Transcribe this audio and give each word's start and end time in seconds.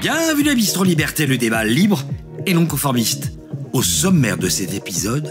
Bienvenue 0.00 0.50
à 0.50 0.54
Bistro 0.54 0.84
Liberté, 0.84 1.26
le 1.26 1.36
débat 1.36 1.64
libre 1.64 2.02
et 2.46 2.54
non 2.54 2.64
conformiste. 2.64 3.32
Au 3.72 3.82
sommaire 3.82 4.38
de 4.38 4.48
cet 4.48 4.72
épisode, 4.74 5.28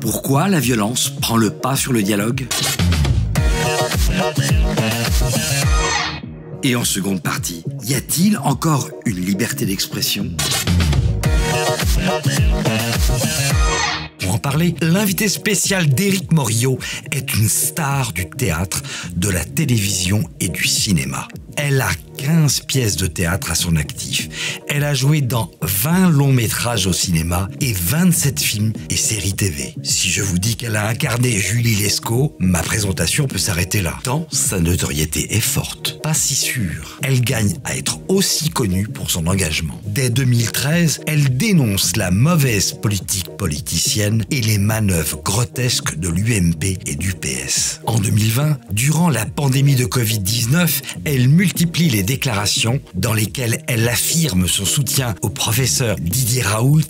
pourquoi 0.00 0.48
la 0.48 0.60
violence 0.60 1.08
prend 1.08 1.36
le 1.36 1.50
pas 1.50 1.76
sur 1.76 1.92
le 1.92 2.02
dialogue? 2.02 2.46
Et 6.62 6.76
en 6.76 6.84
seconde 6.84 7.22
partie, 7.22 7.64
y 7.84 7.94
a-t-il 7.94 8.36
encore 8.38 8.90
une 9.06 9.24
liberté 9.24 9.64
d'expression? 9.64 10.30
Pour 14.18 14.34
en 14.34 14.38
parler, 14.38 14.74
l'invité 14.82 15.28
spécial 15.28 15.88
d'Éric 15.88 16.32
Morillo 16.32 16.78
est 17.12 17.34
une 17.34 17.48
star 17.48 18.12
du 18.12 18.28
théâtre, 18.28 18.82
de 19.16 19.30
la 19.30 19.44
télévision 19.44 20.22
et 20.38 20.48
du 20.48 20.66
cinéma. 20.66 21.26
15 22.30 22.60
pièces 22.60 22.94
de 22.94 23.08
théâtre 23.08 23.50
à 23.50 23.56
son 23.56 23.74
actif. 23.74 24.28
Elle 24.68 24.84
a 24.84 24.94
joué 24.94 25.20
dans 25.20 25.50
20 25.62 26.10
longs 26.10 26.32
métrages 26.32 26.86
au 26.86 26.92
cinéma 26.92 27.48
et 27.60 27.72
27 27.72 28.40
films 28.40 28.72
et 28.88 28.96
séries 28.96 29.34
TV. 29.34 29.74
Si 29.82 30.10
je 30.10 30.22
vous 30.22 30.38
dis 30.38 30.54
qu'elle 30.54 30.76
a 30.76 30.86
incarné 30.86 31.32
Julie 31.32 31.74
Lescaut, 31.74 32.36
ma 32.38 32.62
présentation 32.62 33.26
peut 33.26 33.36
s'arrêter 33.36 33.82
là. 33.82 33.98
Tant 34.04 34.28
sa 34.30 34.60
notoriété 34.60 35.34
est 35.34 35.40
forte. 35.40 36.00
Pas 36.04 36.14
si 36.14 36.36
sûre. 36.36 37.00
Elle 37.02 37.20
gagne 37.20 37.56
à 37.64 37.76
être 37.76 37.98
aussi 38.06 38.48
connue 38.50 38.86
pour 38.86 39.10
son 39.10 39.26
engagement. 39.26 39.80
Dès 39.86 40.08
2013, 40.08 41.00
elle 41.08 41.36
dénonce 41.36 41.96
la 41.96 42.12
mauvaise 42.12 42.74
politique 42.74 43.36
politicienne 43.38 44.24
et 44.30 44.40
les 44.40 44.58
manœuvres 44.58 45.20
grotesques 45.24 45.98
de 45.98 46.08
l'UMP 46.08 46.78
et 46.86 46.94
du 46.94 47.12
PS. 47.12 47.80
En 47.86 47.98
2020, 47.98 48.56
durant 48.70 49.10
la 49.10 49.26
pandémie 49.26 49.74
de 49.74 49.84
Covid-19, 49.84 50.68
elle 51.04 51.28
multiplie 51.28 51.90
les 51.90 52.04
déclarations 52.04 52.19
dans 52.94 53.14
lesquelles 53.14 53.62
elle 53.66 53.88
affirme 53.88 54.46
son 54.46 54.64
soutien 54.64 55.14
au 55.22 55.28
professeur 55.28 55.96
Didier 55.96 56.42
Raoult 56.42 56.82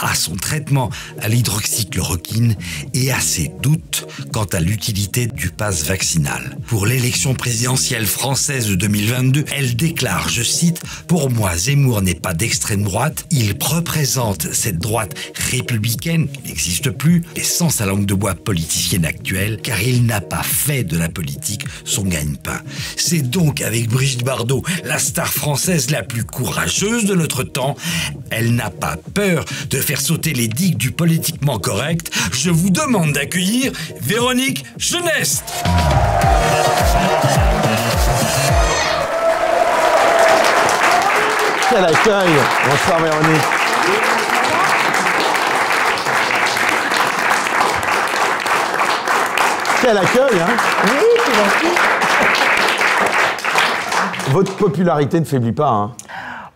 à 0.00 0.14
son 0.14 0.34
traitement 0.36 0.90
à 1.20 1.28
l'hydroxychloroquine 1.28 2.56
et 2.94 3.12
à 3.12 3.20
ses 3.20 3.50
doutes 3.62 4.06
quant 4.32 4.44
à 4.44 4.60
l'utilité 4.60 5.26
du 5.26 5.50
pass 5.50 5.84
vaccinal. 5.84 6.56
Pour 6.66 6.86
l'élection 6.86 7.34
présidentielle 7.34 8.06
française 8.06 8.68
de 8.68 8.74
2022, 8.74 9.44
elle 9.54 9.76
déclare, 9.76 10.28
je 10.28 10.42
cite, 10.42 10.80
Pour 11.06 11.30
moi, 11.30 11.56
Zemmour 11.56 12.02
n'est 12.02 12.14
pas 12.14 12.34
d'extrême 12.34 12.82
droite, 12.82 13.26
il 13.30 13.54
représente 13.60 14.52
cette 14.52 14.78
droite 14.78 15.14
républicaine 15.50 16.28
qui 16.28 16.48
n'existe 16.48 16.90
plus, 16.90 17.22
et 17.36 17.42
sans 17.42 17.70
sa 17.70 17.86
langue 17.86 18.06
de 18.06 18.14
bois 18.14 18.34
politicienne 18.34 19.04
actuelle, 19.04 19.60
car 19.62 19.80
il 19.82 20.06
n'a 20.06 20.20
pas 20.20 20.42
fait 20.42 20.84
de 20.84 20.96
la 20.96 21.08
politique 21.08 21.64
son 21.84 22.04
gagne-pain. 22.04 22.60
C'est 22.96 23.22
donc 23.22 23.60
avec 23.60 23.88
Brigitte 23.88 24.24
Bardot, 24.24 24.62
la 24.84 24.98
star 24.98 25.32
française 25.32 25.90
la 25.90 26.02
plus 26.02 26.24
courageuse 26.24 27.04
de 27.04 27.14
notre 27.14 27.42
temps, 27.42 27.76
elle 28.30 28.54
n'a 28.54 28.70
pas 28.70 28.96
peur 29.14 29.44
de 29.70 29.78
faire 29.78 29.89
sauter 29.98 30.32
les 30.32 30.46
digues 30.46 30.76
du 30.76 30.92
politiquement 30.92 31.58
correct, 31.58 32.12
je 32.32 32.50
vous 32.50 32.70
demande 32.70 33.12
d'accueillir 33.12 33.72
Véronique 34.00 34.64
Geneste. 34.76 35.44
Quel 41.70 41.84
accueil 41.84 42.28
Bonsoir 42.68 43.00
Véronique. 43.00 43.42
Quel 49.82 49.96
accueil, 49.96 50.40
hein 50.40 50.56
Oui, 50.84 51.06
c'est 51.24 51.34
gentil. 51.34 51.74
Votre 54.30 54.54
popularité 54.56 55.18
ne 55.18 55.24
faiblit 55.24 55.52
pas, 55.52 55.70
hein 55.70 55.92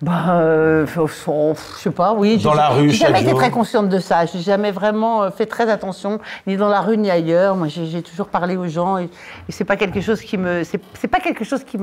Bah, 0.03 0.37
euh, 0.41 0.87
je 0.87 1.55
sais 1.79 1.91
pas, 1.91 2.13
oui. 2.13 2.37
Dans 2.39 2.53
la 2.53 2.69
rue, 2.69 2.91
J'ai 2.91 3.07
jamais 3.07 3.21
été 3.23 3.31
jour. 3.31 3.39
très 3.39 3.51
consciente 3.51 3.89
de 3.89 3.99
ça. 3.99 4.27
J'ai 4.27 4.41
jamais 4.41 4.71
vraiment 4.71 5.23
euh, 5.23 5.31
fait 5.31 5.47
très 5.47 5.71
attention, 5.71 6.19
ni 6.47 6.57
dans 6.57 6.69
la 6.69 6.81
rue 6.81 6.99
ni 6.99 7.11
ailleurs. 7.11 7.57
Moi, 7.57 7.69
j'ai 7.69 8.03
toujours 8.03 8.27
parlé 8.27 8.57
aux 8.57 8.67
gens 8.67 8.99
et, 8.99 9.05
et 9.05 9.53
c'est 9.53 9.65
pas 9.65 9.77
quelque 9.77 10.01
chose 10.01 10.21
qui 10.21 10.37
me, 10.37 10.63
c'est 10.65 11.09
pas 11.09 11.21
quelque 11.21 11.45
chose 11.45 11.65
qui 11.65 11.79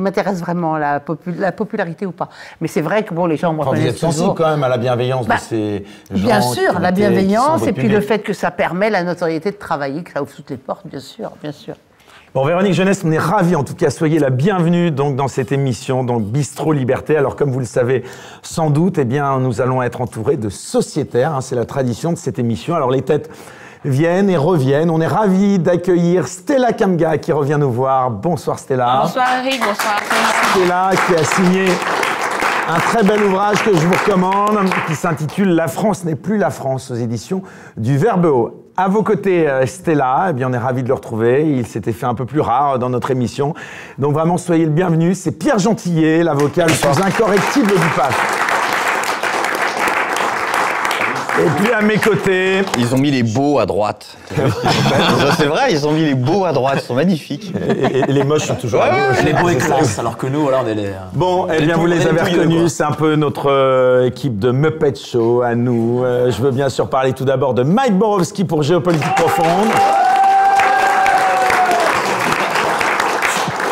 m'intéresse 0.00 0.40
vraiment 0.40 0.76
la, 0.76 0.98
popu- 1.00 1.38
la 1.38 1.52
popularité 1.52 2.04
ou 2.04 2.12
pas. 2.12 2.28
Mais 2.60 2.68
c'est 2.68 2.82
vrai 2.82 3.04
que 3.04 3.14
bon, 3.14 3.26
les 3.26 3.36
gens 3.36 3.52
me 3.52 3.60
Enfin, 3.60 3.70
Vous 3.70 3.86
êtes 3.86 3.96
sensible 3.98 4.34
quand 4.34 4.48
même 4.50 4.64
à 4.64 4.68
la 4.68 4.78
bienveillance 4.78 5.26
Bah, 5.26 5.36
de 5.36 5.40
ces 5.40 5.84
gens 6.12 6.26
Bien 6.26 6.40
sûr, 6.42 6.78
la 6.80 6.90
bienveillance 6.90 7.66
et 7.66 7.72
puis 7.72 7.88
le 7.88 8.00
fait 8.00 8.18
que 8.18 8.32
ça 8.32 8.50
permet 8.50 8.90
la 8.90 9.02
notoriété 9.02 9.50
de 9.50 9.56
travailler, 9.56 10.02
que 10.02 10.12
ça 10.12 10.22
ouvre 10.22 10.34
toutes 10.34 10.50
les 10.50 10.56
portes, 10.58 10.86
bien 10.86 11.00
sûr, 11.00 11.30
bien 11.42 11.52
sûr. 11.52 11.74
Bon, 12.36 12.44
Véronique 12.44 12.74
Jeunesse, 12.74 13.00
on 13.02 13.10
est 13.12 13.18
ravis 13.18 13.56
en 13.56 13.64
tout 13.64 13.72
cas. 13.72 13.88
Soyez 13.88 14.18
la 14.18 14.28
bienvenue 14.28 14.90
donc 14.90 15.16
dans 15.16 15.26
cette 15.26 15.52
émission, 15.52 16.04
donc 16.04 16.24
Bistro 16.24 16.74
Liberté. 16.74 17.16
Alors, 17.16 17.34
comme 17.34 17.50
vous 17.50 17.60
le 17.60 17.64
savez 17.64 18.04
sans 18.42 18.68
doute, 18.68 18.98
eh 18.98 19.06
bien, 19.06 19.38
nous 19.38 19.62
allons 19.62 19.82
être 19.82 20.02
entourés 20.02 20.36
de 20.36 20.50
sociétaires. 20.50 21.34
hein, 21.34 21.40
c'est 21.40 21.54
la 21.54 21.64
tradition 21.64 22.12
de 22.12 22.18
cette 22.18 22.38
émission. 22.38 22.74
Alors, 22.74 22.90
les 22.90 23.00
têtes 23.00 23.30
viennent 23.86 24.28
et 24.28 24.36
reviennent. 24.36 24.90
On 24.90 25.00
est 25.00 25.06
ravis 25.06 25.58
d'accueillir 25.58 26.28
Stella 26.28 26.74
Kamga 26.74 27.16
qui 27.16 27.32
revient 27.32 27.56
nous 27.58 27.72
voir. 27.72 28.10
Bonsoir 28.10 28.58
Stella. 28.58 29.00
Bonsoir 29.04 29.28
Eric, 29.42 29.58
bonsoir. 29.58 29.98
Stella 30.50 30.90
qui 31.06 31.14
a 31.14 31.24
signé 31.24 31.64
un 32.68 32.78
très 32.78 33.04
bel 33.04 33.22
ouvrage 33.22 33.62
que 33.62 33.72
je 33.72 33.86
vous 33.86 33.92
recommande 33.92 34.58
qui 34.88 34.94
s'intitule 34.94 35.50
La 35.50 35.68
France 35.68 36.04
n'est 36.04 36.16
plus 36.16 36.36
la 36.36 36.50
France 36.50 36.90
aux 36.90 36.96
éditions 36.96 37.42
du 37.76 37.96
Verbe 37.96 38.24
Haut. 38.24 38.64
À 38.76 38.88
vos 38.88 39.02
côtés, 39.02 39.48
euh, 39.48 39.64
Stella, 39.66 40.28
eh 40.30 40.32
bien, 40.32 40.50
on 40.50 40.52
est 40.52 40.58
ravis 40.58 40.82
de 40.82 40.88
le 40.88 40.94
retrouver. 40.94 41.48
Il 41.48 41.66
s'était 41.66 41.92
fait 41.92 42.06
un 42.06 42.14
peu 42.14 42.26
plus 42.26 42.40
rare 42.40 42.78
dans 42.78 42.90
notre 42.90 43.10
émission. 43.10 43.54
Donc 43.98 44.12
vraiment, 44.12 44.36
soyez 44.36 44.64
le 44.64 44.70
bienvenu. 44.70 45.14
C'est 45.14 45.32
Pierre 45.32 45.58
Gentillet, 45.58 46.22
l'avocat 46.22 46.66
le 46.66 46.72
plus 46.72 47.02
incorrectible 47.02 47.68
du 47.68 47.88
PAF. 47.96 48.45
Et 51.38 51.62
puis 51.62 51.70
à 51.70 51.82
mes 51.82 51.98
côtés, 51.98 52.62
Ils 52.78 52.94
ont 52.94 52.98
mis 52.98 53.10
les 53.10 53.22
beaux 53.22 53.58
à 53.58 53.66
droite. 53.66 54.16
c'est 55.36 55.44
vrai, 55.46 55.70
ils 55.70 55.86
ont 55.86 55.92
mis 55.92 56.04
les 56.04 56.14
beaux 56.14 56.46
à 56.46 56.52
droite, 56.52 56.78
ils 56.82 56.86
sont 56.86 56.94
magnifiques. 56.94 57.52
et, 57.54 57.98
et 57.98 58.12
les 58.12 58.24
moches 58.24 58.44
sont 58.46 58.54
toujours 58.54 58.80
à 58.82 58.88
gauche. 58.88 59.22
Les 59.22 59.34
beaux 59.34 59.50
et 59.50 59.56
classe, 59.56 59.98
alors 59.98 60.16
que 60.16 60.26
nous, 60.26 60.40
voilà, 60.40 60.62
on 60.64 60.66
est 60.66 60.74
les. 60.74 60.92
Bon, 61.12 61.46
eh 61.54 61.60
bien, 61.62 61.76
vous 61.76 61.86
les 61.86 62.06
avez 62.06 62.22
reconnus, 62.22 62.72
c'est 62.72 62.84
un 62.84 62.92
peu 62.92 63.16
notre 63.16 63.50
euh, 63.50 64.06
équipe 64.06 64.38
de 64.38 64.50
Muppet 64.50 64.94
Show 64.94 65.42
à 65.42 65.54
nous. 65.54 66.02
Euh, 66.04 66.30
je 66.30 66.40
veux 66.40 66.52
bien 66.52 66.70
sûr 66.70 66.88
parler 66.88 67.12
tout 67.12 67.26
d'abord 67.26 67.52
de 67.52 67.62
Mike 67.62 67.98
Borowski 67.98 68.44
pour 68.44 68.62
Géopolitique 68.62 69.14
Profonde. 69.16 69.68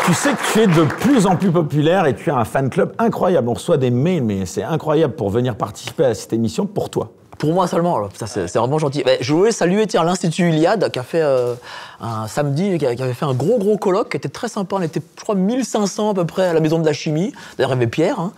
Tu 0.05 0.13
sais 0.13 0.29
que 0.33 0.53
tu 0.53 0.59
es 0.59 0.67
de 0.67 0.83
plus 0.83 1.25
en 1.25 1.35
plus 1.35 1.49
populaire 1.49 2.05
et 2.05 2.13
tu 2.13 2.29
as 2.29 2.37
un 2.37 2.45
fan 2.45 2.69
club 2.69 2.93
incroyable. 2.99 3.49
On 3.49 3.55
reçoit 3.55 3.77
des 3.77 3.89
mails, 3.89 4.21
mais 4.21 4.45
c'est 4.45 4.61
incroyable 4.61 5.15
pour 5.15 5.31
venir 5.31 5.55
participer 5.55 6.05
à 6.05 6.13
cette 6.13 6.31
émission 6.31 6.67
pour 6.67 6.91
toi. 6.91 7.09
Pour 7.37 7.53
moi 7.53 7.67
seulement, 7.67 7.99
c'est 8.25 8.55
vraiment 8.55 8.79
gentil. 8.79 9.03
Mais 9.05 9.17
je 9.21 9.33
voulais 9.33 9.51
saluer 9.51 9.85
l'Institut 9.93 10.49
Iliade 10.49 10.89
qui 10.91 10.99
a 10.99 11.03
fait 11.03 11.21
euh, 11.21 11.53
un 12.01 12.27
samedi, 12.27 12.77
qui, 12.77 12.85
a- 12.85 12.95
qui 12.95 13.01
avait 13.03 13.13
fait 13.13 13.25
un 13.25 13.33
gros 13.33 13.57
gros 13.57 13.77
colloque 13.77 14.09
qui 14.11 14.17
était 14.17 14.29
très 14.29 14.47
sympa. 14.47 14.75
On 14.77 14.81
était, 14.81 15.01
je 15.17 15.23
crois, 15.23 15.35
1500 15.35 16.11
à 16.11 16.13
peu 16.13 16.25
près 16.25 16.47
à 16.47 16.53
la 16.53 16.59
Maison 16.59 16.79
de 16.79 16.85
la 16.85 16.93
Chimie. 16.93 17.33
D'ailleurs, 17.57 17.71
il 17.71 17.75
y 17.75 17.77
avait 17.77 17.87
Pierre. 17.87 18.19
hein. 18.19 18.31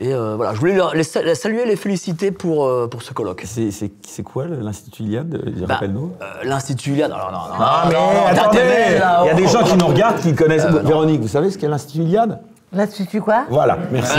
Et 0.00 0.12
euh, 0.12 0.34
voilà, 0.34 0.54
je 0.54 0.58
voulais 0.58 0.76
les, 0.94 1.04
sa- 1.04 1.22
les 1.22 1.36
saluer, 1.36 1.64
les 1.66 1.76
féliciter 1.76 2.32
pour, 2.32 2.64
euh, 2.66 2.88
pour 2.88 3.02
ce 3.04 3.12
colloque. 3.12 3.44
C'est 3.46 4.22
quoi 4.24 4.44
l'Institut 4.46 5.04
Iliade 5.04 5.40
Bah, 5.68 5.74
Rappelle-nous. 5.74 6.10
euh, 6.20 6.24
L'Institut 6.42 6.90
Iliade, 6.90 7.12
alors 7.12 7.30
non, 7.30 7.38
non, 7.38 7.54
Ah, 7.60 7.84
non, 7.84 7.90
mais 8.12 8.34
non, 8.34 8.40
attendez 8.42 8.60
Il 9.22 9.26
y 9.26 9.30
a 9.30 9.34
des 9.34 9.44
oh, 9.46 9.48
gens 9.50 9.60
oh, 9.62 9.66
qui 9.68 9.76
nous 9.76 9.84
oh. 9.84 9.88
regardent 9.90 10.20
qui 10.20 10.34
connaissent. 10.34 10.64
Euh, 10.64 10.70
non. 10.82 10.88
Véronique, 10.88 11.20
vous 11.20 11.28
savez 11.28 11.48
ce 11.50 11.58
qu'est 11.58 11.68
l'Institut 11.68 12.02
Iliade 12.02 12.40
Là-dessus, 12.74 13.06
tu 13.06 13.20
quoi? 13.20 13.44
Voilà, 13.48 13.78
merci. 13.92 14.18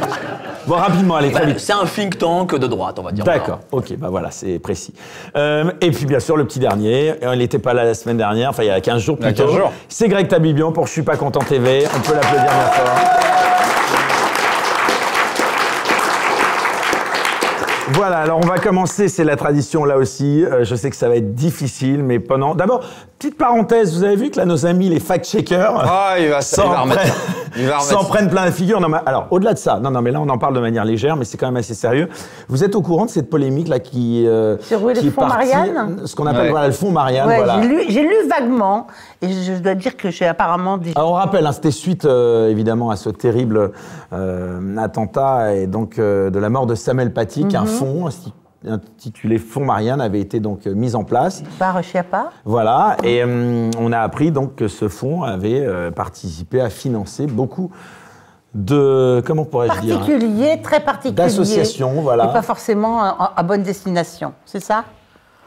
bon, 0.66 0.74
rapidement, 0.74 1.16
allez, 1.16 1.32
très 1.32 1.40
Bah, 1.40 1.46
vite. 1.46 1.60
C'est 1.60 1.72
un 1.72 1.84
think 1.84 2.16
tank 2.18 2.54
de 2.54 2.66
droite, 2.66 2.98
on 2.98 3.02
va 3.02 3.12
dire. 3.12 3.24
D'accord, 3.24 3.60
ok, 3.72 3.96
bah 3.98 4.08
voilà, 4.10 4.30
c'est 4.30 4.58
précis. 4.58 4.94
Euh, 5.36 5.72
et 5.80 5.90
puis 5.90 6.06
bien 6.06 6.20
sûr, 6.20 6.36
le 6.36 6.44
petit 6.44 6.60
dernier, 6.60 7.14
euh, 7.22 7.34
il 7.34 7.38
n'était 7.38 7.58
pas 7.58 7.74
là 7.74 7.84
la 7.84 7.94
semaine 7.94 8.18
dernière, 8.18 8.50
enfin 8.50 8.62
il 8.62 8.66
y 8.66 8.70
a 8.70 8.80
15 8.80 9.02
jours. 9.02 9.18
15 9.18 9.36
jours. 9.36 9.72
C'est 9.88 10.08
Greg 10.08 10.28
Tabibian 10.28 10.70
pour 10.72 10.86
Je 10.86 10.92
suis 10.92 11.02
pas 11.02 11.16
content 11.16 11.40
TV, 11.40 11.84
on 11.96 12.00
peut 12.00 12.14
l'applaudir 12.14 12.42
bien 12.44 12.50
fort. 12.50 13.31
Voilà, 18.02 18.18
alors 18.18 18.40
on 18.42 18.46
va 18.48 18.58
commencer, 18.58 19.06
c'est 19.06 19.22
la 19.22 19.36
tradition 19.36 19.84
là 19.84 19.96
aussi. 19.96 20.44
Euh, 20.44 20.64
je 20.64 20.74
sais 20.74 20.90
que 20.90 20.96
ça 20.96 21.08
va 21.08 21.14
être 21.14 21.36
difficile, 21.36 22.02
mais 22.02 22.18
pendant. 22.18 22.56
D'abord, 22.56 22.80
petite 23.16 23.38
parenthèse, 23.38 23.96
vous 23.96 24.02
avez 24.02 24.16
vu 24.16 24.28
que 24.30 24.38
là, 24.38 24.44
nos 24.44 24.66
amis, 24.66 24.88
les 24.88 24.98
fact-checkers, 24.98 25.84
Ah, 25.88 26.14
il 26.18 26.28
va, 26.28 26.40
s'en 26.40 26.82
remettre. 26.82 27.00
prennent 28.08 28.28
plein 28.28 28.44
la 28.44 28.50
figure. 28.50 28.80
Non, 28.80 28.88
mais, 28.88 28.98
alors, 29.06 29.28
au-delà 29.30 29.52
de 29.54 29.58
ça, 29.58 29.78
non, 29.80 29.92
non, 29.92 30.02
mais 30.02 30.10
là, 30.10 30.20
on 30.20 30.28
en 30.28 30.38
parle 30.38 30.54
de 30.54 30.60
manière 30.60 30.84
légère, 30.84 31.14
mais 31.16 31.24
c'est 31.24 31.36
quand 31.36 31.46
même 31.46 31.58
assez 31.58 31.74
sérieux. 31.74 32.08
Vous 32.48 32.64
êtes 32.64 32.74
au 32.74 32.82
courant 32.82 33.04
de 33.04 33.10
cette 33.10 33.30
polémique 33.30 33.68
là 33.68 33.78
qui, 33.78 34.26
euh, 34.26 34.56
Sur 34.62 34.82
oui, 34.82 34.94
le 34.94 35.00
qui 35.00 35.06
est 35.06 35.10
fonds 35.10 35.20
partie- 35.28 35.50
Marianne 35.54 36.00
Ce 36.04 36.16
qu'on 36.16 36.26
appelle 36.26 36.42
Ouais. 36.46 36.50
voilà, 36.50 36.66
le 36.66 36.72
fonds 36.72 36.90
Marianne. 36.90 37.28
Ouais, 37.28 37.36
voilà. 37.36 37.60
j'ai 37.88 38.02
lu, 38.02 38.16
vaguement, 38.28 38.88
et 39.20 39.28
je, 39.30 39.52
dois 39.62 39.74
dire 39.76 39.96
que 39.96 40.10
j'ai 40.10 40.26
apparemment 40.26 40.76
des... 40.76 40.90
Alors, 40.96 41.10
on 41.12 41.14
rappelle, 41.14 41.46
hein, 41.46 41.52
c'était 41.52 41.70
suite 41.70 42.04
euh, 42.04 42.48
évidemment 42.50 42.90
à 42.90 42.96
ce 42.96 43.10
terrible 43.10 43.70
euh, 44.12 44.76
attentat 44.78 45.54
et 45.54 45.66
donc 45.68 45.98
euh, 46.00 46.30
de 46.30 46.38
la 46.40 46.48
mort 46.48 46.66
de 46.66 46.74
Samuel 46.74 47.12
Paty, 47.12 47.44
Mhm. 47.44 47.48
qu'un 47.52 47.66
fonds 47.92 48.08
intitulé 48.64 49.38
Fonds 49.38 49.64
Marianne 49.64 50.00
avait 50.00 50.20
été 50.20 50.38
donc 50.40 50.66
euh, 50.66 50.74
mis 50.74 50.94
en 50.94 51.04
place. 51.04 51.42
Par 51.58 51.82
Chiappa 51.82 52.30
Voilà, 52.44 52.96
et 53.02 53.24
hum, 53.24 53.70
on 53.78 53.92
a 53.92 53.98
appris 54.00 54.30
donc 54.30 54.54
que 54.54 54.68
ce 54.68 54.88
fonds 54.88 55.22
avait 55.22 55.60
euh, 55.60 55.90
participé 55.90 56.60
à 56.60 56.70
financer 56.70 57.26
beaucoup 57.26 57.70
de 58.54 59.22
comment 59.26 59.44
pourrais-je 59.44 59.80
dire 59.80 59.98
Particulier, 59.98 60.60
très 60.62 60.80
particulier. 60.80 61.14
D'associations, 61.14 62.02
voilà. 62.02 62.26
Et 62.26 62.32
pas 62.32 62.42
forcément 62.42 63.02
à, 63.02 63.32
à 63.36 63.42
bonne 63.42 63.62
destination, 63.62 64.34
c'est 64.44 64.62
ça? 64.62 64.84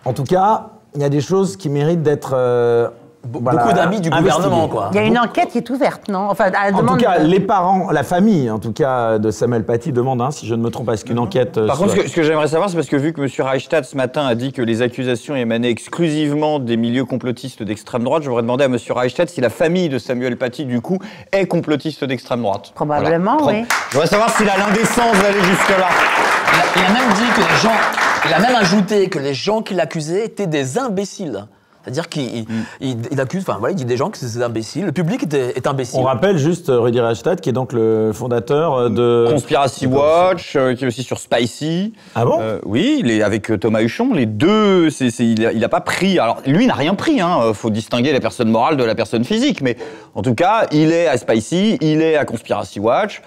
En 0.04 0.14
tout 0.14 0.24
cas, 0.24 0.72
il 0.96 1.02
y 1.02 1.06
a 1.06 1.10
des 1.10 1.22
choses 1.22 1.56
qui 1.56 1.70
méritent 1.70 2.04
d'être 2.04 2.32
euh, 2.34 2.90
voilà, 3.32 3.60
Beaucoup 3.64 3.74
d'amis 3.76 4.02
du 4.02 4.10
gouvernement, 4.10 4.68
quoi. 4.68 4.90
Il 4.92 4.96
y 4.98 5.00
a 5.00 5.04
une 5.04 5.18
enquête 5.18 5.50
qui 5.50 5.58
est 5.58 5.70
ouverte, 5.70 6.08
non? 6.10 6.28
Enfin, 6.30 6.46
à 6.46 6.50
la 6.52 6.68
En 6.68 6.72
tout 6.80 6.86
demande 6.86 7.00
cas, 7.00 7.20
de- 7.20 7.28
les 7.28 7.40
parents, 7.40 7.92
la 7.92 8.04
famille, 8.04 8.50
en 8.50 8.60
tout 8.60 8.72
cas, 8.74 9.18
de 9.20 9.32
Samuel 9.32 9.66
Paty 9.66 9.92
demande, 9.92 10.22
hein, 10.22 10.32
si 10.32 10.46
je 10.48 10.56
ne 10.56 10.62
me 10.62 10.70
trompe 10.70 10.86
pas, 10.88 10.94
est-ce 10.94 11.06
qu'une 11.06 11.20
enquête. 11.20 11.58
euh, 11.58 11.68
Par 11.68 11.78
contre, 11.78 11.92
ce 11.92 11.96
que, 11.98 12.08
ce 12.10 12.16
que 12.16 12.24
j'aimerais 12.24 12.48
savoir, 12.48 12.70
c'est 12.70 12.76
parce 12.76 12.88
que 12.88 12.96
vu 12.96 13.14
que 13.14 13.22
M. 13.22 13.28
Reichstadt 13.46 13.86
ce 13.88 13.96
matin 13.98 14.26
a 14.26 14.36
dit 14.36 14.52
que 14.54 14.62
les 14.62 14.82
accusations 14.82 15.36
émanaient 15.36 15.70
exclusivement 15.72 16.60
des 16.60 16.78
milieux 16.78 17.06
complotistes 17.06 17.64
d'extrême 17.64 18.04
droite, 18.04 18.24
je 18.24 18.30
voudrais 18.30 18.44
demander 18.44 18.64
à 18.64 18.68
M. 18.68 18.78
Reichstadt 18.90 19.30
si 19.32 19.42
la 19.42 19.50
famille 19.50 19.90
de 19.90 19.98
Samuel 19.98 20.38
Paty, 20.38 20.66
du 20.66 20.82
coup, 20.82 21.00
est 21.32 21.46
complotiste 21.48 22.04
d'extrême 22.04 22.42
droite. 22.42 22.72
Probablement, 22.76 23.38
Pro- 23.38 23.50
oui. 23.50 23.66
Je 23.90 23.94
voudrais 23.94 24.08
savoir 24.08 24.30
s'il 24.30 24.50
a 24.50 24.58
l'indécence 24.58 25.14
d'aller 25.22 25.42
jusque-là. 25.44 25.88
Il 26.76 26.82
a 26.82 26.90
même 26.94 27.14
dit 27.14 27.32
que 27.36 27.42
les 27.42 27.58
gens. 27.62 27.76
Il 28.28 28.34
a 28.34 28.40
même 28.40 28.56
ajouté 28.56 29.08
que 29.10 29.20
les 29.20 29.34
gens 29.34 29.62
qui 29.62 29.74
l'accusaient 29.76 30.26
étaient 30.26 30.48
des 30.48 30.78
imbéciles. 30.78 31.46
C'est-à-dire 31.86 32.10
qu'il 32.10 32.24
il- 32.40 32.46
il- 32.82 32.98
il 33.12 33.22
accuse, 33.22 33.44
enfin 33.48 33.58
voilà, 33.60 33.72
il 33.74 33.76
dit 33.76 33.86
des 33.86 33.96
gens 33.96 34.10
que 34.10 34.18
c'est 34.18 34.26
des 34.26 34.42
imbéciles. 34.42 34.86
Le 34.86 34.92
public 34.92 35.24
est, 35.32 35.56
est 35.58 35.68
imbécile. 35.68 36.00
On 36.00 36.04
rappelle 36.04 36.38
juste 36.38 36.70
euh, 36.70 36.80
Rudy 36.80 37.00
Reichstadt, 37.00 37.40
qui 37.42 37.50
est 37.50 37.54
donc 37.54 37.72
le 37.74 38.12
fondateur 38.14 38.74
euh, 38.74 38.90
de. 38.90 39.28
Conspiracy 39.32 39.86
Watch, 39.86 40.56
euh, 40.56 40.74
qui 40.76 40.84
est 40.84 40.88
aussi 40.88 41.04
sur 41.04 41.20
Spicy. 41.20 41.94
Ah 42.16 42.26
bon 42.26 42.40
Euh, 42.42 42.60
Oui, 42.66 42.98
il 43.00 43.12
est 43.12 43.22
avec 43.22 43.52
euh, 43.52 43.58
Thomas 43.58 43.82
Huchon. 43.82 44.14
Les 44.14 44.26
deux, 44.26 44.90
c'est, 44.90 45.12
c'est- 45.12 45.26
il, 45.26 45.46
a, 45.46 45.52
il 45.54 45.64
a 45.64 45.70
pas 45.70 45.82
pris. 45.82 46.18
Alors, 46.20 46.38
lui, 46.48 46.64
il 46.64 46.68
n'a 46.68 46.74
rien 46.74 46.96
pris. 46.96 47.22
Hein. 47.22 47.40
euh, 47.44 47.54
faut 47.54 47.70
distinguer 47.70 48.12
la 48.12 48.20
personne 48.20 48.50
morale 48.50 48.78
de 48.78 48.84
la 48.84 48.96
personne 48.96 49.24
physique. 49.24 49.62
Mais 49.62 49.78
en 50.16 50.22
tout 50.24 50.34
cas, 50.36 50.66
il 50.72 50.92
est 50.92 51.08
à 51.08 51.18
Spicy, 51.18 51.78
il 51.82 52.02
est 52.02 52.16
à 52.16 52.26
Conspiracy 52.26 52.80
Watch. 52.80 53.22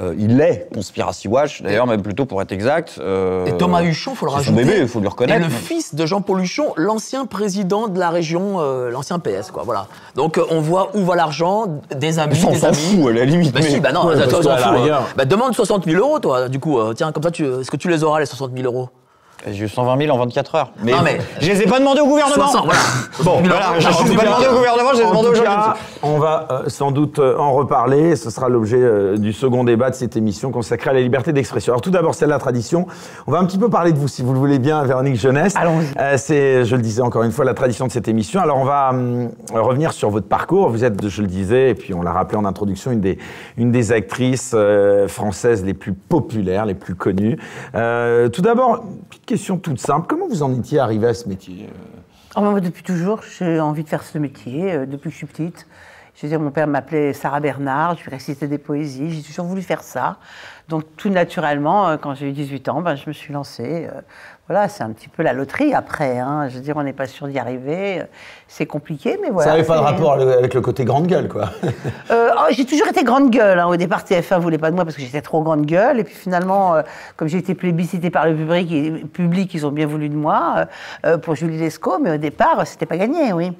Euh, 0.00 0.14
il 0.18 0.40
est 0.40 0.68
Conspiracy 0.72 1.28
Watch, 1.28 1.62
d'ailleurs, 1.62 1.86
même 1.86 2.00
plutôt 2.02 2.24
pour 2.24 2.40
être 2.40 2.52
exact. 2.52 2.96
euh, 2.98 3.44
Et 3.46 3.56
Thomas 3.56 3.82
Huchon, 3.82 4.14
faut 4.14 4.26
le 4.26 4.32
rajouter. 4.32 4.50
son 4.50 4.56
bébé, 4.66 4.78
il 4.82 4.88
faut 4.88 5.00
le 5.00 5.08
reconnaître. 5.08 5.40
Et 5.40 5.44
le 5.44 5.50
fils 5.50 5.94
de 5.94 6.06
Jean-Paul 6.06 6.40
Huchon, 6.40 6.72
l'ancien 6.76 7.26
président 7.26 7.88
de 7.88 7.98
la 7.98 8.10
région, 8.10 8.56
euh, 8.60 8.90
l'ancien 8.90 9.18
PS, 9.18 9.50
quoi. 9.50 9.62
Voilà. 9.64 9.86
Donc 10.16 10.40
on 10.50 10.60
voit 10.60 10.90
où 10.96 11.04
va 11.04 11.14
l'argent, 11.16 11.66
des 11.94 12.18
amis, 12.18 12.36
Ça, 12.36 12.46
on 12.48 12.52
des 12.52 12.58
s'en 12.58 12.66
amis. 12.68 12.76
fout, 12.76 13.10
à 13.10 13.12
la 13.12 13.24
limite. 13.24 13.52
Bah 13.52 13.60
mais- 13.62 13.68
si, 13.70 13.80
bah 13.80 13.92
non, 13.92 14.06
Ouais, 14.06 14.14
toi, 14.28 14.40
t'en 14.42 14.48
la 14.48 14.56
fous. 14.58 15.04
Bah 15.16 15.24
demande 15.26 15.54
60 15.54 15.84
000 15.84 15.98
euros, 16.02 16.18
toi. 16.18 16.48
Du 16.48 16.58
coup, 16.58 16.78
tiens, 16.94 17.12
comme 17.12 17.22
ça, 17.22 17.28
est-ce 17.30 17.70
que 17.70 17.76
tu 17.76 17.88
les 17.88 18.02
auras 18.02 18.20
les 18.20 18.26
60 18.26 18.52
000 18.56 18.64
euros? 18.72 18.88
J'ai 19.50 19.64
eu 19.64 19.68
120 19.68 19.98
000 19.98 20.14
en 20.14 20.18
24 20.20 20.54
heures. 20.54 20.70
Mais, 20.82 20.92
Non, 20.92 20.98
mais- 21.02 21.18
je 21.40 21.50
les 21.50 21.62
ai 21.62 21.66
pas 21.66 21.78
demandé 21.80 22.00
au 22.00 22.06
gouvernement. 22.06 22.46
60, 22.48 22.64
voilà. 22.64 22.80
Bon, 23.24 23.36
000 23.42 23.48
voilà, 23.48 23.80
je 23.80 23.88
En 23.88 24.04
les 24.04 24.12
ai 24.12 24.16
pas 24.16 24.22
cas- 24.22 24.28
demandé 24.28 24.46
au 24.46 24.54
gouvernement, 24.56 24.90
je 24.92 24.96
les 24.98 25.02
ai 25.02 25.04
En 25.04 25.10
demandé 25.10 25.28
aux 25.28 25.34
gens. 25.34 25.42
on 26.04 26.18
va 26.18 26.46
euh, 26.50 26.62
sans 26.68 26.90
doute 26.92 27.18
euh, 27.18 27.36
en 27.38 27.52
reparler. 27.52 28.14
Ce 28.16 28.30
sera 28.30 28.48
l'objet 28.48 28.78
euh, 28.78 29.16
du 29.16 29.32
second 29.32 29.64
débat 29.64 29.90
de 29.90 29.94
cette 29.96 30.16
émission 30.16 30.50
consacrée 30.52 30.90
à 30.90 30.92
la 30.92 31.00
liberté 31.00 31.32
d'expression. 31.32 31.72
Alors 31.72 31.80
tout 31.80 31.90
d'abord, 31.90 32.14
c'est 32.14 32.26
la 32.26 32.38
tradition. 32.38 32.86
On 33.26 33.32
va 33.32 33.38
un 33.38 33.44
petit 33.44 33.58
peu 33.58 33.68
parler 33.68 33.92
de 33.92 33.98
vous, 33.98 34.08
si 34.08 34.22
vous 34.22 34.32
le 34.32 34.38
voulez 34.38 34.58
bien, 34.60 34.82
Véronique 34.84 35.16
Jeunesse. 35.16 35.54
Allons-y. 35.56 36.18
C'est, 36.18 36.64
je 36.64 36.76
le 36.76 36.82
disais 36.82 37.02
encore 37.02 37.22
une 37.24 37.32
fois, 37.32 37.44
la 37.44 37.54
tradition 37.54 37.86
de 37.86 37.92
cette 37.92 38.06
émission. 38.08 38.40
Alors 38.40 38.58
on 38.58 38.64
va 38.64 38.90
hum, 38.90 39.30
revenir 39.52 39.92
sur 39.92 40.10
votre 40.10 40.28
parcours. 40.28 40.68
Vous 40.68 40.84
êtes, 40.84 41.08
je 41.08 41.20
le 41.20 41.26
disais, 41.28 41.70
et 41.70 41.74
puis 41.74 41.94
on 41.94 42.02
l'a 42.02 42.12
rappelé 42.12 42.38
en 42.38 42.44
introduction, 42.44 42.92
une 42.92 43.00
des, 43.00 43.18
une 43.56 43.72
des 43.72 43.90
actrices 43.92 44.54
françaises 45.08 45.64
les 45.64 45.74
plus 45.74 45.92
populaires, 45.92 46.64
les 46.66 46.74
plus 46.74 46.94
connues. 46.94 47.36
Tout 47.72 48.42
d'abord, 48.42 48.84
petite 49.10 49.26
question 49.32 49.56
toute 49.56 49.80
simple. 49.80 50.06
Comment 50.06 50.28
vous 50.28 50.42
en 50.42 50.52
étiez 50.52 50.78
arrivé 50.78 51.06
à 51.06 51.14
ce 51.14 51.26
métier 51.26 51.66
euh? 51.66 52.00
Oh, 52.36 52.42
moi, 52.42 52.60
depuis 52.60 52.82
toujours, 52.82 53.22
j'ai 53.22 53.60
envie 53.60 53.82
de 53.82 53.88
faire 53.88 54.02
ce 54.02 54.18
métier, 54.18 54.74
euh, 54.74 54.84
depuis 54.84 55.08
que 55.08 55.12
je 55.12 55.16
suis 55.16 55.26
petite. 55.26 55.66
Je 56.14 56.26
veux 56.26 56.28
dire, 56.28 56.38
mon 56.38 56.50
père 56.50 56.66
m'appelait 56.66 57.14
Sarah 57.14 57.40
Bernard, 57.40 57.96
je 57.96 58.04
lui 58.04 58.10
récitais 58.10 58.46
des 58.46 58.58
poésies, 58.58 59.10
j'ai 59.10 59.22
toujours 59.22 59.46
voulu 59.46 59.62
faire 59.62 59.82
ça. 59.82 60.18
Donc, 60.68 60.84
tout 60.98 61.08
naturellement, 61.08 61.88
euh, 61.88 61.96
quand 61.96 62.12
j'ai 62.12 62.28
eu 62.28 62.32
18 62.32 62.68
ans, 62.68 62.82
ben, 62.82 62.94
je 62.94 63.04
me 63.08 63.14
suis 63.14 63.32
lancée. 63.32 63.88
Voilà, 64.52 64.68
c'est 64.68 64.82
un 64.82 64.90
petit 64.90 65.08
peu 65.08 65.22
la 65.22 65.32
loterie 65.32 65.72
après. 65.72 66.18
hein. 66.18 66.48
Je 66.50 66.56
veux 66.56 66.60
dire, 66.60 66.76
on 66.76 66.82
n'est 66.82 66.92
pas 66.92 67.06
sûr 67.06 67.26
d'y 67.26 67.38
arriver. 67.38 68.02
C'est 68.48 68.66
compliqué, 68.66 69.18
mais 69.22 69.30
voilà. 69.30 69.50
Ça 69.50 69.56
n'avait 69.56 69.66
pas 69.66 69.76
de 69.78 69.82
rapport 69.82 70.12
avec 70.12 70.52
le 70.52 70.60
côté 70.60 70.84
grande 70.84 71.06
gueule, 71.06 71.26
quoi. 71.28 71.50
Euh, 72.10 72.28
oh, 72.36 72.46
j'ai 72.50 72.66
toujours 72.66 72.86
été 72.88 73.02
grande 73.02 73.30
gueule. 73.30 73.58
hein. 73.58 73.66
Au 73.66 73.76
départ, 73.76 74.04
TF1 74.04 74.38
voulait 74.40 74.58
pas 74.58 74.70
de 74.70 74.74
moi 74.74 74.84
parce 74.84 74.96
que 74.96 75.02
j'étais 75.02 75.22
trop 75.22 75.40
grande 75.42 75.64
gueule. 75.64 76.00
Et 76.00 76.04
puis 76.04 76.14
finalement, 76.14 76.74
euh, 76.74 76.82
comme 77.16 77.28
j'ai 77.28 77.38
été 77.38 77.54
plébiscitée 77.54 78.10
par 78.10 78.26
le 78.26 78.34
public, 78.34 78.70
et, 78.72 78.90
public, 79.06 79.54
ils 79.54 79.64
ont 79.66 79.70
bien 79.72 79.86
voulu 79.86 80.10
de 80.10 80.16
moi 80.16 80.66
euh, 81.06 81.16
pour 81.16 81.34
Julie 81.34 81.56
Lescaut. 81.58 81.98
Mais 81.98 82.12
au 82.12 82.18
départ, 82.18 82.66
c'était 82.66 82.86
pas 82.86 82.98
gagné, 82.98 83.32
oui. 83.32 83.52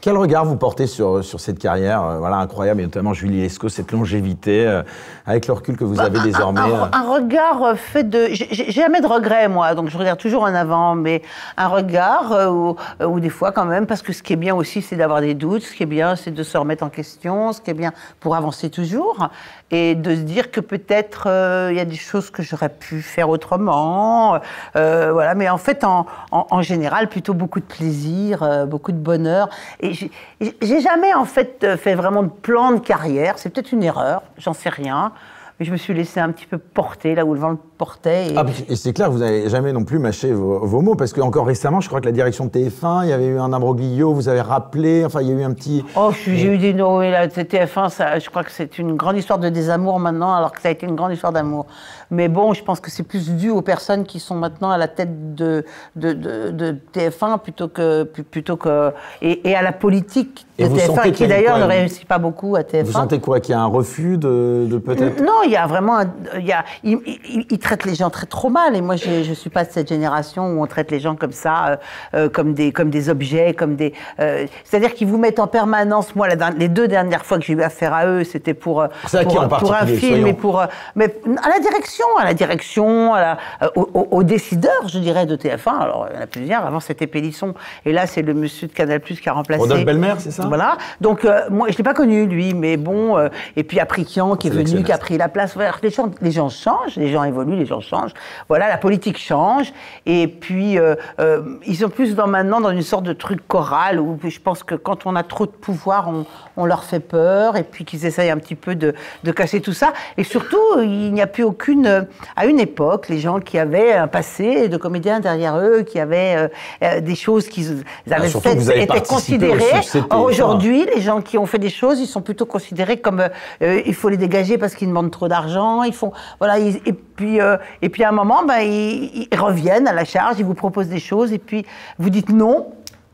Quel 0.00 0.16
regard 0.16 0.46
vous 0.46 0.56
portez 0.56 0.86
sur, 0.86 1.22
sur 1.22 1.40
cette 1.40 1.58
carrière 1.58 2.02
euh, 2.02 2.18
voilà, 2.18 2.36
incroyable, 2.36 2.80
et 2.80 2.84
notamment 2.84 3.12
Julie 3.12 3.42
Lescaut, 3.42 3.68
cette 3.68 3.92
longévité, 3.92 4.66
euh, 4.66 4.82
avec 5.26 5.46
le 5.46 5.52
recul 5.52 5.76
que 5.76 5.84
vous 5.84 6.00
avez 6.00 6.20
désormais 6.20 6.60
Un, 6.62 6.70
euh, 6.70 6.84
un 6.90 7.02
regard 7.12 7.76
fait 7.76 8.04
de. 8.08 8.28
j'ai- 8.30 8.70
jamais 8.70 9.02
de 9.02 9.06
regrets, 9.06 9.48
moi, 9.48 9.74
donc 9.74 9.90
je 9.90 9.98
regarde 9.98 10.18
toujours 10.18 10.44
en 10.44 10.54
avant, 10.54 10.94
mais 10.94 11.20
un 11.58 11.68
regard 11.68 12.32
euh, 12.32 12.48
où, 12.48 12.76
où 13.04 13.20
des 13.20 13.28
fois, 13.28 13.52
quand 13.52 13.66
même, 13.66 13.86
parce 13.86 14.00
que 14.00 14.14
ce 14.14 14.22
qui 14.22 14.32
est 14.32 14.36
bien 14.36 14.54
aussi, 14.54 14.80
c'est 14.80 14.96
d'avoir 14.96 15.20
des 15.20 15.34
doutes, 15.34 15.62
ce 15.62 15.74
qui 15.74 15.82
est 15.82 15.86
bien, 15.86 16.16
c'est 16.16 16.30
de 16.30 16.42
se 16.42 16.56
remettre 16.56 16.82
en 16.82 16.88
question, 16.88 17.52
ce 17.52 17.60
qui 17.60 17.70
est 17.70 17.74
bien 17.74 17.92
pour 18.20 18.34
avancer 18.36 18.70
toujours, 18.70 19.28
et 19.70 19.94
de 19.96 20.14
se 20.16 20.20
dire 20.22 20.50
que 20.50 20.60
peut-être 20.60 21.26
il 21.70 21.76
y 21.76 21.80
a 21.80 21.84
des 21.84 21.94
choses 21.96 22.30
que 22.30 22.42
j'aurais 22.42 22.70
pu 22.70 23.02
faire 23.02 23.28
autrement, 23.28 24.38
voilà, 24.74 25.34
mais 25.34 25.48
en 25.50 25.58
fait, 25.58 25.84
en, 25.84 26.06
en- 26.30 26.46
en 26.50 26.62
général, 26.62 27.08
plutôt 27.08 27.34
beaucoup 27.34 27.60
de 27.60 27.64
plaisir, 27.66 28.66
beaucoup 28.66 28.92
de 28.92 28.96
bonheur. 28.96 29.48
Et 29.80 29.89
j'ai- 29.92 30.80
jamais, 30.80 31.12
en 31.14 31.24
fait, 31.24 31.62
euh, 31.64 31.76
fait 31.76 31.94
vraiment 31.94 32.22
de 32.22 32.28
plan 32.30 32.72
de 32.72 32.80
carrière, 32.80 33.38
c'est 33.38 33.50
peut-être 33.50 33.72
une 33.72 33.82
erreur, 33.82 34.22
j'en 34.38 34.52
sais 34.52 34.68
rien. 34.68 35.12
Mais 35.58 35.66
je 35.66 35.72
me 35.72 35.76
suis 35.76 35.92
laissé 35.94 36.20
un 36.20 36.30
petit 36.32 36.46
peu 36.46 36.58
porter 36.58 37.14
là 37.14 37.24
où 37.26 37.34
le 37.34 37.40
vent 37.40 37.58
portait. 37.80 38.32
Et... 38.32 38.36
Ah, 38.36 38.44
et 38.68 38.76
c'est 38.76 38.92
clair, 38.92 39.10
vous 39.10 39.20
n'avez 39.20 39.48
jamais 39.48 39.72
non 39.72 39.84
plus 39.84 39.98
mâché 39.98 40.32
vos, 40.32 40.58
vos 40.66 40.82
mots, 40.82 40.94
parce 40.96 41.14
que 41.14 41.22
encore 41.22 41.46
récemment, 41.46 41.80
je 41.80 41.88
crois 41.88 42.00
que 42.02 42.06
la 42.06 42.12
direction 42.12 42.44
de 42.44 42.50
TF1, 42.50 43.04
il 43.04 43.08
y 43.08 43.12
avait 43.14 43.26
eu 43.26 43.38
un 43.38 43.52
imbroglio, 43.54 44.12
vous 44.12 44.28
avez 44.28 44.42
rappelé, 44.42 45.02
enfin, 45.06 45.22
il 45.22 45.28
y 45.28 45.32
a 45.32 45.34
eu 45.34 45.42
un 45.42 45.54
petit... 45.54 45.82
Oh, 45.96 46.10
j'ai 46.26 46.44
eu 46.54 46.58
des 46.58 46.74
no, 46.74 47.00
là, 47.00 47.26
TF1, 47.26 47.88
ça, 47.88 48.18
je 48.18 48.28
crois 48.28 48.44
que 48.44 48.52
c'est 48.52 48.78
une 48.78 48.96
grande 48.96 49.16
histoire 49.16 49.38
de 49.38 49.48
désamour 49.48 49.98
maintenant, 49.98 50.34
alors 50.34 50.52
que 50.52 50.60
ça 50.60 50.68
a 50.68 50.72
été 50.72 50.86
une 50.86 50.94
grande 50.94 51.12
histoire 51.12 51.32
d'amour. 51.32 51.64
Mais 52.10 52.28
bon, 52.28 52.52
je 52.52 52.62
pense 52.62 52.80
que 52.80 52.90
c'est 52.90 53.04
plus 53.04 53.30
dû 53.30 53.48
aux 53.50 53.62
personnes 53.62 54.04
qui 54.04 54.20
sont 54.20 54.34
maintenant 54.34 54.70
à 54.70 54.76
la 54.78 54.88
tête 54.88 55.34
de, 55.34 55.64
de, 55.96 56.12
de- 56.12 56.50
de 56.50 56.76
TF1 56.94 57.38
plutôt 57.38 57.68
que, 57.68 58.02
plutôt 58.02 58.56
que 58.56 58.92
et, 59.22 59.48
et 59.48 59.54
à 59.54 59.62
la 59.62 59.70
politique 59.72 60.44
de 60.58 60.64
Et 60.64 60.68
vous 60.68 60.76
sentez 60.78 60.92
TF1, 60.92 61.02
qu'il 61.02 61.10
y 61.12 61.14
qui 61.14 61.26
d'ailleurs 61.28 61.58
ne 61.58 61.64
réussit 61.64 62.06
pas 62.08 62.18
beaucoup 62.18 62.56
à 62.56 62.62
TF1. 62.62 62.82
Vous 62.84 62.92
sentez 62.92 63.20
quoi 63.20 63.38
Qu'il 63.40 63.52
y 63.54 63.56
a 63.56 63.60
un 63.60 63.66
refus 63.66 64.18
de, 64.18 64.66
de 64.68 64.78
peut-être... 64.78 65.20
Non, 65.22 65.42
il 65.44 65.52
y 65.52 65.56
a 65.56 65.66
vraiment. 65.68 65.98
un- 65.98 66.12
il, 66.38 66.46
y 66.46 66.52
a, 66.52 66.64
il, 66.82 66.98
il- 67.06 67.46
il 67.48 67.58
traite 67.70 67.84
les 67.84 67.94
gens 67.94 68.10
très 68.10 68.26
trop 68.26 68.48
mal. 68.50 68.74
Et 68.74 68.80
moi, 68.80 68.96
je 68.96 69.28
ne 69.28 69.34
suis 69.34 69.50
pas 69.50 69.64
de 69.64 69.70
cette 69.70 69.88
génération 69.88 70.46
où 70.48 70.62
on 70.62 70.66
traite 70.66 70.90
les 70.90 70.98
gens 71.00 71.14
comme 71.14 71.30
ça, 71.32 71.66
euh, 71.68 71.76
euh, 72.14 72.28
comme, 72.28 72.52
des, 72.52 72.72
comme 72.72 72.90
des 72.90 73.08
objets, 73.08 73.54
comme 73.54 73.76
des. 73.76 73.94
euh, 74.18 74.46
C'est-à-dire 74.64 74.92
qu'ils 74.94 75.06
vous 75.06 75.18
mettent 75.18 75.38
en 75.38 75.46
permanence. 75.46 76.16
Moi, 76.16 76.26
la 76.28 76.50
les 76.50 76.68
deux 76.68 76.88
dernières 76.88 77.24
fois 77.24 77.38
que 77.38 77.44
j'ai 77.44 77.52
eu 77.52 77.62
affaire 77.62 77.94
à 77.94 78.06
eux, 78.06 78.24
c'était 78.24 78.54
pour, 78.54 78.84
pour, 79.22 79.48
pour 79.58 79.74
un 79.74 79.86
film 79.86 80.14
soyons- 80.22 80.26
et 80.26 80.32
pour. 80.32 80.62
Mais 80.96 81.14
à 81.44 81.48
la 81.48 81.58
direction, 81.60 82.06
à 82.18 82.24
la 82.24 82.34
direction, 82.34 83.14
à 83.14 83.20
la- 83.20 83.38
aux, 83.76 83.88
aux- 83.94 84.08
aux 84.10 84.22
décideurs, 84.24 84.88
je 84.88 84.98
dirais, 84.98 85.26
de 85.26 85.36
TF1. 85.36 85.78
Alors, 85.80 86.08
il 86.10 86.16
y 86.16 86.18
en 86.18 86.22
a 86.22 86.26
plusieurs. 86.26 86.66
Avant, 86.66 86.80
c'était 86.80 87.06
Pélisson. 87.06 87.54
Et 87.84 87.92
là, 87.92 88.06
c'est 88.06 88.22
le 88.22 88.34
monsieur 88.34 88.66
de 88.66 88.72
Canal 88.72 89.00
qui 89.00 89.28
a 89.28 89.32
remplacé. 89.32 89.60
Rodolphe 89.60 89.84
Belmer, 89.84 90.14
c'est 90.18 90.30
ça? 90.32 90.44
Voilà. 90.48 90.76
Donc, 91.00 91.24
euh, 91.24 91.42
moi, 91.50 91.68
je 91.68 91.74
ne 91.74 91.78
l'ai 91.78 91.84
pas 91.84 91.94
connu, 91.94 92.26
lui, 92.26 92.54
mais 92.54 92.76
bon. 92.76 93.16
et 93.56 93.62
puis, 93.64 93.78
Aprikian, 93.78 94.34
qui 94.36 94.48
est 94.48 94.50
venu, 94.50 94.60
Sélectionneur. 94.66 94.86
qui 94.86 94.92
a 94.92 94.98
pris 94.98 95.18
la 95.18 95.28
place. 95.28 95.56
Les 95.82 95.90
gens, 95.90 96.10
les 96.20 96.30
gens 96.32 96.48
changent, 96.48 96.96
les 96.96 97.08
gens 97.12 97.24
évoluent, 97.24 97.59
les 97.60 97.66
gens 97.66 97.80
changent. 97.80 98.12
Voilà, 98.48 98.68
la 98.68 98.76
politique 98.78 99.18
change. 99.18 99.72
Et 100.06 100.26
puis, 100.26 100.78
euh, 100.78 100.94
euh, 101.20 101.42
ils 101.66 101.76
sont 101.76 101.88
plus 101.88 102.14
dans, 102.14 102.26
maintenant 102.26 102.60
dans 102.60 102.70
une 102.70 102.82
sorte 102.82 103.04
de 103.04 103.12
truc 103.12 103.46
choral 103.46 104.00
où 104.00 104.18
je 104.24 104.38
pense 104.40 104.62
que 104.62 104.74
quand 104.74 105.06
on 105.06 105.14
a 105.14 105.22
trop 105.22 105.46
de 105.46 105.50
pouvoir, 105.52 106.08
on, 106.08 106.26
on 106.56 106.64
leur 106.66 106.84
fait 106.84 107.00
peur 107.00 107.56
et 107.56 107.62
puis 107.62 107.84
qu'ils 107.84 108.06
essayent 108.06 108.30
un 108.30 108.38
petit 108.38 108.54
peu 108.54 108.74
de, 108.74 108.94
de 109.24 109.32
casser 109.32 109.60
tout 109.60 109.72
ça. 109.72 109.92
Et 110.16 110.24
surtout, 110.24 110.58
il 110.80 111.12
n'y 111.12 111.22
a 111.22 111.26
plus 111.26 111.44
aucune. 111.44 111.86
euh, 111.86 112.02
À 112.36 112.46
une 112.46 112.58
époque, 112.60 113.08
les 113.08 113.18
gens 113.18 113.38
qui 113.40 113.58
avaient 113.58 113.92
un 113.92 114.08
passé 114.08 114.68
de 114.68 114.76
comédiens 114.76 115.20
derrière 115.20 115.58
eux, 115.58 115.82
qui 115.82 116.00
avaient 116.00 116.50
euh, 116.82 117.00
des 117.00 117.14
choses 117.14 117.48
qu'ils 117.48 117.84
avaient 118.10 118.26
Ah, 118.26 118.28
surtout 118.28 118.48
faites, 118.48 118.76
étaient 118.76 119.00
considérées. 119.02 119.60
succès 119.82 120.00
de 120.00 120.04
Or, 120.10 120.20
TF1. 120.20 120.24
Aujourd'hui, 120.30 120.86
les 120.94 121.00
gens 121.02 121.20
qui 121.20 121.38
ont 121.38 121.46
fait 121.46 121.58
des 121.58 121.70
choses, 121.70 122.00
ils 122.00 122.06
sont 122.06 122.22
plutôt 122.22 122.46
considérés 122.46 122.96
comme 122.98 123.22
il 123.60 123.94
faut 123.94 124.08
les 124.08 124.16
dégager 124.16 124.56
parce 124.58 124.74
qu'ils 124.74 124.88
demandent 124.88 125.10
trop 125.10 125.28
d'argent. 125.28 125.82
Ils 125.82 125.92
font 125.92 126.12
voilà. 126.38 126.58
ils- 126.58 126.80
et 126.86 126.94
puis 127.20 127.38
euh, 127.38 127.58
et 127.82 127.90
puis 127.90 128.02
à 128.02 128.08
un 128.08 128.12
moment, 128.12 128.44
ben, 128.46 128.60
ils, 128.62 129.28
reviennent 129.38 129.86
à 129.86 129.92
la 129.92 130.06
charge, 130.06 130.36
ils 130.38 130.44
vous 130.44 130.54
proposent 130.54 130.88
des 130.88 130.98
choses 130.98 131.34
et 131.34 131.38
puis 131.38 131.66
vous 131.98 132.08
dites 132.08 132.30
non, 132.30 132.72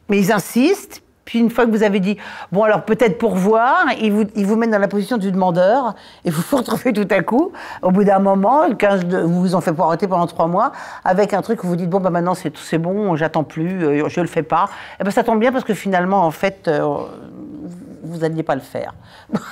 mais 0.08 0.20
ils 0.20 0.30
insistent. 0.30 1.02
Puis 1.24 1.40
une 1.40 1.50
fois 1.50 1.66
que 1.66 1.72
vous 1.72 1.82
avez 1.82 1.98
dit 1.98 2.16
bon 2.52 2.62
alors 2.62 2.84
peut-être 2.84 3.18
pour 3.18 3.34
voir, 3.34 3.86
ils 4.00 4.12
vous, 4.12 4.22
ils 4.36 4.46
vous 4.46 4.54
mettent 4.54 4.70
dans 4.70 4.78
la 4.78 4.86
position 4.86 5.16
du 5.16 5.32
demandeur 5.32 5.96
et 6.24 6.30
vous 6.30 6.40
vous 6.50 6.58
retrouvez 6.58 6.92
tout 6.92 7.08
à 7.10 7.20
coup 7.22 7.50
au 7.82 7.90
bout 7.90 8.04
d'un 8.04 8.20
moment, 8.20 8.72
15 8.72 9.06
de, 9.06 9.18
vous 9.18 9.40
vous 9.40 9.54
en 9.56 9.60
fait 9.60 9.72
pour 9.72 9.86
arrêter 9.86 10.06
pendant 10.06 10.28
trois 10.28 10.46
mois 10.46 10.70
avec 11.02 11.34
un 11.34 11.42
truc 11.42 11.64
où 11.64 11.66
vous 11.66 11.74
dites 11.74 11.90
bon 11.90 11.98
bah 11.98 12.10
maintenant 12.10 12.34
c'est 12.34 12.56
c'est 12.56 12.78
bon, 12.78 13.16
j'attends 13.16 13.42
plus, 13.42 13.84
euh, 13.84 14.08
je 14.08 14.20
le 14.20 14.28
fais 14.28 14.44
pas. 14.44 14.68
Et 15.00 15.04
ben 15.04 15.10
ça 15.10 15.24
tombe 15.24 15.40
bien 15.40 15.50
parce 15.50 15.64
que 15.64 15.74
finalement 15.74 16.22
en 16.22 16.30
fait 16.30 16.68
euh, 16.68 16.96
vous 18.04 18.18
n'alliez 18.18 18.44
pas 18.44 18.54
le 18.54 18.60
faire. 18.60 18.94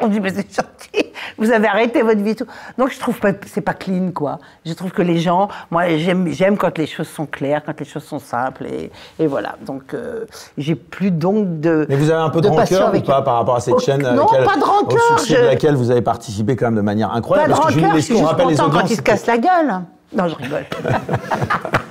On 0.00 0.08
dit, 0.08 0.18
mais 0.18 0.30
c'est 0.30 0.54
gentil, 0.54 1.09
vous 1.38 1.50
avez 1.50 1.66
arrêté 1.66 2.02
votre 2.02 2.20
vie. 2.20 2.34
Tout. 2.36 2.46
Donc, 2.78 2.90
je 2.90 2.98
trouve 2.98 3.18
pas, 3.18 3.30
c'est 3.46 3.60
pas 3.60 3.74
clean, 3.74 4.10
quoi. 4.14 4.38
Je 4.64 4.72
trouve 4.72 4.90
que 4.90 5.02
les 5.02 5.18
gens, 5.18 5.48
moi, 5.70 5.88
j'aime, 5.96 6.28
j'aime 6.28 6.56
quand 6.56 6.76
les 6.78 6.86
choses 6.86 7.08
sont 7.08 7.26
claires, 7.26 7.62
quand 7.64 7.78
les 7.78 7.86
choses 7.86 8.04
sont 8.04 8.18
simples, 8.18 8.66
et, 8.66 8.90
et 9.18 9.26
voilà. 9.26 9.56
Donc, 9.66 9.94
euh, 9.94 10.24
j'ai 10.58 10.74
plus 10.74 11.10
donc 11.10 11.60
de. 11.60 11.86
Mais 11.88 11.96
vous 11.96 12.10
avez 12.10 12.22
un 12.22 12.30
peu 12.30 12.40
de, 12.40 12.48
rancœur 12.48 12.88
ou 12.94 13.00
pas 13.00 13.20
eux. 13.20 13.24
par 13.24 13.34
rapport 13.36 13.56
à 13.56 13.60
cette 13.60 13.78
chaîne 13.80 14.04
à 14.04 14.12
Non, 14.12 14.26
laquelle- 14.30 14.44
pas 14.44 14.56
de 14.56 14.64
rancœur. 14.64 15.00
Au 15.14 15.18
succès 15.18 15.34
je- 15.36 15.40
de 15.40 15.46
laquelle 15.46 15.74
vous 15.76 15.90
avez 15.90 16.02
participé 16.02 16.56
quand 16.56 16.66
même 16.66 16.76
de 16.76 16.80
manière 16.80 17.10
Pas 17.10 17.16
incroyable. 17.16 17.50
de 17.52 17.56
parce 17.58 17.74
que 17.74 17.80
rancœur, 17.80 17.94
je 17.96 18.00
suis 18.00 18.14
juste 18.16 18.26
rappelle 18.26 18.48
les 18.48 18.60
audiences. 18.60 18.82
quand 18.82 18.90
ils 18.90 18.96
se 18.96 19.02
cassent 19.02 19.26
la 19.26 19.38
gueule. 19.38 19.80
Non, 20.16 20.26
je 20.28 20.34
rigole. 20.34 20.64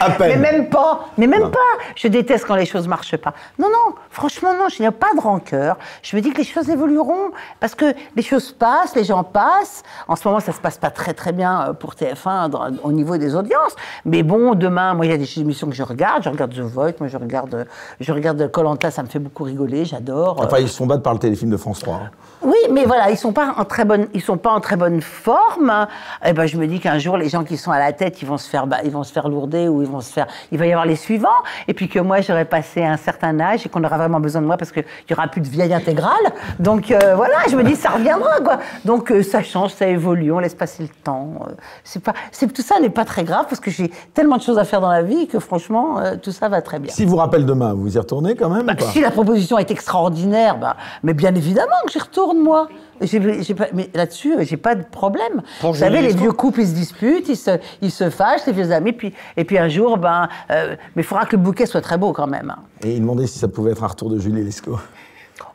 À 0.00 0.10
Mais 0.18 0.36
même 0.36 0.68
pas, 0.68 1.06
mais 1.16 1.26
même 1.26 1.42
Non. 1.42 1.50
pas. 1.50 1.58
Je 1.96 2.08
déteste 2.08 2.44
quand 2.46 2.54
les 2.54 2.66
choses 2.66 2.86
marchent 2.88 3.16
pas. 3.16 3.32
Non, 3.58 3.68
non, 3.68 3.94
franchement, 4.10 4.52
non, 4.54 4.68
je 4.68 4.82
n'ai 4.82 4.90
pas 4.90 5.08
de 5.14 5.20
rancœur. 5.20 5.76
Je 6.02 6.14
me 6.16 6.20
dis 6.22 6.30
que 6.32 6.38
les 6.38 6.44
choses 6.44 6.68
évolueront 6.70 7.30
parce 7.60 7.74
que 7.74 7.86
les 8.16 8.22
choses 8.22 8.52
passent, 8.52 8.94
les 8.94 9.04
gens 9.04 9.24
passent. 9.24 9.82
En 10.06 10.16
ce 10.16 10.26
moment, 10.28 10.40
ça 10.40 10.52
se 10.52 10.60
passe 10.60 10.78
pas 10.78 10.90
très 10.90 11.14
très 11.14 11.32
bien 11.32 11.68
euh, 11.68 11.72
pour 11.72 11.94
TF1 11.94 12.48
dans- 12.48 12.68
au 12.84 12.92
niveau 12.92 13.16
des 13.16 13.34
audiences. 13.34 13.74
Mais 14.04 14.22
bon, 14.22 14.54
demain, 14.54 14.94
moi, 14.94 15.06
il 15.06 15.10
y 15.10 15.14
a 15.14 15.18
des 15.18 15.38
émissions 15.38 15.68
que 15.68 15.74
je 15.74 15.82
regarde. 15.82 16.22
Je 16.22 16.28
regarde 16.28 16.52
The 16.54 16.60
Voice, 16.60 16.92
moi, 17.00 17.08
je 17.08 17.16
regarde, 17.16 17.66
je 18.00 18.12
regarde 18.12 18.50
Colanta, 18.50 18.90
ça 18.90 19.02
me 19.02 19.08
fait 19.08 19.18
beaucoup 19.18 19.44
rigoler, 19.44 19.84
j'adore. 19.84 20.36
Enfin, 20.40 20.58
ils 20.58 20.68
se 20.68 20.76
font 20.76 20.86
battre 20.86 21.02
par 21.02 21.12
le 21.14 21.18
téléfilm 21.18 21.50
de 21.50 21.56
France 21.56 21.80
3. 21.80 21.94
hein. 21.94 22.10
Oui, 22.42 22.56
mais 22.70 22.84
voilà, 22.84 23.10
ils 23.10 23.16
sont 23.16 23.32
pas 23.32 23.54
en 23.56 23.64
très 23.64 23.84
bonne, 23.84 24.06
ils 24.14 24.20
sont 24.22 24.36
pas 24.36 24.50
en 24.50 24.60
très 24.60 24.76
bonne 24.76 25.00
forme. 25.00 25.86
Et 26.24 26.32
ben, 26.32 26.46
je 26.46 26.56
me 26.56 26.66
dis 26.68 26.78
qu'un 26.78 26.98
jour, 26.98 27.16
les 27.16 27.28
gens 27.28 27.42
qui 27.42 27.56
sont 27.56 27.72
à 27.72 27.78
la 27.80 27.92
tête, 27.92 28.22
ils 28.22 28.28
vont 28.28 28.38
se 28.38 28.48
faire, 28.48 28.64
ils 28.84 28.90
vont 28.92 29.02
se 29.02 29.12
faire 29.12 29.28
lourder 29.28 29.66
ou 29.66 29.82
ils 29.82 29.87
vont 29.88 30.00
se 30.00 30.12
faire, 30.12 30.26
il 30.52 30.58
va 30.58 30.66
y 30.66 30.72
avoir 30.72 30.86
les 30.86 30.96
suivants. 30.96 31.28
Et 31.66 31.74
puis 31.74 31.88
que 31.88 31.98
moi, 31.98 32.20
j'aurai 32.20 32.44
passé 32.44 32.84
un 32.84 32.96
certain 32.96 33.38
âge 33.40 33.66
et 33.66 33.68
qu'on 33.68 33.82
aura 33.84 33.96
vraiment 33.96 34.20
besoin 34.20 34.42
de 34.42 34.46
moi 34.46 34.56
parce 34.56 34.72
qu'il 34.72 34.84
y 35.08 35.12
aura 35.12 35.28
plus 35.28 35.40
de 35.40 35.48
vieille 35.48 35.74
intégrale. 35.74 36.12
Donc 36.58 36.90
euh, 36.90 37.14
voilà, 37.14 37.36
je 37.50 37.56
me 37.56 37.62
dis 37.62 37.76
ça 37.76 37.90
reviendra 37.90 38.40
quoi. 38.40 38.58
Donc 38.84 39.10
euh, 39.10 39.22
ça 39.22 39.42
change, 39.42 39.72
ça 39.72 39.86
évolue, 39.86 40.32
on 40.32 40.38
laisse 40.38 40.54
passer 40.54 40.82
le 40.82 40.88
temps. 40.88 41.30
Euh, 41.42 41.52
c'est 41.84 42.02
pas, 42.02 42.14
c'est 42.32 42.52
tout 42.52 42.62
ça 42.62 42.80
n'est 42.80 42.90
pas 42.90 43.04
très 43.04 43.24
grave 43.24 43.46
parce 43.48 43.60
que 43.60 43.70
j'ai 43.70 43.90
tellement 44.14 44.36
de 44.36 44.42
choses 44.42 44.58
à 44.58 44.64
faire 44.64 44.80
dans 44.80 44.90
la 44.90 45.02
vie 45.02 45.26
que 45.26 45.38
franchement, 45.38 46.00
euh, 46.00 46.16
tout 46.20 46.32
ça 46.32 46.48
va 46.48 46.62
très 46.62 46.78
bien. 46.78 46.92
Si 46.92 47.04
vous 47.04 47.16
rappelle 47.16 47.46
demain, 47.46 47.74
vous 47.74 47.94
y 47.94 47.98
retournez 47.98 48.34
quand 48.34 48.50
même 48.50 48.64
ou 48.68 48.74
pas? 48.74 48.84
Si 48.86 49.00
la 49.00 49.10
proposition 49.10 49.58
est 49.58 49.70
extraordinaire, 49.70 50.58
bah, 50.58 50.76
mais 51.02 51.14
bien 51.14 51.34
évidemment 51.34 51.76
que 51.86 51.92
j'y 51.92 51.98
retourne, 51.98 52.38
moi. 52.38 52.68
Pas- 52.98 53.66
mais 53.74 53.90
là-dessus, 53.94 54.34
euh, 54.34 54.44
j'ai 54.44 54.56
pas 54.56 54.74
de 54.74 54.84
problème. 54.84 55.42
Pour 55.60 55.72
Vous 55.72 55.78
savez, 55.78 56.02
les 56.02 56.14
vieux 56.14 56.32
couples, 56.32 56.60
ils 56.60 56.68
se 56.68 56.74
disputent, 56.74 57.28
ils 57.28 57.36
se, 57.36 57.58
ils 57.82 57.90
se 57.90 58.10
fâchent, 58.10 58.46
les 58.46 58.52
vieux 58.52 58.72
amis, 58.72 58.92
puis, 58.92 59.14
et 59.36 59.44
puis 59.44 59.58
un 59.58 59.68
jour, 59.68 59.98
ben, 59.98 60.28
euh, 60.50 60.76
mais 60.96 61.02
il 61.02 61.04
faudra 61.04 61.26
que 61.26 61.36
le 61.36 61.42
bouquet 61.42 61.66
soit 61.66 61.80
très 61.80 61.98
beau 61.98 62.12
quand 62.12 62.26
même. 62.26 62.54
Et 62.82 62.94
il 62.94 63.00
demandait 63.00 63.26
si 63.26 63.38
ça 63.38 63.48
pouvait 63.48 63.72
être 63.72 63.84
un 63.84 63.88
retour 63.88 64.10
de 64.10 64.18
Julie 64.18 64.42
Lescaut. 64.44 64.78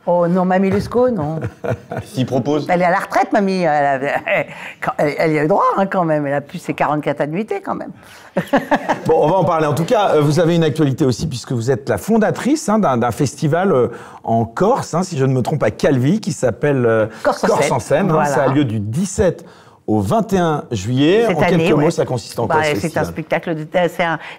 Oh 0.06 0.26
non, 0.28 0.44
Mamie 0.44 0.70
Lescaut, 0.70 1.10
non. 1.10 1.40
S'il 2.04 2.26
propose. 2.26 2.66
Elle 2.68 2.82
est 2.82 2.84
à 2.84 2.90
la 2.90 2.98
retraite, 2.98 3.32
Mamie. 3.32 3.62
Elle, 3.62 4.12
y 5.32 5.38
a 5.38 5.44
eu 5.44 5.46
droit 5.46 5.64
hein, 5.76 5.86
quand 5.86 6.04
même. 6.04 6.26
Elle 6.26 6.34
a 6.34 6.40
plus 6.40 6.58
ses 6.58 6.74
44 6.74 7.22
annuités 7.22 7.60
quand 7.60 7.74
même. 7.74 7.92
Bon, 9.06 9.22
on 9.22 9.28
va 9.28 9.36
en 9.36 9.44
parler. 9.44 9.66
En 9.66 9.74
tout 9.74 9.84
cas, 9.84 10.14
euh, 10.14 10.20
vous 10.20 10.40
avez 10.40 10.56
une 10.56 10.64
actualité 10.64 11.04
aussi, 11.04 11.26
puisque 11.26 11.52
vous 11.52 11.70
êtes 11.70 11.88
la 11.88 11.98
fondatrice 11.98 12.68
hein, 12.68 12.78
d'un 12.78 13.10
festival 13.10 13.70
euh, 13.70 13.88
en 14.22 14.46
Corse, 14.46 14.94
hein, 14.94 15.02
si 15.02 15.18
je 15.18 15.26
ne 15.26 15.32
me 15.32 15.42
trompe, 15.42 15.62
à 15.62 15.70
Calvi, 15.70 16.20
qui 16.20 16.32
s'appelle 16.32 16.86
euh, 16.86 17.06
Corse 17.22 17.70
en 17.70 17.78
scène. 17.78 18.10
Voilà. 18.10 18.26
Ça 18.26 18.44
a 18.44 18.48
lieu 18.48 18.64
du 18.64 18.80
17 18.80 19.44
au 19.86 20.00
21 20.00 20.64
juillet. 20.70 21.24
Cette 21.28 21.36
en 21.36 21.42
année, 21.42 21.64
quelques 21.64 21.76
ouais. 21.76 21.84
mots, 21.84 21.90
ça 21.90 22.06
consiste 22.06 22.38
en 22.38 22.46
Bah, 22.46 22.54
quoi 22.54 22.64
ce 22.64 22.70
C'est 22.70 22.76
un 22.76 22.80
festival 22.80 23.06
spectacle, 23.06 23.54
de- 23.54 23.66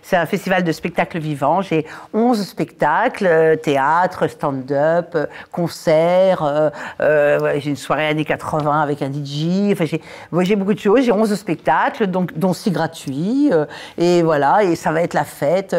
c'est 0.02 0.16
un, 0.18 0.26
festival 0.26 0.64
de 0.64 0.72
spectacles 0.72 1.20
vivants. 1.20 1.62
J'ai 1.62 1.86
11 2.16 2.42
spectacles, 2.48 3.28
euh, 3.28 3.56
théâtre, 3.56 4.28
stand-up, 4.28 5.12
euh, 5.14 5.28
concerts. 5.52 6.42
euh, 6.44 6.70
euh, 7.00 7.54
j'ai 7.60 7.70
une 7.70 7.76
soirée 7.76 8.08
années 8.08 8.26
80 8.26 8.82
avec 8.82 9.04
un 9.04 9.12
DJ. 9.12 9.72
Enfin, 9.72 9.86
j'ai, 9.86 10.02
ouais, 10.32 10.56
beaucoup 10.56 10.74
de 10.74 10.80
choses. 10.80 11.02
J'ai 11.02 11.12
11 11.12 11.34
spectacles, 11.36 12.08
donc 12.08 12.36
dont 12.38 12.54
6 12.54 12.72
gratuits. 12.72 13.50
euh, 13.52 13.66
et 14.00 14.24
voilà, 14.24 14.64
et 14.64 14.76
ça 14.76 14.92
va 14.92 15.02
être 15.04 15.14
la 15.14 15.26
fête. 15.26 15.76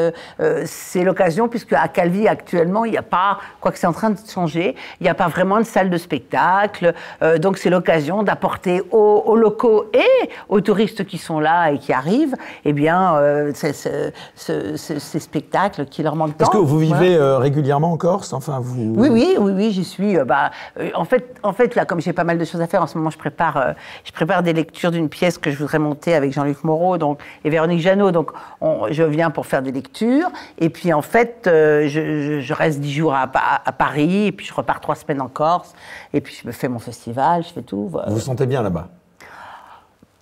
c'est 0.67 1.03
l'occasion 1.03 1.49
puisque 1.49 1.73
à 1.73 1.89
Calvi 1.89 2.29
actuellement, 2.29 2.85
il 2.85 2.93
n'y 2.93 2.99
a 2.99 3.03
pas, 3.03 3.39
quoique 3.61 3.79
c'est 3.79 3.87
en 3.89 3.93
train 3.93 4.11
de 4.11 4.19
changer, 4.33 4.77
il 5.01 5.05
n'y 5.05 5.09
a 5.11 5.15
pas 5.15 5.29
vraiment 5.29 5.59
de 5.59 5.65
salle 5.65 5.91
de 5.91 5.99
spectacle. 5.99 6.95
donc 7.41 7.59
c'est 7.59 7.71
l'occasion 7.71 8.23
d'apporter 8.23 8.83
aux, 8.93 9.23
aux 9.27 9.37
locaux 9.37 9.56
et 9.93 10.31
aux 10.49 10.61
touristes 10.61 11.05
qui 11.05 11.19
sont 11.19 11.41
là 11.41 11.71
et 11.73 11.79
qui 11.79 11.93
arrivent, 11.93 12.35
eh 12.65 12.73
bien, 12.73 13.17
euh, 13.17 13.53
ces 14.35 15.21
spectacles 15.21 15.87
qui 15.87 16.03
leur 16.03 16.17
manquent 16.17 16.35
Parce 16.37 16.51
tant. 16.51 16.59
que 16.59 16.63
vous 16.65 16.79
vivez 16.79 17.17
euh, 17.17 17.39
régulièrement 17.39 17.93
en 17.93 17.97
Corse? 17.97 18.33
Enfin, 18.33 18.59
vous... 18.61 18.95
Oui, 18.97 19.09
oui, 19.11 19.37
oui, 19.39 19.53
oui, 19.55 19.71
j'y 19.73 19.85
suis. 19.85 20.19
euh, 20.19 20.25
bah, 20.25 20.51
en 20.95 21.05
fait, 21.05 21.37
en 21.43 21.53
fait, 21.53 21.75
là, 21.75 21.85
comme 21.85 22.01
j'ai 22.01 22.13
pas 22.13 22.25
mal 22.25 22.39
de 22.39 22.45
choses 22.45 22.61
à 22.61 22.67
faire 22.67 22.83
en 22.83 22.87
ce 22.87 22.97
moment, 22.99 23.11
je 23.11 23.19
prépare, 23.19 23.75
je 24.05 24.13
prépare 24.13 24.43
des 24.43 24.53
lectures 24.53 24.91
d'une 24.91 25.09
pièce 25.09 25.39
que 25.39 25.51
je 25.51 25.59
voudrais 25.59 25.79
monter 25.79 26.15
avec 26.15 26.33
Jean-Luc 26.33 26.65
Moreau, 26.65 26.99
donc 26.99 27.21
et 27.45 27.51
Véronique 27.51 27.81
Jeannot. 27.81 28.11
Donc, 28.11 28.31
on- 28.61 28.87
je 28.91 29.03
viens 29.03 29.31
pour 29.31 29.47
faire 29.47 29.63
des 29.63 29.73
lectures, 29.73 30.29
et 30.59 30.69
puis 30.71 30.93
en 30.93 31.03
fait, 31.03 31.41
je, 31.45 31.89
je- 31.89 32.41
je 32.41 32.55
reste 32.55 32.81
dix 32.81 32.93
jours 32.93 33.15
à, 33.15 33.29
à 33.65 33.73
Paris, 33.73 34.27
et 34.27 34.33
puis 34.33 34.47
je 34.47 34.55
repars 34.55 34.81
trois 34.81 34.95
semaines 34.95 35.21
en 35.21 35.29
Corse, 35.29 35.73
et 36.13 36.21
puis 36.21 36.39
je 36.41 36.47
me 36.47 36.53
fais 36.53 36.69
mon 36.69 36.79
festival, 36.79 37.43
je 37.43 37.53
fais 37.53 37.63
tout. 37.63 37.89
Vous 37.89 37.99
vous 38.09 38.21
sentez 38.21 38.47
bien 38.47 38.63
là-bas? 38.63 38.89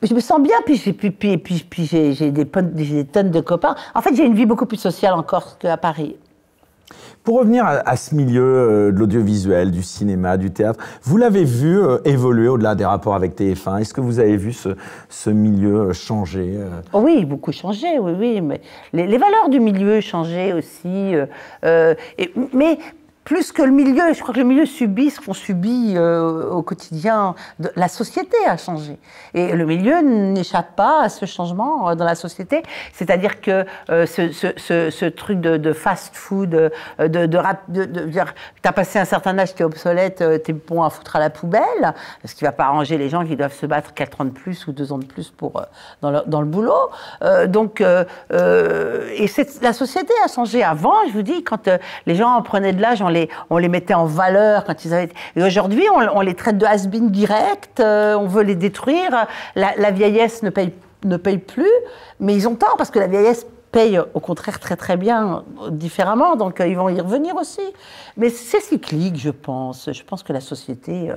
Je 0.04 0.14
me 0.14 0.20
sens 0.20 0.40
bien, 0.42 0.56
puis, 0.64 0.76
j'ai- 0.76 0.92
puis, 0.92 1.10
puis, 1.10 1.38
puis, 1.38 1.66
puis 1.68 1.86
j'ai 1.86 2.12
j'ai 2.12 2.30
des, 2.30 2.44
tonnes 2.46 3.30
de 3.30 3.40
copains. 3.40 3.74
En 3.94 4.00
fait, 4.02 4.14
j'ai 4.14 4.24
une 4.24 4.34
vie 4.34 4.46
beaucoup 4.46 4.66
plus 4.66 4.76
sociale 4.76 5.14
en 5.14 5.22
Corse 5.22 5.56
qu'à 5.58 5.76
Paris. 5.76 6.16
Pour 7.24 7.38
revenir 7.38 7.64
à, 7.64 7.70
à 7.88 7.96
ce 7.96 8.14
milieu 8.14 8.42
euh, 8.42 8.92
de 8.92 8.98
l'audiovisuel, 8.98 9.70
du 9.70 9.82
cinéma, 9.82 10.36
du 10.36 10.50
théâtre, 10.50 10.78
vous 11.02 11.16
l'avez 11.16 11.44
vu 11.44 11.78
euh, 11.82 11.96
évoluer 12.04 12.48
au-delà 12.48 12.74
des 12.74 12.84
rapports 12.84 13.14
avec 13.14 13.34
TF1 13.34 13.80
Est-ce 13.80 13.94
que 13.94 14.02
vous 14.02 14.18
avez 14.20 14.36
vu 14.36 14.52
ce, 14.52 14.70
ce 15.08 15.30
milieu 15.30 15.74
euh, 15.88 15.92
changer 15.94 16.52
euh? 16.58 16.68
Oui, 16.92 17.24
beaucoup 17.24 17.50
changé, 17.52 17.98
oui, 17.98 18.12
oui, 18.18 18.40
mais 18.42 18.60
les, 18.92 19.06
les 19.06 19.16
valeurs 19.16 19.48
du 19.48 19.58
milieu 19.58 20.02
changeaient 20.02 20.52
aussi. 20.52 21.14
et- 22.18 22.34
mais 22.52 22.78
plus 23.24 23.52
que 23.52 23.62
le 23.62 23.72
milieu, 23.72 24.12
je 24.12 24.20
crois 24.20 24.34
que 24.34 24.40
le 24.40 24.44
milieu 24.44 24.66
subit 24.66 25.10
ce 25.10 25.20
qu'on 25.20 25.32
subit 25.32 25.94
euh, 25.96 26.50
au 26.50 26.62
quotidien. 26.62 27.34
La 27.74 27.88
société 27.88 28.36
a 28.46 28.58
changé. 28.58 28.98
Et 29.32 29.52
le 29.52 29.64
milieu 29.64 30.02
n'échappe 30.02 30.76
pas 30.76 31.02
à 31.02 31.08
ce 31.08 31.24
changement 31.24 31.88
euh, 31.88 31.94
dans 31.94 32.04
la 32.04 32.14
société. 32.14 32.62
C'est-à-dire 32.92 33.40
que 33.40 33.64
euh, 33.90 34.06
ce, 34.06 35.08
truc 35.08 35.40
de, 35.40 35.72
fast-food, 35.72 36.50
de, 36.50 36.70
de, 36.98 37.26
de, 37.26 37.84
de 37.84 38.00
dire, 38.06 38.34
t'as 38.60 38.72
passé 38.72 38.98
un 38.98 39.06
certain 39.06 39.38
âge, 39.38 39.54
t'es 39.54 39.64
obsolète, 39.64 40.22
t'es 40.42 40.52
bon 40.52 40.82
à 40.82 40.90
foutre 40.90 41.16
à 41.16 41.18
la 41.20 41.30
poubelle, 41.30 41.94
ce 42.24 42.34
qui 42.34 42.44
va 42.44 42.52
pas 42.52 42.64
arranger 42.64 42.98
les 42.98 43.08
gens 43.08 43.24
qui 43.24 43.36
doivent 43.36 43.54
se 43.54 43.66
battre 43.66 43.94
4 43.94 44.20
ans 44.20 44.24
de 44.26 44.30
plus 44.30 44.66
ou 44.66 44.72
2 44.72 44.92
ans 44.92 44.98
de 44.98 45.06
plus 45.06 45.30
pour, 45.30 45.62
dans, 46.02 46.10
le, 46.10 46.46
boulot. 46.46 46.90
Donc, 47.46 47.80
et 47.80 49.26
la 49.62 49.72
société 49.72 50.12
a 50.24 50.28
changé. 50.28 50.62
Avant, 50.62 51.06
je 51.08 51.12
vous 51.12 51.22
dis, 51.22 51.42
quand 51.42 51.70
les 52.06 52.14
gens 52.14 52.40
prenaient 52.42 52.72
de 52.72 52.82
l'âge, 52.82 53.00
on 53.00 53.13
on 53.50 53.58
les 53.58 53.68
mettait 53.68 53.94
en 53.94 54.06
valeur 54.06 54.64
quand 54.64 54.84
ils 54.84 54.92
avaient. 54.92 55.08
Et 55.36 55.42
aujourd'hui, 55.42 55.84
on, 56.14 56.20
les 56.20 56.34
traite 56.34 56.58
de 56.58 56.66
has-been 56.66 57.10
direct, 57.10 57.80
euh, 57.80 58.14
on 58.14 58.26
veut 58.26 58.42
les 58.42 58.54
détruire. 58.54 59.26
La, 59.54 59.90
vieillesse 59.90 60.42
ne 60.42 60.50
paye, 60.50 60.72
ne 61.04 61.16
paye 61.16 61.38
plus, 61.38 61.72
mais 62.20 62.34
ils 62.34 62.48
ont 62.48 62.54
tort 62.54 62.76
parce 62.76 62.90
que 62.90 62.98
la 62.98 63.06
vieillesse 63.06 63.46
payent 63.72 64.00
au 64.14 64.20
contraire 64.20 64.60
très 64.60 64.76
très 64.76 64.96
bien 64.96 65.42
différemment, 65.70 66.36
donc 66.36 66.60
euh, 66.60 66.66
ils 66.66 66.76
vont 66.76 66.88
y 66.88 67.00
revenir 67.00 67.34
aussi. 67.36 67.62
Mais 68.16 68.30
c'est 68.30 68.60
cyclique, 68.60 69.16
je 69.16 69.30
pense. 69.30 69.90
Je 69.92 70.02
pense 70.04 70.22
que 70.22 70.32
la 70.32 70.40
société, 70.40 71.10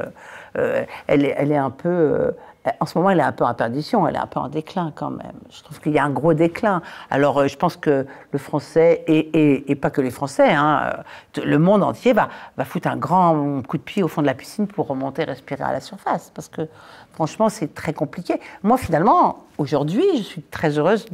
euh, 0.57 0.83
elle, 1.07 1.25
est, 1.25 1.35
elle 1.37 1.51
est 1.51 1.57
un 1.57 1.71
peu... 1.71 2.31
euh, 2.67 2.71
en 2.79 2.85
ce 2.85 2.97
moment, 2.97 3.09
elle 3.11 3.19
est 3.19 3.23
un 3.23 3.31
peu 3.31 3.45
en 3.45 3.53
perdition, 3.53 4.07
elle 4.07 4.15
est 4.15 4.19
un 4.19 4.27
peu 4.27 4.39
en 4.39 4.49
déclin 4.49 4.91
quand 4.93 5.09
même. 5.09 5.33
Je 5.49 5.63
trouve 5.63 5.79
qu'il 5.79 5.93
y 5.93 5.99
a 5.99 6.03
un 6.03 6.09
gros 6.09 6.33
déclin. 6.33 6.81
Alors, 7.09 7.39
euh, 7.39 7.47
je 7.47 7.55
pense 7.57 7.77
que 7.77 8.05
le 8.31 8.39
français, 8.39 9.03
et, 9.07 9.17
et- 9.19 9.71
et 9.71 9.75
pas 9.75 9.89
que 9.89 10.01
les 10.01 10.11
Français, 10.11 10.51
hein, 10.51 10.93
euh, 11.37 11.41
le 11.45 11.57
monde 11.59 11.83
entier 11.83 12.13
va, 12.13 12.29
va 12.57 12.65
foutre 12.65 12.87
un 12.89 12.97
grand 12.97 13.61
coup 13.67 13.77
de 13.77 13.83
pied 13.83 14.03
au 14.03 14.07
fond 14.07 14.21
de 14.21 14.27
la 14.27 14.33
piscine 14.33 14.67
pour 14.67 14.87
remonter, 14.87 15.23
respirer 15.23 15.63
à 15.63 15.71
la 15.71 15.79
surface. 15.81 16.31
Parce 16.35 16.49
que, 16.49 16.67
franchement, 17.13 17.49
c'est 17.49 17.73
très 17.73 17.93
compliqué. 17.93 18.39
Moi, 18.63 18.77
finalement, 18.77 19.45
aujourd'hui, 19.57 20.05
je 20.17 20.23
suis 20.23 20.41
très 20.41 20.77
heureuse 20.77 21.05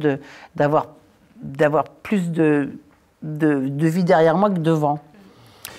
d'avoir 0.54 1.84
plus 2.02 2.30
de, 2.30 2.70
de, 3.22 3.68
de 3.68 3.86
vie 3.88 4.04
derrière 4.04 4.36
moi 4.36 4.50
que 4.50 4.58
devant. 4.58 4.98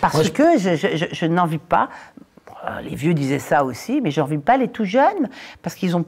Parce 0.02 0.30
que 0.30 0.58
je, 0.58 0.76
je- 0.76 0.98
je- 0.98 1.06
je 1.12 1.26
n'envie 1.26 1.58
pas, 1.58 1.90
les 2.84 2.96
vieux 2.96 3.14
disaient 3.14 3.40
ça 3.40 3.64
aussi, 3.64 4.02
mais 4.02 4.12
je 4.12 4.20
n'envie 4.22 4.38
pas 4.38 4.58
les 4.58 4.68
tout 4.68 4.86
jeunes, 4.86 5.30
parce 5.62 5.76
qu'ils 5.76 5.96
ont 5.96 6.06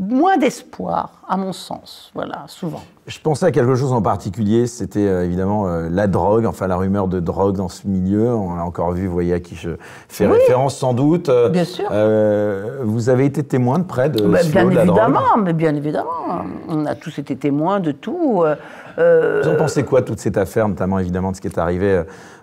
moins 0.00 0.36
d'espoir, 0.36 1.22
à 1.28 1.36
mon 1.36 1.52
sens, 1.52 2.12
voilà, 2.14 2.44
souvent. 2.46 2.82
Je 3.08 3.18
pensais 3.18 3.46
à 3.46 3.50
quelque 3.50 3.74
chose 3.74 3.92
en 3.92 4.00
particulier, 4.02 4.68
c'était 4.68 5.06
euh, 5.08 5.24
évidemment 5.24 5.66
euh, 5.66 5.88
la 5.90 6.06
drogue, 6.06 6.46
enfin 6.46 6.68
la 6.68 6.76
rumeur 6.76 7.08
de 7.08 7.18
drogue 7.18 7.56
dans 7.56 7.68
ce 7.68 7.88
milieu. 7.88 8.28
On 8.32 8.54
l'a 8.54 8.64
encore 8.64 8.92
vu, 8.92 9.06
vous 9.08 9.12
voyez 9.12 9.32
à 9.34 9.40
qui 9.40 9.56
je 9.56 9.70
fais 10.08 10.26
Oui. 10.26 10.34
référence 10.34 10.76
sans 10.76 10.92
doute. 10.94 11.28
Euh, 11.30 11.48
Bien 11.48 11.64
sûr. 11.64 11.86
euh, 11.90 12.80
vous 12.84 13.08
avez 13.08 13.24
été 13.24 13.42
témoin 13.42 13.80
de 13.80 13.84
près 13.84 14.08
de 14.08 14.24
Bah, 14.28 14.38
ce 14.42 14.52
bien 14.52 14.60
flot 14.60 14.70
de 14.70 14.74
la 14.76 14.84
drogue. 14.84 14.98
évidemment, 14.98 15.36
mais 15.42 15.52
bien 15.52 15.74
évidemment. 15.74 16.44
On 16.68 16.86
a 16.86 16.94
tous 16.94 17.18
été 17.18 17.34
témoins 17.34 17.80
de 17.80 17.90
tout. 17.90 18.42
euh, 18.44 18.54
euh, 18.98 19.40
Vous 19.42 19.48
en 19.48 19.56
pensez 19.56 19.84
quoi 19.84 20.02
toute 20.02 20.20
cette 20.20 20.36
affaire, 20.36 20.68
notamment 20.68 20.98
évidemment 21.00 21.30
de 21.32 21.36
ce 21.36 21.40
qui 21.40 21.48
est 21.48 21.58
arrivé, 21.58 22.02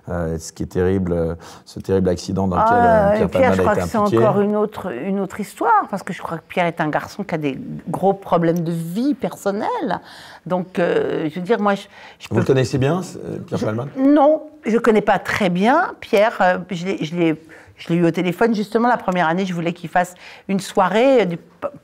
euh, 0.10 0.38
ce 0.38 0.52
qui 0.52 0.64
est 0.64 0.68
terrible, 0.68 1.14
euh, 1.14 1.36
ce 1.66 1.80
terrible 1.80 2.10
accident 2.10 2.48
dans 2.48 2.58
lequel 2.58 2.78
Ah, 2.78 3.10
euh, 3.10 3.14
et 3.14 3.16
Pierre 3.16 3.30
Pierre, 3.30 3.54
je 3.54 3.62
crois 3.62 3.72
a 3.74 3.76
que 3.76 3.82
c'est 3.84 3.98
encore 3.98 4.42
une 4.42 4.56
autre, 4.56 4.92
une 4.92 5.20
autre 5.20 5.40
histoire, 5.40 5.88
parce 5.90 6.04
que 6.04 6.14
je 6.14 6.22
crois 6.22 6.38
que 6.38 6.44
Pierre 6.48 6.66
est 6.68 6.80
un 6.82 6.90
garçon 6.90 7.24
qui 7.24 7.34
a 7.36 7.38
des 7.38 7.60
gros 7.88 8.14
problèmes 8.14 8.60
de 8.60 8.72
vie 8.72 9.14
personnelle. 9.14 10.00
Donc, 10.46 10.78
euh, 10.80 11.30
je 11.30 11.36
veux 11.40 11.46
dire, 11.46 11.60
moi, 11.60 11.76
je, 11.76 11.82
je 12.20 12.28
Vous 12.30 12.36
peux 12.36 12.42
le 12.42 12.46
connaissez 12.46 12.78
bien, 12.78 13.02
Pierre 13.48 13.60
Palmade? 13.60 13.90
Non, 13.98 14.44
je 14.66 14.74
ne 14.74 14.80
connais 14.80 15.02
pas 15.02 15.20
très 15.20 15.50
bien 15.50 15.94
Pierre. 16.00 16.62
Je 16.70 17.16
l'ai- 17.16 17.42
je 17.78 17.90
l'ai 17.90 17.96
eu 17.96 18.06
au 18.06 18.12
téléphone 18.12 18.56
justement 18.56 18.88
la 18.88 18.98
première 18.98 19.28
année. 19.28 19.46
Je 19.46 19.54
voulais 19.54 19.74
qu'il 19.74 19.90
fasse 19.90 20.16
une 20.48 20.60
soirée, 20.60 21.22
euh, 21.22 21.26
du, 21.26 21.38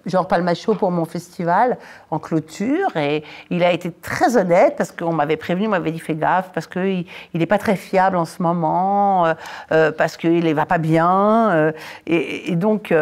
genre 0.05 0.27
Palmacho 0.27 0.75
pour 0.75 0.91
mon 0.91 1.05
festival 1.05 1.77
en 2.11 2.19
clôture. 2.19 2.95
Et 2.95 3.23
il 3.49 3.63
a 3.63 3.71
été 3.71 3.91
très 3.91 4.37
honnête 4.37 4.75
parce 4.77 4.91
qu'on 4.91 5.13
m'avait 5.13 5.37
prévenu, 5.37 5.67
on 5.67 5.71
m'avait 5.71 5.91
dit 5.91 5.99
fais 5.99 6.15
gaffe 6.15 6.51
parce 6.53 6.67
qu'il 6.67 7.05
n'est 7.33 7.45
pas 7.45 7.57
très 7.57 7.75
fiable 7.75 8.15
en 8.15 8.25
ce 8.25 8.41
moment, 8.41 9.25
euh, 9.25 9.33
euh, 9.71 9.91
parce 9.91 10.17
qu'il 10.17 10.43
ne 10.43 10.53
va 10.53 10.65
pas 10.65 10.77
bien. 10.77 11.73
et, 12.07 12.55
donc. 12.55 12.93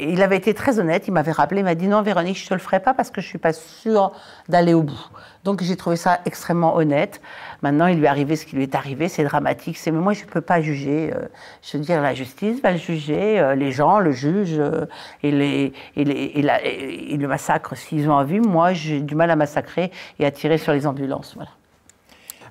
il 0.00 0.22
avait 0.22 0.36
été 0.36 0.54
très 0.54 0.80
honnête, 0.80 1.06
il 1.06 1.12
m'avait 1.12 1.32
rappelé, 1.32 1.60
il 1.60 1.64
m'a 1.64 1.76
dit 1.76 1.86
non 1.86 2.02
Véronique, 2.02 2.36
je 2.36 2.48
te 2.48 2.54
le 2.54 2.58
ferai 2.58 2.80
pas 2.80 2.94
parce 2.94 3.10
que 3.10 3.20
je 3.20 3.28
suis 3.28 3.38
pas 3.38 3.52
sûre 3.52 4.10
d'aller 4.48 4.74
au 4.74 4.82
bout. 4.82 5.08
Donc 5.44 5.62
j'ai 5.62 5.76
trouvé 5.76 5.96
ça 5.96 6.18
extrêmement 6.24 6.74
honnête. 6.74 7.20
Maintenant, 7.64 7.86
il 7.86 7.96
lui 7.96 8.04
est 8.04 8.08
arrivé 8.08 8.36
ce 8.36 8.44
qui 8.44 8.56
lui 8.56 8.64
est 8.64 8.74
arrivé, 8.74 9.08
c'est 9.08 9.24
dramatique. 9.24 9.78
C'est 9.78 9.90
mais 9.90 9.98
moi 9.98 10.12
je 10.12 10.26
peux 10.26 10.42
pas 10.42 10.60
juger. 10.60 11.10
euh, 11.14 11.28
je 11.62 11.78
veux 11.78 11.82
dire 11.82 12.02
la 12.02 12.12
justice 12.12 12.60
va 12.60 12.72
le 12.72 12.76
juger, 12.76 13.40
euh, 13.40 13.54
les 13.54 13.72
gens 13.72 14.00
le 14.00 14.12
jugent 14.12 14.58
euh, 14.58 14.84
et 15.22 15.30
les 15.30 15.72
et, 15.96 16.04
les, 16.04 16.42
et, 16.44 17.16
le 17.16 17.26
massacre 17.26 17.74
s'ils 17.74 18.10
ont 18.10 18.12
envie. 18.12 18.38
Moi 18.38 18.74
j'ai 18.74 19.00
du 19.00 19.14
mal 19.14 19.30
à 19.30 19.36
massacrer 19.36 19.90
et 20.18 20.26
à 20.26 20.30
tirer 20.30 20.58
sur 20.58 20.74
les 20.74 20.86
ambulances. 20.86 21.32
Voilà. 21.36 21.52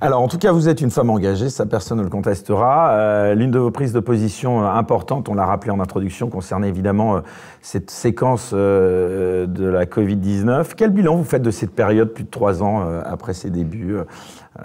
Alors, 0.01 0.21
en 0.21 0.27
tout 0.27 0.39
cas, 0.39 0.51
vous 0.51 0.67
êtes 0.67 0.81
une 0.81 0.89
femme 0.89 1.11
engagée, 1.11 1.49
ça 1.49 1.65
personne 1.65 1.99
ne 1.99 2.03
le 2.03 2.09
contestera. 2.09 3.33
L'une 3.35 3.51
de 3.51 3.59
vos 3.59 3.71
prises 3.71 3.93
de 3.93 4.01
position 4.01 4.67
importantes, 4.67 5.29
on 5.29 5.35
l'a 5.35 5.45
rappelé 5.45 5.71
en 5.71 5.79
introduction, 5.79 6.27
concernait 6.27 6.67
évidemment 6.67 7.21
cette 7.61 7.89
séquence 7.89 8.53
de 8.53 9.45
la 9.65 9.85
Covid-19. 9.85 10.73
Quel 10.75 10.89
bilan 10.89 11.15
vous 11.15 11.23
faites 11.23 11.43
de 11.43 11.51
cette 11.51 11.71
période, 11.71 12.09
plus 12.09 12.25
de 12.25 12.29
trois 12.29 12.61
ans 12.63 12.85
après 13.05 13.33
ses 13.33 13.49
débuts 13.49 13.95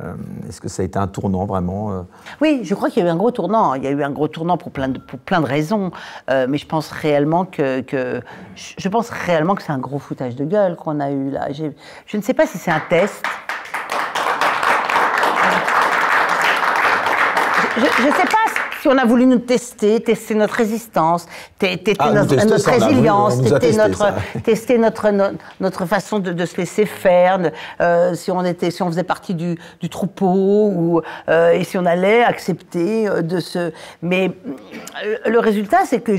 Euh, 0.03 0.13
Est-ce 0.49 0.61
que 0.61 0.69
ça 0.69 0.83
a 0.83 0.85
été 0.85 0.99
un 0.99 1.07
tournant 1.07 1.47
vraiment 1.47 1.93
euh 1.93 2.03
Oui, 2.43 2.61
je 2.63 2.75
crois 2.75 2.91
qu'il 2.91 3.03
y 3.03 3.07
a 3.07 3.09
eu 3.09 3.13
un 3.13 3.17
gros 3.17 3.31
tournant. 3.31 3.73
Il 3.75 3.85
y 3.85 3.87
a 3.87 3.91
eu 3.91 4.03
un 4.03 4.11
gros 4.11 4.29
tournant 4.29 4.59
pour 4.59 4.71
plein 4.71 4.89
de, 4.89 4.99
pour 4.99 5.19
plein 5.19 5.41
de 5.41 5.47
raisons. 5.47 5.91
Euh, 6.31 6.47
mais 6.49 6.59
je 6.59 6.67
pense 6.67 6.91
réellement 6.91 7.47
que, 7.47 7.81
que- 7.81 8.21
je 8.55 8.89
pense 8.89 9.09
réellement 9.09 9.55
que 9.55 9.63
c'est 9.63 9.73
un 9.73 9.79
gros 9.79 9.99
foutage 9.99 10.37
de 10.37 10.45
gueule 10.45 10.77
qu'on 10.77 11.01
a 11.01 11.11
eu 11.11 11.31
là. 11.31 11.49
Je 11.53 12.17
ne 12.17 12.23
sais 12.23 12.35
pas 12.35 12.47
si 12.47 12.59
c'est 12.59 12.71
un 12.71 12.83
test. 12.91 13.25
Je 17.77 18.07
ne 18.07 18.13
sais 18.13 18.25
pas 18.27 18.38
on 18.89 18.99
a 18.99 19.05
voulu 19.05 19.27
nous 19.27 19.39
tester, 19.39 20.01
tester 20.01 20.35
notre 20.35 20.55
résistance, 20.55 21.27
te- 21.59 21.67
tester 21.77 21.95
Ah, 21.99 22.13
notre, 22.13 22.59
ça, 22.59 22.73
voulu, 22.73 22.85
résilience, 22.85 23.41
tester, 23.43 23.73
notre, 23.77 24.07
tester 24.45 24.79
notre, 24.79 25.11
no- 25.11 25.37
notre 25.61 25.87
façon 25.87 26.19
de, 26.19 26.33
de 26.33 26.47
se 26.47 26.57
laisser 26.57 26.87
faire, 26.87 27.39
euh, 27.81 28.15
si, 28.15 28.31
on 28.31 28.45
était, 28.45 28.71
si 28.71 28.83
on 28.83 28.87
faisait 28.89 29.03
partie 29.05 29.35
du, 29.35 29.59
du 29.81 29.89
troupeau, 29.89 30.27
ou, 30.75 31.03
euh, 31.29 31.53
et 31.53 31.65
si 31.65 31.79
on 31.79 31.87
allait 31.87 32.23
accepter 32.25 33.09
euh, 33.09 33.23
de 33.23 33.41
se... 33.41 33.73
Mais 34.03 34.33
le 35.27 35.39
résultat, 35.39 35.79
c'est 35.85 36.01
que 36.01 36.13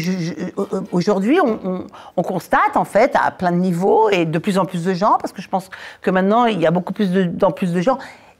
aujourd'hui, 0.91 1.39
on, 1.43 1.59
on- 1.63 1.87
on 2.17 2.21
constate, 2.23 2.75
en 2.75 2.85
fait, 2.85 3.11
à 3.15 3.31
plein 3.31 3.51
de 3.51 3.57
niveaux, 3.57 4.09
et 4.09 4.25
de 4.25 4.37
plus 4.39 4.57
en 4.57 4.65
plus 4.65 4.83
de 4.83 4.93
gens, 4.93 5.17
parce 5.19 5.33
que 5.33 5.41
je 5.41 5.49
pense 5.49 5.69
que 6.01 6.11
maintenant, 6.11 6.45
il 6.45 6.59
y 6.59 6.67
a 6.67 6.71
beaucoup 6.71 6.93
plus 6.93 7.11
de, 7.11 7.23
dans 7.23 7.51
plus 7.51 7.73
de 7.73 7.81
gens, 7.81 7.97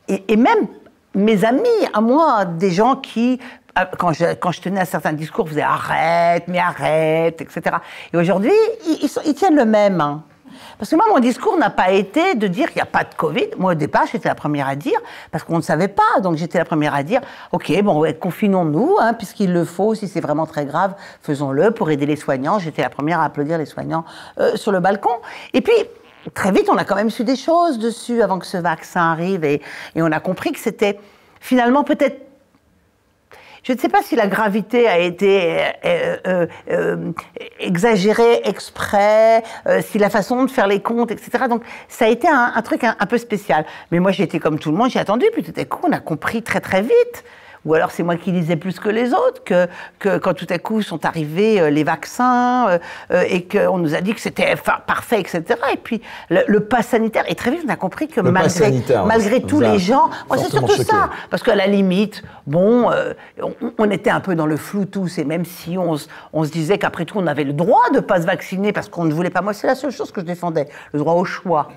et, 0.08 0.24
et 0.32 0.36
même 0.38 0.68
mes 1.16 1.44
amis, 1.46 1.68
à 1.94 2.02
moi, 2.02 2.46
des 2.46 2.72
gens 2.72 2.96
qui, 2.96 3.40
quand 3.86 4.14
je, 4.14 4.34
quand 4.36 4.52
je 4.52 4.62
tenais 4.62 4.82
un 4.82 4.86
certain 4.86 5.14
discours, 5.14 5.48
faisaient 5.48 5.62
arrête, 5.62 6.44
mais 6.48 6.60
arrête, 6.60 7.42
etc. 7.42 7.78
Et 8.14 8.18
aujourd'hui, 8.18 8.54
ils, 8.86 9.34
tiennent 9.34 9.56
le 9.56 9.66
même. 9.66 10.02
hein. 10.02 10.24
Parce 10.78 10.92
que 10.92 10.96
moi, 10.96 11.06
mon 11.10 11.20
discours 11.20 11.58
n'a 11.58 11.70
pas 11.70 11.92
été 11.92 12.36
de 12.36 12.48
dire 12.48 12.68
qu'il 12.68 12.78
n'y 12.78 12.82
a 12.82 12.86
pas 12.86 13.04
de 13.04 13.14
Covid. 13.14 13.50
Moi, 13.58 13.74
au 13.74 13.76
départ, 13.76 14.06
j'étais 14.12 14.30
la 14.30 14.36
première 14.36 14.68
à 14.68 14.76
dire, 14.76 15.00
parce 15.32 15.44
qu'on 15.44 15.58
ne 15.58 15.62
savait 15.62 15.90
pas. 15.90 16.22
Donc, 16.22 16.38
j'étais 16.38 16.58
la 16.58 16.66
première 16.66 16.96
à 16.96 17.04
dire, 17.04 17.22
OK, 17.52 17.72
bon, 17.84 18.06
confinons-nous, 18.20 18.98
hein, 19.00 19.14
puisqu'il 19.14 19.52
le 19.52 19.66
faut, 19.66 19.94
si 19.94 20.08
c'est 20.08 20.22
vraiment 20.22 20.46
très 20.46 20.66
grave, 20.66 20.96
faisons-le 21.22 21.72
pour 21.72 21.90
aider 21.92 22.06
les 22.06 22.16
soignants. 22.16 22.60
J'étais 22.60 22.82
la 22.82 22.90
première 22.90 23.20
à 23.20 23.26
applaudir 23.26 23.58
les 23.58 23.66
soignants 23.66 24.06
euh, 24.40 24.56
sur 24.56 24.72
le 24.72 24.80
balcon. 24.80 25.12
Et 25.54 25.62
puis, 25.62 25.74
très 26.34 26.52
vite, 26.52 26.70
on 26.70 26.78
a 26.78 26.86
quand 26.86 26.96
même 26.96 27.10
su 27.10 27.24
des 27.24 27.36
choses 27.36 27.78
dessus 27.78 28.22
avant 28.22 28.40
que 28.40 28.46
ce 28.46 28.58
vaccin 28.58 29.12
arrive, 29.12 29.44
et, 29.44 29.62
et 29.96 30.02
on 30.02 30.12
a 30.12 30.20
compris 30.20 30.52
que 30.52 30.60
c'était 30.60 31.00
finalement 31.42 31.84
peut-être 31.84 32.29
je 33.64 33.74
ne 33.74 33.78
sais 33.78 33.90
pas 33.90 34.02
si 34.02 34.16
la 34.16 34.28
gravité 34.28 34.88
a 34.88 35.00
été 35.00 35.60
euh, 35.86 36.18
euh, 36.26 36.48
euh, 36.72 37.12
exagérée 37.60 38.42
exprès, 38.46 39.44
euh, 39.68 39.82
si 39.82 39.98
la 39.98 40.10
façon 40.10 40.46
de 40.46 40.52
faire 40.52 40.68
les 40.68 40.82
comptes, 40.82 41.12
etc. 41.12 41.46
Donc 41.50 41.64
ça 41.88 42.06
a 42.06 42.08
été 42.08 42.28
un, 42.28 42.62
truc 42.62 42.84
un, 42.84 42.96
un 43.00 43.06
peu 43.06 43.18
spécial. 43.18 43.66
Mais 43.92 44.00
moi 44.00 44.12
j'ai 44.12 44.24
été 44.24 44.40
comme 44.40 44.60
tout 44.60 44.72
le 44.72 44.78
monde, 44.78 44.90
j'ai 44.90 45.00
attendu, 45.00 45.26
puis 45.34 45.44
tout 45.44 45.54
à 45.56 45.66
coup 45.66 45.86
on 45.88 45.92
a 45.92 46.00
compris 46.00 46.42
très 46.42 46.62
très 46.62 46.82
vite. 46.82 47.24
Ou 47.66 47.74
alors 47.74 47.92
c'est 47.92 48.04
moi 48.04 48.16
qui 48.16 48.32
lisais 48.32 48.56
plus 48.56 48.80
que 48.80 48.88
les 48.90 49.14
autres, 49.14 49.44
que, 49.44 49.68
que 50.00 50.18
quand 50.18 50.34
tout 50.34 50.48
à 50.50 50.60
coup 50.60 50.82
sont 50.82 51.06
arrivés 51.06 51.60
euh, 51.60 51.70
les 51.70 51.84
vaccins 51.84 52.68
euh, 52.70 52.80
euh, 53.12 53.24
et 53.28 53.46
qu'on 53.48 53.78
nous 53.78 53.96
a 53.96 54.02
dit 54.02 54.14
que 54.14 54.22
c'était 54.22 54.56
fa- 54.56 54.82
parfait, 54.88 55.20
etc. 55.20 55.44
Et 55.74 55.78
puis 55.78 56.02
le, 56.30 56.42
le 56.48 56.60
pass 56.62 56.88
sanitaire, 56.88 57.24
et 57.28 57.36
très 57.36 57.52
vite 57.52 57.62
on 57.66 57.70
a 57.70 57.76
compris 57.76 58.08
que 58.08 58.22
Le 58.22 58.32
malgré, 58.32 58.50
malgré 59.06 59.42
tous 59.42 59.60
les 59.74 59.80
gens, 59.80 60.10
moi 60.30 60.38
c'est 60.38 60.50
surtout 60.52 60.72
choqué. 60.72 60.84
ça, 60.86 61.10
parce 61.30 61.44
qu'à 61.44 61.56
la 61.56 61.68
limite, 61.68 62.24
bon, 62.48 62.90
euh, 62.92 63.14
on, 63.42 63.54
on 63.78 63.92
était 63.92 64.10
un 64.10 64.22
peu 64.22 64.36
dans 64.36 64.46
le 64.48 64.56
flou 64.58 64.86
tous, 64.86 65.18
et 65.18 65.26
même 65.26 65.44
si 65.46 65.78
on, 65.78 65.96
on 66.32 66.44
se 66.46 66.52
disait 66.52 66.78
qu'après 66.78 67.04
tout, 67.06 67.18
on 67.20 67.28
avait 67.28 67.44
le 67.44 67.54
droit 67.54 67.90
de 67.92 67.98
ne 67.98 68.02
pas 68.02 68.22
se 68.22 68.26
vacciner 68.26 68.72
parce 68.72 68.88
qu'on 68.88 69.04
ne 69.04 69.14
voulait 69.14 69.30
pas. 69.30 69.42
Moi, 69.42 69.54
c'est 69.54 69.68
la 69.68 69.76
seule 69.76 69.92
chose 69.92 70.12
que 70.12 70.22
je 70.22 70.26
défendais, 70.26 70.70
le 70.94 71.00
droit 71.00 71.14
au 71.16 71.26
choix. 71.26 71.70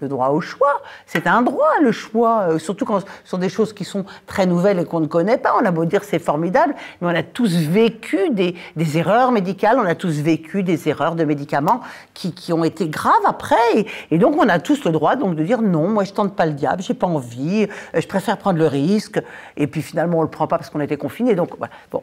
Le 0.00 0.08
droit 0.08 0.30
au 0.30 0.40
choix, 0.40 0.82
c'est 1.06 1.28
un 1.28 1.42
droit, 1.42 1.70
le 1.80 1.92
choix, 1.92 2.48
euh, 2.48 2.58
surtout 2.58 2.84
quand 2.84 3.00
ce 3.00 3.06
sont 3.24 3.38
des 3.38 3.48
choses 3.48 3.72
qui 3.72 3.84
sont 3.84 4.04
très 4.26 4.44
nouvelles 4.44 4.80
et 4.80 4.84
qu'on 4.84 4.98
ne 4.98 5.06
connaît 5.06 5.38
pas. 5.38 5.54
On 5.60 5.64
a 5.64 5.70
beau 5.70 5.84
dire 5.84 6.02
c'est 6.02 6.18
formidable, 6.18 6.74
mais 7.00 7.06
on 7.06 7.14
a 7.14 7.22
tous 7.22 7.54
vécu 7.54 8.30
des, 8.30 8.56
des 8.74 8.98
erreurs 8.98 9.30
médicales, 9.30 9.78
on 9.78 9.86
a 9.86 9.94
tous 9.94 10.20
vécu 10.20 10.64
des 10.64 10.88
erreurs 10.88 11.14
de 11.14 11.24
médicaments 11.24 11.80
qui, 12.12 12.34
qui 12.34 12.52
ont 12.52 12.64
été 12.64 12.88
graves 12.88 13.14
après. 13.24 13.86
Et, 14.10 14.18
donc, 14.18 14.36
on 14.36 14.48
a 14.48 14.58
tous 14.58 14.84
le 14.84 14.90
droit 14.90 15.14
donc, 15.14 15.36
de 15.36 15.44
dire 15.44 15.62
non, 15.62 15.88
moi 15.88 16.02
je 16.02 16.12
tente 16.12 16.34
pas 16.34 16.46
le 16.46 16.54
diable, 16.54 16.82
j'ai 16.82 16.94
pas 16.94 17.06
envie, 17.06 17.68
euh, 17.94 18.00
je 18.00 18.08
préfère 18.08 18.36
prendre 18.36 18.58
le 18.58 18.66
risque. 18.66 19.22
Et 19.56 19.68
puis 19.68 19.80
finalement, 19.80 20.18
on 20.18 20.22
le 20.22 20.28
prend 20.28 20.48
pas 20.48 20.58
parce 20.58 20.70
qu'on 20.70 20.80
était 20.80 20.96
confiné. 20.96 21.36
Donc. 21.36 21.50
Bon. 21.92 22.02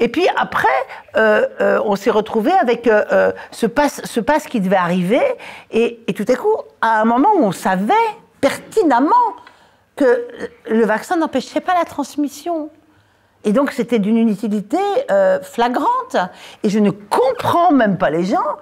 Et 0.00 0.08
puis 0.08 0.26
après, 0.36 0.68
euh, 1.16 1.46
euh, 1.60 1.80
on 1.84 1.96
s'est 1.96 2.10
retrouvé 2.10 2.50
avec 2.52 2.86
euh, 2.86 3.04
euh, 3.12 3.32
ce 3.50 3.66
pass, 3.66 4.00
ce 4.04 4.48
qui 4.48 4.60
devait 4.60 4.76
arriver, 4.76 5.22
et, 5.70 6.00
et 6.06 6.14
tout 6.14 6.24
à 6.28 6.34
coup, 6.34 6.56
à 6.80 7.00
un 7.00 7.04
moment 7.04 7.28
où 7.36 7.44
on 7.44 7.52
savait 7.52 7.92
pertinemment 8.40 9.14
que 9.94 10.26
le 10.68 10.84
vaccin 10.84 11.16
n'empêcherait 11.16 11.60
pas 11.60 11.74
la 11.74 11.84
transmission. 11.84 12.70
Et 13.44 13.52
donc 13.52 13.72
c'était 13.72 13.98
d'une 13.98 14.16
inutilité 14.16 14.78
euh, 15.10 15.40
flagrante. 15.42 16.16
Et 16.62 16.70
je 16.70 16.78
ne 16.78 16.90
comprends 16.90 17.72
même 17.72 17.98
pas 17.98 18.10
les 18.10 18.24
gens 18.24 18.56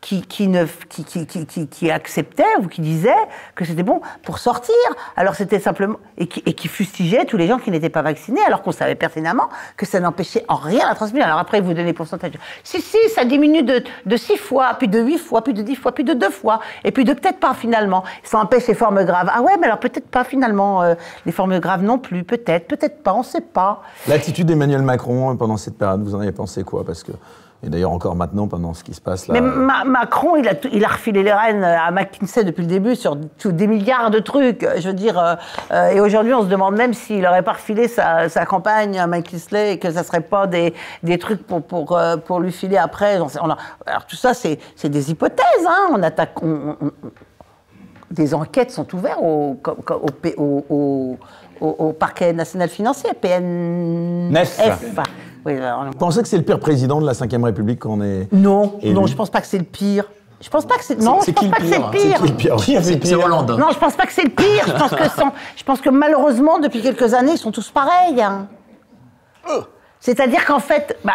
qui, 0.00 0.22
qui, 0.22 0.48
ne, 0.48 0.64
qui, 0.88 1.04
qui, 1.04 1.68
qui, 1.68 1.90
acceptait 1.90 2.44
ou 2.60 2.68
qui 2.68 2.80
disait 2.80 3.10
que 3.54 3.64
c'était 3.64 3.82
bon 3.82 4.00
pour 4.22 4.38
sortir. 4.38 4.74
Alors 5.16 5.34
c'était 5.34 5.60
simplement. 5.60 5.96
Et 6.16 6.26
qui, 6.26 6.42
et 6.46 6.54
qui 6.54 6.68
fustigeait 6.68 7.26
tous 7.26 7.36
les 7.36 7.46
gens 7.46 7.58
qui 7.58 7.70
n'étaient 7.70 7.90
pas 7.90 8.02
vaccinés, 8.02 8.40
alors 8.46 8.62
qu'on 8.62 8.72
savait 8.72 8.94
pertinemment 8.94 9.48
que 9.76 9.84
ça 9.84 10.00
n'empêchait 10.00 10.44
en 10.48 10.56
rien 10.56 10.88
la 10.88 10.94
transmission. 10.94 11.24
Alors 11.24 11.38
après, 11.38 11.60
vous 11.60 11.74
donnez 11.74 11.84
les 11.84 11.92
pourcentages. 11.92 12.32
Si, 12.64 12.80
si, 12.80 12.96
ça 13.14 13.24
diminue 13.24 13.62
de, 13.62 13.82
de 14.06 14.16
6 14.16 14.36
fois, 14.36 14.74
puis 14.78 14.88
de 14.88 15.00
8 15.00 15.18
fois, 15.18 15.44
puis 15.44 15.52
de 15.52 15.62
10 15.62 15.76
fois, 15.76 15.92
puis 15.92 16.04
de 16.04 16.14
2 16.14 16.30
fois, 16.30 16.60
et 16.84 16.92
puis 16.92 17.04
de 17.04 17.12
peut-être 17.12 17.38
pas 17.38 17.54
finalement. 17.54 18.02
Ça 18.22 18.38
empêche 18.38 18.66
les 18.68 18.74
formes 18.74 19.04
graves. 19.04 19.30
Ah 19.32 19.42
ouais, 19.42 19.56
mais 19.58 19.66
alors 19.66 19.80
peut-être 19.80 20.08
pas 20.08 20.24
finalement 20.24 20.82
euh, 20.82 20.94
les 21.26 21.32
formes 21.32 21.58
graves 21.58 21.82
non 21.82 21.98
plus. 21.98 22.24
Peut-être, 22.24 22.66
peut-être 22.68 23.02
pas, 23.02 23.12
on 23.12 23.22
sait 23.22 23.40
pas. 23.40 23.82
L'attitude 24.08 24.46
d'Emmanuel 24.46 24.82
Macron 24.82 25.36
pendant 25.36 25.56
cette 25.56 25.76
période, 25.76 26.02
vous 26.02 26.14
en 26.14 26.20
avez 26.20 26.32
pensé 26.32 26.62
quoi? 26.64 26.84
Parce 26.84 27.02
que, 27.02 27.12
et 27.62 27.68
d'ailleurs 27.68 27.92
encore 27.92 28.16
maintenant, 28.16 28.48
pendant 28.48 28.72
ce 28.72 28.82
qui 28.82 28.94
se 28.94 29.00
passe 29.02 29.28
là. 29.28 29.34
Mais 29.34 29.40
Ma- 29.42 29.84
Macron, 29.84 30.36
il 30.36 30.48
a, 30.48 30.54
tout- 30.54 30.70
il 30.72 30.82
a 30.84 30.88
refilé 30.88 31.22
les 31.22 31.32
rênes 31.32 31.62
à 31.62 31.90
McKinsey 31.90 32.42
depuis 32.44 32.62
le 32.62 32.68
début 32.68 32.96
sur 32.96 33.18
tout- 33.38 33.52
des 33.52 33.66
milliards 33.66 34.10
de 34.10 34.18
trucs. 34.18 34.66
Je 34.78 34.88
veux 34.88 34.94
dire, 34.94 35.18
euh, 35.18 35.34
euh, 35.72 35.88
et 35.90 36.00
aujourd'hui, 36.00 36.32
on 36.32 36.42
se 36.42 36.46
demande 36.48 36.74
même 36.76 36.94
s'il 36.94 37.20
n'aurait 37.20 37.42
pas 37.42 37.52
refilé 37.52 37.86
sa, 37.86 38.28
sa 38.30 38.46
campagne 38.46 38.98
à 38.98 39.06
McKinsey 39.06 39.72
et 39.74 39.78
que 39.78 39.90
ça 39.90 40.04
serait 40.04 40.22
pas 40.22 40.46
des, 40.46 40.72
des 41.02 41.18
trucs 41.18 41.46
pour, 41.46 41.62
pour, 41.62 41.96
euh, 41.98 42.16
pour 42.16 42.40
lui 42.40 42.50
filer 42.52 42.78
après. 42.78 43.20
On 43.20 43.28
sait- 43.28 43.40
on 43.42 43.50
a- 43.50 43.58
alors 43.86 44.06
tout 44.06 44.16
ça, 44.16 44.32
c'est 44.32 44.58
des 44.84 45.10
hypothèses. 45.10 45.44
Hein. 45.68 45.88
On 45.92 46.02
attaque. 46.02 46.42
on- 46.42 46.76
des 48.10 48.34
enquêtes 48.34 48.72
sont 48.72 48.92
ouvertes 48.94 49.20
au- 49.22 49.56
au- 50.68 51.16
au 51.60 51.92
parquet 51.92 52.32
national 52.32 52.68
financier, 52.68 53.10
PNF. 53.20 54.58
Oui, 55.46 55.56
alors, 55.56 55.84
Vous 55.86 55.92
pensez 55.92 56.20
que 56.22 56.28
c'est 56.28 56.36
le 56.36 56.42
pire 56.42 56.60
président 56.60 57.00
de 57.00 57.06
la 57.06 57.12
Ve 57.12 57.44
République 57.44 57.80
qu'on 57.80 58.02
ait 58.02 58.28
non, 58.32 58.78
élu 58.82 58.94
non, 58.94 59.06
je 59.06 59.14
pense 59.14 59.30
pas 59.30 59.40
que 59.40 59.46
c'est 59.46 59.58
le 59.58 59.64
pire. 59.64 60.04
Je 60.40 60.48
pense 60.48 60.64
pas 60.64 60.76
que 60.78 60.84
c'est. 60.84 60.98
Non, 60.98 61.18
je 61.20 61.26
c'est 61.26 61.32
pense 61.32 61.44
qui 61.44 61.50
pas 61.50 61.58
le 61.58 61.64
que 61.64 61.70
c'est 61.70 61.78
le 61.78 61.90
pire 61.90 61.90
pire. 61.90 62.18
Qui 62.20 62.24
est 62.24 62.30
le 62.30 62.36
pire 62.36 62.56
Qui 62.56 62.76
a 62.76 62.80
fait 62.82 62.94
le 62.94 63.00
C'est 63.04 63.14
pire 63.16 63.24
Hollande. 63.24 63.56
Non, 63.58 63.68
je 63.72 63.78
pense 63.78 63.94
pas 63.94 64.06
que 64.06 64.12
c'est 64.12 64.22
le 64.24 64.30
pire. 64.30 64.64
Je 64.66 64.72
pense 64.72 64.90
que, 64.90 65.08
son- 65.10 65.32
je 65.56 65.64
pense 65.64 65.80
que 65.80 65.90
malheureusement, 65.90 66.58
depuis 66.58 66.80
quelques 66.80 67.12
années, 67.14 67.32
ils 67.32 67.38
sont 67.38 67.52
tous 67.52 67.70
pareils. 67.70 68.20
hein. 68.22 68.46
C'est-à-dire 70.00 70.44
qu'en 70.46 70.58
fait, 70.60 70.96
bah, 71.04 71.14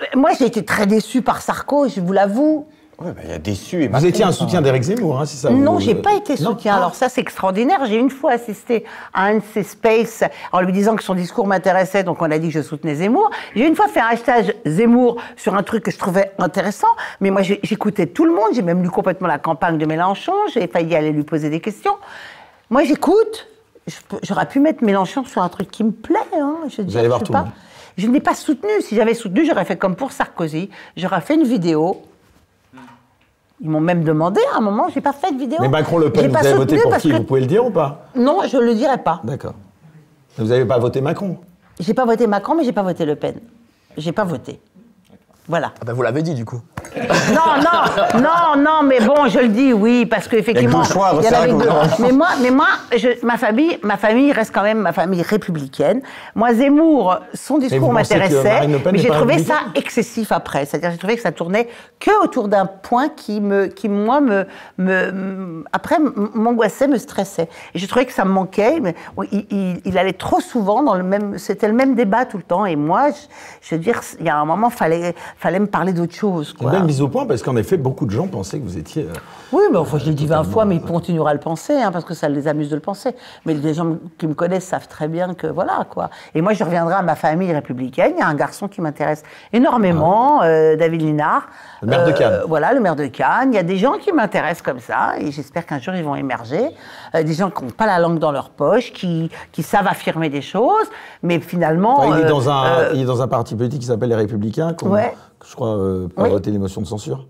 euh, 0.00 0.18
moi 0.18 0.30
j'ai 0.38 0.46
été 0.46 0.64
très 0.64 0.86
déçue 0.86 1.20
par 1.22 1.42
Sarko, 1.42 1.88
je 1.88 2.00
vous 2.00 2.12
l'avoue. 2.12 2.66
Ouais, 3.00 3.10
bah, 3.12 3.20
il 3.24 3.30
y 3.30 3.32
a 3.32 3.38
déçu 3.38 3.82
et 3.82 3.88
Vous 3.88 4.06
étiez 4.06 4.24
un 4.24 4.28
enfin. 4.28 4.36
soutien 4.36 4.62
d'Éric 4.62 4.82
Zemmour, 4.84 5.20
hein, 5.20 5.26
si 5.26 5.36
ça 5.36 5.50
Non, 5.50 5.74
vous- 5.74 5.80
j'ai 5.80 5.94
pas 5.96 6.14
été 6.14 6.36
soutien. 6.36 6.76
Alors 6.76 6.94
ça, 6.94 7.08
c'est 7.08 7.20
extraordinaire. 7.20 7.84
J'ai 7.86 7.96
une 7.96 8.10
fois 8.10 8.32
assisté 8.32 8.84
à 9.12 9.24
un 9.26 9.36
de 9.38 9.42
ses 9.52 9.62
spaces 9.64 10.22
en 10.52 10.60
lui 10.60 10.72
disant 10.72 10.94
que 10.94 11.02
son 11.02 11.14
discours 11.14 11.46
m'intéressait, 11.46 12.04
donc 12.04 12.22
on 12.22 12.30
a 12.30 12.38
dit 12.38 12.48
que 12.48 12.54
je 12.54 12.62
soutenais 12.62 12.94
Zemmour. 12.96 13.30
J'ai 13.56 13.66
une 13.66 13.74
fois 13.74 13.88
fait 13.88 14.00
un 14.00 14.06
hashtag 14.12 14.54
Zemmour 14.64 15.16
sur 15.36 15.54
un 15.54 15.62
truc 15.62 15.82
que 15.84 15.90
je 15.90 15.98
trouvais 15.98 16.30
intéressant, 16.38 16.86
mais 17.20 17.30
moi 17.30 17.42
j'écoutais 17.42 18.06
tout 18.06 18.24
le 18.26 18.32
monde. 18.32 18.50
J'ai 18.54 18.62
même 18.62 18.82
lu 18.82 18.90
complètement 18.90 19.26
la 19.28 19.38
campagne 19.38 19.76
de 19.78 19.86
Mélenchon. 19.86 20.32
J'ai 20.52 20.66
failli 20.68 20.94
aller 20.94 21.10
lui 21.10 21.24
poser 21.24 21.50
des 21.50 21.60
questions. 21.60 21.94
Moi, 22.70 22.84
j'écoute. 22.84 23.48
J'aurais 24.22 24.46
pu 24.46 24.60
mettre 24.60 24.82
Mélenchon 24.82 25.24
sur 25.24 25.42
un 25.42 25.48
truc 25.50 25.70
qui 25.70 25.84
me 25.84 25.90
plaît. 25.90 26.16
Hein. 26.40 26.56
Je 26.74 26.80
dire, 26.82 27.00
allez 27.00 27.08
voir 27.08 27.22
tout 27.22 27.32
pas. 27.32 27.46
Je 27.98 28.06
n'ai 28.06 28.20
pas 28.20 28.34
soutenu. 28.34 28.70
Si 28.80 28.94
j'avais 28.96 29.14
soutenu, 29.14 29.44
j'aurais 29.46 29.64
fait 29.66 29.76
comme 29.76 29.94
pour 29.94 30.10
Sarkozy. 30.12 30.70
J'aurais 30.96 31.20
fait 31.20 31.34
une 31.34 31.44
vidéo. 31.44 32.00
Ils 33.64 33.70
m'ont 33.70 33.80
même 33.80 34.04
demandé 34.04 34.42
à 34.54 34.58
un 34.58 34.60
moment, 34.60 34.88
j'ai 34.92 35.00
pas 35.00 35.14
fait 35.14 35.32
de 35.32 35.38
vidéo. 35.38 35.56
Mais 35.62 35.68
Macron-Le 35.68 36.10
Pen, 36.12 36.24
J'ai 36.24 36.28
vous 36.28 36.36
avez 36.36 36.52
voté 36.54 36.78
pour 36.78 36.94
qui 36.98 37.10
que- 37.10 37.16
Vous 37.16 37.22
pouvez 37.24 37.40
le 37.40 37.46
dire 37.46 37.64
ou 37.64 37.70
pas 37.70 38.08
Non, 38.14 38.40
je 38.46 38.58
le 38.58 38.74
dirai 38.74 38.98
pas. 38.98 39.20
D'accord. 39.24 39.54
Vous 40.36 40.44
n'avez 40.48 40.66
pas 40.66 40.78
voté 40.78 41.00
Macron 41.00 41.38
J'ai 41.80 41.94
pas 41.94 42.04
voté 42.04 42.26
Macron, 42.26 42.54
mais 42.56 42.64
j'ai 42.64 42.72
pas 42.72 42.82
voté 42.82 43.06
Le 43.06 43.16
Pen. 43.16 43.36
J'ai 43.96 44.12
pas 44.12 44.24
voté. 44.24 44.60
Voilà. 45.48 45.72
Ah 45.80 45.84
bah, 45.86 45.94
vous 45.94 46.02
l'avez 46.02 46.20
dit 46.22 46.34
du 46.34 46.44
coup. 46.44 46.60
Non, 46.96 47.62
non, 47.62 48.20
non, 48.22 48.62
non, 48.62 48.82
mais 48.84 49.00
bon, 49.00 49.26
je 49.28 49.38
le 49.40 49.48
dis, 49.48 49.72
oui, 49.72 50.06
parce 50.06 50.28
qu'effectivement. 50.28 50.82
Il 51.20 51.24
y 51.24 51.26
a 51.26 51.30
deux 51.46 51.58
choix, 51.64 51.82
il. 51.98 52.02
Mais 52.02 52.12
moi, 52.12 52.28
mais 52.42 52.50
moi 52.50 52.66
je- 52.96 53.24
ma, 53.26 53.36
famille, 53.36 53.78
ma 53.82 53.96
famille 53.96 54.32
reste 54.32 54.54
quand 54.54 54.62
même 54.62 54.78
ma 54.78 54.92
famille 54.92 55.22
républicaine. 55.22 56.02
Moi, 56.34 56.54
Zemmour, 56.54 57.18
son 57.34 57.58
discours 57.58 57.88
m'intéressait, 58.18 58.60
mais 58.92 58.98
j'ai 58.98 59.08
trouvé 59.18 59.34
ça 59.44 59.54
excessif 59.74 60.30
après. 60.32 60.66
C'est-à-dire, 60.66 60.90
j'ai 60.92 60.98
trouvé 60.98 61.16
que 61.16 61.22
ça 61.22 61.32
tournait 61.32 61.68
que 61.98 62.22
autour 62.22 62.48
d'un 62.48 62.66
point 62.66 63.08
qui, 63.08 63.40
me, 63.40 63.66
qui 63.66 63.88
moi, 63.88 64.20
me, 64.20 64.46
me, 64.78 65.64
après, 65.72 65.96
m'angoissait, 66.34 66.86
me 66.88 66.98
stressait. 66.98 67.48
Et 67.74 67.78
j'ai 67.78 67.86
trouvé 67.86 68.06
que 68.06 68.12
ça 68.12 68.24
me 68.24 68.30
manquait. 68.30 68.78
Mais, 68.80 68.94
il, 69.32 69.46
il- 69.50 69.80
il 69.84 69.98
allait 69.98 70.12
trop 70.12 70.40
souvent 70.40 70.82
dans 70.82 70.94
le 70.94 71.02
même. 71.02 71.38
C'était 71.38 71.68
le 71.68 71.74
même 71.74 71.94
débat 71.94 72.24
tout 72.24 72.36
le 72.36 72.42
temps. 72.42 72.66
Et 72.66 72.76
moi, 72.76 73.08
je, 73.10 73.68
je 73.68 73.74
veux 73.74 73.80
dire, 73.80 74.00
il 74.20 74.26
y 74.26 74.28
a 74.28 74.36
un 74.36 74.44
moment, 74.44 74.70
fallait, 74.70 75.14
fallait 75.36 75.58
me 75.60 75.66
parler 75.66 75.92
d'autre 75.92 76.14
chose. 76.14 76.52
Quoi. 76.52 76.70
Mise 76.84 77.02
au 77.02 77.08
point, 77.08 77.26
parce 77.26 77.42
qu'en 77.42 77.56
effet, 77.56 77.76
beaucoup 77.76 78.06
de 78.06 78.10
gens 78.10 78.26
pensaient 78.28 78.58
que 78.58 78.64
vous 78.64 78.78
étiez. 78.78 79.04
euh, 79.04 79.12
Oui, 79.52 79.62
mais 79.72 79.78
enfin, 79.78 79.98
je 79.98 80.06
l'ai 80.06 80.14
dit 80.14 80.26
20 80.26 80.44
fois, 80.44 80.64
mais 80.64 80.76
ils 80.76 80.82
continueront 80.82 81.26
à 81.26 81.34
le 81.34 81.40
penser, 81.40 81.74
hein, 81.74 81.90
parce 81.92 82.04
que 82.04 82.14
ça 82.14 82.28
les 82.28 82.46
amuse 82.48 82.70
de 82.70 82.74
le 82.76 82.80
penser. 82.80 83.14
Mais 83.46 83.54
les 83.54 83.74
gens 83.74 83.96
qui 84.18 84.26
me 84.26 84.34
connaissent 84.34 84.66
savent 84.66 84.88
très 84.88 85.08
bien 85.08 85.34
que 85.34 85.46
voilà, 85.46 85.86
quoi. 85.90 86.10
Et 86.34 86.40
moi, 86.42 86.52
je 86.52 86.62
reviendrai 86.64 86.94
à 86.94 87.02
ma 87.02 87.14
famille 87.16 87.52
républicaine. 87.52 88.12
Il 88.16 88.20
y 88.20 88.22
a 88.22 88.28
un 88.28 88.34
garçon 88.34 88.68
qui 88.68 88.80
m'intéresse 88.80 89.22
énormément, 89.52 90.42
euh, 90.42 90.76
David 90.76 91.02
Linard. 91.02 91.46
Ah. 91.48 91.78
Le 91.82 91.88
maire 91.88 92.04
de 92.06 92.12
Cannes. 92.12 92.40
Voilà, 92.48 92.72
le 92.72 92.80
maire 92.80 92.96
de 92.96 93.06
Cannes. 93.06 93.50
Il 93.52 93.56
y 93.56 93.58
a 93.58 93.62
des 93.62 93.76
gens 93.76 93.94
qui 93.94 94.12
m'intéressent 94.12 94.62
comme 94.62 94.80
ça, 94.80 95.14
et 95.18 95.30
j'espère 95.30 95.66
qu'un 95.66 95.78
jour, 95.78 95.94
ils 95.94 96.04
vont 96.04 96.14
émerger. 96.14 96.70
Euh, 97.14 97.22
des 97.22 97.34
gens 97.34 97.50
qui 97.50 97.64
n'ont 97.64 97.70
pas 97.70 97.86
la 97.86 97.98
langue 97.98 98.18
dans 98.18 98.32
leur 98.32 98.50
poche, 98.50 98.92
qui, 98.92 99.30
qui 99.52 99.62
savent 99.62 99.86
affirmer 99.86 100.28
des 100.28 100.42
choses, 100.42 100.86
mais 101.22 101.40
finalement... 101.40 101.98
Enfin, 102.00 102.16
il, 102.18 102.22
est 102.22 102.26
euh, 102.26 102.28
dans 102.28 102.48
un, 102.50 102.64
euh, 102.66 102.90
il 102.94 103.02
est 103.02 103.04
dans 103.06 103.22
un 103.22 103.28
parti 103.28 103.54
politique 103.54 103.80
qui 103.80 103.86
s'appelle 103.86 104.08
Les 104.08 104.14
Républicains, 104.14 104.74
Ouais. 104.82 105.14
Je 105.48 105.54
crois, 105.54 105.76
euh, 105.76 106.08
pas 106.08 106.24
Oui. 106.28 106.40
l'émotion 106.46 106.80
de 106.80 106.86
censure. 106.86 107.26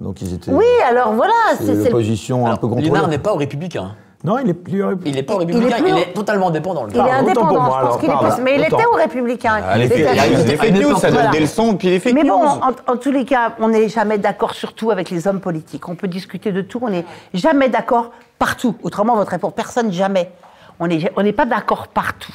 Donc 0.00 0.20
ils 0.20 0.34
étaient. 0.34 0.50
oui, 0.52 0.64
alors 0.88 1.12
voilà, 1.14 1.32
c'est 1.56 1.64
c'est... 1.64 1.74
le- 1.74 1.84
l'opposition 1.84 2.46
un 2.46 2.56
peu 2.56 2.68
contrôlée. 2.68 2.86
Lénard 2.88 3.08
n'est 3.08 3.18
pas 3.18 3.32
au 3.32 3.36
républicain. 3.36 3.94
Non, 4.24 4.38
il 4.38 4.48
est 4.50 4.54
plus. 4.54 4.82
Il 5.04 5.14
n'est 5.14 5.22
pas 5.22 5.34
au 5.36 5.42
Il 5.42 5.50
est 5.50 5.52
plus 5.76 5.88
il 5.88 5.98
est 5.98 6.12
totalement 6.12 6.48
indépendant. 6.48 6.84
le 6.84 6.90
Il 6.90 6.96
est 6.96 7.00
pour 7.02 7.12
indépendant, 7.12 7.52
moi, 7.52 7.62
je 7.62 7.68
pense 7.68 7.76
alors, 7.76 7.98
qu'il 8.00 8.10
est 8.10 8.34
plus- 8.34 8.42
Mais 8.42 8.54
il 8.56 8.60
était 8.64 8.86
aux 8.86 8.96
Républicains. 8.96 9.60
Ah, 9.62 9.78
les 9.78 9.88
fake- 9.88 10.72
news, 10.72 10.96
ça 10.96 11.10
donne 11.10 11.30
des 11.30 11.40
leçons, 11.40 11.76
puis 11.76 11.88
les 11.88 12.00
fake 12.00 12.14
Mais 12.14 12.24
news. 12.24 12.30
bon, 12.36 12.44
en, 12.44 12.92
en 12.92 12.96
tous 12.96 13.12
les 13.12 13.24
cas, 13.24 13.52
on 13.60 13.68
n'est 13.68 13.88
jamais 13.88 14.18
d'accord 14.18 14.54
sur 14.54 14.72
tout 14.74 14.90
avec 14.90 15.10
les 15.10 15.28
hommes 15.28 15.40
politiques. 15.40 15.88
On 15.88 15.94
peut 15.94 16.08
discuter 16.08 16.50
de 16.50 16.62
tout, 16.62 16.80
on 16.82 16.88
n'est 16.90 17.04
jamais 17.34 17.68
d'accord 17.68 18.10
partout. 18.38 18.74
Autrement, 18.82 19.14
voterait 19.16 19.38
pour 19.38 19.52
personne 19.52 19.92
jamais. 19.92 20.32
On 20.80 20.88
n'est 20.88 21.10
on 21.16 21.22
n'est 21.22 21.32
pas 21.32 21.46
d'accord 21.46 21.88
partout. 21.88 22.34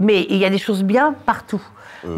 Mais 0.00 0.26
il 0.28 0.36
y 0.36 0.44
a 0.44 0.50
des 0.50 0.58
choses 0.58 0.82
bien 0.82 1.14
partout. 1.24 1.62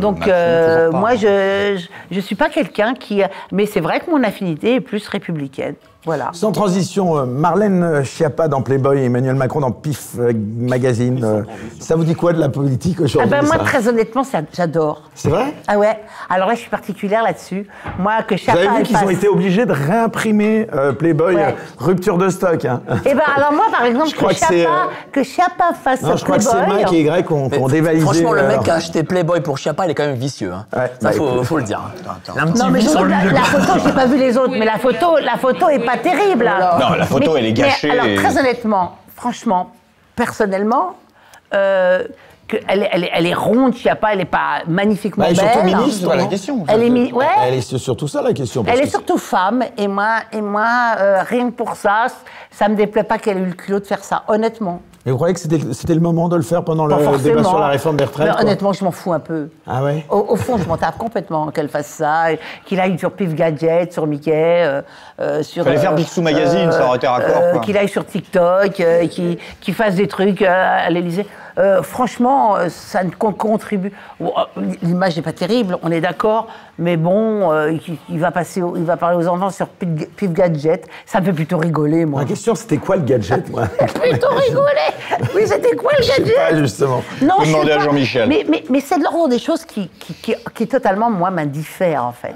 Donc, 0.01 0.27
euh, 0.27 0.87
toujours 0.87 0.93
pas. 0.93 0.99
moi, 0.99 1.15
je 1.17 1.79
ne 2.11 2.21
suis 2.21 2.35
pas 2.35 2.49
quelqu'un 2.49 2.95
qui... 2.95 3.23
Mais 3.53 3.67
c'est 3.67 3.81
vrai 3.81 4.01
que 4.01 4.11
mon 4.11 4.23
affinité 4.23 4.75
est 4.75 4.81
plus 4.81 5.07
républicaine. 5.09 5.75
Voilà. 6.07 6.31
Sans 6.33 6.53
transition, 6.53 7.19
euh, 7.19 7.25
Marlène 7.27 8.05
Schiappa 8.05 8.49
dans 8.49 8.63
Playboy 8.63 9.01
et 9.01 9.05
Emmanuel 9.07 9.35
Macron 9.35 9.61
dans 9.61 9.73
PIF 9.73 10.13
euh, 10.19 10.33
Magazine. 10.57 11.23
euh, 11.25 11.43
ça 11.81 11.97
vous 11.97 12.05
dit 12.05 12.15
quoi 12.15 12.33
de 12.33 12.39
la 12.41 12.49
politique 12.49 12.97
Ah 13.01 13.05
aujourd'hui 13.05 13.31
ben, 13.31 13.45
moi, 13.45 13.59
très 13.59 13.89
honnêtement, 13.89 14.23
j'adore. 14.53 15.03
C'est 15.15 15.29
vrai? 15.31 15.53
Ah 15.67 15.77
ouais 15.79 15.99
Alors 16.31 16.47
là, 16.49 16.55
je 16.55 16.61
suis 16.61 16.71
particulière 16.71 17.23
là-dessus. 17.25 17.67
Moi, 17.99 18.23
que 18.27 18.35
Vous 18.35 18.41
Chapa... 18.41 18.59
avez 18.61 18.69
vu 18.79 18.83
qu'ils 18.85 18.97
ont 18.97 19.01
fasse- 19.01 19.11
été 19.11 19.29
obligés 19.29 19.67
de 19.67 19.73
réimprimer 19.73 20.69
euh, 20.73 20.93
Playboy, 20.93 21.35
Ouais. 21.35 21.43
euh, 21.43 21.51
rupture 21.79 22.19
de 22.19 22.29
stock. 22.29 22.65
hein. 22.65 22.81
Eh 23.05 23.13
ben 23.15 23.21
alors 23.37 23.53
moi 23.53 23.65
par 23.73 23.85
exemple 23.85 24.09
Je 24.11 24.15
crois 24.15 24.31
que 24.33 24.39
que 24.39 24.47
c'est, 24.47 24.59
Chiappa, 24.61 24.71
euh, 24.73 25.11
que 25.13 25.23
Chiappa 25.25 25.65
fasse 25.83 26.03
Non, 26.03 26.17
je 26.17 26.25
crois 26.25 26.37
que 26.39 26.45
c'est 26.45 26.51
Playboy, 26.57 26.75
Mike 26.85 26.93
et 26.93 27.01
Y 27.03 27.27
qui 27.27 27.33
ont, 27.33 27.51
ont 27.65 27.69
dévalisé. 27.69 28.05
Franchement, 28.05 28.33
le 28.33 28.47
mec 28.47 28.61
qui 28.63 28.71
a 28.71 28.75
acheté 28.75 29.03
Playboy 29.03 29.41
pour 29.41 29.59
Chiappa, 29.59 29.87
il 29.87 29.91
est 29.91 29.95
quand 29.95 30.07
même 30.07 30.15
vicieux. 30.15 30.53
Hein. 30.53 30.67
Ouais, 30.73 30.93
Ça, 31.01 31.09
bah, 31.09 31.13
faut, 31.13 31.43
faut 31.43 31.57
le 31.59 31.65
dire. 31.65 31.81
Il 32.35 32.39
a 32.39 32.43
un 32.45 32.47
petit 32.53 32.59
Non 32.61 32.71
mais 32.71 32.81
la, 32.81 33.33
la 33.33 33.43
photo, 33.43 33.73
j'ai 33.85 33.93
pas 33.93 34.07
vu 34.07 34.19
les 34.19 34.37
autres, 34.39 34.53
mais 34.53 34.65
la 34.65 34.79
photo, 34.79 35.17
la 35.21 35.37
photo 35.37 35.69
est 35.69 35.85
pas 35.85 35.96
terrible. 35.97 36.51
Non, 36.81 36.95
la 36.95 37.07
photo, 37.07 37.33
Mais- 37.35 37.41
elle 37.41 37.47
est 37.47 37.53
gâchée 37.53 37.89
Mais 37.89 37.93
alors 37.95 38.07
et- 38.07 38.15
très 38.17 38.39
honnêtement, 38.39 38.97
franchement, 39.15 39.73
personnellement, 40.15 40.95
euh, 41.55 42.05
que 42.49 42.57
elle, 42.69 42.83
est- 42.85 42.89
elle, 42.93 43.05
est- 43.05 43.11
elle 43.13 43.27
est 43.27 43.35
ronde, 43.35 43.75
Chiappa, 43.75 44.13
elle 44.13 44.21
est 44.21 44.25
pas 44.25 44.63
magnifiquement 44.69 45.25
Bah, 45.25 45.31
et 45.31 45.35
belle. 45.35 45.45
surtout 45.53 45.67
ministre, 45.67 46.01
C'est 46.03 46.07
pas 46.09 46.17
la 46.17 46.27
question. 46.27 46.65
Elle 46.69 46.83
est 46.85 46.91
mi- 46.91 47.13
ouais. 47.13 47.27
Elle 47.45 47.55
est 47.55 47.61
surtout 47.79 48.07
ça 48.07 48.23
la 48.23 48.33
question. 48.33 48.63
parce 48.63 48.79
Elle 48.79 48.85
est 48.85 48.91
surtout 48.91 49.19
femme, 49.19 49.65
et 49.77 49.89
moi, 49.89 50.19
et 50.33 50.41
moi 50.41 50.69
euh, 50.99 51.23
rien 51.29 51.47
que 51.51 51.57
pour 51.57 51.75
ça, 51.75 52.07
ça 52.53 52.69
me 52.69 52.77
déplaît 52.77 53.03
pas 53.03 53.19
qu'elle 53.19 53.39
ait 53.39 53.41
eu 53.41 53.47
le 53.47 53.53
culot 53.55 53.81
de 53.81 53.85
faire 53.87 54.05
ça, 54.05 54.23
honnêtement. 54.29 54.81
Mais 55.07 55.13
vous 55.13 55.19
croyez 55.19 55.35
que 55.35 55.41
c'était 55.41 55.95
le 55.95 56.01
moment 56.01 56.29
de 56.29 56.35
le 56.35 56.43
faire 56.43 56.65
pendant 56.65 56.89
Pas 56.89 56.97
le 56.99 57.05
forcément. 57.05 57.37
débat 57.37 57.45
sur 57.49 57.59
la 57.61 57.69
réforme 57.69 57.97
des 57.97 58.05
retraites 58.05 58.27
Mais 58.27 58.43
honnêtement, 58.43 58.73
je 58.73 58.83
m'en 58.85 58.91
fous 58.91 59.13
un 59.13 59.21
peu. 59.21 59.49
Ah 59.65 59.85
ouais 59.85 60.05
Au, 60.11 60.27
au 60.31 60.37
fond, 60.37 60.59
je 60.59 60.65
m'en 60.67 60.77
tape 60.77 60.99
complètement 60.99 61.47
qu'elle 61.53 61.69
fasse 61.69 61.87
ça, 61.87 62.25
qu'il 62.65 62.81
aille 62.81 62.99
sur 62.99 63.13
Pif 63.13 63.33
Gadget, 63.33 63.93
sur 63.93 64.05
Mickey, 64.09 64.33
euh, 64.35 64.83
euh, 65.21 65.45
sur. 65.45 65.63
Fallait 65.63 65.77
faire 65.79 65.95
Picsou 65.95 66.23
Magazine, 66.23 66.73
ça 66.73 66.87
aurait 66.89 66.97
été 66.97 67.07
raccord, 67.07 67.53
quoi. 67.53 67.61
Qu'il 67.61 67.77
aille 67.79 67.89
sur 67.89 68.05
TikTok, 68.05 68.81
euh, 68.81 69.07
qu'il 69.61 69.75
fasse 69.75 69.95
des 69.95 70.09
trucs 70.09 70.43
euh, 70.43 70.87
à 70.87 70.91
l'Élysée. 70.91 71.27
Euh, 71.59 71.83
franchement, 71.83 72.57
euh, 72.57 72.69
ça 72.69 73.03
ne 73.03 73.11
con- 73.11 73.33
contribue. 73.33 73.93
Euh, 74.21 74.27
L'image 74.83 75.17
n'est 75.17 75.23
pas 75.23 75.33
terrible, 75.33 75.79
on 75.83 75.91
est 75.91 76.01
d'accord, 76.03 76.49
mais 76.79 76.97
bon, 76.99 77.51
euh, 77.51 77.73
il, 78.11 78.19
va 78.19 78.31
passer, 78.31 78.61
au- 78.61 78.77
il 78.77 78.85
va 78.85 78.97
parler 78.99 79.17
aux 79.17 79.27
enfants 79.29 79.49
sur 79.51 79.69
Pif, 79.69 80.33
Gadget. 80.33 80.87
Ça 81.07 81.21
me 81.21 81.27
fait 81.27 81.33
plutôt 81.33 81.57
rigoler, 81.59 82.05
moi. 82.05 82.21
Ma 82.21 82.27
question 82.27 82.55
c'était 82.55 82.77
quoi 82.77 82.97
le 82.97 83.03
gadget 83.03 83.49
moi 83.51 83.67
plutôt 83.79 84.29
rigoler. 84.49 85.27
Oui, 85.35 85.43
c'était 85.47 85.75
quoi 85.77 85.93
le 85.99 86.03
Je 86.03 86.11
sais 86.11 86.23
gadget 86.23 86.37
pas 86.37 86.57
justement. 86.57 87.03
non, 87.23 87.37
je 87.41 87.45
sais 87.47 87.53
demander 87.53 87.73
à. 87.73 87.79
Jean-Michel. 87.79 88.29
Mais, 88.29 88.45
mais, 88.49 88.65
mais 88.69 88.81
c'est 88.81 88.99
de 88.99 89.05
l'ordre 89.05 89.29
des 89.29 89.39
choses 89.39 89.65
qui, 89.65 89.89
qui, 89.89 90.13
qui, 90.15 90.35
qui 90.55 90.63
est 90.63 90.67
totalement, 90.67 91.11
moi, 91.11 91.31
m'indiffère, 91.31 92.05
en 92.05 92.13
fait. 92.13 92.35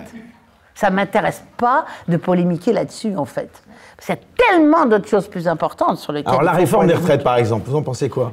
Ça 0.74 0.88
m'intéresse 0.88 1.44
pas 1.58 1.84
de 2.08 2.16
polémiquer 2.16 2.72
là-dessus, 2.72 3.14
en 3.16 3.26
fait. 3.26 3.50
A 4.08 4.14
tellement 4.16 4.86
d'autres 4.86 5.08
choses 5.08 5.28
plus 5.28 5.46
importantes 5.46 5.98
sur 5.98 6.10
lesquelles. 6.12 6.30
Alors 6.32 6.42
la 6.42 6.52
réforme 6.52 6.86
des 6.86 6.94
retraites, 6.94 7.22
par 7.22 7.36
exemple, 7.36 7.68
vous 7.68 7.76
en 7.76 7.82
pensez 7.82 8.08
quoi? 8.08 8.32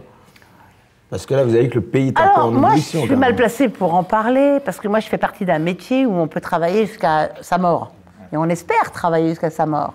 Parce 1.10 1.26
que 1.26 1.34
là, 1.34 1.44
vous 1.46 1.54
avez 1.54 1.64
dit 1.64 1.70
que 1.70 1.76
le 1.76 1.82
pays 1.86 2.08
est 2.10 2.20
un 2.20 2.24
peu 2.28 2.30
Alors, 2.34 2.46
en 2.48 2.52
moi, 2.52 2.70
je 2.72 2.74
ébullition. 2.76 3.00
suis 3.02 3.10
quand 3.10 3.16
mal 3.18 3.30
même. 3.30 3.36
placée 3.38 3.70
pour 3.70 3.94
en 3.96 4.04
parler, 4.04 4.60
parce 4.66 4.80
que 4.80 4.88
moi, 4.88 5.00
je 5.00 5.08
fais 5.08 5.18
partie 5.18 5.46
d'un 5.46 5.60
métier 5.60 6.06
où 6.06 6.14
on 6.14 6.28
peut 6.28 6.42
travailler 6.42 6.86
jusqu'à 6.86 7.30
sa 7.42 7.58
mort. 7.58 7.92
Et 8.34 8.38
on 8.38 8.46
espère 8.50 8.92
travailler 8.92 9.30
jusqu'à 9.30 9.50
sa 9.50 9.66
mort. 9.66 9.94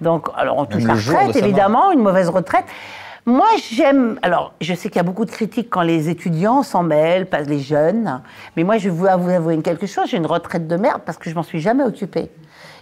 Donc, 0.00 0.28
alors, 0.36 0.58
on 0.58 0.66
touche 0.66 0.82
la 0.84 0.94
retraite, 0.94 1.36
évidemment, 1.36 1.90
une 1.92 2.00
mauvaise 2.00 2.28
retraite. 2.28 2.64
Moi, 3.24 3.46
j'aime. 3.72 4.18
Alors, 4.22 4.52
je 4.60 4.74
sais 4.74 4.88
qu'il 4.88 4.96
y 4.96 5.00
a 5.00 5.04
beaucoup 5.04 5.24
de 5.24 5.30
critiques 5.30 5.68
quand 5.70 5.82
les 5.82 6.08
étudiants 6.10 6.62
s'en 6.64 6.82
mêlent, 6.82 7.26
pas 7.26 7.40
les 7.42 7.60
jeunes. 7.60 8.20
Mais 8.56 8.64
moi, 8.64 8.78
je 8.78 8.90
veux 8.90 8.96
vous 9.14 9.28
avouer 9.30 9.56
quelque 9.62 9.86
chose 9.86 10.06
j'ai 10.08 10.16
une 10.16 10.26
retraite 10.26 10.66
de 10.66 10.76
merde 10.76 11.02
parce 11.06 11.18
que 11.18 11.30
je 11.30 11.34
m'en 11.36 11.44
suis 11.44 11.60
jamais 11.60 11.84
occupée. 11.84 12.30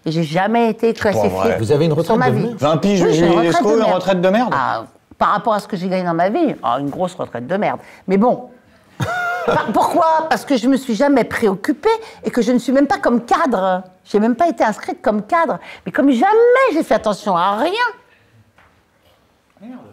Et 0.07 0.11
j'ai 0.13 0.23
jamais 0.23 0.71
été 0.71 0.95
classifiée. 0.95 1.57
Vous 1.59 1.73
avez 1.73 1.85
une 1.85 1.93
retraite 1.93 2.17
de 2.19 2.23
merde 2.33 2.57
20 2.59 2.77
piges, 2.79 3.03
Oui, 3.03 3.13
j'ai 3.13 3.27
une 3.27 3.33
une 3.33 3.39
merde. 3.79 3.93
retraite 3.95 4.21
de 4.23 4.29
merde? 4.31 4.55
Ah, 4.57 4.85
Par 5.21 5.33
rapport 5.33 5.53
à 5.53 5.61
ce 5.61 5.69
que 5.69 5.77
j'ai 5.77 5.91
gagné 5.91 6.03
dans 6.03 6.15
ma 6.15 6.31
vie, 6.31 6.57
ah, 6.63 6.79
une 6.81 6.89
grosse 6.89 7.15
retraite 7.15 7.47
de 7.47 7.57
merde. 7.57 7.79
Mais 8.09 8.17
bon. 8.17 8.51
Pourquoi? 9.75 10.27
Parce 10.31 10.47
que 10.47 10.57
je 10.57 10.67
me 10.67 10.79
suis 10.79 10.95
jamais 10.95 11.25
préoccupée 11.25 11.91
et 12.25 12.31
que 12.31 12.41
je 12.41 12.53
ne 12.53 12.59
suis 12.59 12.73
même 12.73 12.87
pas 12.87 12.97
comme 12.97 13.27
cadre. 13.27 13.83
J'ai 14.03 14.19
même 14.19 14.35
pas 14.35 14.49
été 14.49 14.65
inscrite 14.65 15.03
comme 15.03 15.27
cadre. 15.27 15.59
Mais 15.85 15.93
comme 15.93 16.11
jamais 16.11 16.67
j'ai 16.73 16.83
fait 16.83 16.95
attention 16.95 17.37
à 17.37 17.59
rien. 17.59 17.87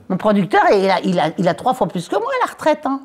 Mon 0.08 0.16
producteur, 0.16 0.64
il 0.72 0.90
a, 0.90 1.02
il, 1.02 1.20
a, 1.20 1.32
il 1.38 1.48
a 1.50 1.54
trois 1.54 1.74
fois 1.74 1.88
plus 1.88 2.08
que 2.08 2.16
moi 2.16 2.32
la 2.46 2.52
retraite. 2.54 2.86
Hein. 2.86 3.02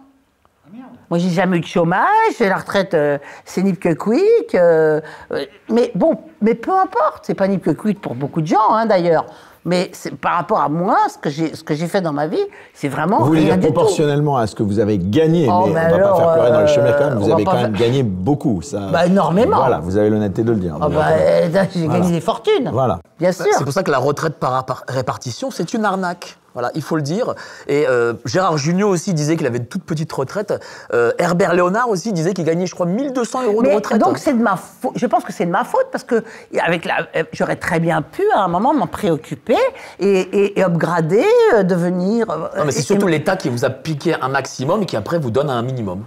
Moi, 1.11 1.19
j'ai 1.19 1.31
jamais 1.31 1.57
eu 1.59 1.61
de 1.61 1.67
chômage, 1.67 2.39
la 2.39 2.57
retraite, 2.57 2.95
euh, 2.95 3.19
c'est 3.45 3.63
nip 3.63 3.79
que 3.79 3.93
quick. 3.93 4.55
euh, 4.55 5.01
euh, 5.33 5.45
mais 5.69 5.91
bon, 5.95 6.19
mais 6.41 6.55
peu 6.55 6.71
importe, 6.71 7.25
c'est 7.27 7.35
pas 7.35 7.49
nip 7.49 7.63
que 7.63 7.71
quick 7.71 8.01
pour 8.01 8.15
beaucoup 8.15 8.41
de 8.41 8.47
gens, 8.47 8.71
hein, 8.71 8.87
d'ailleurs. 8.87 9.27
Mais 9.65 9.91
par 10.21 10.35
rapport 10.35 10.61
à 10.61 10.69
moi, 10.69 10.97
ce 11.13 11.19
que 11.19 11.31
j'ai, 11.31 11.55
ce 11.55 11.63
que 11.63 11.75
j'ai 11.75 11.87
fait 11.87 12.01
dans 12.01 12.13
ma 12.13 12.27
vie, 12.27 12.43
c'est 12.75 12.89
vraiment 12.89 13.19
Vous 13.21 13.27
voulez 13.27 13.41
rien 13.43 13.57
dire 13.57 13.59
du 13.59 13.67
tout. 13.69 13.73
proportionnellement 13.75 14.37
à 14.37 14.47
ce 14.49 14.55
que 14.57 14.63
vous 14.65 14.81
avez 14.81 14.99
gagné, 14.99 15.49
Oh, 15.49 15.67
mais 15.67 15.75
mais 15.75 15.81
on 15.81 15.89
va 15.91 15.95
alors, 15.95 16.11
pas 16.11 16.17
faire 16.25 16.33
pleurer 16.33 16.51
dans 16.51 16.61
les 16.63 16.67
chemins 16.67 16.93
quand 16.93 17.05
même. 17.05 17.13
euh, 17.13 17.21
Vous 17.21 17.27
va 17.29 17.35
avez 17.35 17.45
quand 17.45 17.53
même 17.55 17.77
faire- 17.77 17.87
gagné 17.87 18.03
beaucoup, 18.03 18.61
ça. 18.63 18.89
Bah, 18.93 19.07
énormément. 19.07 19.57
Voilà, 19.59 19.79
vous 19.79 19.97
avez 19.97 20.11
l'honnêteté 20.11 20.43
de 20.43 20.51
le 20.51 20.59
dire. 20.59 20.77
Bah, 20.79 20.89
euh, 20.91 21.49
euh, 21.55 21.65
j'ai 21.75 21.87
gagné 21.87 22.11
des 22.11 22.21
fortunes. 22.21 22.71
Voilà. 22.73 22.99
Bien 23.21 23.31
sûr. 23.31 23.47
C'est 23.57 23.63
pour 23.65 23.73
ça 23.73 23.83
que 23.85 23.91
la 23.93 23.99
retraite 23.99 24.35
par 24.41 24.65
répartition, 24.89 25.51
c'est 25.53 25.73
une 25.75 25.85
arnaque. 25.85 26.39
Voilà, 26.55 26.71
il 26.75 26.83
faut 26.83 26.97
le 26.97 27.03
dire. 27.03 27.35
Et 27.67 27.87
euh, 27.89 28.13
Gérard 28.27 28.59
Jugnot 28.59 28.89
aussi 28.89 29.15
disait 29.15 29.37
qu'il 29.37 29.47
avait 29.47 29.59
une 29.59 29.67
toute 29.67 29.85
petite 29.85 30.13
retraite. 30.13 30.53
Euh, 30.93 31.13
Herbert 31.19 31.55
Léonard 31.55 31.89
aussi 31.89 32.13
disait 32.13 32.35
qu'il 32.35 32.45
gagnait, 32.45 32.67
je 32.67 32.75
crois, 32.75 32.87
1200 32.87 33.45
euros 33.45 33.63
de 33.63 33.69
Mais 33.69 33.75
retraite. 33.77 33.99
donc 34.01 34.19
c'est 34.19 34.35
de 34.35 34.43
ma 34.43 34.57
faute. 34.57 34.93
Je 34.97 35.07
pense 35.07 35.25
que 35.25 35.33
c'est 35.33 35.47
de 35.47 35.51
ma 35.51 35.65
faute 35.65 35.87
parce 35.91 36.05
que 36.05 36.23
avec 36.63 36.85
la, 36.85 37.07
euh, 37.17 37.25
j'aurais 37.33 37.57
très 37.57 37.81
bien 37.81 38.03
pu 38.03 38.23
à 38.35 38.41
un 38.41 38.49
moment 38.49 38.75
m'en 38.75 38.87
préoccuper 38.87 39.57
et, 39.99 40.09
et, 40.21 40.59
et 40.59 40.63
upgrader, 40.65 41.25
euh, 41.55 41.63
devenir. 41.63 42.27
non, 42.27 42.65
mais 42.67 42.73
c'est 42.73 42.83
surtout 42.83 43.07
l'État 43.07 43.37
qui 43.37 43.49
vous 43.49 43.65
a 43.65 43.71
piqué 43.71 44.15
un 44.21 44.29
maximum 44.29 44.83
et 44.83 44.87
qui 44.87 44.97
après 44.97 45.19
vous 45.19 45.31
donne 45.31 45.49
un 45.51 45.63
minimum. 45.63 46.05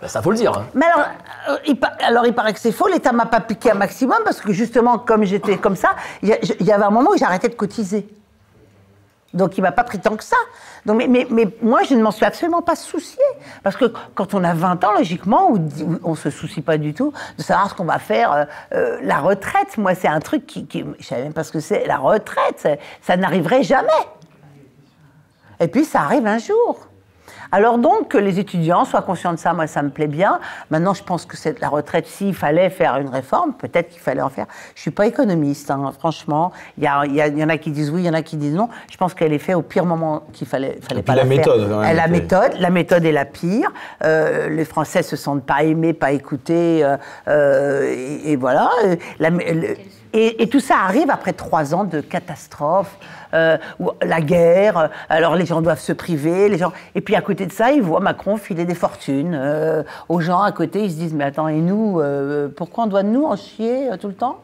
Ben, 0.00 0.08
ça 0.08 0.20
faut 0.22 0.30
le 0.30 0.36
dire. 0.36 0.52
hein. 0.56 0.64
Mais 0.74 0.86
alors, 0.86 1.06
euh, 1.50 1.56
il, 1.66 1.78
alors, 2.04 2.26
il 2.26 2.34
paraît 2.34 2.52
que 2.52 2.58
c'est 2.60 2.72
faux. 2.72 2.88
L'État 2.88 3.12
m'a 3.12 3.26
pas 3.26 3.40
piqué 3.40 3.70
un 3.70 3.74
maximum 3.74 4.18
parce 4.24 4.40
que 4.40 4.52
justement, 4.52 4.98
comme 4.98 5.24
j'étais 5.24 5.58
comme 5.58 5.76
ça, 5.76 5.90
y, 6.22 6.32
il 6.60 6.66
y 6.66 6.72
avait 6.72 6.84
un 6.84 6.90
moment 6.90 7.10
où 7.10 7.16
j'arrêtais 7.16 7.48
de 7.48 7.54
cotiser. 7.54 8.08
Donc, 9.34 9.56
il 9.56 9.62
m'a 9.62 9.72
pas 9.72 9.84
pris 9.84 9.98
tant 9.98 10.16
que 10.16 10.24
ça. 10.24 10.36
Donc, 10.84 10.98
mais, 10.98 11.06
mais, 11.06 11.26
mais 11.30 11.48
moi, 11.62 11.82
je 11.84 11.94
ne 11.94 12.02
m'en 12.02 12.10
suis 12.10 12.24
absolument 12.24 12.60
pas 12.60 12.76
souciée. 12.76 13.18
Parce 13.62 13.76
que 13.76 13.86
quand 14.14 14.34
on 14.34 14.44
a 14.44 14.52
20 14.52 14.84
ans, 14.84 14.92
logiquement, 14.92 15.50
on 15.50 15.68
on 16.04 16.14
se 16.14 16.30
soucie 16.30 16.60
pas 16.60 16.76
du 16.76 16.92
tout 16.92 17.12
de 17.38 17.42
savoir 17.42 17.70
ce 17.70 17.74
qu'on 17.74 17.84
va 17.84 17.98
faire. 17.98 18.32
euh, 18.32 18.44
euh, 18.74 18.98
la 19.02 19.18
retraite, 19.18 19.78
moi, 19.78 19.94
c'est 19.94 20.08
un 20.08 20.20
truc 20.20 20.46
qui, 20.46 20.66
qui. 20.66 20.84
Je 20.98 21.06
savais 21.06 21.22
même 21.22 21.32
pas 21.32 21.44
ce 21.44 21.52
que 21.52 21.60
c'est. 21.60 21.86
La 21.86 21.96
retraite, 21.96 22.68
ça 23.00 23.16
n'arriverait 23.16 23.62
jamais. 23.62 23.88
Et 25.60 25.68
puis, 25.68 25.84
ça 25.84 26.00
arrive 26.00 26.26
un 26.26 26.38
jour. 26.38 26.88
Alors 27.54 27.76
donc, 27.78 28.08
que 28.08 28.18
les 28.18 28.38
étudiants 28.40 28.84
soient 28.86 29.02
conscients 29.02 29.32
de 29.32 29.38
ça, 29.38 29.52
moi, 29.52 29.66
ça 29.66 29.82
me 29.82 29.90
plaît 29.90 30.06
bien. 30.06 30.40
Maintenant, 30.70 30.94
je 30.94 31.02
pense 31.04 31.26
que 31.26 31.36
c'est 31.36 31.60
la 31.60 31.68
retraite, 31.68 32.06
s'il 32.06 32.34
fallait 32.34 32.70
faire 32.70 32.96
une 32.96 33.10
réforme, 33.10 33.52
peut-être 33.52 33.90
qu'il 33.90 34.00
fallait 34.00 34.22
en 34.22 34.30
faire. 34.30 34.46
Je 34.74 34.80
suis 34.80 34.90
pas 34.90 35.06
économiste, 35.06 35.70
hein, 35.70 35.92
franchement. 35.98 36.50
Il 36.78 36.84
y, 36.84 36.86
a- 36.86 37.04
il 37.04 37.14
y 37.14 37.20
a- 37.20 37.28
y 37.28 37.44
en 37.44 37.48
a 37.50 37.58
qui 37.58 37.70
disent 37.70 37.90
oui, 37.90 38.02
il 38.02 38.06
y 38.06 38.10
en 38.10 38.14
a 38.14 38.22
qui 38.22 38.36
disent 38.36 38.54
non. 38.54 38.70
Je 38.90 38.96
pense 38.96 39.12
qu'elle 39.12 39.32
est 39.34 39.38
faite 39.38 39.54
au 39.56 39.62
pire 39.62 39.84
moment 39.84 40.22
qu'il 40.32 40.48
fallait, 40.48 40.78
fallait 40.80 41.00
Et 41.00 41.02
pas 41.02 41.14
la 41.14 41.22
faire. 41.22 41.28
méthode, 41.28 41.68
même, 41.68 41.84
Et 41.84 41.94
la 41.94 42.08
méthode, 42.08 42.52
la 42.58 42.70
méthode 42.70 43.04
est 43.04 43.12
la 43.12 43.26
pire. 43.26 43.70
Euh, 44.02 44.48
les 44.48 44.64
Français 44.64 45.02
se 45.02 45.16
sentent 45.16 45.44
pas 45.44 45.62
aimés, 45.62 45.92
pas 45.92 46.12
écoutés, 46.12 46.82
euh, 46.82 46.96
euh, 47.28 47.84
et, 47.94 48.32
et 48.32 48.36
voilà. 48.36 48.70
La- 49.18 49.28
le- 49.30 49.76
et, 50.14 50.42
et 50.42 50.46
tout 50.48 50.60
ça 50.60 50.74
arrive 50.84 51.08
après 51.10 51.32
trois 51.32 51.74
ans 51.74 51.84
de 51.84 52.00
catastrophe, 52.02 52.98
euh, 53.34 53.56
la 54.02 54.20
guerre. 54.20 54.78
euh, 54.78 54.88
Alors 55.08 55.36
les 55.36 55.46
gens 55.46 55.62
doivent 55.62 55.80
se 55.80 55.92
priver, 55.92 56.48
les 56.48 56.58
gens. 56.58 56.72
Et 56.94 57.00
puis 57.00 57.14
à 57.16 57.20
côté 57.20 57.46
de 57.46 57.52
ça, 57.52 57.72
ils 57.72 57.82
voient 57.82 58.00
Macron 58.00 58.36
filer 58.36 58.64
des 58.64 58.74
fortunes 58.74 59.34
euh, 59.34 59.82
aux 60.08 60.20
gens 60.20 60.42
à 60.42 60.52
côté. 60.52 60.84
Ils 60.84 60.90
se 60.90 60.96
disent 60.96 61.14
mais 61.14 61.24
attends 61.24 61.48
et 61.48 61.60
nous, 61.60 62.00
euh, 62.00 62.48
pourquoi 62.48 62.84
on 62.84 62.86
doit 62.86 63.02
nous 63.02 63.24
en 63.24 63.36
chier 63.36 63.88
tout 64.00 64.08
le 64.08 64.14
temps? 64.14 64.38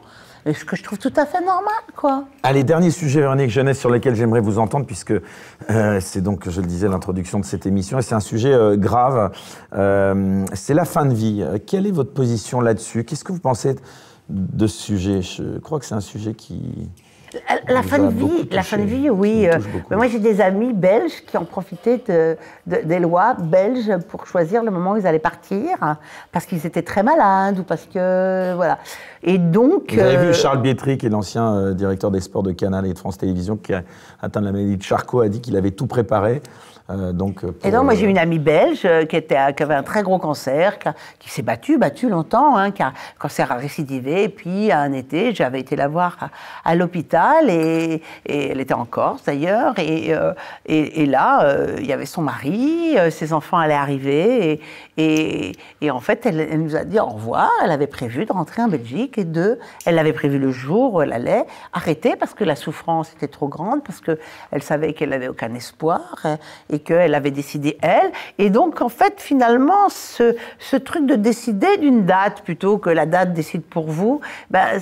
Ce 0.45 0.65
que 0.65 0.75
je 0.75 0.83
trouve 0.83 0.97
tout 0.97 1.13
à 1.15 1.25
fait 1.25 1.41
normal, 1.41 1.73
quoi. 1.95 2.23
Allez, 2.41 2.63
dernier 2.63 2.89
sujet, 2.89 3.19
Véronique 3.19 3.51
Jeunesse, 3.51 3.77
sur 3.77 3.89
lequel 3.89 4.15
j'aimerais 4.15 4.39
vous 4.39 4.57
entendre, 4.57 4.85
puisque 4.85 5.13
c'est 5.99 6.21
donc, 6.21 6.49
je 6.49 6.61
le 6.61 6.65
disais, 6.65 6.87
l'introduction 6.87 7.39
de 7.39 7.45
cette 7.45 7.67
émission, 7.67 7.99
et 7.99 8.01
c'est 8.01 8.15
un 8.15 8.19
sujet 8.21 8.57
grave. 8.77 9.31
C'est 10.53 10.73
la 10.73 10.85
fin 10.85 11.05
de 11.05 11.13
vie. 11.13 11.45
Quelle 11.67 11.85
est 11.85 11.91
votre 11.91 12.13
position 12.13 12.61
là-dessus? 12.61 13.03
Qu'est-ce 13.03 13.25
que 13.25 13.33
vous 13.33 13.41
pensez 13.41 13.75
de 14.29 14.65
ce 14.65 14.81
sujet? 14.81 15.21
Je 15.21 15.59
crois 15.59 15.77
que 15.77 15.85
c'est 15.85 15.95
un 15.95 15.99
sujet 15.99 16.33
qui... 16.33 16.89
La, 17.67 17.83
fin 17.83 17.99
de 17.99 18.07
vie, 18.09 18.47
la 18.51 18.61
touché. 18.61 18.75
fin 18.75 18.77
de 18.77 18.87
vie, 18.87 19.09
oui. 19.09 19.47
Euh, 19.47 19.57
mais 19.89 19.95
moi, 19.97 20.07
j'ai 20.07 20.19
des 20.19 20.41
amis 20.41 20.73
belges 20.73 21.23
qui 21.27 21.37
ont 21.37 21.45
profité 21.45 21.97
de- 22.07 22.35
de- 22.65 22.81
des 22.85 22.99
lois 22.99 23.35
belges 23.35 23.97
pour 24.09 24.25
choisir 24.25 24.63
le 24.63 24.71
moment 24.71 24.93
où 24.93 24.97
ils 24.97 25.05
allaient 25.05 25.19
partir, 25.19 25.77
hein, 25.81 25.97
parce 26.31 26.45
qu'ils 26.45 26.65
étaient 26.65 26.81
très 26.81 27.03
malades 27.03 27.59
ou 27.59 27.63
parce 27.63 27.85
que 27.85 28.53
voilà. 28.55 28.79
Et 29.21 29.37
donc. 29.37 29.93
Vous 29.93 29.99
avez 29.99 30.17
euh, 30.17 30.27
vu 30.29 30.33
Charles 30.33 30.61
Bietri, 30.61 30.97
qui 30.97 31.05
est 31.05 31.09
l'ancien 31.09 31.53
euh, 31.55 31.73
directeur 31.73 32.09
des 32.11 32.21
sports 32.21 32.43
de 32.43 32.51
Canal 32.51 32.85
et 32.87 32.93
de 32.93 32.97
France 32.97 33.17
Télévisions, 33.17 33.57
qui 33.57 33.73
a 33.73 33.83
atteint 34.21 34.41
la 34.41 34.51
maladie 34.51 34.77
de 34.77 34.83
Charcot, 34.83 35.21
a 35.21 35.29
dit 35.29 35.41
qu'il 35.41 35.55
avait 35.55 35.71
tout 35.71 35.87
préparé. 35.87 36.41
Euh, 36.89 37.11
donc, 37.13 37.43
euh, 37.43 37.51
Et 37.63 37.71
donc, 37.71 37.83
moi, 37.83 37.93
euh, 37.93 37.95
j'ai 37.95 38.05
une 38.07 38.17
amie 38.17 38.39
belge 38.39 38.81
euh, 38.85 39.05
qui, 39.05 39.15
était, 39.15 39.37
qui 39.55 39.63
avait 39.63 39.75
un 39.75 39.83
très 39.83 40.01
gros 40.01 40.17
cancer, 40.17 40.77
qui, 41.19 41.29
s'est 41.29 41.41
battue, 41.43 41.77
battue 41.77 42.09
longtemps, 42.09 42.57
hein, 42.57 42.71
qui 42.71 42.81
a 42.81 42.87
un 42.87 42.93
cancer 43.19 43.51
a 43.51 43.55
récidivé. 43.55 44.23
Et 44.23 44.29
puis, 44.29 44.71
un 44.71 44.91
été, 44.93 45.33
j'avais 45.35 45.59
été 45.59 45.75
la 45.75 45.87
voir 45.87 46.17
à, 46.19 46.69
à 46.69 46.75
l'hôpital, 46.75 47.49
et, 47.49 48.01
et 48.25 48.49
elle 48.49 48.59
était 48.59 48.73
en 48.73 48.85
Corse 48.85 49.23
d'ailleurs. 49.23 49.77
Et, 49.77 50.13
euh, 50.13 50.33
et, 50.65 51.03
et 51.03 51.05
là, 51.05 51.43
euh, 51.43 51.75
il 51.79 51.85
y 51.85 51.93
avait 51.93 52.07
son 52.07 52.23
mari, 52.23 52.95
euh, 52.97 53.11
ses 53.11 53.33
enfants 53.33 53.57
allaient 53.57 53.73
arriver. 53.73 54.59
Et, 54.97 55.55
en 55.89 55.99
fait, 55.99 56.25
elle, 56.25 56.39
elle 56.39 56.61
nous 56.63 56.75
a 56.75 56.83
dit 56.83 56.99
au 56.99 57.05
revoir. 57.05 57.49
Elle 57.63 57.71
avait 57.71 57.87
prévu 57.87 58.25
de 58.25 58.33
rentrer 58.33 58.61
en 58.63 58.67
Belgique. 58.67 59.17
Et 59.17 59.25
deux, 59.25 59.59
elle 59.85 59.99
avait 59.99 60.13
prévu 60.13 60.39
le 60.39 60.51
jour 60.51 60.95
où 60.95 61.01
elle 61.01 61.13
allait 61.13 61.45
arrêter 61.71 62.15
parce 62.15 62.33
que 62.33 62.43
la 62.43 62.55
souffrance 62.55 63.13
était 63.13 63.27
trop 63.27 63.47
grande, 63.47 63.83
parce 63.83 64.01
qu'elle 64.01 64.63
savait 64.63 64.93
qu'elle 64.93 65.09
n'avait 65.09 65.27
aucun 65.27 65.53
espoir. 65.53 65.99
euh, 66.25 66.78
Et 66.79 66.81
qu'elle 66.81 67.13
avait 67.13 67.31
décidé 67.31 67.77
elle. 67.81 68.09
Et 68.37 68.49
donc, 68.49 68.81
en 68.81 68.87
fait, 68.87 69.15
finalement, 69.19 69.89
ce, 69.89 70.35
ce 70.59 70.77
truc 70.77 71.05
de 71.05 71.15
décider 71.15 71.75
d'une 71.77 72.05
date 72.05 72.41
plutôt 72.43 72.77
que 72.77 72.89
la 72.89 73.05
date 73.05 73.33
décide 73.33 73.63
pour 73.63 73.87
vous, 73.89 74.21
ben, 74.49 74.79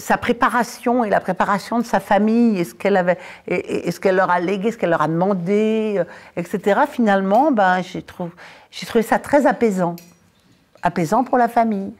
sa 0.00 0.18
préparation 0.18 1.04
et 1.04 1.08
la 1.10 1.20
préparation 1.20 1.78
de 1.78 1.84
sa 1.84 2.00
famille, 2.00 2.58
et 2.58 2.64
ce 2.64 2.74
qu'elle 2.74 2.96
avait, 2.96 3.16
et, 3.46 3.54
et- 3.54 3.88
et 3.88 3.90
ce 3.92 4.00
qu'elle 4.00 4.16
leur 4.16 4.30
a 4.30 4.40
légué, 4.40 4.72
ce 4.72 4.76
qu'elle 4.78 4.90
leur 4.90 5.02
a 5.02 5.06
demandé, 5.08 5.94
euh, 5.98 6.04
etc. 6.36 6.80
Finalement, 6.90 7.52
ben, 7.52 7.80
j'ai 7.82 8.02
trouvé, 8.02 8.30
j'ai 8.72 8.86
trouvé 8.86 9.02
ça 9.02 9.20
très 9.20 9.46
apaisant, 9.46 9.94
apaisant 10.82 11.22
pour 11.22 11.38
la 11.38 11.46
famille. 11.48 11.92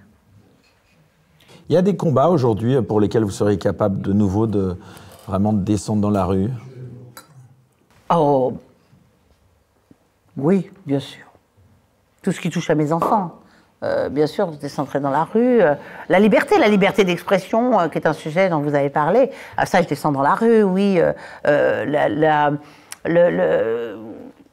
Il 1.68 1.74
y 1.74 1.76
a 1.76 1.82
des 1.82 1.96
combats 1.96 2.28
aujourd'hui 2.30 2.82
pour 2.82 2.98
lesquels 3.00 3.22
vous 3.22 3.30
seriez 3.30 3.58
capable 3.58 4.02
de 4.02 4.12
nouveau 4.12 4.48
de 4.48 4.76
vraiment 5.28 5.52
de 5.52 5.60
descendre 5.62 6.00
dans 6.02 6.10
la 6.10 6.24
rue? 6.24 6.50
Oh, 8.12 8.54
oui, 10.40 10.70
bien 10.86 11.00
sûr. 11.00 11.24
Tout 12.22 12.32
ce 12.32 12.40
qui 12.40 12.50
touche 12.50 12.70
à 12.70 12.74
mes 12.74 12.92
enfants. 12.92 13.40
Euh, 13.82 14.10
bien 14.10 14.26
sûr, 14.26 14.52
je 14.52 14.58
descendrai 14.58 15.00
dans 15.00 15.10
la 15.10 15.24
rue. 15.24 15.62
Euh, 15.62 15.74
la 16.08 16.18
liberté, 16.18 16.58
la 16.58 16.68
liberté 16.68 17.04
d'expression, 17.04 17.80
euh, 17.80 17.88
qui 17.88 17.98
est 17.98 18.06
un 18.06 18.12
sujet 18.12 18.50
dont 18.50 18.60
vous 18.60 18.74
avez 18.74 18.90
parlé. 18.90 19.30
Ah, 19.56 19.64
ça, 19.64 19.80
je 19.80 19.88
descends 19.88 20.12
dans 20.12 20.22
la 20.22 20.34
rue, 20.34 20.62
oui. 20.62 21.00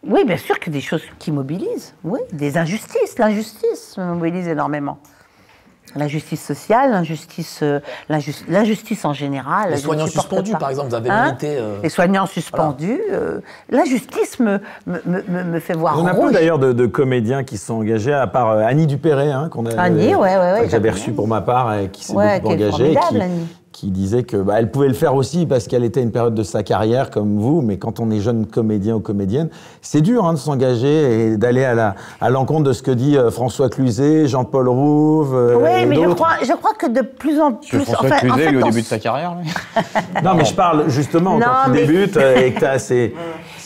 Oui, 0.03 0.23
bien 0.23 0.37
sûr 0.37 0.55
a 0.65 0.69
des 0.69 0.79
choses 0.79 1.03
qui 1.19 1.31
mobilisent. 1.31 1.93
Oui, 2.03 2.19
des 2.31 2.57
injustices. 2.57 3.19
L'injustice 3.19 3.97
me 3.97 4.05
mobilise 4.13 4.47
énormément. 4.47 4.99
L'injustice 5.95 6.43
sociale, 6.43 6.91
l'injustice, 6.91 7.59
euh, 7.63 7.79
l'injus- 8.09 8.43
l'injustice 8.49 9.05
en 9.05 9.13
général. 9.13 9.71
Les 9.71 9.77
soignants 9.77 10.05
suspendus, 10.05 10.51
pas. 10.51 10.57
par 10.59 10.69
exemple, 10.69 10.89
vous 10.89 10.95
avez 10.95 11.09
Hein 11.09 11.25
milité, 11.27 11.57
euh, 11.57 11.77
Les 11.81 11.89
soignants 11.89 12.25
suspendus. 12.25 12.99
euh, 13.11 13.39
l'injustice 13.69 14.39
me, 14.39 14.59
me, 14.85 14.99
me, 15.05 15.43
me 15.43 15.59
fait 15.59 15.73
voir 15.73 15.97
On 15.99 16.05
a 16.05 16.13
peu 16.13 16.31
d'ailleurs 16.31 16.59
de, 16.59 16.73
de 16.73 16.85
comédiens 16.85 17.43
qui 17.43 17.57
se 17.57 17.67
sont 17.67 17.75
engagés, 17.75 18.13
à 18.13 18.27
part 18.27 18.51
euh, 18.51 18.63
Annie 18.65 18.85
Dupéré, 18.85 19.31
hein, 19.31 19.49
qu'on 19.49 19.65
a, 19.65 19.79
Annie, 19.79 20.13
ouais, 20.13 20.37
ouais, 20.37 20.37
ouais, 20.53 20.61
que 20.65 20.69
j'avais 20.69 20.89
j'aime 20.89 20.93
reçu 20.93 21.05
bien. 21.11 21.15
pour 21.15 21.27
ma 21.27 21.41
part, 21.41 21.73
et 21.75 21.87
qui 21.89 22.03
s'est 22.03 22.13
Ouais, 22.13 22.39
beaucoup 22.41 22.55
qui 22.55 22.61
est 22.61 22.65
engagée, 22.67 22.93
formidable, 22.93 23.07
qui, 23.17 23.21
Annie. 23.21 23.47
Qui 23.79 23.91
disait 23.91 24.23
que 24.23 24.37
bah, 24.37 24.55
elle 24.57 24.71
pouvait 24.71 24.87
le 24.87 24.95
faire 24.95 25.13
aussi 25.13 25.45
parce 25.45 25.67
qu'elle 25.67 25.83
était 25.83 25.99
à 25.99 26.03
une 26.03 26.09
période 26.11 26.33
de 26.33 26.41
sa 26.41 26.63
carrière 26.63 27.11
comme 27.11 27.37
vous, 27.37 27.61
mais 27.61 27.77
quand 27.77 27.99
on 27.99 28.09
est 28.09 28.19
jeune 28.19 28.47
comédien 28.47 28.95
ou 28.95 28.99
comédienne, 29.01 29.49
c'est 29.83 30.01
dur 30.01 30.25
hein, 30.25 30.33
de 30.33 30.39
s'engager 30.39 31.27
et 31.33 31.37
d'aller 31.37 31.63
à 31.63 31.75
la- 31.75 31.93
à 32.19 32.31
l'encontre 32.31 32.63
de 32.63 32.73
ce 32.73 32.81
que 32.81 32.89
dit 32.89 33.15
euh, 33.15 33.29
François 33.29 33.69
Cluzet, 33.69 34.25
Jean-Paul 34.27 34.67
Rouve. 34.67 35.35
euh, 35.35 35.57
Oui, 35.61 35.85
mais 35.85 35.95
je 35.95 36.09
crois, 36.09 36.29
je 36.41 36.53
crois 36.53 36.73
que 36.73 36.87
de 36.87 37.01
plus 37.01 37.39
en 37.39 37.51
plus. 37.53 37.81
François 37.81 38.07
enfin, 38.07 38.15
en 38.15 38.19
Cluzet, 38.19 38.45
fait, 38.45 38.51
lui, 38.51 38.63
au 38.63 38.65
début 38.65 38.81
de 38.81 38.87
sa 38.87 38.97
carrière, 38.97 39.35
lui. 39.39 39.47
Non, 40.23 40.31
mais 40.35 40.45
je 40.45 40.55
parle 40.55 40.89
justement 40.89 41.37
Non, 41.37 41.45
quand 41.65 41.71
tu 41.71 41.77
débutes 41.77 42.17
euh, 42.17 42.35
et 42.35 42.53
que 42.53 42.59
tu 42.59 42.65
as 42.65 42.79
ces. 42.79 43.13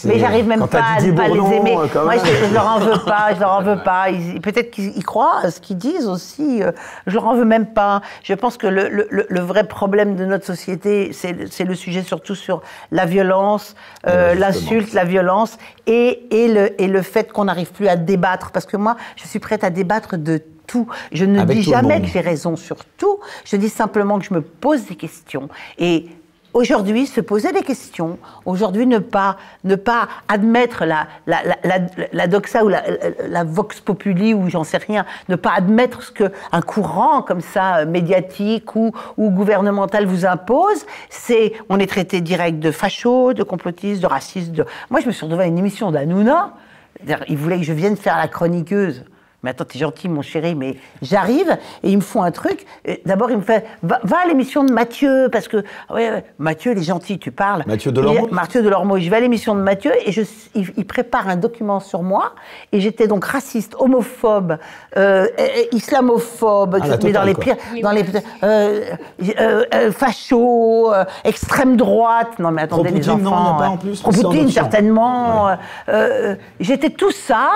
Mais 0.05 0.19
j'arrive 0.19 0.47
même 0.47 0.67
pas 0.67 0.79
à 0.97 1.01
ne 1.01 1.11
pas 1.11 1.27
Bourdon, 1.27 1.49
les 1.49 1.55
aimer. 1.57 1.77
euh, 1.77 2.03
Moi, 2.03 2.13
je, 2.17 2.45
je 2.47 2.53
leur 2.53 2.67
en 2.67 2.79
veux 2.79 2.99
pas, 3.05 3.33
je 3.35 3.39
leur 3.39 3.51
en 3.51 3.61
veux 3.61 3.77
pas. 3.83 4.05
Peut-être 4.41 4.71
qu'ils 4.71 5.03
croient 5.05 5.39
à 5.43 5.51
ce 5.51 5.59
qu'ils 5.59 5.77
disent 5.77 6.07
aussi. 6.07 6.63
euh, 6.63 6.71
Je 7.07 7.13
leur 7.15 7.27
en 7.27 7.35
veux 7.35 7.45
même 7.45 7.67
pas. 7.67 8.01
Je 8.23 8.33
pense 8.33 8.57
que 8.57 8.67
le, 8.67 8.89
le- 8.89 9.07
le- 9.09 9.25
le 9.29 9.39
vrai 9.39 9.65
problème 9.65 10.15
de 10.15 10.25
notre 10.25 10.45
société, 10.45 11.11
c'est 11.13 11.63
le 11.63 11.75
sujet 11.75 12.01
surtout 12.03 12.35
sur 12.35 12.61
la 12.91 13.05
violence, 13.05 13.75
euh, 14.07 14.33
l'insulte, 14.35 14.93
la 14.93 15.03
violence 15.05 15.57
et, 15.87 16.43
et, 16.45 16.47
le, 16.53 16.81
et 16.81 16.87
le 16.87 17.01
fait 17.01 17.31
qu'on 17.31 17.45
n'arrive 17.45 17.71
plus 17.71 17.87
à 17.87 17.95
débattre. 17.95 18.51
Parce 18.51 18.65
que 18.65 18.77
moi, 18.77 18.95
je 19.15 19.27
suis 19.27 19.39
prête 19.39 19.63
à 19.63 19.69
débattre 19.69 20.17
de 20.17 20.41
tout. 20.67 20.87
Je 21.11 21.25
ne 21.25 21.39
Avec 21.41 21.57
dis 21.57 21.63
jamais 21.63 22.01
que 22.01 22.07
j'ai 22.07 22.21
raison 22.21 22.55
sur 22.55 22.77
tout. 22.97 23.19
Je 23.45 23.55
dis 23.57 23.67
simplement 23.69 24.19
que 24.19 24.25
je 24.25 24.33
me 24.33 24.41
pose 24.41 24.85
des 24.85 24.95
questions. 24.95 25.49
Et 25.77 26.07
aujourd'hui, 26.53 27.07
se 27.07 27.21
poser 27.21 27.51
des 27.51 27.61
questions, 27.61 28.17
aujourd'hui, 28.45 28.85
ne 28.87 28.99
pas, 28.99 29.37
ne 29.63 29.75
pas 29.75 30.07
admettre 30.27 30.85
la, 30.85 31.07
la, 31.27 31.41
la, 32.11 32.27
doxa 32.27 32.63
ou 32.63 32.69
la, 32.69 33.43
vox 33.43 33.79
populi 33.79 34.33
ou 34.33 34.49
j'en 34.49 34.63
sais 34.63 34.77
rien, 34.77 35.05
ne 35.29 35.35
pas 35.35 35.53
admettre 35.55 36.03
ce 36.03 36.11
qu'un 36.11 36.61
courant 36.61 37.21
comme 37.21 37.41
ça, 37.41 37.77
euh, 37.77 37.85
médiatique 37.85 38.75
ou, 38.75 38.91
ou 39.17 39.29
gouvernemental 39.29 40.05
vous 40.05 40.25
impose, 40.25 40.85
c'est, 41.09 41.53
on 41.69 41.79
est 41.79 41.87
traité 41.87 42.21
direct 42.21 42.59
de 42.59 42.71
facho, 42.71 43.33
de 43.33 43.43
complotiste, 43.43 44.01
de 44.01 44.07
raciste. 44.07 44.53
Moi, 44.89 44.99
je 44.99 45.07
me 45.07 45.11
suis 45.11 45.25
retrouvée 45.25 45.45
à 45.45 45.47
une 45.47 45.57
émission 45.57 45.91
d'Anouna. 45.91 46.53
Ils 47.27 47.37
voulaient 47.37 47.57
que 47.57 47.63
je 47.63 47.73
vienne 47.73 47.97
faire 47.97 48.17
la 48.17 48.27
chroniqueuse. 48.27 49.03
Mais 49.43 49.49
attends, 49.49 49.65
t'es 49.65 49.79
gentil, 49.79 50.07
mon 50.07 50.21
chéri, 50.21 50.53
mais 50.53 50.75
j'arrive 51.01 51.57
et 51.81 51.89
ils 51.89 51.95
me 51.97 52.01
font 52.01 52.21
un 52.21 52.29
truc. 52.31 52.65
D'abord, 53.05 53.31
il 53.31 53.37
me 53.37 53.41
fait 53.41 53.65
va, 53.81 53.99
va 54.03 54.17
à 54.23 54.27
l'émission 54.27 54.63
de 54.63 54.71
Mathieu, 54.71 55.29
parce 55.31 55.47
que 55.47 55.57
ouais, 55.57 56.11
ouais, 56.11 56.23
Mathieu, 56.37 56.73
il 56.73 56.77
est 56.77 56.83
gentil, 56.83 57.17
tu 57.17 57.31
parles. 57.31 57.63
Mathieu 57.65 57.91
Delormeau 57.91 58.27
Mathieu 58.31 58.61
Delormeau. 58.61 58.97
Je 58.99 59.09
vais 59.09 59.15
à 59.17 59.19
l'émission 59.19 59.55
de 59.55 59.61
Mathieu 59.61 59.91
et 60.05 60.11
je, 60.11 60.21
il, 60.53 60.71
il 60.77 60.85
prépare 60.85 61.27
un 61.27 61.37
document 61.37 61.79
sur 61.79 62.03
moi. 62.03 62.33
Et 62.71 62.81
j'étais 62.81 63.07
donc 63.07 63.25
raciste, 63.25 63.75
homophobe, 63.79 64.57
euh, 64.97 65.27
euh, 65.39 65.47
islamophobe, 65.71 66.77
Ah, 66.81 66.97
mais 67.03 67.11
dans 67.11 67.23
les 67.23 67.33
quoi. 67.33 67.43
pires, 67.43 67.55
dans 67.81 67.91
les 67.91 68.03
euh, 68.43 68.83
euh, 69.39 69.65
euh, 69.73 69.91
facho, 69.91 70.93
euh, 70.93 71.03
extrême 71.23 71.77
droite. 71.77 72.37
Non, 72.39 72.51
mais 72.51 72.61
attendez, 72.63 72.91
les 72.91 72.99
non, 73.01 73.13
enfants. 73.13 73.21
il 73.21 73.23
y 73.23 73.55
a 73.55 73.57
pas 73.57 73.65
euh, 73.65 73.67
en 73.69 73.77
plus, 73.77 74.51
certainement. 74.51 75.49
euh, 75.49 75.55
euh, 75.89 76.35
J'étais 76.59 76.91
tout 76.91 77.11
ça. 77.11 77.49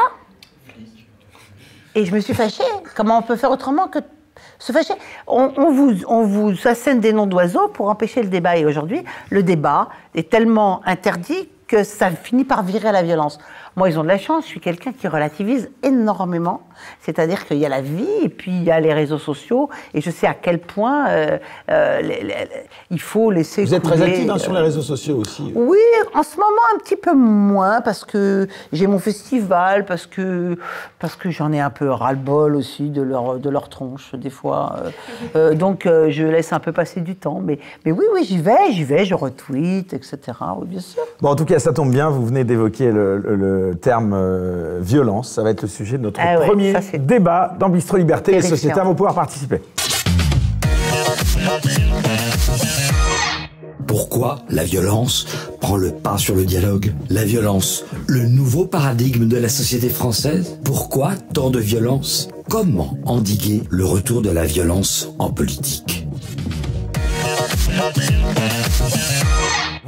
Et 1.95 2.05
je 2.05 2.13
me 2.13 2.19
suis 2.19 2.33
fâchée. 2.33 2.63
Comment 2.95 3.19
on 3.19 3.21
peut 3.21 3.37
faire 3.37 3.51
autrement 3.51 3.87
que 3.87 3.99
se 4.59 4.73
fâcher? 4.73 4.93
On, 5.27 5.51
on 5.55 5.71
vous, 5.71 5.93
on 6.07 6.23
vous 6.23 6.67
assène 6.67 6.99
des 6.99 7.13
noms 7.13 7.25
d'oiseaux 7.25 7.69
pour 7.69 7.89
empêcher 7.89 8.21
le 8.21 8.29
débat. 8.29 8.57
Et 8.57 8.65
aujourd'hui, 8.65 9.03
le 9.29 9.43
débat 9.43 9.87
est 10.13 10.29
tellement 10.29 10.81
interdit 10.85 11.49
que 11.67 11.83
ça 11.83 12.11
finit 12.11 12.43
par 12.45 12.63
virer 12.63 12.89
à 12.89 12.91
la 12.91 13.01
violence. 13.03 13.39
Moi, 13.75 13.89
ils 13.89 13.99
ont 13.99 14.03
de 14.03 14.07
la 14.07 14.17
chance. 14.17 14.43
Je 14.45 14.49
suis 14.49 14.59
quelqu'un 14.59 14.93
qui 14.93 15.07
relativise 15.07 15.69
énormément. 15.83 16.61
C'est-à-dire 17.01 17.45
qu'il 17.45 17.57
y 17.57 17.65
a 17.65 17.69
la 17.69 17.81
vie 17.81 18.07
et 18.23 18.29
puis 18.29 18.51
il 18.51 18.63
y 18.63 18.71
a 18.71 18.79
les 18.79 18.93
réseaux 18.93 19.17
sociaux. 19.17 19.69
Et 19.93 20.01
je 20.01 20.11
sais 20.11 20.27
à 20.27 20.33
quel 20.33 20.59
point 20.59 21.07
euh, 21.09 21.37
euh, 21.71 22.01
les- 22.01 22.21
les- 22.21 22.23
les- 22.23 22.49
il 22.91 23.01
faut 23.01 23.31
laisser 23.31 23.63
Vous 23.65 23.73
êtes 23.73 23.83
très 23.83 24.01
actif 24.01 24.29
hein, 24.29 24.35
euh, 24.35 24.39
sur 24.39 24.53
les 24.53 24.61
réseaux 24.61 24.81
sociaux 24.81 25.17
aussi. 25.17 25.51
oui, 25.55 25.77
en 26.13 26.23
ce 26.23 26.35
moment 26.37 26.45
un 26.75 26.79
petit 26.79 26.95
peu 26.95 27.13
moins 27.13 27.81
parce 27.81 28.05
que 28.05 28.47
j'ai 28.71 28.87
mon 28.87 28.99
festival, 28.99 29.85
parce 29.85 30.05
que, 30.05 30.57
parce 30.99 31.15
que 31.15 31.29
j'en 31.31 31.51
ai 31.51 31.59
un 31.59 31.69
peu 31.69 31.89
ras-le-bol 31.89 32.55
aussi 32.55 32.89
de 32.89 33.01
leur, 33.01 33.39
de 33.39 33.49
leur 33.49 33.69
tronche 33.69 34.13
des 34.15 34.29
fois. 34.29 34.75
Euh, 34.77 34.91
euh, 35.35 35.53
donc 35.55 35.85
euh, 35.85 36.09
je 36.11 36.23
laisse 36.23 36.53
un 36.53 36.59
peu 36.59 36.71
passer 36.71 37.01
du 37.01 37.15
temps. 37.15 37.41
Mais, 37.43 37.59
mais 37.85 37.91
oui, 37.91 38.05
oui, 38.13 38.23
j'y 38.25 38.37
vais, 38.37 38.71
j'y 38.71 38.83
vais, 38.83 39.03
je 39.05 39.15
retweet, 39.15 39.93
etc. 39.93 40.19
Oui, 40.57 40.67
bien 40.67 40.79
sûr. 40.81 41.01
Bon, 41.21 41.29
en 41.29 41.35
tout 41.35 41.45
cas, 41.45 41.54
ça 41.59 41.73
tombe 41.73 41.91
bien, 41.91 42.09
vous 42.09 42.25
venez 42.25 42.43
d'évoquer 42.43 42.91
le, 42.91 43.17
le- 43.17 43.35
le 43.35 43.75
terme 43.75 44.13
euh, 44.13 44.79
violence. 44.81 45.31
Ça 45.31 45.43
va 45.43 45.49
être 45.51 45.61
le 45.63 45.67
sujet 45.67 45.97
de 45.97 46.03
notre 46.03 46.19
Ah 46.23 46.39
ouais, 46.39 46.47
premier 46.47 46.73
ça, 46.73 46.79
débat 46.97 47.55
dans 47.59 47.69
Bistro 47.69 47.97
Liberté. 47.97 48.31
Les 48.31 48.41
sociétaires 48.41 48.85
vont 48.85 48.95
pouvoir 48.95 49.15
participer. 49.15 49.61
Pourquoi 53.87 54.39
la 54.49 54.63
violence 54.63 55.25
prend 55.61 55.77
le 55.77 55.91
pas 55.91 56.17
sur 56.17 56.35
le 56.35 56.43
dialogue? 56.45 56.93
La 57.09 57.23
violence, 57.23 57.85
le 58.07 58.25
nouveau 58.27 58.65
paradigme 58.65 59.27
de 59.27 59.37
la 59.37 59.47
société 59.49 59.89
française? 59.89 60.59
Pourquoi 60.63 61.11
tant 61.33 61.49
de 61.49 61.59
violence? 61.59 62.27
Comment 62.49 62.97
endiguer 63.05 63.63
le 63.69 63.85
retour 63.85 64.21
de 64.21 64.29
la 64.31 64.45
violence 64.45 65.09
en 65.19 65.29
politique? 65.31 66.07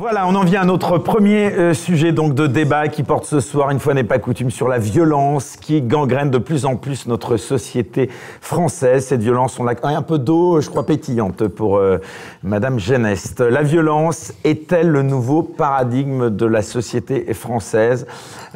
Voilà, 0.10 0.26
on 0.26 0.36
en 0.36 0.46
vient 0.46 0.62
à 0.62 0.64
notre 0.64 1.00
premier 1.00 1.52
euh, 1.52 1.74
sujet 1.74 2.14
donc 2.14 2.34
de 2.34 2.48
débat 2.48 2.88
qui 2.88 3.04
porte 3.04 3.26
ce 3.26 3.42
soir, 3.42 3.72
une 3.72 3.80
fois 3.82 3.94
n'est 3.94 4.06
pas 4.06 4.20
coutume, 4.20 4.52
sur 4.52 4.70
la 4.70 4.78
violence 4.78 5.58
qui 5.58 5.82
gangrène 5.82 6.32
de 6.32 6.38
plus 6.38 6.66
en 6.66 6.78
plus 6.78 7.08
notre 7.08 7.36
société 7.36 8.10
française. 8.40 9.06
Cette 9.06 9.22
violence, 9.22 9.60
on 9.60 9.66
l'a 9.66 9.74
un 9.84 10.02
peu 10.02 10.18
d'eau, 10.18 10.62
je 10.62 10.70
crois, 10.70 10.86
pétillante 10.86 11.50
pour 11.50 11.76
euh, 11.76 11.98
Madame 12.42 12.80
Geneste. 12.80 13.42
La 13.42 13.64
violence 13.64 14.32
est-elle 14.46 14.88
le 14.88 15.02
nouveau 15.02 15.44
paradigme 15.44 16.30
de 16.30 16.46
la 16.46 16.62
société 16.62 17.34
française? 17.34 18.08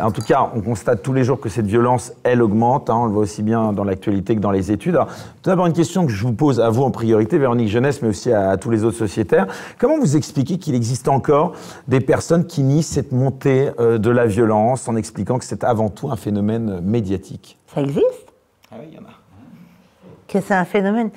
En 0.02 0.12
tout 0.12 0.22
cas, 0.22 0.50
on 0.56 0.62
constate 0.62 1.04
tous 1.04 1.14
les 1.14 1.24
jours 1.24 1.40
que 1.40 1.50
cette 1.50 1.68
violence, 1.68 2.14
elle 2.24 2.42
augmente. 2.42 2.90
hein, 2.90 2.96
on 2.96 3.06
le 3.06 3.12
voit 3.12 3.24
aussi 3.24 3.44
bien 3.44 3.72
dans 3.74 3.84
l'actualité 3.84 4.36
que 4.36 4.40
dans 4.42 4.52
les 4.52 4.72
études. 4.72 4.96
Alors, 4.96 5.08
tout 5.08 5.50
d'abord, 5.50 5.68
une 5.68 5.74
question 5.74 6.06
que 6.06 6.12
je 6.12 6.26
vous 6.26 6.34
pose 6.34 6.60
à 6.60 6.70
vous 6.70 6.84
en 6.84 6.92
priorité, 6.92 7.38
Véronique 7.38 7.70
Jeunesse, 7.70 8.02
mais 8.02 8.10
aussi 8.10 8.32
à, 8.32 8.50
à 8.50 8.58
tous 8.58 8.70
les 8.70 8.84
autres 8.84 8.98
sociétaires. 8.98 9.48
Comment 9.78 10.00
vous 10.00 10.18
expliquez 10.18 10.58
qu'il 10.58 10.76
existe 10.76 11.08
encore 11.08 11.54
des 11.88 12.00
personnes 12.02 12.46
qui 12.46 12.64
nient 12.64 12.84
cette 12.84 13.12
montée 13.12 13.72
euh, 13.80 13.98
de 13.98 14.10
la 14.10 14.26
violence 14.26 14.88
en 14.88 14.96
expliquant 14.96 15.38
que 15.38 15.46
c'est 15.46 15.64
avant 15.64 15.90
tout 15.90 16.10
un 16.12 16.16
phénomène 16.16 16.70
euh, 16.70 16.82
médiatique? 16.82 17.58
Ça 17.74 17.82
existe? 17.82 18.34
Ah 18.72 18.76
oui, 18.80 18.86
il 18.92 18.96
y 18.96 19.00
en 19.00 19.04
a. 19.04 19.14
Que 20.28 20.40
c'est 20.42 20.54
un 20.54 20.66
phénomène. 20.66 21.10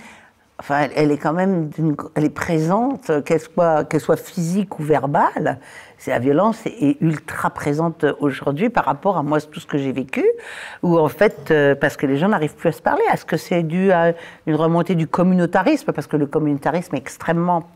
Enfin, 0.58 0.86
elle, 0.94 1.10
est 1.10 1.18
quand 1.18 1.32
même, 1.32 1.70
elle 2.14 2.24
est 2.24 2.30
présente, 2.30 3.10
qu'elle 3.24 3.40
soit, 3.40 3.84
qu'elle 3.84 4.00
soit 4.00 4.16
physique 4.16 4.78
ou 4.78 4.84
verbale. 4.84 5.58
C'est 6.04 6.10
la 6.10 6.18
violence 6.18 6.66
est, 6.66 6.98
ultra 7.00 7.48
présente 7.48 8.04
aujourd'hui 8.20 8.68
par 8.68 8.84
rapport 8.84 9.16
à 9.16 9.22
moi 9.22 9.40
tout 9.40 9.58
ce 9.58 9.66
que 9.66 9.78
j'ai 9.78 9.90
vécu, 9.90 10.22
où 10.82 10.98
en 10.98 11.08
fait, 11.08 11.50
euh, 11.50 11.74
parce 11.74 11.96
que 11.96 12.04
les 12.04 12.18
gens 12.18 12.28
n'arrivent 12.28 12.54
plus 12.56 12.68
à 12.68 12.72
se 12.72 12.82
parler. 12.82 13.00
Est-ce 13.10 13.24
que 13.24 13.38
c'est 13.38 13.62
dû 13.62 13.90
à 13.90 14.12
une 14.46 14.54
remontée 14.54 14.96
du 14.96 15.06
communautarisme, 15.06 15.92
parce 15.92 16.06
que 16.06 16.18
le 16.18 16.26
communautarisme 16.26 16.94
est 16.94 16.98
extrêmement 16.98 17.70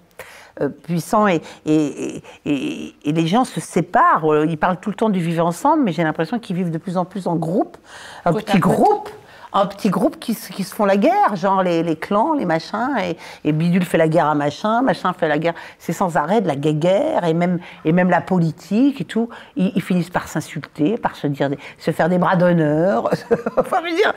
euh, 0.60 0.68
puissant 0.68 1.26
et, 1.26 1.40
et, 1.64 2.22
et- 2.44 2.94
et 3.02 3.12
les 3.12 3.26
gens 3.26 3.44
se 3.46 3.60
séparent. 3.60 4.26
Ils 4.46 4.58
parlent 4.58 4.76
tout 4.78 4.90
le 4.90 4.96
temps 4.96 5.08
du 5.08 5.20
vivre 5.20 5.46
ensemble, 5.46 5.84
mais 5.84 5.92
j'ai 5.92 6.02
l'impression 6.02 6.38
qu'ils 6.38 6.56
vivent 6.56 6.70
de 6.70 6.76
plus 6.76 6.98
en 6.98 7.06
plus 7.06 7.28
en 7.28 7.36
groupe, 7.36 7.78
un 8.26 8.32
Côte 8.34 8.42
à 8.42 8.52
petit 8.52 8.60
côte. 8.60 8.72
groupe. 8.74 9.08
Un 9.52 9.66
petit 9.66 9.88
groupe 9.90 10.18
qui, 10.18 10.34
se- 10.34 10.52
qui 10.52 10.62
se 10.64 10.74
font 10.74 10.84
la 10.84 10.96
guerre, 10.96 11.34
genre 11.36 11.62
les, 11.62 11.82
les 11.82 11.96
clans, 11.96 12.34
les 12.34 12.44
machins, 12.44 12.90
et, 13.02 13.16
et 13.48 13.52
Bidule 13.52 13.84
fait 13.84 13.96
la 13.98 14.08
guerre 14.08 14.26
à 14.26 14.34
machin, 14.34 14.82
machin 14.82 15.12
fait 15.18 15.26
la 15.28 15.38
guerre. 15.38 15.54
C'est 15.78 15.92
sans 15.94 16.16
arrêt 16.16 16.40
de 16.40 16.46
la 16.48 16.56
guerre, 16.56 17.24
et 17.24 17.32
même, 17.34 17.58
et 17.84 17.92
même 17.92 18.10
la 18.10 18.20
politique 18.20 19.00
et 19.00 19.04
tout. 19.04 19.28
Ils, 19.56 19.72
ils 19.74 19.82
finissent 19.82 20.10
par 20.10 20.28
s'insulter, 20.28 20.98
par 20.98 21.16
se 21.16 21.26
dire, 21.26 21.48
des- 21.50 21.58
se 21.78 21.90
faire 21.92 22.08
des 22.08 22.18
bras 22.18 22.36
d'honneur. 22.36 23.10
enfin, 23.56 23.78
je 23.84 23.90
veux 23.90 23.96
dire, 23.96 24.12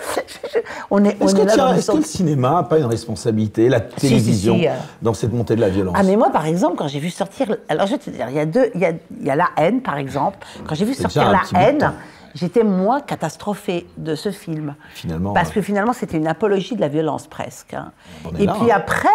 on 0.90 1.04
est, 1.06 1.10
Est-ce 1.22 1.36
est 1.36 1.46
que, 1.46 1.92
que 1.92 1.98
le 1.98 2.04
cinéma 2.04 2.52
n'a 2.56 2.64
pas 2.64 2.78
une 2.80 2.86
responsabilité, 2.86 3.70
la 3.70 3.80
télévision, 3.80 4.56
si, 4.58 4.68
euh. 4.68 4.72
dans 5.02 5.14
cette 5.14 5.34
montée 5.34 5.56
de 5.56 5.62
la 5.62 5.70
violence? 5.70 5.96
Ah 5.98 6.04
mais 6.04 6.16
moi 6.16 6.30
par 6.32 6.46
exemple 6.46 6.76
quand 6.78 6.88
j'ai 6.88 7.00
vu 7.00 7.10
sortir 7.10 7.56
alors 7.70 7.86
je 7.88 7.94
vais 7.94 7.98
te 7.98 8.10
dire 8.10 8.28
il 8.30 8.36
y 8.36 8.40
a 8.40 8.46
deux 8.46 8.70
il 8.76 8.82
y 8.82 8.86
a, 8.86 8.92
il 9.20 9.26
y 9.26 9.30
a 9.30 9.36
la 9.36 9.50
haine 9.58 9.82
par 9.82 9.98
exemple 9.98 10.38
quand 10.68 10.76
j'ai 10.76 10.86
vu 10.86 10.94
sortir 10.94 11.32
la 11.32 11.42
haine. 11.60 11.94
J'étais 12.36 12.64
moi 12.64 13.02
catastrophée 13.02 13.88
de 13.98 14.16
ce 14.16 14.32
film 14.32 14.76
Finalement, 14.94 15.34
parce 15.34 15.52
que 15.52 15.62
finalement 15.62 15.94
c'était 15.94 16.18
une 16.18 16.28
apologie 16.28 16.76
de 16.76 16.82
la 16.82 16.88
violence 16.88 17.28
presque 17.28 17.74
hein. 17.74 17.92
Est 18.38 18.44
et 18.44 18.46
là, 18.46 18.56
puis 18.60 18.72
hein. 18.72 18.76
après 18.78 19.10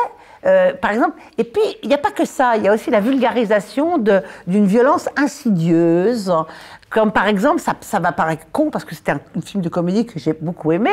Euh, 0.46 0.74
par 0.74 0.92
exemple, 0.92 1.16
et 1.38 1.44
puis 1.44 1.62
il 1.83 1.88
n'y 1.88 1.94
a 1.94 1.98
pas 1.98 2.12
que 2.12 2.24
ça, 2.24 2.57
il 2.57 2.62
y 2.62 2.68
a 2.68 2.72
aussi 2.72 2.90
la 2.90 3.00
vulgarisation 3.00 3.98
d'une 3.98 4.66
violence 4.66 5.09
insidieuse. 5.16 6.33
Comme 6.88 7.11
par 7.11 7.26
exemple, 7.26 7.61
ça, 7.61 7.74
ça 7.81 7.98
va 7.98 8.12
paraître 8.12 8.46
con 8.52 8.70
parce 8.70 8.85
que 8.85 8.94
c'était 8.94 9.11
un, 9.11 9.20
un 9.37 9.40
film 9.40 9.61
de 9.61 9.68
comédie 9.68 10.07
que 10.07 10.20
j'ai 10.20 10.35
beaucoup 10.35 10.70
aimé, 10.70 10.90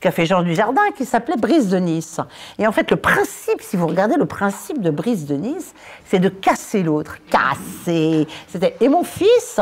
qu'a 0.00 0.10
fait 0.10 0.26
Jean 0.26 0.42
Dujardin, 0.42 0.82
qui 0.96 1.04
s'appelait 1.04 1.36
Brise 1.36 1.68
de 1.68 1.78
Nice. 1.78 2.20
Et 2.58 2.66
en 2.66 2.72
fait, 2.72 2.90
le 2.90 2.96
principe, 2.96 3.60
si 3.60 3.76
vous 3.76 3.86
regardez 3.86 4.16
le 4.16 4.26
principe 4.26 4.82
de 4.82 4.90
Brise 4.90 5.26
de 5.26 5.36
Nice, 5.36 5.72
c'est 6.04 6.18
de 6.18 6.28
casser 6.28 6.82
l'autre. 6.82 7.18
Casser. 7.30 8.26
C'était 8.48 8.76
et 8.80 8.88
mon 8.88 9.04
fils. 9.04 9.60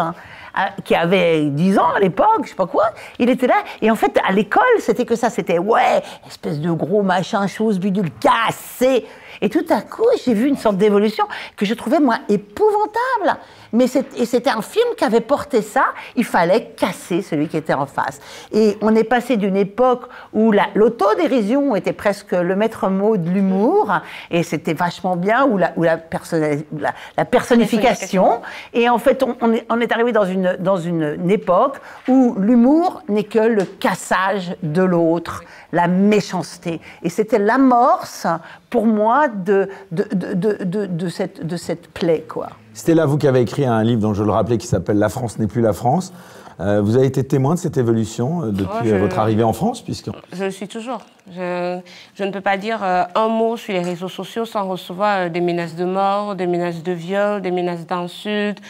Qui 0.84 0.94
avait 0.94 1.44
10 1.46 1.78
ans 1.78 1.90
à 1.96 2.00
l'époque, 2.00 2.42
je 2.44 2.50
sais 2.50 2.54
pas 2.54 2.66
quoi, 2.66 2.90
il 3.18 3.28
était 3.28 3.46
là, 3.46 3.62
et 3.82 3.90
en 3.90 3.96
fait, 3.96 4.18
à 4.26 4.32
l'école, 4.32 4.62
c'était 4.80 5.04
que 5.04 5.16
ça, 5.16 5.30
c'était, 5.30 5.58
ouais, 5.58 6.02
espèce 6.26 6.60
de 6.60 6.70
gros 6.70 7.02
machin, 7.02 7.46
chose 7.46 7.78
bidule, 7.78 8.10
cassé. 8.20 9.06
Et 9.40 9.48
tout 9.48 9.64
à 9.70 9.80
coup, 9.82 10.04
j'ai 10.24 10.34
vu 10.34 10.46
une 10.48 10.56
sorte 10.56 10.76
d'évolution 10.76 11.26
que 11.56 11.64
je 11.66 11.74
trouvais, 11.74 12.00
moi, 12.00 12.16
épouvantable. 12.28 13.40
Mais 13.72 13.88
c'était 13.88 14.50
un 14.50 14.62
film 14.62 14.86
qui 14.96 15.04
avait 15.04 15.20
porté 15.20 15.60
ça, 15.60 15.86
il 16.14 16.24
fallait 16.24 16.66
casser 16.76 17.22
celui 17.22 17.48
qui 17.48 17.56
était 17.56 17.74
en 17.74 17.86
face. 17.86 18.20
Et 18.52 18.76
on 18.80 18.94
est 18.94 19.02
passé 19.02 19.36
d'une 19.36 19.56
époque 19.56 20.02
où 20.32 20.52
la- 20.52 20.68
l'autodérision 20.74 21.74
était 21.74 21.92
presque 21.92 22.30
le 22.32 22.54
maître 22.54 22.88
mot 22.88 23.16
de 23.16 23.28
l'humour, 23.28 23.92
et 24.30 24.44
c'était 24.44 24.74
vachement 24.74 25.16
bien, 25.16 25.44
où 25.46 25.58
la, 25.58 25.72
où 25.76 25.82
la, 25.82 25.96
la- 25.98 26.94
la 27.16 27.24
personnification, 27.24 28.42
et 28.72 28.88
en 28.88 28.98
fait, 28.98 29.24
on, 29.24 29.36
on 29.40 29.52
est, 29.52 29.66
on 29.68 29.80
est 29.80 29.90
arrivé 29.90 30.12
dans 30.12 30.24
une, 30.24 30.56
dans 30.60 30.76
une, 30.76 31.16
une 31.20 31.30
époque 31.30 31.78
où 32.06 32.36
l'humour 32.38 33.02
n'est 33.08 33.24
que 33.24 33.40
le 33.40 33.64
cassage 33.64 34.54
de 34.62 34.82
l'autre, 34.84 35.42
la 35.72 35.88
méchanceté. 35.88 36.80
Et 37.02 37.08
c'était 37.10 37.40
l'amorce, 37.40 38.28
pour 38.70 38.86
moi, 38.86 39.23
de, 39.28 39.68
de, 39.92 40.04
de, 40.12 40.34
de, 40.34 40.64
de- 40.64 40.86
de 40.86 41.08
cette, 41.08 41.46
de 41.46 41.56
cette 41.56 41.88
plaie, 41.88 42.24
quoi. 42.28 42.48
C'était 42.72 42.94
là, 42.94 43.06
vous 43.06 43.18
qui 43.18 43.28
avez 43.28 43.40
écrit 43.40 43.64
un 43.64 43.82
livre 43.84 44.00
dont 44.00 44.14
je 44.14 44.24
le 44.24 44.30
rappelais 44.32 44.58
qui 44.58 44.66
s'appelle 44.66 44.98
La 44.98 45.08
France 45.08 45.38
n'est 45.38 45.46
plus 45.46 45.62
la 45.62 45.72
France. 45.72 46.12
Euh, 46.60 46.80
vous 46.80 46.96
avez 46.96 47.06
été 47.06 47.24
témoin 47.24 47.54
de 47.54 47.58
cette 47.58 47.76
évolution 47.78 48.42
euh, 48.44 48.50
depuis 48.52 48.88
je- 48.88 48.94
euh, 48.94 48.98
votre 48.98 49.18
arrivée 49.18 49.42
en 49.42 49.52
France, 49.52 49.82
puisque 49.82 50.10
Je 50.32 50.44
le 50.44 50.50
suis 50.52 50.68
toujours. 50.68 51.00
Je, 51.34 51.80
je 52.14 52.22
ne 52.22 52.30
peux 52.30 52.40
pas 52.40 52.56
dire 52.58 52.78
euh, 52.84 53.02
un 53.16 53.26
mot 53.28 53.56
sur 53.56 53.72
les 53.72 53.80
réseaux 53.82 54.08
sociaux 54.08 54.44
sans 54.44 54.68
recevoir 54.68 55.18
euh, 55.18 55.28
des 55.28 55.40
menaces 55.40 55.74
de 55.74 55.84
mort, 55.84 56.36
des 56.36 56.46
menaces 56.46 56.82
de 56.84 56.92
viol, 56.92 57.42
des 57.42 57.50
menaces 57.50 57.86
d'insultes. 57.86 58.60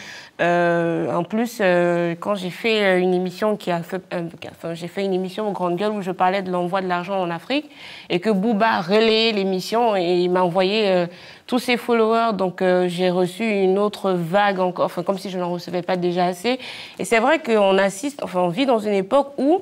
Euh, 0.41 1.13
en 1.13 1.23
plus, 1.23 1.59
euh, 1.61 2.13
quand 2.19 2.35
j'ai 2.35 2.49
fait 2.49 2.83
euh, 2.83 2.99
une 2.99 3.13
émission 3.13 3.55
qui 3.55 3.71
a 3.71 3.81
fait, 3.81 4.01
enfin, 4.51 4.73
j'ai 4.73 4.87
fait 4.87 5.05
une 5.05 5.13
émission 5.13 5.47
au 5.47 5.51
Grande 5.51 5.77
Gueule 5.77 5.93
où 5.93 6.01
je 6.01 6.11
parlais 6.11 6.41
de 6.41 6.51
l'envoi 6.51 6.81
de 6.81 6.87
l'argent 6.87 7.21
en 7.21 7.29
Afrique 7.29 7.69
et 8.09 8.19
que 8.19 8.29
Booba 8.29 8.81
relayait 8.81 9.31
l'émission 9.31 9.95
et 9.95 10.15
il 10.15 10.29
m'a 10.29 10.43
envoyé 10.43 11.07
tous 11.47 11.59
ses 11.59 11.77
followers. 11.77 12.33
Donc 12.33 12.61
euh, 12.61 12.87
j'ai 12.87 13.09
reçu 13.09 13.43
une 13.43 13.77
autre 13.77 14.11
vague 14.11 14.59
encore, 14.59 14.85
enfin 14.85 15.03
comme 15.03 15.17
si 15.17 15.29
je 15.29 15.37
n'en 15.37 15.51
recevais 15.51 15.81
pas 15.81 15.97
déjà 15.97 16.25
assez. 16.25 16.59
Et 16.99 17.05
c'est 17.05 17.19
vrai 17.19 17.39
qu'on 17.39 17.77
assiste, 17.77 18.23
enfin 18.23 18.41
on 18.41 18.49
vit 18.49 18.65
dans 18.65 18.79
une 18.79 18.93
époque 18.93 19.33
où 19.37 19.61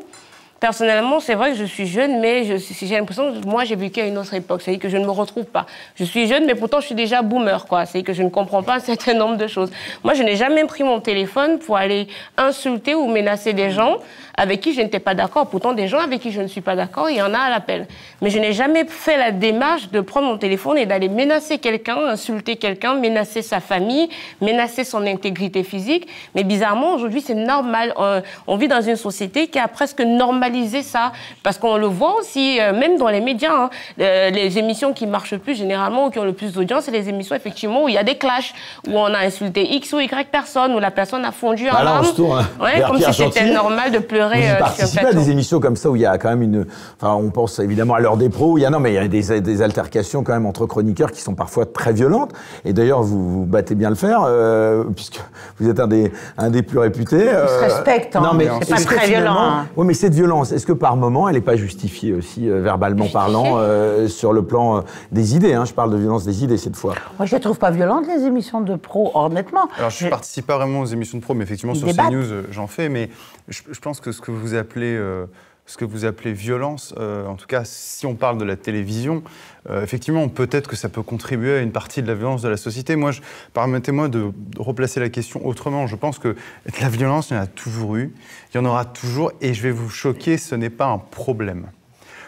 Personnellement, 0.64 1.20
c'est 1.20 1.36
vrai 1.36 1.52
que 1.52 1.58
je 1.58 1.66
suis 1.66 1.88
jeune, 1.88 2.22
mais 2.22 2.46
je- 2.46 2.56
j'ai 2.86 2.96
l'impression 2.96 3.34
que 3.34 3.46
moi, 3.46 3.66
j'ai 3.66 3.76
vécu 3.76 4.00
à 4.00 4.06
une 4.06 4.18
autre 4.18 4.34
époque. 4.34 4.62
C'est-à-dire 4.62 4.82
que 4.82 4.88
je 4.88 4.96
ne 4.96 5.04
me 5.04 5.12
retrouve 5.12 5.44
pas. 5.44 5.66
Je 5.98 6.06
suis 6.06 6.26
jeune, 6.26 6.46
mais 6.46 6.56
pourtant, 6.56 6.80
je 6.80 6.86
suis 6.86 6.96
déjà 6.96 7.22
boomer, 7.22 7.66
quoi. 7.66 7.86
C'est-à-dire 7.86 8.08
que 8.08 8.14
je 8.14 8.24
ne 8.24 8.30
comprends 8.30 8.64
pas 8.64 8.76
un 8.78 8.80
certain 8.80 9.14
nombre 9.14 9.36
de 9.36 9.48
choses. 9.48 9.70
Moi, 10.06 10.14
je 10.14 10.24
n'ai 10.24 10.38
jamais 10.38 10.64
pris 10.64 10.86
mon 10.86 11.02
téléphone 11.02 11.60
pour 11.60 11.76
aller 11.76 12.08
insulter 12.38 12.96
ou 12.96 13.08
menacer 13.08 13.52
des 13.52 13.72
gens 13.72 13.98
avec 14.38 14.62
qui 14.62 14.74
je 14.74 14.80
n'étais 14.80 15.00
pas 15.00 15.14
d'accord. 15.14 15.48
Pourtant, 15.48 15.74
des 15.74 15.90
gens 15.90 16.00
avec 16.00 16.22
qui 16.22 16.32
je 16.32 16.42
ne 16.42 16.48
suis 16.48 16.62
pas 16.62 16.78
d'accord, 16.78 17.10
il 17.10 17.18
y 17.18 17.22
en 17.22 17.34
a 17.34 17.40
à 17.40 17.50
l'appel. 17.50 17.86
Mais 18.22 18.30
je 18.30 18.40
n'ai 18.40 18.54
jamais 18.54 18.86
fait 18.88 19.18
la 19.18 19.32
démarche 19.32 19.92
de 19.92 20.00
prendre 20.00 20.28
mon 20.28 20.38
téléphone 20.38 20.78
et 20.78 20.86
d'aller 20.86 21.10
menacer 21.10 21.58
quelqu'un, 21.58 21.98
insulter 22.08 22.56
quelqu'un, 22.56 22.94
menacer 22.96 23.42
sa 23.42 23.60
famille, 23.60 24.08
menacer 24.40 24.86
son 24.86 25.06
intégrité 25.06 25.62
physique. 25.64 26.08
Mais 26.36 26.46
bizarrement, 26.46 26.94
aujourd'hui, 26.94 27.20
c'est 27.20 27.36
normal. 27.36 27.94
Euh, 28.00 28.22
on 28.48 28.56
vit 28.56 28.70
dans 28.70 28.82
une 28.82 28.96
société 28.96 29.48
qui 29.48 29.60
a 29.60 29.68
presque 29.68 30.00
normalisé 30.00 30.53
ça. 30.84 31.12
Parce 31.44 31.58
qu'on 31.58 31.78
le 31.78 31.88
voit 31.88 32.16
aussi, 32.20 32.60
euh, 32.60 32.74
même 32.74 32.98
dans 32.98 33.10
les 33.10 33.22
médias, 33.22 33.54
hein, 33.54 33.70
euh, 34.00 34.30
les 34.30 34.58
émissions 34.58 34.94
qui 34.94 35.08
marchent 35.08 35.32
le 35.34 35.40
plus 35.40 35.56
généralement 35.56 36.08
ou 36.08 36.10
qui 36.10 36.20
ont 36.20 36.24
le 36.26 36.34
plus 36.34 36.54
d'audience, 36.54 36.84
c'est 36.86 36.92
les 36.92 37.10
émissions 37.10 37.36
effectivement 37.36 37.84
où 37.84 37.90
il 37.90 37.96
y 37.96 37.98
a 37.98 38.04
des 38.04 38.18
clashs, 38.18 38.54
où 38.88 38.92
on 38.98 39.06
a 39.14 39.20
insulté 39.20 39.74
X 39.76 39.94
ou 39.94 40.00
Y 40.00 40.28
personne, 40.32 40.74
où 40.74 40.80
la 40.80 40.92
personne 40.92 41.26
a 41.26 41.32
fondu 41.32 41.70
en 41.70 41.74
Bah 41.74 42.02
on 42.02 42.64
Ouais, 42.64 42.78
vers 42.78 42.88
comme 42.88 42.98
Pierre 42.98 43.14
si 43.14 43.24
c'était 43.24 43.52
normal 43.52 43.92
de 43.92 43.98
Vous 43.98 44.04
pleurer 44.04 44.42
y 44.42 44.44
euh, 44.44 44.48
sur 44.48 44.56
un 44.56 44.60
participez 44.60 45.06
à 45.08 45.14
des 45.14 45.32
émissions 45.32 45.60
comme 45.60 45.76
ça 45.76 45.90
où 45.90 45.96
il 45.96 46.02
y 46.02 46.06
a 46.06 46.18
quand 46.18 46.30
même 46.30 46.42
une. 46.42 46.66
Enfin, 47.00 47.14
on 47.14 47.30
pense 47.30 47.60
évidemment 47.60 47.96
à 47.96 48.00
l'heure 48.00 48.18
des 48.18 48.30
pros. 48.30 48.54
où 48.54 48.58
Il 48.58 48.62
y 48.62 48.66
a 48.66 48.70
non, 48.70 48.80
mais 48.80 48.92
il 48.92 48.96
y 48.96 48.98
a 48.98 49.08
des, 49.08 49.42
des 49.42 49.62
altercations 49.62 50.24
quand 50.24 50.34
même 50.34 50.46
entre 50.46 50.66
chroniqueurs 50.66 51.12
qui 51.12 51.22
sont 51.22 51.36
parfois 51.36 51.66
très 51.66 51.94
violentes. 51.94 52.32
Et 52.66 52.74
d'ailleurs, 52.74 53.02
vous, 53.02 53.30
vous 53.30 53.46
battez 53.46 53.76
bien 53.76 53.90
le 53.90 53.96
faire 53.96 54.22
euh, 54.26 54.84
puisque 54.96 55.20
vous 55.60 55.70
êtes 55.70 55.80
un 55.80 55.88
des 55.88 56.12
un 56.38 56.50
des 56.50 56.64
plus 56.64 56.80
réputés. 56.80 57.28
euh, 57.30 57.48
se 57.48 57.64
respectent, 57.64 58.16
hein. 58.16 58.22
Non, 58.24 58.34
mais 58.34 58.48
C'est 58.62 58.76
pas 58.76 58.82
très 58.82 59.08
violent, 59.08 59.38
hein. 59.38 59.66
Oui, 59.76 59.86
mais 59.86 59.94
cette 59.94 60.14
violence, 60.14 60.43
est-ce 60.52 60.66
que 60.66 60.74
par 60.74 60.98
moment, 60.98 61.30
elle 61.30 61.36
n'est 61.36 61.42
pas 61.42 61.56
justifiée 61.56 62.14
aussi 62.14 62.50
euh, 62.50 62.62
verbalement 62.62 63.08
parlant 63.08 63.58
euh, 63.58 64.08
sur 64.08 64.34
le 64.34 64.44
plan 64.44 64.78
euh, 64.78 64.82
des 65.12 65.36
idées 65.36 65.54
hein, 65.54 65.66
Je 65.66 65.74
parle 65.74 65.92
de 65.92 65.98
violence 65.98 66.26
des 66.26 66.44
idées 66.44 66.58
cette 66.58 66.76
fois. 66.76 66.96
Moi, 67.18 67.26
je 67.26 67.36
les 67.36 67.42
trouve 67.42 67.58
pas 67.58 67.72
violentes, 67.72 68.06
les 68.08 68.24
émissions 68.26 68.62
de 68.62 68.76
pro, 68.76 69.12
honnêtement. 69.14 69.70
Alors, 69.78 69.90
je 69.90 70.06
ne 70.06 70.10
participe 70.10 70.46
pas 70.48 70.58
vraiment 70.58 70.82
aux 70.82 70.86
émissions 70.86 71.18
de 71.18 71.24
pro, 71.24 71.34
mais 71.34 71.44
effectivement, 71.44 71.74
Ils 71.74 71.80
sur 71.80 71.88
débattent. 71.88 72.10
CNews, 72.10 72.44
j'en 72.52 72.68
fais. 72.68 72.90
Mais 72.90 73.10
je, 73.48 73.62
je 73.72 73.80
pense 73.80 74.00
que 74.00 74.12
ce 74.12 74.22
que 74.22 74.32
vous 74.32 74.56
appelez, 74.56 74.96
euh, 74.96 75.26
ce 75.66 75.78
que 75.78 75.86
vous 75.86 76.04
appelez 76.06 76.34
violence, 76.34 76.94
euh, 76.98 77.26
en 77.26 77.36
tout 77.36 77.48
cas, 77.48 77.64
si 77.64 78.06
on 78.06 78.16
parle 78.16 78.38
de 78.38 78.44
la 78.44 78.58
télévision, 78.58 79.24
euh, 79.70 79.82
effectivement, 79.82 80.28
peut-être 80.28 80.70
que 80.70 80.76
ça 80.76 80.90
peut 80.90 81.04
contribuer 81.04 81.58
à 81.58 81.62
une 81.62 81.72
partie 81.72 82.02
de 82.02 82.08
la 82.08 82.16
violence 82.16 82.42
de 82.42 82.50
la 82.50 82.58
société. 82.58 82.96
Moi, 82.96 83.12
permettez-moi 83.54 84.10
de, 84.10 84.32
replacer 84.58 85.00
la 85.00 85.10
question 85.10 85.46
autrement. 85.46 85.88
Je 85.88 85.96
pense 85.96 86.20
que 86.20 86.36
la 86.82 86.90
violence, 86.90 87.30
il 87.30 87.36
y 87.36 87.38
en 87.38 87.42
a 87.42 87.48
toujours 87.48 87.96
eu, 87.96 88.14
il 88.54 88.58
y 88.58 88.60
en 88.60 88.66
aura 88.66 88.84
toujours, 88.84 89.32
et 89.40 89.54
je 89.54 89.62
vais 89.62 89.72
vous 89.72 89.90
choquer, 89.90 90.38
ce 90.38 90.56
n'est 90.56 90.70
pas 90.70 90.88
un 90.88 90.98
problème. 90.98 91.68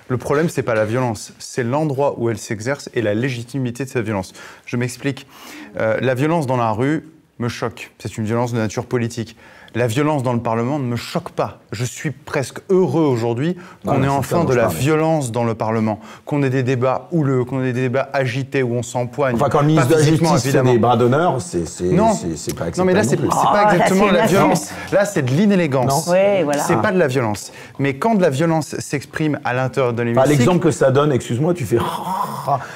Le 0.08 0.18
problème, 0.18 0.50
c'est 0.50 0.64
pas 0.64 0.76
la 0.76 0.86
violence, 0.86 1.34
c'est 1.40 1.64
l'endroit 1.64 2.20
où 2.20 2.30
elle 2.30 2.38
s'exerce 2.38 2.90
et 2.94 3.02
la 3.02 3.16
légitimité 3.16 3.86
de 3.86 3.90
cette 3.90 4.06
violence. 4.06 4.34
Je 4.66 4.78
m'explique. 4.78 5.28
Euh, 5.78 6.00
la 6.00 6.14
violence 6.14 6.46
dans 6.46 6.58
la 6.58 6.72
rue 6.72 7.10
me 7.40 7.50
choque. 7.50 7.92
C'est 7.98 8.18
une 8.18 8.26
violence 8.26 8.54
de 8.54 8.60
nature 8.60 8.86
politique. 8.86 9.36
La 9.74 9.88
violence 9.88 10.24
dans 10.24 10.34
le 10.34 10.42
Parlement 10.42 10.80
ne 10.80 10.86
me 10.86 10.96
choque 10.96 11.32
pas. 11.32 11.60
Je 11.76 11.84
suis 11.84 12.12
presque 12.12 12.60
heureux 12.70 13.04
aujourd'hui 13.04 13.58
qu'on 13.86 14.02
ait 14.02 14.08
enfin 14.08 14.46
de 14.46 14.54
la 14.54 14.68
violence 14.68 15.34
dans 15.34 15.44
le 15.44 15.56
Parlement, 15.56 16.00
qu'on 16.26 16.42
ait 16.42 16.50
des 16.50 16.64
débats 16.64 17.10
houleux, 17.12 17.44
qu'on 17.44 17.62
ait 17.62 17.74
des 17.74 17.82
débats 17.82 18.08
agités 18.14 18.64
où 18.64 18.76
on 18.76 18.82
s'empoigne. 18.82 19.36
Enfin, 19.36 19.50
quand 19.50 19.60
le 19.60 19.68
ministre 19.68 19.90
de 19.90 19.96
la 19.96 20.02
Justice 20.02 20.44
fait 20.52 20.62
des 20.64 20.78
bras 20.78 20.96
d'honneur, 20.96 21.36
c'est 21.42 21.68
c'est- 21.68 21.84
Non. 21.84 22.14
c'est- 22.14 22.38
c'est 22.38 22.54
pas 22.56 22.66
acceptable. 22.66 22.78
Non, 22.88 22.94
mais 22.94 22.94
là, 22.94 23.04
c'est 23.04 23.18
plus. 23.18 23.28
c'est 23.30 23.36
Ah, 23.46 23.52
pas 23.52 23.74
exactement 23.74 24.08
de 24.08 24.14
la 24.14 24.26
violence. 24.26 24.70
Là, 24.94 25.04
c'est 25.04 25.22
de 25.24 25.32
l'inélégance. 25.32 26.10
C'est 26.66 26.82
pas 26.82 26.94
de 26.94 26.98
la 26.98 27.08
violence. 27.08 27.52
Mais 27.78 27.96
quand 27.96 28.16
de 28.16 28.22
la 28.22 28.30
violence 28.30 28.68
s'exprime 28.80 29.38
à 29.44 29.54
l'intérieur 29.54 29.92
de 29.92 30.02
l'hémicycle, 30.02 30.30
L'exemple 30.30 30.60
que 30.60 30.72
ça 30.72 30.92
donne, 30.92 31.12
excuse-moi, 31.12 31.54
tu 31.54 31.66
fais. 31.66 31.76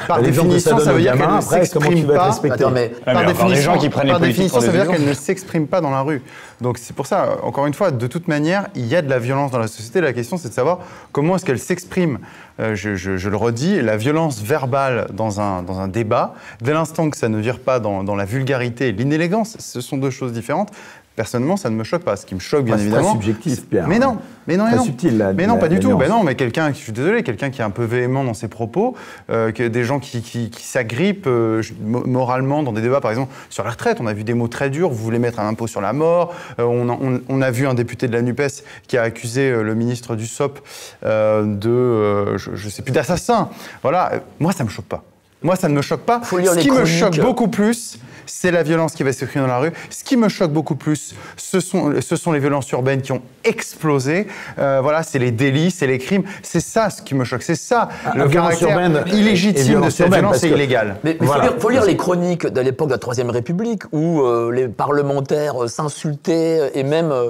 par 0.08 0.20
L'exemple 0.20 0.50
que 0.50 0.60
ça 0.60 0.72
définition, 0.72 0.76
donne 0.78 0.86
ça 0.86 0.94
veut 0.94 1.02
dire 1.02 1.12
qu'elle 1.14 1.20
ne 1.22 1.26
après, 1.26 1.40
comment 1.40 1.62
tu 1.62 1.66
s'exprime 1.66 2.06
vas 2.08 2.14
être 2.14 2.42
pas. 2.42 3.14
par 3.14 3.26
définition, 3.26 3.74
gens 3.74 3.78
qui 3.80 3.90
prennent 3.90 4.08
les 4.08 4.12
par 4.12 4.20
politiques 4.20 4.44
définition, 4.44 4.58
pour 4.58 4.66
ça 4.66 4.72
veut 4.72 4.80
dire 4.84 4.92
qu'elle 4.92 5.06
ne 5.08 5.14
s'exprime 5.14 5.68
pas 5.68 5.80
dans 5.80 5.92
la 5.92 6.02
rue. 6.02 6.22
Donc 6.60 6.78
c'est 6.78 6.96
pour 6.96 7.06
ça, 7.06 7.38
encore 7.44 7.68
une 7.68 7.74
fois, 7.74 7.92
de 7.92 8.08
toute 8.08 8.28
manière, 8.28 8.68
il 8.76 8.86
y 8.90 8.96
a 8.96 9.02
de 9.02 9.10
la 9.10 9.20
violence 9.20 9.52
dans 9.52 9.60
la 9.60 9.68
société. 9.68 10.02
La 10.02 10.14
question, 10.14 10.38
c'est 10.38 10.50
de 10.50 10.54
savoir 10.54 10.80
comment 11.12 11.36
est-ce 11.36 11.46
qu'elle 11.46 11.60
s'exprime. 11.60 12.20
Euh, 12.60 12.76
je 12.76 13.30
le 13.30 13.38
redis, 13.38 13.82
la 13.82 13.96
violence 13.98 14.42
verbale 14.42 15.08
dans 15.14 15.40
un, 15.40 15.64
dans 15.64 15.80
un 15.80 15.88
débat, 15.88 16.34
dès 16.62 16.74
l'instant 16.74 17.10
que 17.10 17.18
ça 17.18 17.30
ne 17.30 17.38
vire 17.38 17.60
pas 17.60 17.80
dans, 17.80 18.04
dans 18.04 18.16
la 18.16 18.26
vulgarité 18.26 18.90
et 18.90 18.92
l'inélégance, 18.92 19.56
ce 19.60 19.82
sont 19.82 19.98
deux 19.98 20.10
choses 20.10 20.34
différentes. 20.34 20.72
Personnellement, 21.20 21.58
ça 21.58 21.70
ne 21.70 21.76
me 21.76 21.84
choque 21.84 22.04
pas. 22.04 22.16
Ce 22.16 22.26
qui 22.26 22.34
me 22.34 22.40
choque, 22.40 22.64
bien 22.64 22.78
c'est 22.78 22.84
évidemment. 22.84 23.04
très 23.10 23.12
subjectif, 23.12 23.68
Pierre. 23.68 23.90
Mais 23.90 24.00
non, 24.00 24.20
mais 24.48 24.56
non, 24.56 24.68
mais 24.72 24.78
non. 24.78 24.86
subtil, 24.86 25.18
la- 25.18 25.34
Mais 25.34 25.48
non, 25.48 25.56
la- 25.56 25.60
pas 25.60 25.68
du 25.68 25.78
tout. 25.78 25.98
Ben 25.98 26.08
non, 26.08 26.24
mais 26.24 26.36
quelqu'un, 26.36 26.70
je 26.70 26.78
suis 26.78 26.94
désolé, 26.94 27.24
quelqu'un 27.24 27.50
qui 27.50 27.60
est 27.60 27.64
un 27.66 27.72
peu 27.72 27.84
véhément 27.84 28.24
dans 28.24 28.34
ses 28.34 28.48
propos, 28.48 28.96
euh, 29.30 29.52
que 29.52 29.68
des 29.68 29.84
gens 29.84 30.00
qui, 30.00 30.22
qui, 30.22 30.50
qui 30.50 30.64
s'agrippent 30.64 31.28
euh, 31.28 31.62
moralement 31.84 32.64
dans 32.64 32.72
des 32.72 32.80
débats, 32.82 33.02
par 33.02 33.12
exemple, 33.12 33.34
sur 33.50 33.66
la 33.66 33.72
retraite. 33.72 33.98
On 34.00 34.08
a 34.08 34.14
vu 34.14 34.24
des 34.24 34.34
mots 34.34 34.48
très 34.48 34.70
durs. 34.70 34.88
Vous 34.88 34.96
voulez 35.04 35.20
mettre 35.20 35.42
un 35.42 35.48
impôt 35.50 35.68
sur 35.68 35.82
la 35.82 35.92
mort. 35.92 36.34
Euh, 36.58 36.64
on, 36.64 36.88
a, 36.88 36.94
on- 36.94 37.20
on 37.28 37.42
a 37.42 37.52
vu 37.52 37.68
un 37.68 37.74
député 37.74 38.08
de 38.08 38.14
la 38.14 38.22
NUPES 38.22 38.64
qui 38.88 38.98
a 38.98 39.02
accusé 39.02 39.52
le 39.52 39.76
ministre 39.76 40.16
du 40.16 40.26
SOP 40.26 40.60
de, 41.04 42.38
je, 42.38 42.52
je 42.56 42.70
sais 42.70 42.82
plus, 42.82 42.92
d'assassin. 42.92 43.50
Voilà. 43.84 44.14
Moi, 44.40 44.52
ça 44.54 44.64
me 44.64 44.70
choque 44.70 44.86
pas. 44.86 45.04
Moi, 45.42 45.56
ça 45.56 45.70
ne 45.70 45.74
me 45.74 45.82
choque 45.82 46.02
pas. 46.02 46.20
Faut 46.22 46.38
lire 46.38 46.52
Ce 46.52 46.58
les 46.58 46.62
qui 46.64 46.72
me 46.72 46.84
choque 46.86 47.20
beaucoup 47.22 47.48
plus, 47.48 47.98
c'est 48.30 48.52
la 48.52 48.64
violence 48.64 48.94
qui 48.94 49.04
va 49.04 49.12
s'écrire 49.14 49.42
dans 49.44 49.48
la 49.48 49.58
rue. 49.60 49.72
Ce 49.90 50.04
qui 50.04 50.16
me 50.18 50.30
choque 50.30 50.52
beaucoup 50.52 50.76
plus, 50.76 51.16
ce 51.36 51.60
sont, 51.60 51.94
ce 52.02 52.16
sont 52.16 52.32
les 52.32 52.40
violences 52.40 52.70
urbaines 52.72 53.02
qui 53.02 53.12
ont 53.12 53.22
explosé. 53.44 54.28
Euh, 54.58 54.80
voilà, 54.82 55.04
c'est 55.04 55.20
les 55.20 55.32
délits, 55.32 55.72
c'est 55.72 55.88
les 55.88 55.98
crimes. 55.98 56.24
C'est 56.44 56.60
ça 56.60 56.90
ce 56.90 57.02
qui 57.02 57.16
me 57.16 57.24
choque. 57.24 57.42
C'est 57.44 57.56
ça 57.56 57.90
le 58.16 58.26
violence 58.28 58.60
caractère 58.60 58.70
urbaine 58.70 59.04
et- 59.08 59.12
et 59.12 59.20
illégitime 59.20 59.82
de 59.82 59.90
cette 59.90 60.06
urbaine, 60.08 60.20
violence 60.22 60.44
et 60.44 60.50
illégale. 60.50 60.96
Mais 61.04 61.18
il 61.20 61.26
Voilà. 61.26 61.44
faut, 61.46 61.50
lire, 61.52 61.62
faut 61.62 61.70
lire 61.70 61.86
les 61.86 61.98
chroniques 61.98 62.48
de 62.48 62.62
l'époque 62.62 62.88
de 62.90 62.94
la 62.94 63.00
Troisième 63.00 63.30
République 63.30 63.84
où 63.92 64.22
euh, 64.22 64.52
les 64.52 64.68
parlementaires 64.68 65.64
euh, 65.64 65.68
s'insultaient 65.68 66.72
et 66.76 66.84
même 66.84 67.12
euh, 67.12 67.30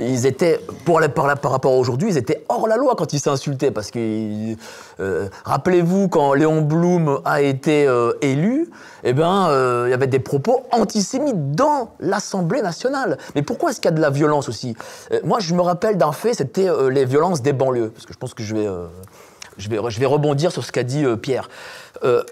ils 0.00 0.26
étaient, 0.26 0.60
pour 0.84 1.00
par, 1.14 1.26
rapport 1.26 1.72
à 1.72 1.76
aujourd'hui, 1.76 2.08
ils 2.10 2.16
étaient 2.16 2.44
hors 2.48 2.66
la 2.66 2.76
loi 2.76 2.94
quand 2.96 3.12
ils 3.12 3.20
s'insultaient 3.20 3.70
parce 3.70 3.90
que 3.90 4.54
euh, 5.00 5.28
rappelez-vous 5.44 6.08
quand 6.08 6.34
Léon 6.34 6.62
Blum 6.62 7.20
a 7.24 7.42
été 7.42 7.86
euh, 7.86 8.12
élu, 8.20 8.68
eh 9.04 9.12
ben 9.12 9.48
euh, 9.48 9.84
il 9.86 9.90
y 9.90 9.94
avait 9.94 10.06
des 10.06 10.18
propos 10.18 10.64
antisémites 10.72 11.52
dans 11.52 11.90
l'Assemblée 12.00 12.62
nationale. 12.62 13.18
Mais 13.34 13.42
pourquoi 13.42 13.70
est-ce 13.70 13.80
qu'il 13.80 13.90
y 13.90 13.94
a 13.94 13.96
de 13.96 14.00
la 14.00 14.10
violence 14.10 14.48
aussi? 14.48 14.76
Moi, 15.24 15.40
je 15.40 15.54
me 15.54 15.62
rappelle 15.62 15.96
d'un 15.96 16.12
fait, 16.12 16.34
c'était 16.34 16.68
les 16.90 17.04
violences 17.04 17.42
des 17.42 17.52
banlieues 17.52 17.90
parce 17.90 18.06
que 18.06 18.12
je 18.12 18.18
pense 18.18 18.34
que 18.34 18.42
je 18.42 18.54
vais 18.54 18.68
je 19.58 19.68
vais, 19.68 19.78
je 19.88 20.00
vais 20.00 20.06
rebondir 20.06 20.52
sur 20.52 20.64
ce 20.64 20.72
qu'a 20.72 20.82
dit 20.82 21.04
Pierre. 21.20 21.48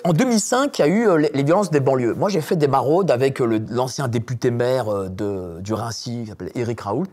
En 0.05 0.13
2005, 0.13 0.79
il 0.79 0.83
y 0.83 0.85
a 0.85 0.89
eu 0.89 1.19
les, 1.19 1.43
violences 1.43 1.71
des 1.71 1.81
banlieues. 1.81 2.15
Moi, 2.15 2.31
j'ai 2.31 2.41
fait 2.41 2.57
des 2.57 2.69
maraudes 2.69 3.11
avec 3.11 3.41
l'ancien 3.41 4.09
député 4.09 4.51
maire 4.51 5.11
de, 5.11 5.61
du 5.61 5.75
Rincy, 5.75 6.23
qui 6.23 6.27
s'appelait 6.29 6.53
Éric 6.55 6.81
Raoult, 6.81 7.11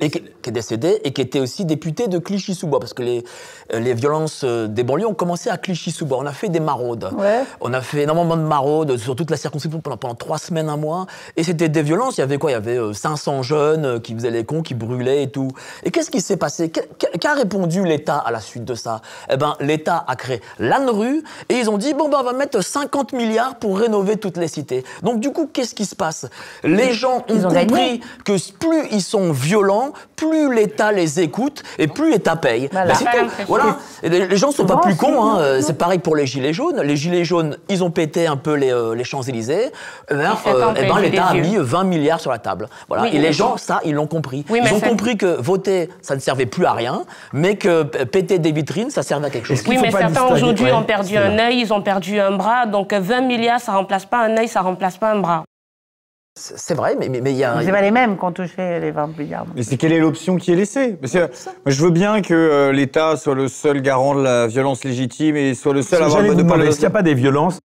et 0.00 0.10
qui, 0.10 0.22
qui 0.42 0.50
est 0.50 0.52
décédé, 0.52 1.00
et 1.04 1.12
qui 1.12 1.20
était 1.20 1.40
aussi 1.40 1.64
député 1.64 2.08
de 2.08 2.18
Clichy-sous-Bois, 2.18 2.80
parce 2.80 2.94
que 2.94 3.02
les, 3.02 3.24
euh, 3.72 3.80
les 3.80 3.94
violences 3.94 4.42
euh, 4.44 4.66
des 4.66 4.82
banlieues 4.82 5.06
ont 5.06 5.14
commencé 5.14 5.50
à 5.50 5.56
Clichy-sous-Bois. 5.58 6.18
On 6.20 6.26
a 6.26 6.32
fait 6.32 6.48
des 6.48 6.60
maraudes. 6.60 7.10
Ouais. 7.16 7.42
On 7.60 7.72
a 7.72 7.80
fait 7.80 8.02
énormément 8.02 8.36
de 8.36 8.42
maraudes 8.42 8.96
sur 8.96 9.14
toute 9.16 9.30
la 9.30 9.36
circonscription 9.36 9.80
pendant, 9.80 9.96
pendant 9.96 10.14
trois 10.14 10.38
semaines, 10.38 10.68
un 10.68 10.76
mois. 10.76 11.06
Et 11.36 11.44
c'était 11.44 11.68
des 11.68 11.82
violences. 11.82 12.16
Il 12.18 12.20
y 12.20 12.24
avait 12.24 12.38
quoi? 12.38 12.50
Il 12.50 12.54
y 12.54 12.56
avait 12.56 12.78
euh, 12.78 12.92
500 12.92 13.42
jeunes 13.42 13.84
euh, 13.84 13.98
qui 14.00 14.14
faisaient 14.14 14.30
les 14.30 14.44
cons, 14.44 14.62
qui 14.62 14.74
brûlaient 14.74 15.22
et 15.22 15.30
tout. 15.30 15.48
Et 15.84 15.90
qu'est-ce 15.90 16.10
qui 16.10 16.20
s'est 16.20 16.36
passé? 16.36 16.70
Qu'a- 16.70 17.34
répondu 17.34 17.84
l'État 17.84 18.16
à 18.18 18.30
la 18.30 18.40
suite 18.40 18.64
de 18.64 18.74
ça? 18.74 19.00
Eh 19.30 19.36
ben, 19.36 19.54
l'État 19.60 20.04
a 20.06 20.14
créé 20.16 20.40
l'ANRU 20.58 21.22
et 21.48 21.54
ils 21.54 21.68
ont 21.68 21.78
dit 21.78 21.94
bon 21.94 22.08
ben 22.08 22.18
on 22.20 22.24
va 22.24 22.32
mettre 22.32 22.62
50 22.62 23.12
milliards 23.12 23.56
pour 23.58 23.78
rénover 23.78 24.16
toutes 24.16 24.36
les 24.36 24.48
cités. 24.48 24.84
Donc 25.02 25.20
du 25.20 25.30
coup, 25.32 25.48
qu'est-ce 25.52 25.74
qui 25.74 25.84
se 25.84 25.94
passe? 25.96 26.26
Les 26.62 26.92
gens 26.92 27.18
ont, 27.18 27.34
Ils 27.34 27.46
ont 27.46 27.50
compris 27.50 27.66
gagné. 27.66 28.00
que 28.24 28.52
plus 28.58 28.86
ils 28.92 29.02
sont 29.02 29.32
violents, 29.32 29.83
plus 30.16 30.52
l'État 30.54 30.92
les 30.92 31.20
écoute 31.20 31.62
et 31.78 31.86
plus 31.88 32.10
l'État 32.10 32.36
paye. 32.36 32.68
Voilà. 33.46 33.76
Ben, 34.02 34.10
les, 34.10 34.26
les 34.26 34.36
gens 34.36 34.50
sont 34.50 34.66
pas 34.66 34.78
plus 34.78 34.96
cons. 34.96 35.22
hein. 35.24 35.60
C'est 35.60 35.78
pareil 35.78 35.98
pour 35.98 36.16
les 36.16 36.26
gilets 36.26 36.52
jaunes. 36.52 36.80
Les 36.82 36.96
gilets 36.96 37.24
jaunes, 37.24 37.56
ils 37.68 37.82
ont 37.84 37.90
pété 37.90 38.26
un 38.26 38.36
peu 38.36 38.54
les, 38.54 38.72
euh, 38.72 38.94
les 38.94 39.04
Champs-Élysées. 39.04 39.72
Eh 40.10 40.14
ben, 40.14 40.36
euh, 40.46 40.72
eh 40.76 40.86
ben, 40.86 40.98
l'État 41.00 41.26
a 41.26 41.34
mis 41.34 41.52
yeux. 41.52 41.60
20 41.62 41.84
milliards 41.84 42.20
sur 42.20 42.30
la 42.30 42.38
table. 42.38 42.68
Voilà. 42.88 43.04
Oui, 43.04 43.10
et 43.12 43.18
les 43.18 43.32
gens, 43.32 43.56
ça, 43.56 43.80
ils 43.84 43.94
l'ont 43.94 44.06
compris. 44.06 44.44
Oui, 44.50 44.60
mais 44.62 44.70
ils 44.70 44.74
ont 44.76 44.80
ça- 44.80 44.88
compris 44.88 45.16
que 45.16 45.26
voter, 45.40 45.88
ça 46.02 46.14
ne 46.14 46.20
servait 46.20 46.46
plus 46.46 46.66
à 46.66 46.72
rien, 46.72 47.02
mais 47.32 47.56
que 47.56 47.82
péter 47.82 48.38
des 48.38 48.52
vitrines, 48.52 48.90
ça 48.90 49.02
servait 49.02 49.26
à 49.26 49.30
quelque 49.30 49.46
chose. 49.48 49.62
Oui, 49.66 49.78
mais 49.80 49.90
certains 49.90 50.24
aujourd'hui 50.26 50.66
Ouais, 50.66 50.72
ont 50.72 50.82
perdu 50.82 51.16
un 51.16 51.38
œil, 51.38 51.60
ils 51.60 51.72
ont 51.72 51.82
perdu 51.82 52.20
un 52.20 52.32
bras. 52.32 52.66
Donc 52.66 52.92
euh, 52.92 53.00
20 53.00 53.22
milliards, 53.22 53.60
ça 53.60 53.72
remplace 53.72 54.04
pas 54.06 54.18
un 54.24 54.36
œil, 54.36 54.48
ça 54.48 54.60
remplace 54.60 54.96
pas 54.96 55.10
un 55.12 55.18
bras. 55.20 55.44
C'est 56.36 56.74
vrai, 56.74 56.96
mais 56.98 57.08
mais- 57.08 57.20
mais 57.20 57.30
il 57.30 57.36
y 57.36 57.44
a. 57.44 57.60
C'est 57.62 57.70
pas 57.70 57.80
les 57.80 57.92
mêmes 57.92 58.18
qui 58.18 58.24
ont 58.24 58.32
touché 58.32 58.80
les 58.80 58.90
20 58.90 59.16
milliards. 59.16 59.46
Mais 59.54 59.62
c'est 59.62 59.76
quelle 59.76 59.92
est 59.92 60.00
l'option 60.00 60.34
qui 60.36 60.52
est 60.52 60.56
laissée? 60.56 60.94
Parce 60.94 61.12
que 61.12 61.18
moi, 61.18 61.28
je 61.66 61.80
veux 61.80 61.90
bien 61.90 62.22
que 62.22 62.34
euh, 62.34 62.72
l'État 62.72 63.16
soit 63.16 63.36
le 63.36 63.46
seul 63.46 63.80
garant 63.82 64.16
de 64.16 64.22
la 64.22 64.48
violence 64.48 64.82
légitime 64.82 65.36
et 65.36 65.54
soit 65.54 65.72
le 65.72 65.82
seul 65.82 66.02
à 66.02 66.06
avoir 66.06 66.22
le 66.22 66.34
monopole 66.34 66.62
est-ce 66.62 66.76
qu'il 66.76 66.80
n'y 66.82 66.86
a 66.86 66.90
pas 66.90 67.02
des 67.02 67.14
violences 67.14 67.60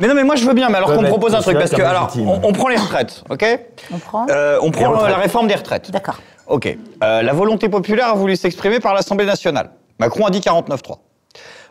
Mais 0.00 0.08
non, 0.08 0.14
mais 0.14 0.24
moi 0.24 0.36
je 0.36 0.46
veux 0.46 0.54
bien, 0.54 0.70
mais 0.70 0.76
alors 0.76 0.94
qu'on 0.94 1.02
me 1.02 1.08
propose 1.08 1.34
un 1.34 1.42
truc, 1.42 1.58
parce 1.58 1.70
que 1.70 1.82
alors, 1.82 2.10
on, 2.16 2.52
prend 2.54 2.68
les 2.68 2.76
retraites, 2.76 3.24
ok? 3.28 3.44
On 3.92 3.98
prend 3.98 4.26
Euh, 4.30 4.58
On 4.62 4.70
prend 4.70 4.90
retraites. 4.92 5.10
la 5.10 5.16
réforme 5.18 5.46
des 5.46 5.54
retraites. 5.56 5.90
D'accord. 5.90 6.18
Ok. 6.46 6.66
Euh, 7.04 7.20
la 7.20 7.32
volonté 7.34 7.68
populaire 7.68 8.08
a 8.08 8.14
voulu 8.14 8.36
s'exprimer 8.36 8.80
par 8.80 8.94
l'Assemblée 8.94 9.26
nationale. 9.26 9.70
Macron 10.00 10.24
a 10.24 10.30
dit 10.30 10.40
49-3. 10.40 11.00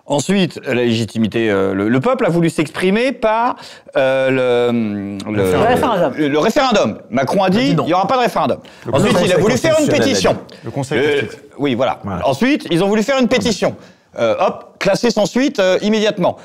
Ensuite, 0.09 0.59
la 0.65 0.73
légitimité, 0.73 1.49
euh, 1.49 1.73
le, 1.73 1.89
le 1.89 1.99
peuple 1.99 2.25
a 2.25 2.29
voulu 2.29 2.49
s'exprimer 2.49 3.11
par 3.11 3.57
euh, 3.97 4.29
le, 4.71 5.31
le, 5.31 5.35
Le 5.35 5.57
référendum. 5.59 6.13
le- 6.17 6.27
le 6.29 6.39
référendum. 6.39 6.99
Macron 7.09 7.43
a 7.43 7.49
dit, 7.49 7.71
il 7.77 7.83
n'y 7.83 7.93
aura 7.93 8.07
pas 8.07 8.15
de 8.15 8.21
référendum. 8.21 8.59
Le 8.85 8.93
Ensuite, 8.95 9.17
il 9.25 9.33
a 9.33 9.37
voulu 9.37 9.57
faire 9.57 9.75
une 9.81 9.87
pétition. 9.89 10.37
Le 10.63 10.71
Conseil 10.71 10.97
Euh, 10.99 11.01
constitutionnel. 11.03 11.45
oui, 11.59 11.75
voilà. 11.75 11.99
Voilà. 12.05 12.25
Ensuite, 12.27 12.67
ils 12.71 12.81
ont 12.83 12.87
voulu 12.87 13.03
faire 13.03 13.19
une 13.19 13.27
pétition. 13.27 13.75
Euh, 14.17 14.33
hop, 14.39 14.77
classée 14.79 15.11
sans 15.11 15.25
suite 15.25 15.59
euh, 15.59 15.77
immédiatement. 15.81 16.37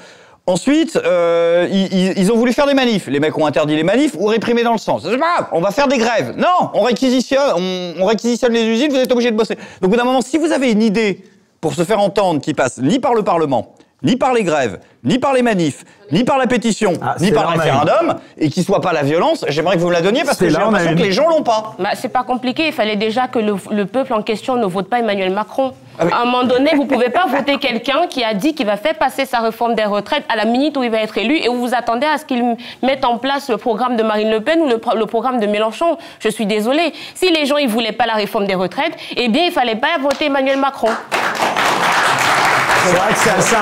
Ensuite, 0.46 0.96
euh, 1.06 1.68
ils, 1.70 1.86
ils- 1.92 2.18
ils 2.18 2.32
ont 2.32 2.36
voulu 2.36 2.52
faire 2.52 2.66
des 2.66 2.74
manifs. 2.74 3.06
Les 3.06 3.20
mecs 3.20 3.38
ont 3.38 3.46
interdit 3.46 3.76
les 3.76 3.84
manifs 3.84 4.16
ou 4.18 4.26
réprimé 4.26 4.64
dans 4.64 4.72
le 4.72 4.78
sens. 4.78 5.02
C'est 5.04 5.10
pas 5.16 5.34
grave, 5.36 5.46
on 5.52 5.60
va 5.60 5.70
faire 5.70 5.86
des 5.86 5.98
grèves. 5.98 6.34
Non, 6.36 6.70
on 6.74 6.80
réquisitionne, 6.82 7.52
on, 7.56 7.94
on 8.02 8.06
réquisitionne 8.06 8.52
les 8.52 8.64
usines, 8.64 8.90
vous 8.90 8.96
êtes 8.98 9.12
obligés 9.12 9.30
de 9.30 9.36
bosser. 9.36 9.54
Donc, 9.54 9.84
au 9.84 9.88
bout 9.88 9.96
d'un 9.96 10.02
moment, 10.04 10.20
si 10.20 10.36
vous 10.38 10.50
avez 10.50 10.72
une 10.72 10.82
idée 10.82 11.22
pour 11.62 11.72
se 11.74 11.84
faire 11.84 12.00
entendre 12.00 12.40
qui 12.42 12.52
passe 12.52 12.76
ni 12.78 12.98
par 12.98 13.14
le 13.14 13.22
Parlement, 13.22 13.68
ni 14.02 14.16
par 14.16 14.34
les 14.34 14.42
grèves, 14.42 14.80
ni 15.04 15.18
par 15.20 15.32
les 15.32 15.42
manifs, 15.42 15.84
ni 16.10 16.24
par 16.24 16.36
la 16.36 16.48
pétition, 16.48 16.92
Ah, 17.00 17.14
ni 17.20 17.30
par 17.30 17.44
le 17.52 17.58
référendum, 17.60 18.16
et 18.36 18.50
qui 18.50 18.64
soit 18.64 18.80
pas 18.80 18.92
la 18.92 19.04
violence, 19.04 19.44
j'aimerais 19.48 19.76
que 19.76 19.80
vous 19.80 19.86
me 19.88 19.92
la 19.92 20.00
donniez 20.02 20.24
parce 20.24 20.38
que 20.38 20.48
j'ai 20.48 20.56
l'impression 20.58 20.90
une- 20.90 20.98
que 20.98 21.02
les 21.04 21.12
gens 21.12 21.28
l'ont 21.28 21.44
pas. 21.44 21.74
Bah, 21.78 21.90
c'est 21.94 22.08
pas 22.08 22.24
compliqué, 22.24 22.66
il 22.66 22.72
fallait 22.72 22.96
déjà 22.96 23.28
que 23.28 23.38
le, 23.38 23.54
le 23.70 23.86
peuple 23.86 24.12
en 24.12 24.22
question 24.22 24.56
ne 24.56 24.66
vote 24.66 24.88
pas 24.90 24.98
Emmanuel 24.98 25.32
Macron. 25.32 25.72
Ah, 26.00 26.04
mais- 26.04 26.12
À 26.12 26.22
un 26.22 26.24
moment 26.24 26.42
donné, 26.42 26.72
vous 26.74 26.84
pouvez 26.86 27.10
pas 27.10 27.26
voter 27.26 27.58
quelqu'un 27.58 28.08
qui 28.10 28.24
a 28.24 28.34
dit 28.34 28.54
qu'il 28.56 28.66
va 28.66 28.76
faire 28.76 28.96
passer 28.96 29.24
sa 29.24 29.38
réforme 29.38 29.76
des 29.76 29.84
retraites 29.84 30.24
à 30.28 30.34
la 30.34 30.46
minute 30.46 30.76
où 30.76 30.82
il 30.82 30.90
va 30.90 30.98
être 30.98 31.16
élu 31.16 31.36
et 31.36 31.46
vous 31.48 31.60
vous 31.60 31.74
attendez 31.74 32.06
à 32.06 32.18
ce 32.18 32.24
qu'il 32.24 32.56
mette 32.82 33.04
en 33.04 33.18
place 33.18 33.48
le 33.50 33.56
programme 33.56 33.94
de 33.96 34.02
Marine 34.02 34.30
Le 34.32 34.40
Pen 34.40 34.60
ou 34.62 34.68
le, 34.68 34.78
pro- 34.78 34.96
le 34.96 35.06
programme 35.06 35.38
de 35.38 35.46
Mélenchon. 35.46 35.96
Je 36.18 36.28
suis 36.28 36.46
désolée. 36.46 36.92
Si 37.14 37.30
les 37.30 37.46
gens 37.46 37.56
ils 37.56 37.68
voulaient 37.68 37.92
pas 37.92 38.06
la 38.06 38.14
réforme 38.14 38.46
des 38.48 38.56
retraites, 38.56 38.94
eh 39.16 39.28
bien 39.28 39.44
il 39.44 39.52
fallait 39.52 39.76
pas 39.76 39.96
voter 40.00 40.26
Emmanuel 40.26 40.58
Macron. 40.58 40.88
C'est 42.84 42.96
vrai 42.96 43.12
que 43.12 43.18
c'est 43.18 43.30
assez 43.30 43.54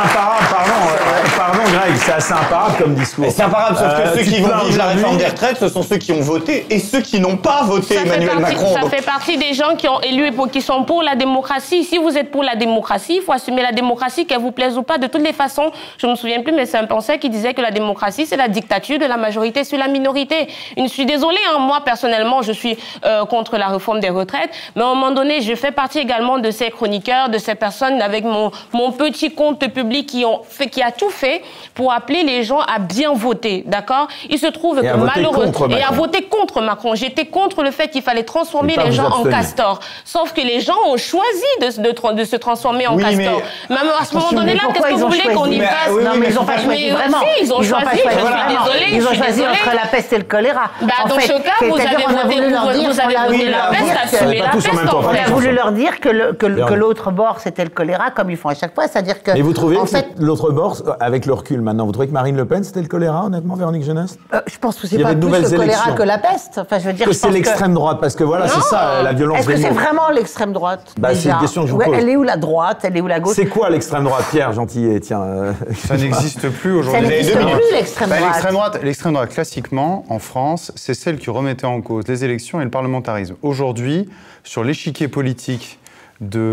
pardon, 0.51 0.81
euh, 0.89 1.00
pardon 1.37 1.63
Greg, 1.65 1.95
c'est 1.97 2.13
assez 2.13 2.33
imparable 2.33 2.77
comme 2.79 2.95
discours. 2.95 3.27
C'est 3.31 3.43
imparable, 3.43 3.77
sauf 3.77 3.95
que 3.95 4.01
Euh, 4.01 4.15
ceux 4.17 4.23
qui 4.23 4.41
vont 4.41 4.49
vivre 4.65 4.79
la 4.79 4.87
réforme 4.87 5.17
des 5.17 5.27
retraites, 5.27 5.59
ce 5.59 5.69
sont 5.69 5.83
ceux 5.83 5.97
qui 5.99 6.13
ont 6.13 6.21
voté 6.21 6.67
et 6.71 6.79
ceux 6.79 7.01
qui 7.01 7.21
n'ont 7.21 7.37
pas 7.37 7.63
voté 7.65 7.95
Ça, 7.95 8.01
fait 8.03 8.07
Emmanuel 8.07 8.41
partie, 8.41 8.55
Macron. 8.57 8.75
ça 8.75 8.81
Donc, 8.81 8.91
fait 8.91 9.05
partie 9.05 9.37
des 9.39 9.55
gens 9.55 9.77
qui 9.77 9.89
ont 9.89 10.01
élu 10.01 10.27
et 10.27 10.33
qui 10.51 10.63
sont 10.63 10.85
pour 10.85 11.03
la 11.03 11.15
démocratie. 11.17 11.85
Si 11.85 11.99
vous 11.99 12.17
êtes 12.17 12.31
pour 12.31 12.43
la 12.43 12.55
démocratie, 12.57 13.17
il 13.17 13.23
faut 13.23 13.33
assumer 13.33 13.63
la 13.63 13.73
démocratie, 13.73 14.27
qu'elle 14.27 14.41
vous 14.41 14.53
plaise 14.53 14.77
ou 14.79 14.83
pas. 14.83 14.99
De 14.99 15.07
toutes 15.07 15.23
les 15.25 15.33
façons, 15.33 15.71
je 15.99 16.07
ne 16.07 16.13
me 16.13 16.17
souviens 16.17 16.43
plus, 16.43 16.53
mais 16.53 16.67
c'est 16.67 16.79
un 16.79 16.87
penseur 16.87 17.19
qui 17.19 17.29
disait 17.31 17.55
que 17.55 17.63
la 17.63 17.71
démocratie, 17.71 18.27
c'est 18.27 18.37
la 18.37 18.49
dictature 18.49 18.99
de 18.99 19.07
la 19.07 19.17
majorité 19.17 19.65
sur 19.65 19.79
la 19.79 19.89
minorité. 19.89 20.49
Je 20.77 20.87
suis 20.87 21.07
désolée, 21.07 21.39
hein, 21.55 21.59
moi 21.59 21.81
personnellement, 21.85 22.43
je 22.43 22.53
suis 22.53 22.77
euh, 23.05 23.25
contre 23.25 23.57
la 23.57 23.69
réforme 23.69 24.01
des 24.01 24.11
retraites, 24.11 24.51
mais 24.77 24.83
à 24.83 24.87
un 24.87 24.95
moment 24.95 25.11
donné, 25.13 25.41
je 25.41 25.55
fais 25.55 25.73
partie 25.73 25.99
également 25.99 26.39
de 26.39 26.51
ces 26.51 26.71
chroniqueurs, 26.71 27.29
de 27.29 27.39
ces 27.39 27.55
personnes 27.55 28.01
avec 28.03 28.25
mon, 28.25 28.51
mon 28.73 28.93
petit 28.93 29.31
compte 29.35 29.59
public 29.73 30.07
qui, 30.07 30.25
ont 30.25 30.41
fait, 30.49 30.69
qui 30.69 30.83
a 30.83 30.91
tout 31.01 31.11
fait 31.11 31.41
pour 31.75 31.93
appeler 31.93 32.23
les 32.25 32.43
gens 32.45 32.61
à 32.61 32.79
bien 32.79 33.13
voter, 33.15 33.65
d'accord? 33.67 34.07
Il 34.29 34.39
se 34.39 34.47
trouve 34.47 34.79
Et 34.79 34.83
que 34.89 34.97
malheureusement... 34.97 35.69
Et 35.69 35.75
à 35.83 35.91
Macron. 35.91 35.95
voter 35.97 36.23
contre 36.25 36.61
Macron. 36.61 36.95
J'étais 36.95 37.25
contre 37.27 37.63
le 37.63 37.71
fait 37.71 37.89
qu'il 37.89 38.03
fallait 38.03 38.23
transformer 38.35 38.77
les 38.77 38.93
gens 38.93 39.05
en 39.07 39.21
abstenir. 39.25 39.31
castor. 39.39 39.81
Sauf 40.05 40.33
que 40.35 40.43
les 40.43 40.61
gens 40.61 40.77
ont 40.87 40.97
choisi 40.99 41.51
de, 41.63 41.83
de 41.83 41.91
tra- 41.93 42.15
de 42.15 42.25
se 42.25 42.37
transformer 42.37 42.87
en 42.87 42.97
Oui, 42.97 43.05
mais- 43.17 43.25
castor. 43.25 43.43
Même 43.71 43.79
à 44.01 44.05
ce 44.05 44.15
moment 44.15 44.33
donné-là, 44.33 44.61
qu'est-ce 44.75 44.87
que 44.89 44.95
vous 44.95 45.09
voulez 45.09 45.35
qu'on 45.35 45.47
y 45.51 45.61
fasse 45.61 45.91
oui, 45.91 46.05
non, 46.05 46.11
mais 46.19 46.27
ils 46.29 46.35
n'ont 46.35 46.45
pas 46.45 46.59
choisi 46.59 46.85
mais 46.87 46.91
vraiment. 46.91 47.19
si, 47.21 47.45
ils 47.45 47.53
ont 47.53 47.63
choisi, 47.63 47.85
choisi 47.85 47.97
je 48.05 48.09
suis 48.09 48.19
vraiment. 48.21 48.65
désolée, 48.65 48.87
Ils 48.93 49.03
ont 49.09 49.15
choisi 49.15 49.41
désolée. 49.41 49.59
entre 49.65 49.75
la 49.83 49.87
peste 49.89 50.13
et 50.13 50.19
le 50.19 50.25
choléra. 50.25 50.65
Bah, 50.83 50.93
dans 51.09 51.19
ce 51.21 51.29
cas, 51.29 51.57
vous 51.61 51.75
avez 51.75 52.05
voté- 52.05 53.51
la 53.51 53.71
peste, 53.71 54.15
assumez 54.15 54.39
la 54.39 54.49
peste, 54.49 54.69
On 54.93 55.03
fait. 55.03 55.21
a 55.21 55.29
voulu 55.31 55.53
leur 55.53 55.73
dire 55.73 56.01
que 56.01 56.75
l'autre 56.75 57.11
bord, 57.11 57.41
c'était 57.41 57.65
le 57.65 57.71
choléra, 57.71 58.11
comme 58.11 58.31
ils 58.31 58.37
font 58.37 58.49
à 58.51 58.55
chaque 58.55 58.75
fois. 58.75 58.87
C'est-à-dire 58.89 59.23
que. 59.23 59.37
Et 59.37 59.43
vous 59.43 59.53
trouvez 59.53 59.77
que 59.77 59.83
l'autre 60.19 60.51
bord, 60.51 60.77
avec 61.01 61.27
le 61.27 61.33
recul 61.35 61.61
maintenant, 61.61 61.87
vous 61.87 61.93
trouvez 61.93 62.09
que 62.09 62.13
Marine 62.13 62.37
Le 62.37 62.45
Pen 62.45 62.65
c'était 62.65 62.81
le 62.83 62.89
choléra, 62.89 63.25
honnêtement, 63.27 63.55
Véronique 63.55 63.85
Jeunesse 63.85 64.19
euh, 64.35 64.41
je 64.47 64.59
pense 64.59 64.77
que 64.79 64.87
c'est 64.87 64.99
pas 64.99 65.15
plus 65.15 65.21
le 65.29 65.31
choléra 65.31 65.65
élections. 65.65 65.95
que 65.95 66.03
la 66.03 66.19
peste. 66.19 66.59
Enfin, 66.59 66.79
je 66.79 66.87
veux 66.87 66.93
dire, 66.93 67.07
Que 67.07 67.13
c'est 67.13 67.31
l'extrême 67.31 67.75
droite, 67.75 67.99
parce 68.01 68.15
que 68.15 68.25
voilà, 68.25 68.49
c'est 68.49 68.61
ça 68.63 69.03
la 69.03 69.13
violence 69.13 69.39
Est-ce 69.41 69.49
que 69.49 69.57
c'est 69.57 69.71
vraiment 69.71 70.11
l'extrême 70.11 70.53
droite 70.53 70.95
Bah, 70.99 71.15
c'est 71.15 71.29
une 71.31 71.39
question 71.39 71.63
que 71.63 71.69
je 71.69 71.73
vous 71.73 71.79
Ouais, 71.79 71.87
pose. 71.87 71.95
Elle 71.99 72.09
est 72.09 72.17
où 72.17 72.23
la 72.23 72.37
droite? 72.37 72.81
Elle 72.85 72.97
est 72.97 73.01
où 73.01 73.07
la 73.07 73.21
gauche? 73.21 73.35
C'est 73.37 73.47
quoi 73.47 73.71
l'extrême 73.71 74.05
droite, 74.05 74.25
Pierre 74.31 74.53
Gentillet 74.53 75.01
Tiens. 75.01 75.23
euh, 75.23 75.53
Ça 75.75 75.97
n'existe 75.97 76.49
plus 76.51 76.73
Ça 76.75 76.79
aujourd'hui. 76.81 77.09
n'existe 77.09 77.35
deux 77.35 77.45
minutes. 77.45 77.57
plus 77.57 77.75
l'extrême 77.77 78.09
Bah. 78.11 78.17
L'extrême 78.21 78.53
droite, 78.53 78.79
l'extrême 78.83 79.13
droite, 79.15 79.31
classiquement, 79.31 80.05
en 80.09 80.19
France, 80.19 80.73
c'est 80.77 80.95
celle 80.95 81.19
qui 81.19 81.31
remettait 81.31 81.67
en 81.67 81.81
cause 81.81 82.07
les 82.09 82.25
élections 82.25 82.61
et 82.61 82.65
le 82.65 82.71
parlementarisme. 82.71 83.35
Aujourd'hui, 83.43 84.09
sur 84.45 84.65
l'échiquier 84.65 85.09
politique, 85.09 85.79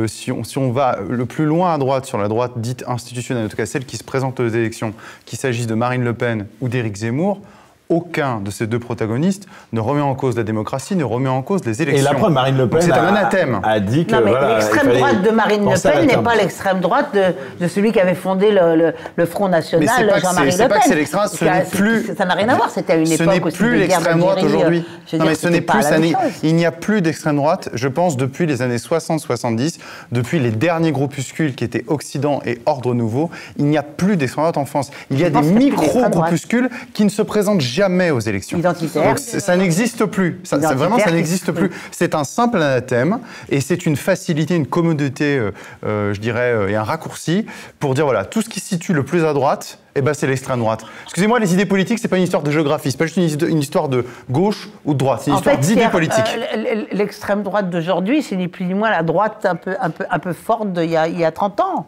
si, 0.08 0.32
on, 0.32 0.44
si 0.44 0.58
on 0.58 0.72
va 0.72 1.00
le 1.08 1.26
plus 1.26 1.46
loin 1.46 1.74
à 1.74 1.78
droite, 1.78 2.06
sur 2.06 2.18
la 2.18 2.28
droite 2.28 2.54
dite 2.58 2.84
institutionnelle, 2.88 3.46
en 3.46 3.50
tout 3.50 3.58
cas 3.58 3.66
celle 3.66 3.86
qui 3.86 3.98
se 3.98 4.04
présente 4.04 4.40
aux 4.40 4.48
élections, 4.48 4.94
qu'il 5.26 5.38
s'agisse 5.38 5.68
de 5.68 5.76
Marine 5.76 6.04
Le 6.04 6.14
Pen 6.14 6.48
ou 6.62 6.70
d'Éric 6.70 6.96
Zemmour, 6.96 7.42
aucun 7.90 8.40
de 8.42 8.52
ces 8.52 8.68
deux 8.68 8.80
protagonistes 8.80 9.48
ne 9.72 9.80
remet 9.80 10.02
en 10.02 10.14
cause 10.16 10.36
la 10.36 10.44
démocratie, 10.44 10.96
ne 10.96 11.04
remet 11.04 11.30
en 11.30 11.42
cause 11.42 11.64
les 11.66 11.82
élections. 11.82 12.02
Et 12.02 12.04
la 12.04 12.14
preuve, 12.20 12.34
Marine 12.34 12.58
Le 12.58 12.68
Pen 12.68 12.82
c'est 12.82 12.92
un 12.92 12.96
a, 12.96 13.08
anathème. 13.08 13.60
a 13.64 13.80
dit 13.80 14.06
que 14.06 14.12
Non, 14.14 14.22
mais 14.26 14.32
voilà, 14.32 14.50
il 14.52 14.56
l'extrême 14.58 14.94
droite 14.98 15.22
de 15.22 15.30
Marine 15.30 15.70
Le 15.70 15.82
Pen 15.82 16.06
n'est 16.06 16.18
pas 16.24 16.36
l'extrême 16.36 16.80
droite 16.82 17.08
de, 17.14 17.64
de 17.64 17.68
celui 17.70 17.92
qui 17.94 18.00
avait 18.02 18.14
fondé 18.16 18.52
le, 18.52 18.76
le- 18.76 18.94
le 19.16 19.26
Front 19.26 19.48
National, 19.48 20.20
Jean-Marie 20.22 20.46
Le 20.48 20.52
c'est 20.52 20.68
pas 20.68 20.76
Pen. 20.76 20.80
que 20.84 20.88
c'est 20.90 20.96
l'extrême 20.96 21.22
droite, 21.24 21.38
ce 21.40 21.46
n'est 21.46 21.64
plus- 21.64 22.16
Ça 22.18 22.26
n'a 22.26 22.34
rien 22.34 22.50
à 22.50 22.56
voir, 22.56 22.70
c'était 22.70 22.94
à 22.94 22.96
une 22.98 23.06
ce 23.06 23.14
époque 23.24 23.34
n'est 23.36 23.44
aussi 23.44 23.58
plus 23.58 23.78
l'extrême 23.78 24.20
droite 24.20 24.44
aujourd'hui. 24.44 24.86
Non, 25.14 25.26
mais 25.26 25.36
ce 25.36 25.48
n'est 25.48 25.62
plus, 25.62 25.80
n'est- 26.00 26.14
il 26.44 26.56
n'y 26.56 26.66
a 26.66 26.72
plus 26.74 27.02
d'extrême 27.02 27.38
droite, 27.38 27.70
je 27.74 27.88
pense, 27.88 28.18
depuis 28.18 28.46
les 28.46 28.62
années 28.62 28.78
60-70, 28.80 29.80
depuis 30.12 30.40
les 30.40 30.52
derniers 30.52 30.92
groupuscules 30.92 31.56
qui 31.56 31.64
étaient 31.64 31.86
Occident 31.88 32.42
et 32.46 32.60
Ordre 32.66 32.94
Nouveau, 32.94 33.30
il 33.58 33.66
n'y 33.66 33.78
a 33.78 33.84
plus 33.84 34.18
d'extrême 34.18 34.44
droite 34.44 34.58
en 34.58 34.66
France. 34.66 34.92
Il 35.10 35.20
y 35.20 35.24
a 35.24 35.30
des 35.30 35.42
micro-groupuscules 35.42 36.70
qui 36.94 37.06
ne 37.06 37.10
se 37.10 37.22
présentent 37.22 37.62
jamais 37.62 37.77
aux 38.14 38.20
élections. 38.20 38.58
Donc, 38.60 38.76
ça 39.20 39.56
n'existe 39.58 40.06
plus. 40.06 40.40
Ça, 40.44 40.50
ça- 40.52 40.58
Identitaires 40.58 40.78
vraiment, 40.78 41.00
ça 41.00 41.12
n'existe 41.12 41.52
plus. 41.52 41.70
C'est 41.92 42.16
un 42.16 42.24
simple 42.24 42.58
anathème 42.58 43.20
et 43.50 43.62
c'est 43.62 43.86
une 43.86 43.96
facilité, 43.96 44.56
une 44.56 44.68
commodité, 44.68 45.38
euh, 45.38 45.52
euh, 45.86 46.14
je 46.14 46.20
dirais, 46.20 46.52
euh, 46.54 46.68
et 46.70 46.76
un 46.76 46.84
raccourci 46.84 47.46
pour 47.80 47.94
dire 47.94 48.06
voilà, 48.06 48.26
tout 48.26 48.42
ce 48.42 48.50
qui 48.50 48.60
se 48.60 48.68
situe 48.68 48.94
le 48.94 49.04
plus 49.04 49.24
à 49.26 49.34
droite, 49.34 49.80
eh 49.96 50.02
ben, 50.02 50.14
c'est 50.14 50.28
l'extrême 50.28 50.60
droite. 50.60 50.84
Excusez-moi, 51.06 51.40
les 51.40 51.54
idées 51.54 51.66
politiques, 51.66 52.00
c'est 52.00 52.08
pas 52.08 52.18
une 52.18 52.24
histoire 52.24 52.44
de 52.44 52.52
géographie, 52.52 52.92
c'est 52.92 52.98
pas 52.98 53.06
juste 53.06 53.18
une, 53.18 53.24
his- 53.24 53.50
une 53.50 53.60
histoire 53.60 53.90
de 53.90 54.06
gauche 54.30 54.70
ou 54.86 54.94
de 54.94 54.98
droite, 55.00 55.22
c'est 55.24 55.32
une 55.32 55.36
En 55.36 55.40
histoire 55.40 55.58
d'idées 55.58 55.88
politiques. 55.88 56.24
euh, 56.56 56.84
l'extrême 56.92 57.44
droite 57.44 57.70
d'aujourd'hui, 57.70 58.22
c'est 58.24 58.36
ni 58.36 58.48
plus 58.48 58.66
ni 58.66 58.74
moins 58.74 58.90
la 58.92 59.04
droite 59.04 59.46
un 59.46 59.56
peu, 59.56 59.76
un 59.82 59.90
peu, 59.90 60.06
un 60.10 60.20
peu 60.20 60.34
forte 60.34 60.72
d'il 60.74 60.90
y 60.92 60.96
a 60.98 61.32
30 61.32 61.60
ans. 61.62 61.88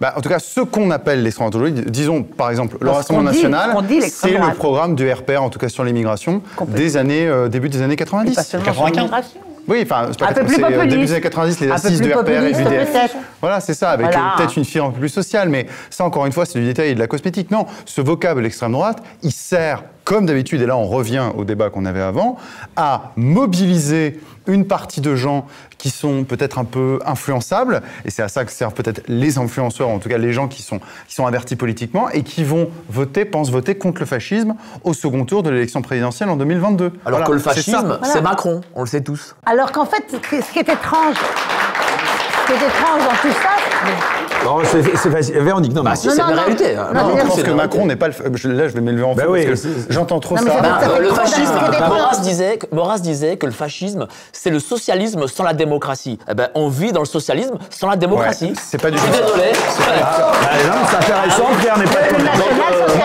Bah, 0.00 0.14
en 0.16 0.20
tout 0.20 0.28
cas, 0.28 0.38
ce 0.38 0.60
qu'on 0.60 0.90
appelle 0.92 1.22
l'extrême 1.24 1.50
droite 1.50 1.62
aujourd'hui, 1.62 1.84
disons 1.90 2.22
par 2.22 2.50
exemple 2.50 2.76
le 2.80 2.90
Rassemblement 2.90 3.30
national, 3.30 3.70
c'est 4.08 4.30
le 4.30 4.54
programme 4.54 4.94
du 4.94 5.10
RPR, 5.10 5.42
en 5.42 5.50
tout 5.50 5.58
cas 5.58 5.68
sur 5.68 5.82
l'immigration, 5.84 6.40
des 6.68 6.96
années, 6.96 7.26
euh, 7.26 7.48
début 7.48 7.68
des 7.68 7.82
années 7.82 7.94
Et 7.94 7.96
90. 7.96 8.34
pas 8.34 8.42
seulement 8.44 8.64
sur 8.64 8.74
95. 8.74 8.96
l'immigration. 8.96 9.40
Oui, 9.66 9.80
enfin, 9.82 10.06
c'est 10.10 10.18
pas 10.20 10.28
Un 10.28 10.32
peu 10.32 10.44
plus 10.44 10.54
c'est, 10.54 10.62
euh, 10.64 10.66
populiste. 10.68 10.88
début 10.90 11.04
des 11.04 11.12
années 11.12 11.20
90, 11.20 11.60
les 11.60 11.70
assises 11.70 12.00
du 12.00 12.12
RPR 12.12 12.30
et 12.44 12.52
du 12.52 12.64
DF. 12.64 13.16
Voilà, 13.40 13.60
c'est 13.60 13.74
ça, 13.74 13.90
avec 13.90 14.06
Voilà. 14.06 14.32
euh, 14.32 14.36
peut-être 14.38 14.56
une 14.56 14.64
fille 14.64 14.80
un 14.80 14.90
peu 14.90 15.00
plus 15.00 15.08
sociale, 15.10 15.48
mais 15.50 15.66
ça, 15.90 16.04
encore 16.04 16.24
une 16.24 16.32
fois, 16.32 16.46
c'est 16.46 16.58
du 16.58 16.64
détail 16.64 16.90
et 16.90 16.94
de 16.94 16.98
la 17.00 17.06
cosmétique. 17.06 17.50
Non, 17.50 17.66
ce 17.84 18.00
vocable 18.00 18.40
l'extrême 18.42 18.72
droite, 18.72 19.02
il 19.22 19.32
sert, 19.32 19.82
comme 20.08 20.24
d'habitude, 20.24 20.62
et 20.62 20.66
là 20.66 20.74
on 20.74 20.86
revient 20.86 21.26
au 21.36 21.44
débat 21.44 21.68
qu'on 21.68 21.84
avait 21.84 22.00
avant, 22.00 22.38
à 22.76 23.12
mobiliser 23.16 24.18
une 24.46 24.66
partie 24.66 25.02
de 25.02 25.14
gens 25.14 25.46
qui 25.76 25.90
sont 25.90 26.24
peut-être 26.24 26.58
un 26.58 26.64
peu 26.64 26.98
influençables, 27.04 27.82
et 28.06 28.10
c'est 28.10 28.22
à 28.22 28.28
ça 28.28 28.46
que 28.46 28.50
servent 28.50 28.72
peut-être 28.72 29.02
les 29.06 29.36
influenceurs, 29.36 29.90
en 29.90 29.98
tout 29.98 30.08
cas 30.08 30.16
les 30.16 30.32
gens 30.32 30.48
qui 30.48 30.62
sont, 30.62 30.80
qui 31.08 31.14
sont 31.14 31.26
avertis 31.26 31.56
politiquement, 31.56 32.08
et 32.08 32.22
qui 32.22 32.42
vont 32.42 32.70
voter, 32.88 33.26
pensent 33.26 33.50
voter 33.50 33.74
contre 33.74 34.00
le 34.00 34.06
fascisme 34.06 34.54
au 34.82 34.94
second 34.94 35.26
tour 35.26 35.42
de 35.42 35.50
l'élection 35.50 35.82
présidentielle 35.82 36.30
en 36.30 36.36
2022. 36.36 36.84
Alors 36.86 37.00
Voilà, 37.04 37.26
que 37.26 37.32
le 37.32 37.38
fascisme, 37.38 37.98
c'est 38.02 38.22
Macron, 38.22 38.62
on 38.74 38.80
le 38.80 38.86
sait 38.86 39.02
tous. 39.02 39.36
Alors 39.44 39.72
qu'en 39.72 39.84
fait, 39.84 40.04
ce 40.10 40.16
qui 40.16 40.42
ce 40.42 40.50
qui 40.50 40.60
est 40.60 40.70
étrange, 40.70 41.16
ce 41.16 42.46
qui 42.46 42.52
est 42.52 42.66
étrange 42.66 43.02
dans 43.04 43.28
tout 43.28 43.34
ça, 43.42 44.17
Non, 44.44 44.58
c'est 44.64 45.10
facile. 45.10 45.38
Véronique, 45.40 45.74
non, 45.74 45.82
Bah 45.82 45.90
mais- 45.90 45.96
si, 45.96 46.10
c'est 46.10 46.16
la 46.16 46.26
réalité. 46.26 46.74
Non, 46.94 47.16
je 47.18 47.26
pense 47.26 47.42
que 47.42 47.50
Macron 47.50 47.86
n'est 47.86 47.96
pas 47.96 48.08
le. 48.08 48.14
je- 48.34 48.48
Là, 48.48 48.68
je 48.68 48.74
vais 48.74 48.80
m'élever 48.80 49.02
en 49.04 49.14
Bah 49.14 49.24
feu 49.24 49.30
oui, 49.30 49.46
parce 49.46 49.60
que 49.62 49.68
c'est- 49.68 49.92
j'entends 49.92 50.20
trop 50.20 50.36
ça. 50.36 50.44
Ça 50.44 50.90
euh, 50.90 51.00
le 51.00 51.08
fascisme, 51.08 51.54
Maurras 51.88 52.18
disait, 52.22 52.58
Maurras 52.72 52.98
disait 52.98 53.36
que 53.36 53.46
le 53.46 53.52
fascisme, 53.52 54.06
c'est 54.32 54.50
le 54.50 54.58
socialisme 54.58 55.26
sans 55.28 55.44
la 55.44 55.52
démocratie. 55.52 56.18
Eh 56.30 56.34
ben, 56.34 56.48
on 56.54 56.68
vit 56.68 56.92
dans 56.92 57.00
le 57.00 57.06
socialisme 57.06 57.58
sans 57.70 57.88
la 57.88 57.96
démocratie. 57.96 58.46
Ouais, 58.46 58.52
c'est 58.56 58.80
pas 58.80 58.90
du 58.90 58.96
Je 58.96 59.02
suis 59.02 59.10
tout 59.12 59.18
ça. 59.18 59.24
désolé. 59.24 59.50
Ah, 59.90 60.30
non, 60.66 60.74
c'est 60.88 60.96
intéressant, 60.96 61.44
Pierre 61.60 61.78
n'est 61.78 61.84
pas 61.84 61.98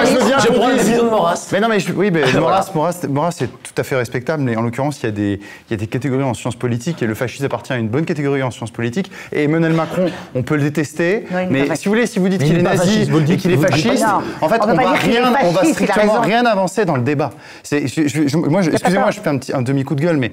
je 0.05 0.17
veux 0.17 0.25
bien. 0.25 0.37
Je 0.39 0.47
prends 0.51 0.67
la 0.67 0.75
vision 0.75 1.03
de 1.05 1.09
Maurras. 1.09 1.47
Mais 1.51 1.59
non, 1.59 1.67
mais 1.69 1.79
je- 1.79 1.93
oui, 1.93 2.11
mais 2.11 2.23
Maurras, 2.33 2.69
Maurras, 2.73 2.95
Maurras, 3.09 3.31
c'est 3.31 3.47
tout 3.47 3.73
à 3.77 3.83
fait 3.83 3.95
respectable, 3.95 4.43
mais 4.43 4.55
en 4.55 4.61
l'occurrence, 4.61 4.99
il 5.01 5.05
y, 5.05 5.09
a 5.09 5.11
des, 5.11 5.39
il 5.69 5.71
y 5.71 5.73
a 5.73 5.77
des 5.77 5.87
catégories 5.87 6.23
en 6.23 6.33
sciences 6.33 6.55
politiques, 6.55 7.01
et 7.01 7.07
le 7.07 7.15
fascisme 7.15 7.45
appartient 7.45 7.71
à 7.73 7.77
une 7.77 7.87
bonne 7.89 8.05
catégorie 8.05 8.43
en 8.43 8.51
sciences 8.51 8.71
politiques. 8.71 9.11
Et 9.31 9.43
Emmanuel 9.43 9.73
Macron, 9.73 10.07
on 10.35 10.43
peut 10.43 10.55
le 10.55 10.61
détester, 10.63 11.22
Non, 11.31 11.47
mais 11.49 11.75
si 11.75 11.85
vous 11.85 11.91
voulez, 11.91 12.07
si 12.07 12.19
vous 12.19 12.29
dites 12.29 12.43
qu'il 12.43 12.53
il 12.53 12.59
est 12.59 12.63
nazi 12.63 12.77
fasciste, 12.77 13.09
vous 13.11 13.17
le 13.17 13.23
et 13.23 13.25
dites, 13.25 13.39
qu'il 13.41 13.51
est 13.51 13.57
fasciste, 13.57 14.05
en 14.41 14.49
fait, 14.49 14.59
on 14.61 14.73
va 14.73 14.91
rien, 14.93 15.33
on 15.43 15.51
va 15.51 15.63
strictement 15.65 16.21
rien 16.21 16.45
avancer 16.45 16.85
dans 16.85 16.95
le 16.95 17.01
débat. 17.01 17.31
Moi, 17.71 18.61
excusez-moi, 18.65 19.11
je 19.11 19.19
fais 19.19 19.29
un, 19.29 19.37
petit, 19.37 19.53
un 19.53 19.61
demi-coup 19.61 19.95
de 19.95 20.01
gueule, 20.01 20.17
mais 20.17 20.31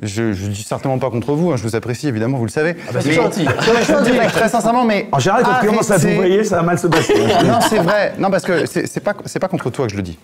je 0.00 0.22
ne 0.22 0.32
dis 0.32 0.62
certainement 0.62 0.98
pas 0.98 1.10
contre 1.10 1.32
vous, 1.34 1.52
hein, 1.52 1.56
je 1.56 1.62
vous 1.62 1.76
apprécie 1.76 2.08
évidemment, 2.08 2.38
vous 2.38 2.46
le 2.46 2.50
savez. 2.50 2.74
bah, 2.92 3.00
c'est 3.00 3.12
gentil. 3.12 3.46
Je 3.46 3.92
vous 3.92 4.04
dis 4.04 4.18
très 4.32 4.48
sincèrement, 4.48 4.84
mais. 4.84 5.08
En 5.12 5.18
général, 5.18 5.44
quand 5.44 5.60
tu 5.60 5.66
commences 5.66 5.90
à 5.90 5.98
vous 5.98 6.14
voyez, 6.14 6.44
ça 6.44 6.56
va 6.56 6.62
mal 6.62 6.78
se 6.78 6.86
passer. 6.86 7.14
non, 7.44 7.60
c'est 7.68 7.78
vrai. 7.78 8.14
Non, 8.18 8.30
parce 8.30 8.44
que 8.44 8.66
c'est 8.66 9.00
pas, 9.00 9.14
c'est 9.26 9.38
pas 9.38 9.48
contre 9.48 9.70
toi 9.70 9.86
que 9.86 9.92
je 9.92 9.96
le 9.96 10.02
dis. 10.02 10.18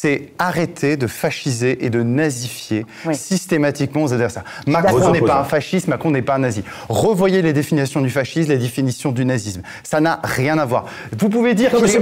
C'est 0.00 0.28
arrêter 0.38 0.96
de 0.96 1.08
fasciser 1.08 1.84
et 1.84 1.90
de 1.90 2.04
nazifier 2.04 2.86
Oui. 3.04 3.16
systématiquement 3.16 4.04
aux 4.04 4.12
adversaires. 4.12 4.44
Macron 4.64 5.10
n'est 5.10 5.20
pas 5.20 5.40
un 5.40 5.44
fasciste, 5.44 5.88
Macron 5.88 6.12
n'est 6.12 6.22
pas 6.22 6.36
un 6.36 6.38
nazi. 6.38 6.62
Revoyez 6.88 7.42
les 7.42 7.52
définitions 7.52 8.00
du 8.00 8.08
fascisme, 8.08 8.50
les 8.50 8.58
définitions 8.58 9.10
du 9.10 9.24
nazisme. 9.24 9.62
Ça 9.82 9.98
n'a 9.98 10.20
rien 10.22 10.56
à 10.58 10.66
voir. 10.66 10.84
Vous 11.18 11.28
pouvez 11.28 11.54
dire 11.54 11.70
qu'il 11.70 11.82
euh, 11.82 11.88
c'est 11.88 11.98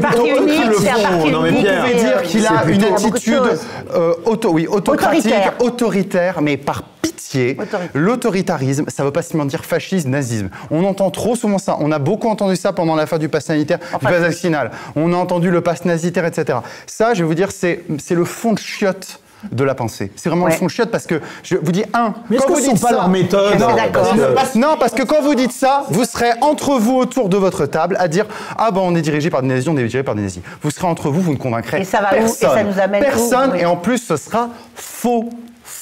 a 2.47 2.65
une 2.69 2.85
attitude 2.85 3.59
euh, 3.95 4.13
auto, 4.27 4.51
oui, 4.51 4.67
autocratique, 4.67 5.25
Autoritaire. 5.25 5.55
autoritaire, 5.61 6.43
mais 6.43 6.59
par 6.59 6.83
pitié, 7.01 7.57
l'autoritarisme, 7.95 8.85
ça 8.89 9.03
ne 9.03 9.09
veut 9.09 9.13
pas 9.13 9.23
seulement 9.23 9.45
dire 9.47 9.65
fascisme, 9.65 10.11
nazisme. 10.11 10.51
On 10.71 10.85
entend 10.85 11.11
trop 11.11 11.35
souvent 11.37 11.59
ça. 11.59 11.77
On 11.81 11.93
a 11.93 11.99
beaucoup 11.99 12.29
entendu 12.29 12.57
ça 12.57 12.73
pendant 12.73 12.95
l'affaire 12.95 13.19
du 13.19 13.29
pass 13.29 13.45
sanitaire, 13.47 13.79
Enfin, 13.93 14.09
du 14.09 14.15
pass 14.15 14.23
vaccinal. 14.23 14.71
On 14.97 15.13
a 15.13 15.17
entendu 15.17 15.51
le 15.51 15.61
pass 15.61 15.85
nazitaire, 15.85 16.25
etc. 16.25 16.59
Ça, 16.87 17.15
je 17.15 17.23
vais 17.23 17.27
vous 17.29 17.35
dire, 17.35 17.53
c'est 17.53 17.85
c'est 17.99 18.15
le 18.15 18.25
fond 18.25 18.53
de 18.53 18.59
chiotte 18.59 19.21
de 19.53 19.63
la 19.65 19.75
pensée. 19.75 20.11
C'est 20.17 20.29
vraiment 20.31 20.47
le 20.47 20.53
fond 20.53 20.65
de 20.65 20.71
chiotte 20.71 20.91
parce 20.91 21.07
que 21.07 21.21
je 21.43 21.57
vous 21.57 21.71
dis 21.71 21.85
un. 21.93 22.15
Mais 22.31 22.37
est-ce 22.37 22.47
quand 22.47 22.55
que 22.55 22.59
vous 22.59 22.65
ce 22.65 22.67
sont 22.69 22.73
dites 22.73 22.83
pas 22.83 22.89
ça- 22.89 22.95
leurs 22.95 23.09
méthodes 23.09 23.59
Non, 23.61 23.67
parce 23.93 24.11
que- 24.13 24.35
Parce 24.35 24.55
non, 24.55 24.77
parce 24.81 24.93
que 24.95 25.03
quand 25.03 25.21
vous 25.23 25.35
dites 25.35 25.53
ça, 25.53 25.85
vous 25.91 26.05
serez 26.05 26.31
entre 26.41 26.79
vous 26.79 26.97
autour 26.97 27.29
de 27.29 27.37
votre 27.37 27.67
table 27.67 27.97
à 28.01 28.09
dire 28.09 28.25
ah 28.59 28.71
ben 28.71 28.81
on 28.83 28.95
est 28.97 29.03
dirigé 29.03 29.29
par 29.31 29.43
des 29.43 29.49
nazis, 29.49 29.69
on 29.69 29.75
est 29.75 29.77
dirigé 29.77 30.03
par 30.03 30.15
des 30.15 30.23
nazis. 30.23 30.43
Vous 30.63 30.71
serez 30.71 30.87
entre 30.87 31.11
vous, 31.11 31.21
vous 31.21 31.33
ne 31.33 31.37
convaincrez 31.39 31.81
Et 31.81 31.85
ça 31.85 32.01
va 32.01 32.13
où 32.13 32.17
Et 32.17 32.19
personne. 32.21 32.51
ça 32.55 32.65
nous 32.65 32.79
amène 32.81 33.03
où 33.03 33.05
personne. 33.05 33.51
Oui. 33.53 33.61
Et 33.61 33.67
en 33.67 33.77
plus, 33.77 33.99
ce 33.99 34.17
sera 34.17 34.49
faux. 34.75 35.29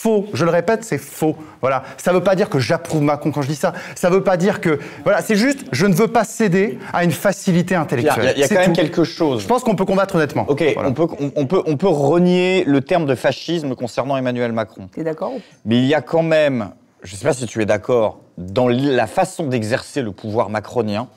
Faux. 0.04 0.26
Je 0.34 0.44
le 0.44 0.50
répète, 0.50 0.84
c'est 0.84 0.98
faux. 0.98 1.34
Voilà. 1.62 1.82
Ça 1.96 2.12
ne 2.12 2.18
veut 2.18 2.22
pas 2.22 2.34
dire 2.36 2.50
que 2.50 2.58
j'approuve 2.58 3.00
Macron 3.00 3.30
quand 3.30 3.40
je 3.40 3.48
dis 3.48 3.54
ça. 3.54 3.72
Ça 3.94 4.10
ne 4.10 4.14
veut 4.14 4.22
pas 4.22 4.36
dire 4.36 4.60
que. 4.60 4.78
Voilà. 5.02 5.22
C'est 5.22 5.34
juste, 5.34 5.60
je 5.72 5.86
ne 5.86 5.94
veux 5.94 6.08
pas 6.08 6.24
céder 6.24 6.78
à 6.92 7.04
une 7.04 7.10
facilité 7.10 7.74
intellectuelle. 7.74 8.34
Il 8.36 8.40
y 8.40 8.42
a, 8.42 8.46
y 8.46 8.48
quand 8.50 8.56
même 8.60 8.74
quelque 8.74 9.02
chose. 9.04 9.40
Je 9.40 9.46
pense 9.46 9.64
qu'on 9.64 9.76
peut 9.76 9.86
combattre 9.86 10.16
honnêtement. 10.16 10.44
Ok, 10.46 10.62
Voilà. 10.74 10.90
on, 10.90 10.92
peut, 10.92 11.06
on, 11.18 11.32
on 11.36 11.46
peut, 11.46 11.62
on 11.64 11.78
peut 11.78 11.88
renier 11.88 12.64
le 12.66 12.82
terme 12.82 13.06
de 13.06 13.14
fascisme 13.14 13.74
concernant 13.74 14.18
Emmanuel 14.18 14.52
Macron. 14.52 14.88
T'es 14.92 15.04
d'accord 15.04 15.32
Mais 15.64 15.78
il 15.78 15.86
y 15.86 15.94
a 15.94 16.02
quand 16.02 16.22
même, 16.22 16.68
je 17.02 17.14
ne 17.14 17.18
sais 17.18 17.24
pas 17.26 17.32
si 17.32 17.46
tu 17.46 17.62
es 17.62 17.64
d'accord, 17.66 18.18
dans 18.36 18.68
la 18.68 19.06
façon 19.06 19.46
d'exercer 19.46 20.02
le 20.02 20.12
pouvoir 20.12 20.50
macronien, 20.50 21.08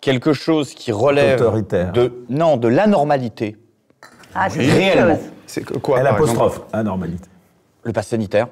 quelque 0.00 0.32
chose 0.32 0.74
qui 0.74 0.90
relève 0.90 1.40
Autoritaire. 1.40 1.92
de 1.92 2.24
non 2.30 2.56
de 2.56 2.66
l'anormalité, 2.66 3.56
Ah, 4.34 4.50
c'est 4.50 4.58
Réellement. 4.58 5.20
C'est 5.46 5.62
quoi 5.80 5.98
Elle 6.00 6.04
par 6.06 6.18
exemple? 6.18 6.30
Apostrophe, 6.40 6.60
anormalité. 6.72 7.28
Le 7.82 7.92
pass 7.92 8.08
sanitaire, 8.08 8.48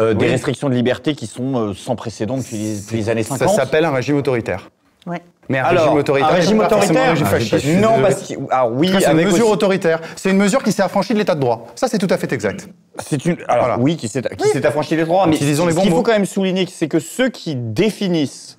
euh, 0.00 0.14
des 0.14 0.26
Oui. 0.26 0.30
restrictions 0.32 0.68
de 0.68 0.74
liberté 0.74 1.14
qui 1.14 1.26
sont 1.26 1.56
euh, 1.56 1.74
sans 1.74 1.96
précédent 1.96 2.36
depuis 2.38 2.56
les, 2.56 2.80
depuis 2.80 2.96
les 2.96 3.08
années 3.08 3.22
Ça 3.22 3.36
50. 3.38 3.54
s'appelle 3.56 3.84
un 3.84 3.92
régime 3.92 4.16
autoritaire. 4.16 4.70
Ouais. 5.06 5.22
Mais 5.50 5.58
un 5.58 5.64
Alors, 5.64 5.84
régime 5.84 5.98
autoritaire. 5.98 6.28
un 6.30 6.32
régime 6.34 6.60
autoritaire, 6.60 7.02
un 7.08 7.10
régime 7.10 7.26
Ah, 7.26 7.38
fasciste. 7.38 7.66
non, 7.78 8.00
parce 8.00 8.26
que 8.28 8.34
ah 8.50 8.66
oui, 8.68 8.90
C'est 8.98 9.10
une 9.10 9.16
mesure 9.16 9.32
aussi- 9.44 9.52
autoritaire. 9.52 10.00
C'est 10.16 10.30
une 10.30 10.38
mesure 10.38 10.62
qui 10.62 10.72
s'est 10.72 10.82
affranchie 10.82 11.12
de 11.12 11.18
l'état 11.18 11.34
de 11.34 11.40
droit. 11.40 11.66
Ça, 11.74 11.86
c'est 11.88 11.98
tout 11.98 12.06
à 12.10 12.16
fait 12.16 12.32
exact. 12.32 12.66
C'est 13.02 13.22
une. 13.26 13.36
Alors 13.46 13.66
Voilà. 13.66 13.78
oui, 13.82 13.96
qui 13.98 14.08
s'est 14.08 14.22
qui 14.22 14.48
s'est 14.48 14.64
affranchi 14.64 14.96
des 14.96 15.04
droits, 15.04 15.26
mais 15.26 15.36
ce 15.36 15.44
qu'il 15.44 15.90
mots. 15.90 15.96
faut 15.98 16.02
quand 16.02 16.12
même 16.12 16.24
souligner, 16.24 16.66
c'est 16.66 16.88
que 16.88 16.98
ceux 17.00 17.28
qui 17.28 17.54
définissent, 17.54 18.58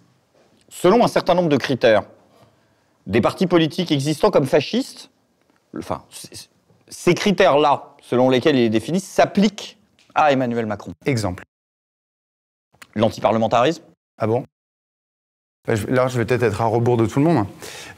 selon 0.70 1.04
un 1.04 1.08
certain 1.08 1.34
nombre 1.34 1.50
de 1.50 1.58
critères, 1.58 2.04
des 3.08 3.22
partis 3.22 3.48
politiques 3.48 3.92
existants 3.92 4.30
comme 4.30 4.46
fascistes, 4.46 5.10
enfin, 5.80 6.04
ces 6.88 7.14
critères-là, 7.16 7.95
selon 8.10 8.30
lesquels 8.30 8.56
ils 8.56 8.62
les 8.64 8.70
définissent, 8.70 9.08
s'appliquent 9.08 9.78
à 10.14 10.32
Emmanuel 10.32 10.66
Macron. 10.66 10.94
Exemple. 11.06 11.44
L'antiparlementarisme, 12.96 13.84
Ah 14.20 14.28
bon? 14.28 14.46
Bah, 15.68 15.74
Là, 15.90 16.08
je 16.08 16.18
vais 16.20 16.26
peut-être 16.26 16.44
être 16.44 16.62
à 16.62 16.66
rebours 16.66 16.96
de 16.96 17.06
tout 17.08 17.20
le 17.20 17.26
monde, 17.26 17.38
hein. 17.40 17.48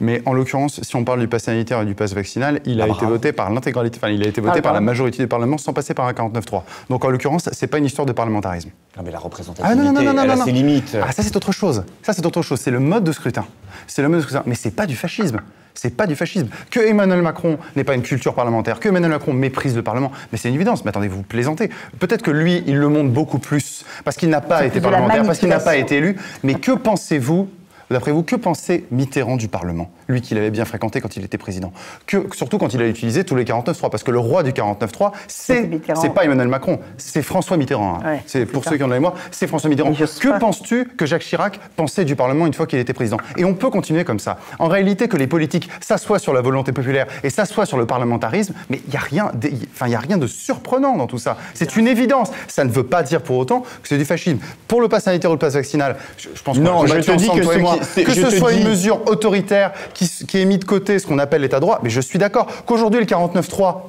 mais 0.00 0.22
en 0.26 0.32
l'occurrence, 0.32 0.80
si 0.82 0.96
on 0.96 1.04
parle 1.04 1.20
du 1.20 1.28
pass 1.28 1.44
sanitaire 1.44 1.82
et 1.82 1.84
du 1.84 1.94
pass 1.94 2.14
vaccinal, 2.14 2.60
il 2.64 2.80
a 2.80 2.86
Ah, 2.88 2.94
été 2.94 3.04
voté 3.06 3.32
par 3.32 3.50
l'intégralité, 3.50 3.98
enfin, 3.98 4.08
il 4.08 4.24
a 4.24 4.26
été 4.28 4.40
voté 4.40 4.58
Ah, 4.58 4.62
par 4.62 4.72
la 4.72 4.80
majorité 4.80 5.18
du 5.18 5.28
Parlement 5.28 5.58
sans 5.58 5.72
passer 5.74 5.92
par 5.94 6.06
un 6.06 6.12
49-3. 6.14 6.62
Donc, 6.88 7.04
en 7.04 7.10
l'occurrence, 7.10 7.48
c'est 7.52 7.66
pas 7.66 7.76
une 7.78 7.84
histoire 7.84 8.06
de 8.06 8.12
parlementarisme. 8.12 8.70
non 8.96 9.02
mais 9.04 9.10
la 9.12 9.18
représentativité, 9.18 9.70
Ah 9.70 9.74
non, 9.76 9.92
non, 9.92 10.02
non, 10.02 10.12
non, 10.14 10.22
elle 10.22 10.28
non, 10.28 10.32
a 10.34 10.36
non. 10.36 10.44
ses 10.46 10.52
limites. 10.52 10.96
Ah, 11.00 11.12
ça, 11.12 11.22
c'est 11.22 11.36
autre 11.36 11.52
chose. 11.52 11.84
Ça, 12.02 12.14
c'est 12.14 12.24
autre 12.24 12.40
chose. 12.42 12.58
C'est 12.58 12.70
le 12.70 12.80
mode 12.80 13.04
de 13.04 13.12
scrutin. 13.12 13.46
C'est 13.86 14.00
le 14.02 14.08
mode 14.08 14.20
de 14.20 14.22
scrutin. 14.24 14.42
Mais 14.46 14.54
c'est 14.54 14.70
pas 14.72 14.86
du 14.86 14.96
fascisme. 14.96 15.40
C'est 15.80 15.96
pas 15.96 16.08
du 16.08 16.16
fascisme. 16.16 16.48
Que 16.72 16.80
Emmanuel 16.80 17.22
Macron 17.22 17.56
n'ait 17.76 17.84
pas 17.84 17.94
une 17.94 18.02
culture 18.02 18.34
parlementaire, 18.34 18.80
que 18.80 18.88
Emmanuel 18.88 19.12
Macron 19.12 19.32
méprise 19.32 19.76
le 19.76 19.82
Parlement, 19.82 20.10
mais 20.32 20.38
c'est 20.38 20.48
une 20.48 20.56
évidence. 20.56 20.84
Mais 20.84 20.88
attendez, 20.88 21.06
vous 21.06 21.22
plaisantez. 21.22 21.70
Peut-être 22.00 22.22
que 22.22 22.32
lui, 22.32 22.64
il 22.66 22.78
le 22.78 22.88
montre 22.88 23.10
beaucoup 23.10 23.38
plus 23.38 23.84
parce 24.04 24.16
qu'il 24.16 24.28
n'a 24.28 24.40
pas 24.40 24.66
été 24.66 24.80
parlementaire, 24.80 25.22
parce 25.22 25.38
qu'il 25.38 25.48
n'a 25.48 25.60
pas 25.60 25.76
été 25.76 25.98
élu. 25.98 26.16
Mais 26.42 26.54
que 26.54 26.72
pensez-vous 26.72 27.48
D'après 27.90 28.12
vous, 28.12 28.22
que 28.22 28.36
pensait 28.36 28.84
Mitterrand 28.90 29.36
du 29.36 29.48
Parlement 29.48 29.90
Lui 30.08 30.20
qu'il 30.20 30.36
avait 30.38 30.50
bien 30.50 30.64
fréquenté 30.64 31.00
quand 31.00 31.16
il 31.16 31.24
était 31.24 31.38
président? 31.38 31.72
Que, 32.06 32.26
surtout 32.34 32.58
quand 32.58 32.74
il 32.74 32.82
a 32.82 32.86
utilisé 32.86 33.24
tous 33.24 33.34
les 33.34 33.44
49.3. 33.44 33.90
Parce 33.90 34.02
que 34.02 34.10
le 34.10 34.18
roi 34.18 34.42
du 34.42 34.52
49.3, 34.52 35.12
c'est 35.26 35.62
Mitterrand. 35.62 36.00
c'est 36.00 36.10
pas 36.14 36.24
Emmanuel 36.24 36.48
Macron, 36.48 36.80
c'est 36.98 37.22
François 37.22 37.56
Mitterrand. 37.56 38.00
hein. 38.04 38.06
Ouais, 38.12 38.22
c'est 38.26 38.40
c'est 38.40 38.46
pour 38.46 38.64
ça. 38.64 38.70
ceux 38.70 38.76
qui 38.76 38.82
en 38.82 38.86
ont 38.86 38.90
la 38.90 38.96
mémoire, 38.96 39.14
c'est 39.30 39.46
François 39.46 39.70
Mitterrand. 39.70 39.92
Que 39.92 40.28
pas. 40.28 40.38
penses-tu 40.38 40.84
que 40.96 41.06
Jacques 41.06 41.22
Chirac 41.22 41.58
pensait 41.76 42.04
du 42.04 42.14
Parlement 42.16 42.46
une 42.46 42.54
fois 42.54 42.66
qu'il 42.66 42.78
était 42.78 42.92
président? 42.92 43.16
Et 43.36 43.44
on 43.44 43.54
peut 43.54 43.70
continuer 43.70 44.04
comme 44.04 44.18
ça. 44.18 44.38
En 44.58 44.68
réalité, 44.68 45.08
que 45.08 45.16
les 45.16 45.26
politiques 45.26 45.68
s'assoient 45.80 46.18
sur 46.18 46.32
la 46.34 46.40
volonté 46.40 46.72
populaire 46.72 47.06
et 47.22 47.30
s'assoient 47.30 47.66
sur 47.66 47.78
le 47.78 47.86
parlementarisme, 47.86 48.54
mais 48.70 48.80
il 48.86 48.90
n'y 48.90 48.96
a, 48.96 49.00
rien 49.00 49.30
de- 49.34 49.50
enfin, 49.72 49.86
il 49.86 49.92
y 49.92 49.96
a 49.96 50.00
rien 50.00 50.18
de 50.18 50.26
surprenant 50.26 50.96
dans 50.96 51.06
tout 51.06 51.18
ça. 51.18 51.36
C'est 51.54 51.76
une 51.76 51.88
évidence. 51.88 52.30
Ça 52.48 52.64
ne 52.64 52.70
veut 52.70 52.84
pas 52.84 53.02
dire 53.02 53.22
pour 53.22 53.36
autant 53.38 53.60
que 53.60 53.88
c'est 53.88 53.98
du 53.98 54.04
fascisme. 54.04 54.38
Pour 54.66 54.80
le 54.80 54.88
pass 54.88 55.04
sanitaire 55.04 55.30
ou 55.30 55.34
le 55.34 55.38
pass 55.38 55.54
vaccinal, 55.54 55.96
je, 56.16 56.28
je 56.34 56.42
pense 56.42 56.56
qu'on 56.58 56.62
Non, 56.64 56.86
je 56.86 56.94
te 56.94 57.12
dis 57.12 57.28
que 57.28 57.40
toi 57.42 57.52
ce 57.54 57.58
et 57.58 57.62
moi, 57.62 57.72
qui- 57.72 57.77
c'est- 57.77 57.77
que 57.78 58.14
ce 58.14 58.30
soit 58.30 58.52
une 58.52 58.68
mesure 58.68 59.08
autoritaire 59.08 59.72
qui, 59.94 60.08
qui 60.08 60.38
est 60.38 60.44
mise 60.44 60.60
de 60.60 60.64
côté, 60.64 60.98
ce 60.98 61.06
qu'on 61.06 61.18
appelle 61.18 61.42
l'état 61.42 61.56
de 61.56 61.62
droit, 61.62 61.80
mais 61.82 61.90
je 61.90 62.00
suis 62.00 62.18
d'accord 62.18 62.46
qu'aujourd'hui 62.66 63.00
le 63.00 63.06
49.3 63.06 63.82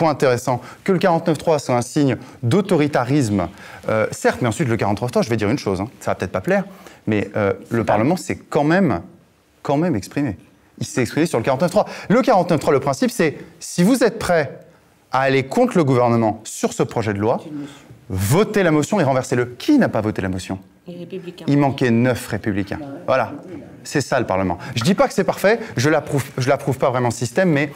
Point 0.00 0.08
intéressant, 0.08 0.62
que 0.82 0.92
le 0.92 0.98
49.3 0.98 1.58
soit 1.58 1.76
un 1.76 1.82
signe 1.82 2.16
d'autoritarisme, 2.42 3.48
euh, 3.90 4.06
certes, 4.12 4.38
mais 4.40 4.48
ensuite 4.48 4.66
le 4.66 4.78
49.3, 4.78 5.22
je 5.22 5.28
vais 5.28 5.36
dire 5.36 5.50
une 5.50 5.58
chose, 5.58 5.82
hein, 5.82 5.88
ça 6.00 6.12
va 6.12 6.14
peut-être 6.14 6.32
pas 6.32 6.40
plaire, 6.40 6.64
mais 7.06 7.30
euh, 7.36 7.52
le 7.68 7.84
Parlement 7.84 8.16
s'est 8.16 8.38
quand 8.48 8.64
même, 8.64 9.02
quand 9.60 9.76
même 9.76 9.94
exprimé. 9.94 10.38
Il 10.78 10.86
s'est 10.86 11.02
exprimé 11.02 11.26
sur 11.26 11.38
le 11.38 11.44
49.3. 11.44 11.84
Le 12.08 12.22
49.3, 12.22 12.72
le 12.72 12.80
principe, 12.80 13.10
c'est 13.10 13.36
si 13.58 13.82
vous 13.82 14.02
êtes 14.02 14.18
prêt 14.18 14.60
à 15.12 15.20
aller 15.20 15.42
contre 15.42 15.76
le 15.76 15.84
gouvernement 15.84 16.40
sur 16.44 16.72
ce 16.72 16.82
projet 16.82 17.12
de 17.12 17.18
loi, 17.18 17.42
votez 18.10 18.62
la 18.62 18.70
motion 18.72 19.00
et 19.00 19.04
renversez-le. 19.04 19.44
Qui 19.46 19.78
n'a 19.78 19.88
pas 19.88 20.00
voté 20.00 20.20
la 20.20 20.28
motion 20.28 20.58
Les 20.86 20.98
républicains. 20.98 21.44
il 21.48 21.56
manquait 21.58 21.90
neuf 21.90 22.26
républicains. 22.26 22.78
Voilà. 23.06 23.32
C'est 23.84 24.00
ça 24.02 24.18
le 24.20 24.26
Parlement. 24.26 24.58
Je 24.74 24.82
dis 24.82 24.94
pas 24.94 25.06
que 25.08 25.14
c'est 25.14 25.24
parfait, 25.24 25.58
je 25.76 25.88
l'approuve, 25.88 26.24
je 26.36 26.48
l'approuve 26.48 26.76
pas 26.76 26.90
vraiment 26.90 27.10
ce 27.10 27.18
système, 27.18 27.50
mais 27.50 27.72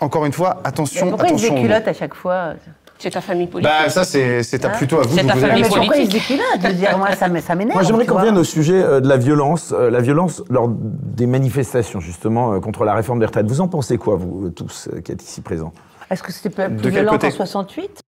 encore 0.00 0.26
une 0.26 0.32
fois, 0.32 0.60
attention, 0.64 1.08
Pourquoi 1.10 1.28
attention. 1.28 1.54
déculottent 1.54 1.88
à 1.88 1.92
chaque 1.94 2.14
fois 2.14 2.54
C'est 2.98 3.10
ta 3.10 3.20
famille 3.20 3.46
politique. 3.46 3.72
Bah 3.82 3.88
ça 3.88 4.04
c'est 4.04 4.42
c'est 4.42 4.64
à- 4.64 4.70
plutôt 4.70 4.98
à 4.98 5.02
vous 5.02 5.16
C'est 5.16 5.22
de 5.22 5.28
ta 5.28 5.34
vous 5.34 5.40
famille 5.40 5.62
la 5.62 5.68
pourquoi 5.68 5.96
ils 5.96 6.06
se 6.06 6.10
politique. 6.10 6.28
déculottent 6.38 6.60
Je 6.62 6.66
veux 6.68 6.74
dire, 6.74 6.98
moi, 6.98 7.14
ça 7.16 7.28
m'énerve. 7.28 7.72
Moi, 7.74 7.82
j'aimerais 7.84 8.04
qu'on 8.06 8.12
vois. 8.14 8.20
revienne 8.22 8.38
au 8.38 8.44
sujet 8.44 8.82
euh, 8.82 9.00
de 9.00 9.08
la 9.08 9.16
violence, 9.16 9.72
euh, 9.76 9.90
la 9.90 10.00
violence 10.00 10.42
lors 10.50 10.68
des 10.68 11.26
manifestations, 11.26 12.00
justement, 12.00 12.52
euh, 12.54 12.60
contre 12.60 12.84
la 12.84 12.94
réforme 12.94 13.20
des 13.20 13.26
retraites. 13.26 13.46
Vous 13.46 13.60
en 13.60 13.68
pensez 13.68 13.96
quoi, 13.96 14.16
vous 14.16 14.46
euh, 14.46 14.50
tous 14.50 14.88
euh, 14.92 15.00
qui 15.00 15.12
êtes 15.12 15.22
ici 15.22 15.40
présents? 15.40 15.72
Est-ce 16.10 16.22
que 16.22 16.30
c'était 16.32 16.50
plus 16.50 16.74
De 16.76 16.90
violent 16.90 17.16
qu'en 17.16 17.30
68 17.30 18.00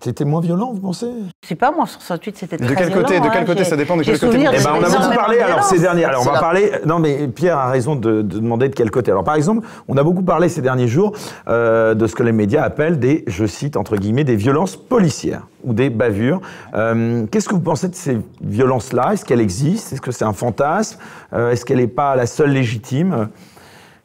C'était 0.00 0.26
moins 0.26 0.40
violent, 0.42 0.72
vous 0.74 0.80
pensez? 0.80 1.10
Je 1.42 1.48
sais 1.48 1.54
pas, 1.54 1.72
moi, 1.72 1.84
en 1.84 1.86
68, 1.86 2.36
c'était 2.36 2.58
très 2.58 2.66
De 2.66 2.74
quel 2.74 2.88
violent. 2.88 3.02
côté- 3.02 3.18
de 3.18 3.28
quel 3.28 3.42
hein. 3.42 3.44
côté 3.46 3.58
J'ai- 3.64 3.70
ça 3.70 3.76
dépend 3.76 3.96
de 3.96 4.02
quel 4.02 4.18
côté 4.20 4.36
Eh 4.40 4.62
ben, 4.62 4.72
on 4.78 4.84
a 4.84 4.88
beaucoup 4.90 5.14
parlé 5.14 5.38
alors 5.38 5.64
ces 5.64 5.78
derniers. 5.78 6.04
Alors 6.04 6.20
on 6.22 6.30
va 6.30 6.38
parler. 6.38 6.70
Non 6.84 6.98
mais 6.98 7.26
Pierre 7.28 7.56
a 7.58 7.70
raison 7.70 7.96
de, 7.96 8.20
de 8.22 8.38
demander 8.38 8.68
de 8.68 8.74
quel 8.74 8.90
côté. 8.90 9.10
Alors 9.10 9.24
par 9.24 9.36
exemple, 9.36 9.66
on 9.88 9.96
a 9.96 10.02
beaucoup 10.02 10.22
parlé 10.22 10.50
ces 10.50 10.60
derniers 10.60 10.86
jours 10.86 11.12
euh, 11.48 11.94
de 11.94 12.06
ce 12.06 12.14
que 12.14 12.22
les 12.22 12.32
médias 12.32 12.62
appellent 12.62 12.98
des, 12.98 13.24
je 13.26 13.46
cite 13.46 13.76
entre 13.78 13.96
guillemets, 13.96 14.24
des 14.24 14.36
violences 14.36 14.76
policières 14.76 15.46
ou 15.64 15.72
des 15.72 15.88
bavures. 15.88 16.40
Euh, 16.74 17.24
Qu'est-ce 17.32 17.48
que 17.48 17.54
vous 17.54 17.60
pensez 17.60 17.88
de 17.88 17.94
ces 17.94 18.18
violences-là? 18.42 19.14
Est-ce 19.14 19.24
qu'elles 19.24 19.40
existent? 19.40 19.94
Est-ce 19.94 20.02
que 20.02 20.12
c'est 20.12 20.24
un 20.26 20.34
fantasme? 20.34 20.98
Euh, 21.32 21.50
Est-ce 21.52 21.64
qu'elle 21.64 21.78
n'est 21.78 21.86
pas 21.86 22.16
la 22.16 22.26
seule 22.26 22.50
légitime? 22.50 23.28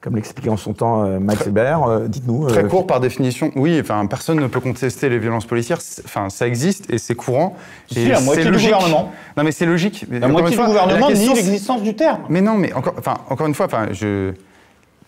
Comme 0.02 0.16
l'expliquait 0.16 0.50
en 0.50 0.58
son 0.58 0.74
temps 0.74 1.04
euh, 1.04 1.20
Max 1.20 1.46
Weber. 1.46 1.84
Euh, 1.84 2.08
Dites-nous. 2.08 2.48
Très 2.48 2.64
euh, 2.64 2.68
court 2.68 2.88
par 2.88 3.00
définition, 3.00 3.52
oui, 3.56 3.78
enfin 3.80 4.04
personne 4.08 4.40
ne 4.40 4.48
peut 4.48 4.60
contester 4.60 5.10
les 5.10 5.20
violences 5.20 5.46
policières, 5.46 5.80
c'est- 5.80 6.02
enfin 6.04 6.32
ça 6.32 6.48
existe 6.48 6.92
et 6.92 6.98
c'est 6.98 7.14
courant. 7.14 7.56
Et 7.96 8.08
la 8.08 8.16
c'est 8.18 8.26
moitié 8.26 8.46
du 8.46 8.52
gouvernement. 8.52 9.12
Non 9.38 9.44
mais 9.44 9.52
c'est 9.52 9.68
logique. 9.68 10.06
La 10.10 10.28
moitié 10.28 10.58
du 10.58 10.64
gouvernement 10.64 11.12
nie 11.12 11.34
l'existence 11.36 11.84
du 11.84 11.96
terme. 11.96 12.22
Mais 12.30 12.42
non, 12.42 12.56
mais 12.58 12.74
encore, 12.74 12.96
enfin, 12.98 13.18
encore 13.30 13.46
une 13.46 13.54
fois, 13.54 13.68
enfin, 13.68 13.90
je, 13.92 14.34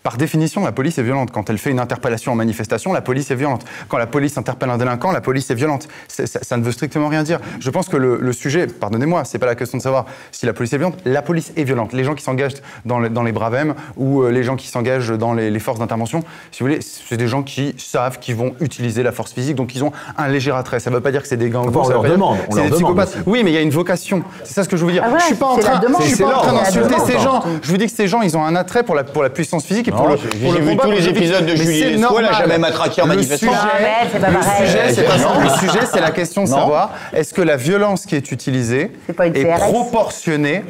par 0.04 0.18
définition, 0.18 0.62
la 0.64 0.70
police 0.70 0.98
est 0.98 1.02
violente. 1.02 1.30
Quand 1.32 1.48
elle 1.48 1.56
fait 1.56 1.70
une 1.70 1.80
interpellation 1.80 2.30
en 2.30 2.34
manifestation, 2.34 2.92
la 2.92 3.00
police 3.00 3.30
est 3.30 3.34
violente. 3.34 3.62
Quand 3.88 3.96
la 3.96 4.06
police 4.06 4.36
interpelle 4.36 4.68
un 4.68 4.76
délinquant, 4.76 5.10
la 5.12 5.22
police 5.22 5.50
est 5.50 5.54
violente. 5.54 5.88
Ça, 6.08 6.24
ça 6.26 6.56
ne 6.58 6.62
veut 6.62 6.72
strictement 6.72 7.08
rien 7.08 7.22
dire. 7.22 7.40
Je 7.58 7.70
pense 7.70 7.88
que 7.88 7.96
le, 7.96 8.18
le 8.20 8.32
sujet, 8.34 8.66
pardonnez-moi, 8.66 9.24
c'est 9.24 9.38
pas 9.38 9.46
la 9.46 9.54
question 9.54 9.78
de 9.78 9.82
savoir 9.82 10.04
si 10.30 10.44
la 10.44 10.52
police 10.52 10.74
est 10.74 10.76
violente. 10.78 10.98
La 11.06 11.22
police 11.22 11.52
est 11.56 11.64
violente. 11.64 11.94
Les 11.94 12.04
gens 12.04 12.14
qui 12.14 12.22
s'engagent 12.22 12.52
dans, 12.84 13.00
les- 13.00 13.08
dans 13.08 13.22
les 13.22 13.32
Bravem 13.32 13.74
ou 13.96 14.20
euh, 14.22 14.30
les 14.30 14.42
gens 14.44 14.56
qui 14.56 14.68
s'engagent 14.68 15.08
dans 15.08 15.32
les, 15.32 15.50
les 15.50 15.58
forces 15.58 15.78
d'intervention, 15.78 16.22
si 16.52 16.62
vous 16.62 16.68
voulez, 16.68 16.80
c'est 16.82 17.16
des 17.16 17.26
gens 17.26 17.42
qui 17.42 17.74
savent 17.78 18.18
qu'ils 18.18 18.36
vont 18.36 18.54
utiliser 18.60 19.02
la 19.02 19.10
force 19.10 19.32
physique, 19.32 19.56
donc 19.56 19.74
ils 19.74 19.82
ont 19.84 19.92
un 20.18 20.28
léger 20.28 20.50
attrait. 20.52 20.80
Ça 20.80 20.90
ne 20.90 20.96
veut 20.96 21.00
pas 21.00 21.12
dire 21.12 21.22
que 21.22 21.28
c'est 21.28 21.38
des. 21.38 21.48
Enfin, 21.56 21.70
on 21.72 21.88
leur 21.88 22.02
demande, 22.02 22.36
on 22.50 22.52
c'est 22.52 22.56
leur 22.60 22.64
des 22.70 22.76
demande 22.76 22.94
psychopathes. 23.00 23.16
Oui, 23.26 23.40
mais 23.42 23.52
il 23.52 23.54
y 23.54 23.58
a 23.58 23.62
une 23.62 23.70
vocation. 23.70 24.22
C'est 24.44 24.52
ça 24.52 24.64
ce 24.64 24.68
que 24.68 24.76
je 24.76 24.84
veux 24.84 24.92
dire. 24.92 25.02
Ah, 25.06 25.16
je 25.18 25.24
suis 25.24 25.34
pas 25.34 25.46
en 25.46 25.56
c'est 25.56 25.62
la 25.62 25.70
train, 25.70 25.78
demande. 25.80 26.02
je 26.02 26.14
suis 26.14 26.22
pas 26.24 26.36
en 26.36 26.42
train 26.42 26.52
d'insulter 26.52 26.94
ces 27.06 27.18
gens. 27.18 27.42
Je 27.62 27.70
vous 27.70 27.78
dis 27.78 27.86
que 27.86 27.92
ces 27.92 28.06
gens, 28.06 28.20
ils 28.20 28.36
ont 28.36 28.44
un 28.44 28.54
attrait 28.54 28.82
pour 28.82 28.94
la, 28.94 29.04
pour 29.04 29.22
la 29.22 29.30
puissance 29.30 29.64
physique 29.64 29.88
pour 29.94 30.08
Non, 30.08 30.12
le, 30.14 30.18
j'ai- 30.18 30.60
vu 30.60 30.76
tous 30.76 30.90
les 30.90 31.08
épisodes 31.08 31.46
de 31.46 31.56
Julie 31.56 31.84
Lescaut, 31.96 32.18
elle 32.18 32.24
a 32.26 32.32
jamais 32.32 32.58
matraqué 32.58 33.02
c'est 33.02 33.08
pas 33.08 33.14
le 33.14 33.22
sujet, 33.22 34.94
c'est 34.94 35.02
pas 35.04 35.18
ça. 35.18 35.24
non. 35.34 35.40
Le 35.40 35.48
sujet, 35.58 35.86
c'est 35.92 36.00
la 36.00 36.10
question 36.10 36.44
de 36.44 36.48
savoir 36.48 36.90
est-ce 37.12 37.32
que 37.34 37.42
la 37.42 37.56
violence 37.56 38.06
qui 38.06 38.16
est 38.16 38.30
utilisée 38.32 38.92
est 39.08 39.32
CRS? 39.32 39.58
proportionnée 39.70 40.64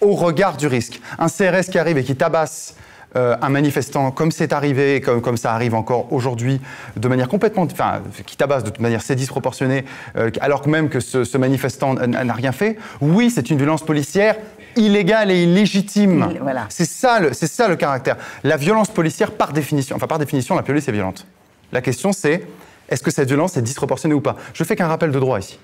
au 0.00 0.12
regard 0.14 0.56
du 0.56 0.66
risque. 0.66 1.00
Un 1.18 1.28
CRS 1.28 1.70
qui 1.70 1.78
arrive 1.78 1.98
et 1.98 2.04
qui 2.04 2.16
tabasse 2.16 2.74
euh, 3.16 3.34
un 3.40 3.48
manifestant, 3.48 4.10
comme 4.10 4.30
c'est 4.30 4.52
arrivé, 4.52 5.00
comme, 5.00 5.22
comme 5.22 5.38
ça 5.38 5.52
arrive 5.54 5.74
encore 5.74 6.12
aujourd'hui, 6.12 6.60
de 6.96 7.08
manière 7.08 7.28
complètement, 7.28 7.62
enfin, 7.62 8.02
qui 8.26 8.36
tabasse 8.36 8.62
de 8.62 8.68
toute 8.68 8.80
manière, 8.80 9.00
c'est 9.00 9.14
disproportionné, 9.14 9.86
euh, 10.18 10.30
alors 10.40 10.60
que 10.60 10.68
même 10.68 10.90
que 10.90 11.00
ce, 11.00 11.24
ce 11.24 11.38
manifestant 11.38 11.94
n'a 11.94 12.34
rien 12.34 12.52
fait. 12.52 12.76
Oui, 13.00 13.30
c'est 13.34 13.48
une 13.48 13.56
violence 13.56 13.82
policière 13.82 14.36
illégale 14.76 15.30
et 15.30 15.42
illégitime. 15.44 16.28
Il- 16.32 16.40
voilà. 16.40 16.66
C'est 16.68 16.84
ça, 16.84 17.18
le- 17.20 17.32
c'est 17.32 17.46
ça 17.46 17.68
le 17.68 17.76
caractère. 17.76 18.16
La 18.44 18.56
violence 18.56 18.88
policière, 18.88 19.32
par 19.32 19.52
définition, 19.52 19.96
enfin 19.96 20.06
par 20.06 20.18
définition, 20.18 20.54
la 20.54 20.62
police 20.62 20.88
est 20.88 20.92
violente. 20.92 21.26
La 21.72 21.80
question 21.80 22.12
c'est, 22.12 22.46
est-ce 22.88 23.02
que 23.02 23.10
cette 23.10 23.28
violence 23.28 23.56
est 23.56 23.62
disproportionnée 23.62 24.14
ou 24.14 24.20
pas? 24.20 24.36
Je 24.54 24.62
fais 24.64 24.76
qu'un 24.76 24.86
rappel 24.88 25.10
de 25.10 25.18
droit 25.18 25.38
ici. 25.38 25.58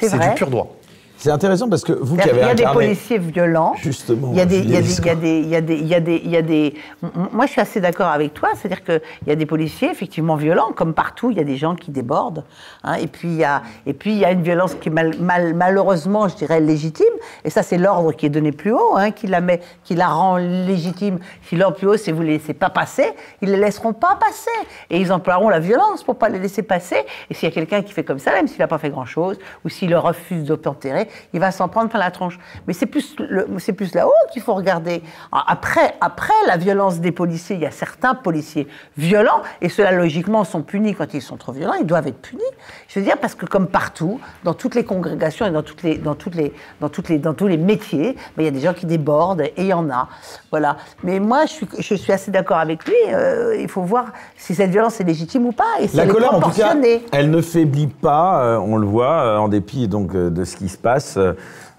C'est 0.00 0.18
du 0.18 0.34
pur 0.34 0.50
droit. 0.50 0.76
C'est 1.18 1.30
intéressant 1.30 1.68
parce 1.68 1.82
que 1.82 1.92
vous 1.92 2.16
qui 2.16 2.22
avez 2.28 2.38
qu'il 2.40 2.46
y 2.46 2.50
a 2.50 2.54
des 2.54 2.64
policiers 2.64 3.18
violents. 3.18 3.74
Justement, 3.80 4.32
Il 4.32 4.38
y 4.38 4.40
a 4.40 4.44
des, 4.46 4.58
il 4.58 4.70
y 4.70 4.76
a 4.76 4.80
des, 4.82 4.90
il 4.98 5.06
y 5.06 5.10
a 5.10 5.14
des, 5.14 5.38
il 5.40 5.48
y 5.48 5.54
a 5.56 5.60
des, 5.60 5.74
il 5.76 5.86
y 5.88 5.94
a 5.94 6.00
des, 6.00 6.22
il 6.24 6.30
y 6.30 6.36
a 6.36 6.42
des- 6.42 6.74
M- 7.02 7.10
m- 7.16 7.28
Moi, 7.32 7.46
je 7.46 7.52
suis 7.52 7.60
assez 7.60 7.80
d'accord 7.80 8.08
avec 8.08 8.34
toi. 8.34 8.50
C'est-à-dire 8.54 8.84
qu'il 8.84 9.00
y 9.26 9.30
a 9.30 9.34
des 9.34 9.46
policiers 9.46 9.90
effectivement 9.90 10.36
violents, 10.36 10.72
comme 10.74 10.92
partout. 10.92 11.30
Il 11.30 11.36
y 11.38 11.40
a 11.40 11.44
des 11.44 11.56
gens 11.56 11.74
qui 11.74 11.90
débordent. 11.90 12.44
hein, 12.84 12.94
et 12.94 13.06
puis 13.06 13.28
il 13.28 13.36
y 13.36 13.44
a, 13.44 13.62
et 13.86 13.94
puis 13.94 14.12
il 14.12 14.18
y 14.18 14.24
a 14.24 14.30
une 14.30 14.42
violence 14.42 14.74
qui 14.74 14.88
est 14.88 14.92
mal- 14.92 15.16
mal- 15.18 15.54
malheureusement, 15.54 16.28
je 16.28 16.36
dirais, 16.36 16.60
légitime. 16.60 17.06
Et 17.44 17.50
ça, 17.50 17.62
c'est 17.62 17.78
l'ordre 17.78 18.12
qui 18.12 18.26
est 18.26 18.30
donné 18.30 18.52
plus 18.52 18.72
haut, 18.72 18.94
hein, 18.96 19.10
qui 19.10 19.26
la 19.26 19.40
met, 19.40 19.60
qui 19.84 19.94
la 19.94 20.08
rend 20.08 20.36
légitime. 20.36 21.18
Si 21.48 21.56
l'ordre 21.56 21.76
plus 21.78 21.86
haut, 21.88 21.96
c'est 21.96 22.12
vous 22.12 22.22
les 22.22 22.38
laissez 22.38 22.54
pas 22.54 22.68
passer, 22.70 23.06
ils 23.40 23.50
les 23.50 23.56
laisseront 23.56 23.94
pas 23.94 24.18
passer. 24.20 24.50
Et 24.90 25.00
ils 25.00 25.12
emploieront 25.12 25.48
la 25.48 25.60
violence 25.60 26.02
pour 26.04 26.16
pas 26.16 26.28
les 26.28 26.38
laisser 26.38 26.62
passer. 26.62 26.96
Et 27.30 27.34
s'il 27.34 27.48
y 27.48 27.52
a 27.52 27.54
quelqu'un 27.54 27.82
qui 27.82 27.92
fait 27.92 28.04
comme 28.04 28.18
ça, 28.18 28.32
même 28.32 28.48
s'il 28.48 28.58
n'a 28.58 28.68
pas 28.68 28.78
fait 28.78 28.90
grand-chose, 28.90 29.38
ou 29.64 29.68
s'il 29.70 29.94
refuse 29.96 30.44
d'obtempérer, 30.44 31.08
il 31.32 31.40
va 31.40 31.50
s'en 31.50 31.68
prendre 31.68 31.88
plein 31.88 31.98
la 31.98 32.10
tronche. 32.10 32.38
Mais 32.66 32.72
c'est 32.72 32.86
plus, 32.86 33.16
c'est 33.58 33.72
plus 33.72 33.94
là-haut 33.94 34.12
qu'il 34.32 34.42
faut 34.42 34.54
regarder. 34.54 35.02
Après, 35.32 35.94
après 36.00 36.32
la 36.46 36.56
violence 36.56 37.00
des 37.00 37.12
policiers, 37.12 37.56
il 37.56 37.62
y 37.62 37.66
a 37.66 37.70
certains 37.70 38.14
policiers 38.14 38.68
violents, 38.96 39.42
et 39.60 39.68
ceux-là, 39.68 39.92
logiquement, 39.92 40.44
sont 40.44 40.62
punis 40.62 40.94
quand 40.94 41.14
ils 41.14 41.22
sont 41.22 41.36
trop 41.36 41.52
violents. 41.52 41.74
Ils 41.74 41.86
doivent 41.86 42.06
être 42.06 42.20
punis. 42.20 42.42
Je 42.88 42.98
veux 42.98 43.04
dire, 43.04 43.18
parce 43.18 43.34
que 43.34 43.46
comme 43.46 43.68
partout, 43.68 44.20
dans 44.44 44.54
toutes 44.54 44.74
les 44.74 44.84
congrégations 44.84 45.46
et 45.46 45.50
dans, 45.50 45.62
toutes 45.62 45.82
les, 45.82 45.98
dans, 45.98 46.14
toutes 46.14 46.34
les, 46.34 46.52
dans, 46.80 46.88
toutes 46.88 47.08
les, 47.08 47.18
dans 47.18 47.34
tous 47.34 47.46
les 47.46 47.56
métiers, 47.56 48.16
ben, 48.36 48.42
il 48.42 48.44
y 48.44 48.48
a 48.48 48.50
des 48.50 48.60
gens 48.60 48.74
qui 48.74 48.86
débordent, 48.86 49.42
et 49.42 49.52
il 49.56 49.66
y 49.66 49.72
en 49.72 49.90
a. 49.90 50.08
Voilà. 50.50 50.76
Mais 51.02 51.20
moi, 51.20 51.46
je 51.46 51.52
suis, 51.52 51.68
je 51.78 51.94
suis 51.94 52.12
assez 52.12 52.30
d'accord 52.30 52.58
avec 52.58 52.84
lui. 52.84 52.94
euh, 53.08 53.56
il 53.60 53.68
faut 53.68 53.82
voir 53.82 54.06
si 54.36 54.54
cette 54.54 54.70
violence 54.70 55.00
est 55.00 55.04
légitime 55.04 55.46
ou 55.46 55.52
pas, 55.52 55.64
et 55.80 55.88
si 55.88 55.96
La 55.96 56.04
elle 56.04 56.10
est 56.10 56.12
colère, 56.12 56.34
en 56.34 56.40
tout 56.40 56.50
cas, 56.50 56.74
elle 57.12 57.30
ne 57.30 57.40
faiblit 57.40 57.86
pas, 57.86 58.42
euh, 58.42 58.56
on 58.58 58.76
le 58.76 58.86
voit, 58.86 59.12
euh, 59.22 59.36
en 59.36 59.48
dépit 59.48 59.88
donc 59.88 60.12
de 60.12 60.44
ce 60.44 60.56
qui 60.56 60.68
se 60.68 60.78
passe. 60.78 60.95
Euh, 61.16 61.32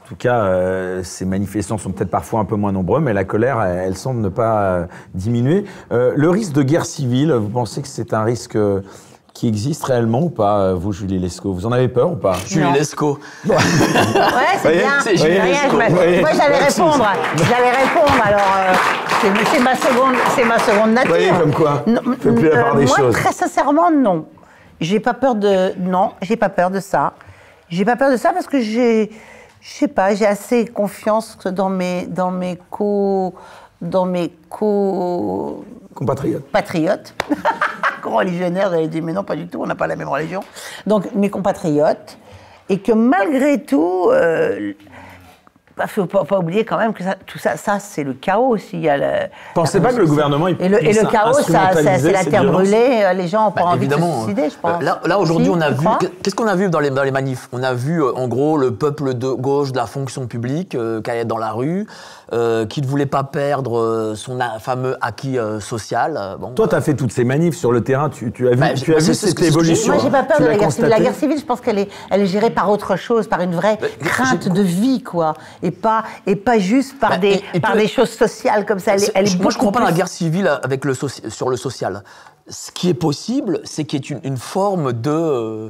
En 0.05 0.07
tout 0.09 0.15
cas, 0.15 0.39
euh, 0.45 1.01
ces 1.03 1.25
manifestants 1.25 1.77
sont 1.77 1.91
peut-être 1.91 2.09
parfois 2.09 2.39
un 2.39 2.45
peu 2.45 2.55
moins 2.55 2.71
nombreux, 2.71 3.01
mais 3.01 3.11
la 3.11 3.25
colère, 3.25 3.61
elle, 3.61 3.87
elle 3.87 3.97
semble 3.97 4.21
ne 4.21 4.29
pas 4.29 4.61
euh, 4.61 4.85
diminuer. 5.13 5.65
Euh, 5.91 6.13
le 6.15 6.29
risque 6.29 6.53
de 6.53 6.63
guerre 6.63 6.85
civile, 6.85 7.33
vous 7.33 7.49
pensez 7.49 7.81
que 7.81 7.89
c'est 7.89 8.13
un 8.13 8.23
risque 8.23 8.57
qui 9.33 9.49
existe 9.49 9.83
réellement 9.83 10.21
ou 10.21 10.29
pas, 10.29 10.73
vous, 10.75 10.93
Julie 10.93 11.19
Lescaut? 11.19 11.51
Vous 11.51 11.65
en 11.65 11.73
avez 11.73 11.89
peur 11.89 12.09
ou 12.13 12.15
pas? 12.15 12.35
Julie. 12.47 12.71
Lescaut. 12.71 13.19
Ouais, 13.45 13.55
c'est 14.53 14.61
Voyez, 14.61 14.77
bien. 14.79 14.89
c'est 15.01 15.17
Julie 15.17 15.33
Lescaut. 15.41 15.77
je 15.81 16.21
Moi, 16.21 16.29
j'allais 16.37 16.59
répondre. 16.65 17.05
J'allais 17.37 17.71
répondre. 17.71 18.21
Alors, 18.23 18.55
euh, 18.59 18.73
c'est 19.51 19.59
ma 19.59 19.75
seconde, 19.75 20.15
c'est 20.35 20.45
ma 20.45 20.59
seconde 20.59 20.91
nature. 20.93 21.09
Voyez 21.09 21.31
comme 21.37 21.53
quoi, 21.53 21.83
Non, 21.85 21.99
on 22.07 22.13
fait 22.13 22.31
plus 22.31 22.49
la 22.49 22.63
part 22.63 22.75
des 22.77 22.85
moi, 22.85 22.95
choses. 22.97 23.13
très 23.13 23.33
sincèrement, 23.33 23.91
non. 23.91 24.25
J'ai 24.79 25.01
pas 25.01 25.13
peur 25.13 25.35
de. 25.35 25.73
Non, 25.79 26.11
j'ai 26.21 26.37
pas 26.37 26.49
peur 26.49 26.69
de 26.71 26.79
ça. 26.79 27.11
J'ai 27.69 27.85
pas 27.85 27.95
peur 27.95 28.11
de 28.11 28.17
ça 28.17 28.31
parce 28.33 28.47
que 28.47 28.59
j'ai. 28.61 29.11
Je 29.61 29.69
sais 29.69 29.87
pas, 29.87 30.13
j'ai 30.13 30.25
assez 30.25 30.65
confiance 30.65 31.37
dans 31.47 31.69
mes, 31.69 32.05
dans 32.07 32.31
mes 32.31 32.57
co. 32.69 33.33
Dans 33.81 34.05
mes 34.05 34.33
co 34.49 35.63
Compatriotes. 35.93 36.45
patriotes, 36.51 37.13
co-religionnaires, 38.01 38.69
j'allais 38.71 38.87
dire, 38.87 39.03
mais 39.03 39.13
non, 39.13 39.23
pas 39.23 39.35
du 39.35 39.47
tout, 39.47 39.61
on 39.61 39.65
n'a 39.67 39.75
pas 39.75 39.87
la 39.87 39.95
même 39.95 40.07
religion. 40.09 40.41
Donc, 40.85 41.13
mes 41.13 41.29
compatriotes, 41.29 42.17
et 42.69 42.79
que 42.79 42.91
malgré 42.91 43.63
tout, 43.63 44.09
euh, 44.11 44.73
Il 45.79 45.87
faut 45.87 46.05
pas, 46.05 46.39
oublier 46.39 46.65
quand 46.65 46.77
même 46.77 46.93
que 46.93 47.03
ça- 47.03 47.15
tout 47.25 47.37
ça, 47.37 47.55
ça 47.57 47.77
c'est 47.79 48.03
le 48.03 48.13
chaos 48.13 48.47
aussi. 48.49 48.77
Il 48.77 48.81
y 48.81 48.89
a 48.89 48.97
le, 48.97 49.27
Pensez 49.53 49.79
pas 49.79 49.91
que 49.93 49.97
le 49.99 50.05
gouvernement, 50.07 50.47
il 50.47 50.55
et 50.59 50.69
le, 50.69 50.83
et 50.83 50.93
le 50.93 51.05
chaos, 51.07 51.33
c'est 51.41 51.51
la 51.53 52.23
terre 52.23 52.41
violence 52.41 52.51
brûlée. 52.61 53.01
euh, 53.03 53.13
Les 53.13 53.27
gens 53.27 53.45
n'ont 53.45 53.51
pas 53.51 53.61
Bah, 53.61 53.67
envie 53.69 53.87
de 53.87 53.93
se 53.93 53.97
évidemment. 53.99 54.23
suicider, 54.23 54.49
je 54.49 54.55
pense. 54.59 54.81
Là, 54.81 54.99
là 55.05 55.19
aujourd'hui, 55.19 55.45
Si, 55.47 55.51
on 55.51 55.61
a 55.61 55.69
vu. 55.71 55.85
Qu'est-ce 56.23 56.35
qu'on 56.35 56.47
a 56.47 56.55
vu 56.55 56.69
dans 56.69 56.79
les, 56.79 56.89
dans 56.89 57.03
les 57.03 57.11
manifs? 57.11 57.47
On 57.51 57.61
a 57.63 57.73
vu, 57.73 58.01
euh, 58.01 58.11
en 58.15 58.27
gros, 58.27 58.57
le 58.57 58.73
peuple 58.73 59.13
de 59.13 59.29
gauche 59.29 59.71
de 59.71 59.77
la 59.77 59.85
fonction 59.85 60.25
publique 60.27 60.73
euh, 60.75 61.01
qui 61.01 61.11
allait 61.11 61.25
dans 61.25 61.37
la 61.37 61.51
rue, 61.51 61.85
euh, 62.33 62.65
qui 62.65 62.81
ne 62.81 62.87
voulait 62.87 63.05
pas 63.05 63.23
perdre 63.23 63.77
euh, 63.79 64.15
son 64.15 64.37
fameux 64.59 64.97
acquis 65.01 65.37
euh, 65.37 65.59
social. 65.59 66.17
euh, 66.19 66.37
Bon, 66.37 66.49
Toi, 66.51 66.67
tu 66.67 66.75
as 66.75 66.81
fait 66.81 66.93
toutes 66.95 67.11
ces 67.13 67.23
manifs 67.23 67.55
sur 67.57 67.71
le 67.71 67.81
terrain, 67.81 68.09
tu, 68.09 68.31
tu 68.31 68.47
as 68.47 68.51
vu, 68.51 68.57
Bah, 68.57 68.73
tu 68.73 68.93
as 68.95 68.99
c'est- 68.99 69.07
vu 69.07 69.13
cette 69.13 69.41
évolution. 69.41 69.93
Moi, 69.93 70.03
j'ai 70.03 70.09
pas 70.09 70.23
peur 70.23 70.39
de 70.41 70.45
la 70.45 70.57
guerre 70.57 70.71
civile. 70.71 70.89
La 70.89 70.99
guerre 70.99 71.15
civile, 71.15 71.39
je 71.39 71.45
pense 71.45 71.61
qu'elle 71.61 71.79
est, 71.79 71.89
elle 72.09 72.21
est 72.21 72.27
gérée 72.27 72.49
par 72.49 72.69
autre 72.69 72.95
chose, 72.97 73.27
par 73.27 73.41
une 73.41 73.55
vraie 73.55 73.77
crainte 74.01 74.43
j'ai- 74.43 74.49
de 74.49 74.61
vie, 74.61 75.01
quoi, 75.03 75.35
et 75.63 75.71
pas, 75.71 76.03
et 76.25 76.35
pas 76.35 76.59
juste 76.59 76.99
par 76.99 77.11
Bah, 77.11 77.17
des, 77.17 77.27
et- 77.27 77.43
et 77.55 77.59
par 77.59 77.71
puis- 77.73 77.81
des 77.83 77.87
choses 77.87 78.09
sociales 78.11 78.65
comme 78.65 78.79
ça. 78.79 78.95
Elle 78.95 79.03
est, 79.03 79.11
elle 79.15 79.27
est 79.27 79.35
moi, 79.41 79.49
je 79.51 79.57
beaucoup 79.57 79.65
comprends 79.67 79.79
pas 79.79 79.85
la 79.85 79.91
plus- 79.91 79.97
guerre 79.97 80.07
civile 80.07 80.59
avec 80.63 80.83
le 80.85 80.93
soci- 80.93 81.29
sur 81.29 81.49
le 81.49 81.55
social. 81.57 82.03
Ce 82.49 82.71
qui 82.71 82.89
est 82.89 82.93
possible, 82.93 83.59
c'est 83.63 83.83
qu'il 83.85 83.99
y 83.99 84.13
ait 84.13 84.15
une, 84.15 84.31
une 84.31 84.37
forme 84.37 84.93
de, 84.93 85.09
euh, 85.09 85.69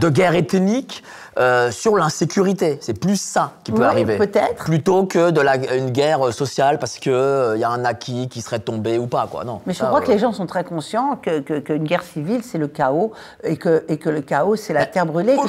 de 0.00 0.08
guerre 0.08 0.34
ethnique 0.34 1.02
euh, 1.38 1.70
sur 1.70 1.96
l'insécurité. 1.96 2.78
C'est 2.80 2.98
plus 2.98 3.20
ça 3.20 3.52
qui 3.64 3.72
peut 3.72 3.80
Oui, 3.82 3.84
arriver. 3.86 4.16
peut-être. 4.16 4.64
Plutôt 4.64 5.04
que 5.04 5.30
de 5.30 5.40
la, 5.40 5.56
une 5.76 5.90
guerre 5.90 6.32
sociale 6.32 6.78
parce 6.78 6.98
qu'il 6.98 7.12
il 7.12 7.60
y 7.60 7.64
a 7.64 7.70
un 7.70 7.84
acquis 7.84 8.28
qui 8.28 8.40
serait 8.40 8.58
tombé 8.58 8.98
ou 8.98 9.06
pas. 9.06 9.26
Quoi. 9.30 9.44
Non, 9.44 9.60
Mais 9.66 9.72
je 9.74 9.78
Ça, 9.78 9.86
crois 9.86 10.00
euh, 10.00 10.02
que 10.02 10.10
les 10.10 10.18
gens 10.18 10.32
sont 10.32 10.46
très 10.46 10.64
conscients 10.64 11.16
que- 11.20 11.40
que- 11.40 11.58
qu'une 11.58 11.84
guerre 11.84 12.02
civile, 12.02 12.40
c'est 12.42 12.58
le 12.58 12.68
chaos, 12.68 13.12
et 13.44 13.56
que, 13.56 13.84
et 13.88 13.98
que 13.98 14.08
le 14.08 14.20
chaos, 14.22 14.56
c'est 14.56 14.72
la 14.72 14.86
terre 14.86 15.06
brûlée, 15.06 15.36
que 15.36 15.40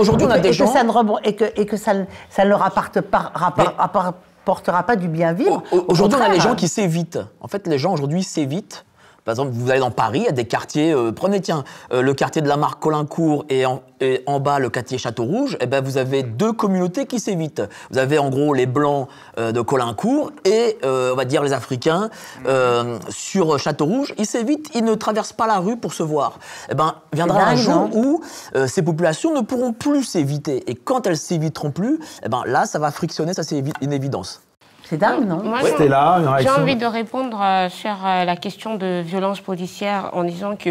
aujourd'hui- 0.00 0.26
on 0.26 0.30
a 0.30 0.36
que- 0.38 0.42
des 0.42 0.48
et 0.48 0.50
que 0.50 0.56
gens- 0.56 0.72
ça 0.72 0.82
ne 0.84 0.90
rebond- 0.90 1.18
et 1.24 1.34
que, 1.36 1.44
et 1.56 1.66
que 1.66 1.76
ça, 1.76 1.94
ne- 1.94 2.04
ça 2.30 2.44
ne 2.44 2.48
leur 2.50 2.62
apporte 2.64 3.00
pas, 3.00 3.30
rapport- 3.34 3.74
apportera 3.78 4.82
pas 4.82 4.96
du 4.96 5.08
bien 5.08 5.32
vivre. 5.32 5.62
Au- 5.72 5.76
au- 5.76 5.84
Aujourd'hui, 5.88 6.16
on 6.18 6.22
a 6.22 6.26
des 6.28 6.32
contraire. 6.34 6.50
gens 6.50 6.56
qui 6.56 6.68
s'évitent. 6.68 7.18
En 7.40 7.48
fait, 7.48 7.66
les 7.66 7.78
gens 7.78 7.92
aujourd'hui 7.92 8.22
s'évitent. 8.22 8.84
Par 9.28 9.34
exemple, 9.34 9.50
vous 9.52 9.70
allez 9.70 9.80
dans 9.80 9.90
Paris, 9.90 10.20
il 10.20 10.24
y 10.24 10.28
a 10.28 10.32
des 10.32 10.46
quartiers. 10.46 10.90
euh, 10.90 11.12
prenez, 11.12 11.42
tiens, 11.42 11.62
euh, 11.92 12.00
le 12.00 12.14
quartier 12.14 12.40
de 12.40 12.48
la 12.48 12.56
Marque 12.56 12.80
Colincourt 12.80 13.44
et 13.50 13.66
en, 13.66 13.82
et 14.00 14.22
en 14.24 14.40
bas 14.40 14.58
le 14.58 14.70
quartier 14.70 14.96
Château-Rouge. 14.96 15.58
Eh 15.60 15.66
ben, 15.66 15.84
vous 15.84 15.98
avez 15.98 16.22
deux 16.22 16.54
communautés 16.54 17.04
qui 17.04 17.20
s'évitent. 17.20 17.60
Vous 17.90 17.98
avez 17.98 18.18
en 18.18 18.30
gros 18.30 18.54
les 18.54 18.64
blancs 18.64 19.06
euh, 19.38 19.52
de 19.52 19.60
Colincourt 19.60 20.32
et 20.46 20.78
on 20.82 21.14
va 21.14 21.26
dire 21.26 21.42
les 21.42 21.52
Africains 21.52 22.08
euh, 22.46 22.98
sur 23.10 23.58
Château-Rouge. 23.58 24.14
Ils 24.16 24.24
s'évitent, 24.24 24.70
ils 24.74 24.82
ne 24.82 24.94
traversent 24.94 25.34
pas 25.34 25.46
la 25.46 25.58
rue 25.58 25.76
pour 25.76 25.92
se 25.92 26.02
voir. 26.02 26.38
Eh 26.70 26.74
ben, 26.74 26.94
viendra 27.12 27.48
un 27.48 27.56
jour 27.56 27.94
où 27.94 28.22
ces 28.64 28.80
populations 28.80 29.34
ne 29.34 29.42
pourront 29.42 29.74
plus 29.74 30.04
s'éviter. 30.04 30.64
Et 30.70 30.74
quand 30.74 31.06
elles 31.06 31.18
s'éviteront 31.18 31.70
plus, 31.70 32.00
eh 32.24 32.30
ben, 32.30 32.44
là, 32.46 32.64
ça 32.64 32.78
va 32.78 32.90
frictionner, 32.90 33.34
ça 33.34 33.42
c'est 33.42 33.62
une 33.82 33.92
évidence. 33.92 34.40
C'est 34.88 34.96
dingue, 34.96 35.26
non 35.26 35.42
Moi, 35.42 35.58
j'ai- 35.62 35.68
Stella, 35.72 36.20
envie 36.58 36.76
de 36.76 36.86
répondre 36.86 37.38
euh, 37.42 37.68
sur 37.68 37.90
euh, 38.06 38.24
la 38.24 38.36
question 38.36 38.76
de 38.76 39.02
violence 39.04 39.40
policière 39.40 40.10
en 40.14 40.24
disant 40.24 40.56
que, 40.56 40.70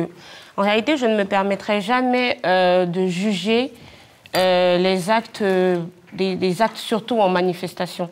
en 0.57 0.63
réalité, 0.63 0.97
je 0.97 1.05
ne 1.05 1.15
me 1.15 1.23
permettrai 1.23 1.81
jamais 1.81 2.39
euh, 2.45 2.85
de 2.87 3.05
juger 3.05 3.71
euh, 4.35 4.77
les 4.79 5.11
actes, 5.11 5.43
euh, 5.43 5.77
des, 6.13 6.35
des 6.35 6.61
actes 6.63 6.77
surtout 6.77 7.19
en 7.19 7.29
manifestation. 7.29 8.09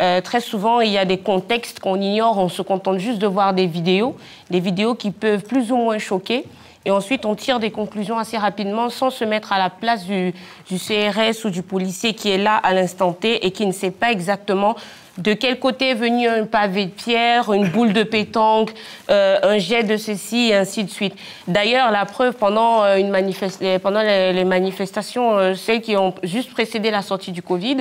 Euh, 0.00 0.20
très 0.20 0.40
souvent, 0.40 0.80
il 0.80 0.90
y 0.92 0.98
a 0.98 1.04
des 1.04 1.18
contextes 1.18 1.80
qu'on 1.80 2.00
ignore, 2.00 2.38
on 2.38 2.48
se 2.48 2.62
contente 2.62 2.98
juste 2.98 3.18
de 3.18 3.26
voir 3.26 3.52
des 3.52 3.66
vidéos, 3.66 4.16
des 4.50 4.60
vidéos 4.60 4.94
qui 4.94 5.10
peuvent 5.10 5.42
plus 5.42 5.72
ou 5.72 5.76
moins 5.76 5.98
choquer. 5.98 6.44
Et 6.86 6.90
ensuite, 6.90 7.26
on 7.26 7.34
tire 7.34 7.58
des 7.58 7.70
conclusions 7.70 8.18
assez 8.18 8.38
rapidement 8.38 8.88
sans 8.88 9.10
se 9.10 9.24
mettre 9.24 9.52
à 9.52 9.58
la 9.58 9.68
place 9.68 10.06
du, 10.06 10.32
du 10.70 10.78
CRS 10.78 11.44
ou 11.44 11.50
du 11.50 11.62
policier 11.62 12.14
qui 12.14 12.30
est 12.30 12.38
là 12.38 12.56
à 12.56 12.72
l'instant 12.72 13.12
T 13.12 13.44
et 13.44 13.50
qui 13.50 13.66
ne 13.66 13.72
sait 13.72 13.90
pas 13.90 14.10
exactement 14.12 14.76
de 15.20 15.34
quel 15.34 15.58
côté 15.58 15.90
est 15.90 15.94
venu 15.94 16.26
un 16.26 16.46
pavé 16.46 16.86
de 16.86 16.90
pierre, 16.90 17.52
une 17.52 17.68
boule 17.68 17.92
de 17.92 18.02
pétanque, 18.02 18.72
euh, 19.10 19.38
un 19.42 19.58
jet 19.58 19.82
de 19.82 19.96
ceci, 19.96 20.48
et 20.48 20.54
ainsi 20.54 20.82
de 20.82 20.90
suite. 20.90 21.14
D'ailleurs, 21.46 21.90
la 21.90 22.06
preuve, 22.06 22.34
pendant, 22.34 22.82
euh, 22.84 22.96
une 22.96 23.10
manifeste- 23.10 23.78
pendant 23.80 24.00
les, 24.00 24.44
manifestations, 24.44 25.36
euh, 25.36 25.54
celles 25.54 25.82
qui 25.82 25.96
ont 25.96 26.14
juste 26.22 26.50
précédé 26.52 26.90
la 26.90 27.02
sortie 27.02 27.32
du 27.32 27.42
Covid, 27.42 27.78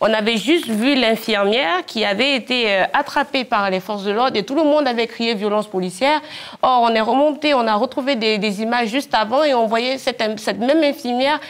on 0.00 0.12
avait 0.12 0.36
juste 0.36 0.68
vu 0.68 0.94
l'infirmière 0.94 1.86
qui 1.86 2.04
avait 2.04 2.34
été 2.34 2.68
attrapée 2.92 3.44
par 3.44 3.70
les 3.70 3.80
forces 3.80 4.04
de 4.04 4.10
l'ordre 4.10 4.36
et 4.36 4.42
tout 4.42 4.56
le 4.56 4.64
monde 4.64 4.86
avait 4.86 5.06
crié 5.06 5.34
violence 5.34 5.68
policière. 5.68 6.20
Or, 6.60 6.82
on 6.82 6.94
est 6.94 7.00
remonté, 7.00 7.54
on 7.54 7.66
a 7.66 7.74
retrouvé 7.74 8.16
des, 8.16 8.62
images 8.62 8.88
juste 8.88 9.14
avant 9.14 9.44
et 9.44 9.54
on 9.54 9.66
voyait 9.66 9.98
cette, 9.98 10.20
même 10.58 10.82
infirmière 10.82 11.40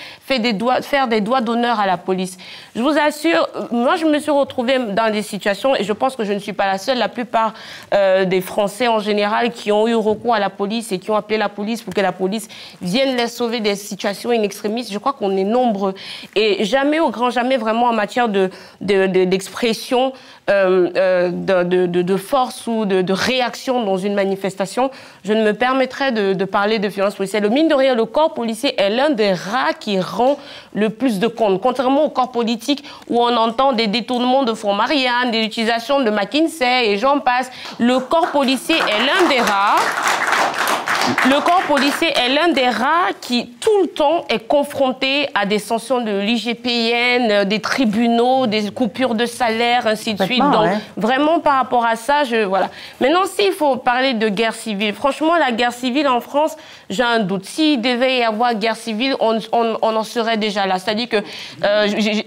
faire 0.82 1.08
des 1.08 1.20
doigts 1.20 1.40
d'honneur 1.40 1.80
à 1.80 1.86
la 1.86 1.96
police. 1.96 2.36
Je 2.76 2.82
vous 2.82 2.96
assure, 2.98 3.48
moi, 3.70 3.96
je 3.96 4.04
me 4.04 4.18
suis 4.18 4.30
retrouvée 4.30 4.78
dans 4.78 5.10
des 5.10 5.22
et 5.78 5.84
je 5.84 5.92
pense 5.92 6.16
que 6.16 6.24
je 6.24 6.32
ne 6.32 6.38
suis 6.38 6.52
pas 6.52 6.66
la 6.66 6.78
seule, 6.78 6.98
la 6.98 7.08
plupart 7.08 7.54
euh, 7.94 8.24
des 8.24 8.40
Français 8.40 8.88
en 8.88 8.98
général 8.98 9.50
qui 9.50 9.72
ont 9.72 9.86
eu 9.88 9.94
recours 9.94 10.34
à 10.34 10.40
la 10.40 10.50
police 10.50 10.92
et 10.92 10.98
qui 10.98 11.10
ont 11.10 11.16
appelé 11.16 11.38
la 11.38 11.48
police 11.48 11.82
pour 11.82 11.94
que 11.94 12.00
la 12.00 12.12
police 12.12 12.48
vienne 12.80 13.16
les 13.16 13.28
sauver 13.28 13.60
des 13.60 13.76
situations 13.76 14.30
in 14.30 14.42
je 14.42 14.98
crois 14.98 15.12
qu'on 15.12 15.36
est 15.36 15.44
nombreux. 15.44 15.94
Et 16.36 16.64
jamais, 16.64 17.00
au 17.00 17.10
grand 17.10 17.30
jamais, 17.30 17.56
vraiment 17.56 17.86
en 17.86 17.92
matière 17.92 18.28
de, 18.28 18.50
de- 18.80 19.06
de- 19.06 19.24
d'expression, 19.24 20.12
euh, 20.50 20.90
euh, 20.96 21.30
de, 21.30 21.62
de- 21.62 21.86
de- 21.86 22.02
de 22.02 22.16
force 22.16 22.66
ou 22.66 22.84
de, 22.84 23.12
réaction 23.12 23.84
dans 23.84 23.96
une 23.96 24.14
manifestation, 24.14 24.90
je 25.24 25.32
ne 25.32 25.42
me 25.42 25.52
permettrais 25.52 26.12
de, 26.12 26.44
parler 26.44 26.78
de 26.78 26.88
violence 26.88 27.14
policière. 27.14 27.40
Le 27.42 27.48
mine 27.48 27.68
de 27.68 27.74
rien, 27.74 27.94
le 27.94 28.04
corps 28.04 28.34
policier 28.34 28.74
est 28.80 28.90
l'un 28.90 29.10
des 29.10 29.32
rats 29.32 29.72
qui 29.78 30.00
rend 30.00 30.38
le 30.74 30.90
plus 30.90 31.18
de 31.20 31.26
compte. 31.28 31.60
Contrairement 31.60 32.04
au 32.04 32.10
corps 32.10 32.32
politique 32.32 32.84
où 33.08 33.20
on 33.20 33.36
entend 33.36 33.72
des 33.72 33.86
détournements 33.86 34.42
de 34.44 34.52
fonds 34.54 34.74
Marianne, 35.22 35.30
des 35.30 35.44
utilisations 35.46 36.00
de 36.00 36.10
McKinsey 36.10 36.90
et 36.90 36.98
j'en 36.98 37.20
passe, 37.20 37.50
le 37.78 37.98
corps 38.00 38.30
policier 38.30 38.76
est 38.76 39.06
l'un 39.06 39.28
des 39.28 39.40
rares 39.40 39.80
le 41.26 41.40
corps 41.40 41.62
policier 41.66 42.08
est 42.16 42.28
l'un 42.28 42.48
des 42.48 42.68
rares 42.68 43.10
qui, 43.20 43.46
tout 43.60 43.82
le 43.82 43.88
temps, 43.88 44.24
est 44.28 44.46
confronté 44.46 45.28
à 45.34 45.46
des 45.46 45.58
sanctions 45.58 46.00
de 46.00 46.12
l'IGPN, 46.20 47.30
euh, 47.30 47.44
des 47.44 47.60
tribunaux, 47.60 48.46
des 48.46 48.70
coupures 48.70 49.14
de 49.16 49.26
salaire, 49.26 49.86
ainsi 49.88 50.14
de 50.14 50.22
suite. 50.24 50.38
Donc, 50.42 50.62
ouais. 50.62 50.78
vraiment, 50.96 51.40
par 51.40 51.54
rapport 51.54 51.84
à 51.84 51.96
ça, 51.96 52.22
je, 52.22 52.44
voilà. 52.44 52.68
Maintenant, 53.00 53.24
s'il 53.26 53.52
faut 53.52 53.76
parler 53.76 54.14
de 54.14 54.28
guerre 54.28 54.54
civile, 54.54 54.94
franchement, 54.94 55.34
la 55.36 55.50
guerre 55.50 55.72
civile 55.72 56.06
en 56.06 56.20
France, 56.20 56.56
j'ai 56.88 57.02
un 57.02 57.18
doute. 57.18 57.46
S'il 57.46 57.80
devait 57.80 58.18
y 58.18 58.22
avoir 58.22 58.54
guerre 58.54 58.76
civile, 58.76 59.16
on, 59.18 59.38
on- 59.52 59.78
on 59.82 59.96
en 59.96 60.04
serait 60.04 60.36
déjà 60.36 60.66
là. 60.66 60.78
C'est-à-dire 60.78 61.08
que 61.08 61.16
euh, 61.16 61.22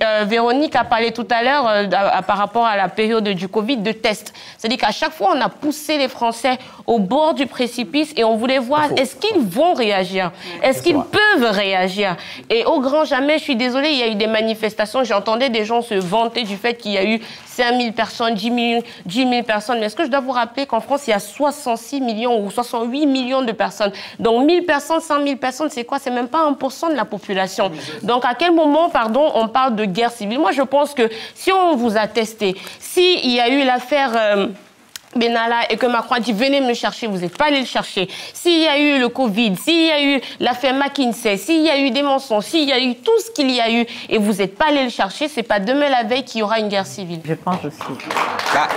euh, 0.04 0.24
Véronique 0.28 0.76
a 0.76 0.84
parlé 0.84 1.12
tout 1.12 1.28
à 1.32 1.43
l'heure, 1.43 1.66
euh, 1.68 1.86
par 2.28 2.38
rapport 2.38 2.66
à 2.66 2.74
la 2.76 2.89
période 2.89 3.28
du 3.28 3.47
Covid, 3.47 3.78
de 3.78 3.91
tests. 3.91 4.34
C'est-à-dire 4.57 4.80
qu'à 4.80 4.91
chaque 4.91 5.13
fois, 5.13 5.34
on 5.36 5.41
a 5.41 5.49
poussé 5.49 5.97
les 5.97 6.07
Français 6.07 6.57
au 6.86 6.99
bord 6.99 7.34
du 7.34 7.45
précipice 7.47 8.13
et 8.15 8.23
on 8.23 8.36
voulait 8.36 8.59
voir 8.59 8.91
est-ce 8.97 9.15
qu'ils 9.15 9.41
vont 9.41 9.73
réagir? 9.73 10.32
Est-ce 10.61 10.82
qu'ils 10.82 10.99
peuvent 10.99 11.51
réagir? 11.51 12.15
Et 12.49 12.65
au 12.65 12.80
grand 12.80 13.05
jamais, 13.05 13.38
je 13.38 13.43
suis 13.43 13.55
désolée, 13.55 13.89
il 13.89 13.97
y 13.97 14.03
a 14.03 14.07
eu 14.07 14.15
des 14.15 14.28
manifestations, 14.28 15.03
j'entendais 15.03 15.49
des 15.49 15.65
gens 15.65 15.82
se 15.82 15.95
vanter 15.95 16.43
du 16.43 16.57
fait 16.57 16.76
qu'il 16.76 16.91
y 16.91 16.97
a 16.97 17.05
eu 17.05 17.21
5 17.56 17.82
000 17.82 17.91
personnes, 17.93 18.34
10 18.34 18.72
000, 18.72 18.84
10 19.06 19.30
000 19.30 19.43
personnes. 19.43 19.80
Mais 19.80 19.86
est-ce 19.86 19.95
que 19.95 20.03
je 20.03 20.10
dois 20.10 20.20
vous 20.20 20.32
rappeler 20.32 20.66
qu'en 20.66 20.82
France, 20.82 21.08
il 21.08 21.12
y 21.12 21.14
a 21.14 21.20
66 21.20 22.01
millions 22.01 22.43
ou 22.43 22.51
68 22.51 23.06
millions 23.06 23.41
de 23.41 23.51
personnes? 23.51 23.91
Donc 24.20 24.45
1000 24.45 24.66
personnes, 24.66 24.99
100 24.99 25.24
000 25.24 25.36
personnes, 25.38 25.70
c'est 25.70 25.86
quoi? 25.86 25.99
C'est 25.99 26.12
même 26.12 26.28
pas 26.28 26.49
1% 26.49 26.91
de 26.91 26.95
la 26.95 27.06
population. 27.06 27.72
Donc 28.03 28.26
à 28.26 28.34
quel 28.34 28.53
moment, 28.53 28.89
pardon, 28.89 29.32
on 29.36 29.47
parle 29.47 29.76
de 29.76 29.86
guerre 29.86 30.12
civile? 30.12 30.39
Moi, 30.39 30.51
je 30.51 30.64
pense 30.64 30.93
que 30.93 31.10
si 31.34 31.51
on 31.51 31.76
vous 31.76 31.97
a 31.97 32.08
testé, 32.08 32.56
s'il 32.80 33.32
y 33.32 33.39
a 33.39 33.49
eu 33.49 33.64
l'affaire... 33.64 34.12
euh, 34.16 34.47
Benalla 35.16 35.72
et 35.72 35.78
que 35.78 35.86
Macron 35.86 36.16
a 36.16 36.20
dit 36.20 36.34
venez 36.34 36.61
me 36.61 36.74
chercher, 36.74 37.07
vous 37.07 37.18
n'êtes 37.18 37.38
pas 37.38 37.45
allé 37.45 37.61
le 37.61 37.66
chercher. 37.66 38.09
S'il 38.34 38.61
y 38.61 38.68
a 38.68 38.78
eu 38.78 38.99
le 38.99 39.09
Covid, 39.09 39.55
s'il 39.55 39.86
y 39.88 39.91
a 39.91 40.03
eu 40.03 40.22
l'affaire 40.39 40.74
McKinsey, 40.74 41.38
s'il 41.38 41.61
y 41.61 41.70
a 41.70 41.80
eu 41.80 41.91
des 41.91 42.03
mensonges, 42.03 42.45
s'il 42.45 42.68
y 42.68 42.74
a 42.74 42.80
eu 42.80 42.95
tout 42.95 43.20
ce 43.20 43.32
qu'il 43.32 43.49
y 43.51 43.61
a 43.61 43.72
eu 43.72 43.86
et 44.09 44.18
vous 44.18 44.34
n'êtes 44.34 44.57
pas 44.57 44.66
allé 44.68 44.84
le 44.84 44.89
chercher, 44.89 45.28
c'est 45.28 45.43
pas 45.43 45.59
demain 45.59 45.89
la 45.89 46.03
veille 46.03 46.24
qu'il 46.24 46.39
y 46.39 46.43
aura 46.43 46.59
une 46.59 46.70
guerre 46.70 46.86
civile. 46.86 47.22
Je 47.24 47.34
pense 47.34 47.63
aussi. 47.63 47.80
Bah, 48.53 48.68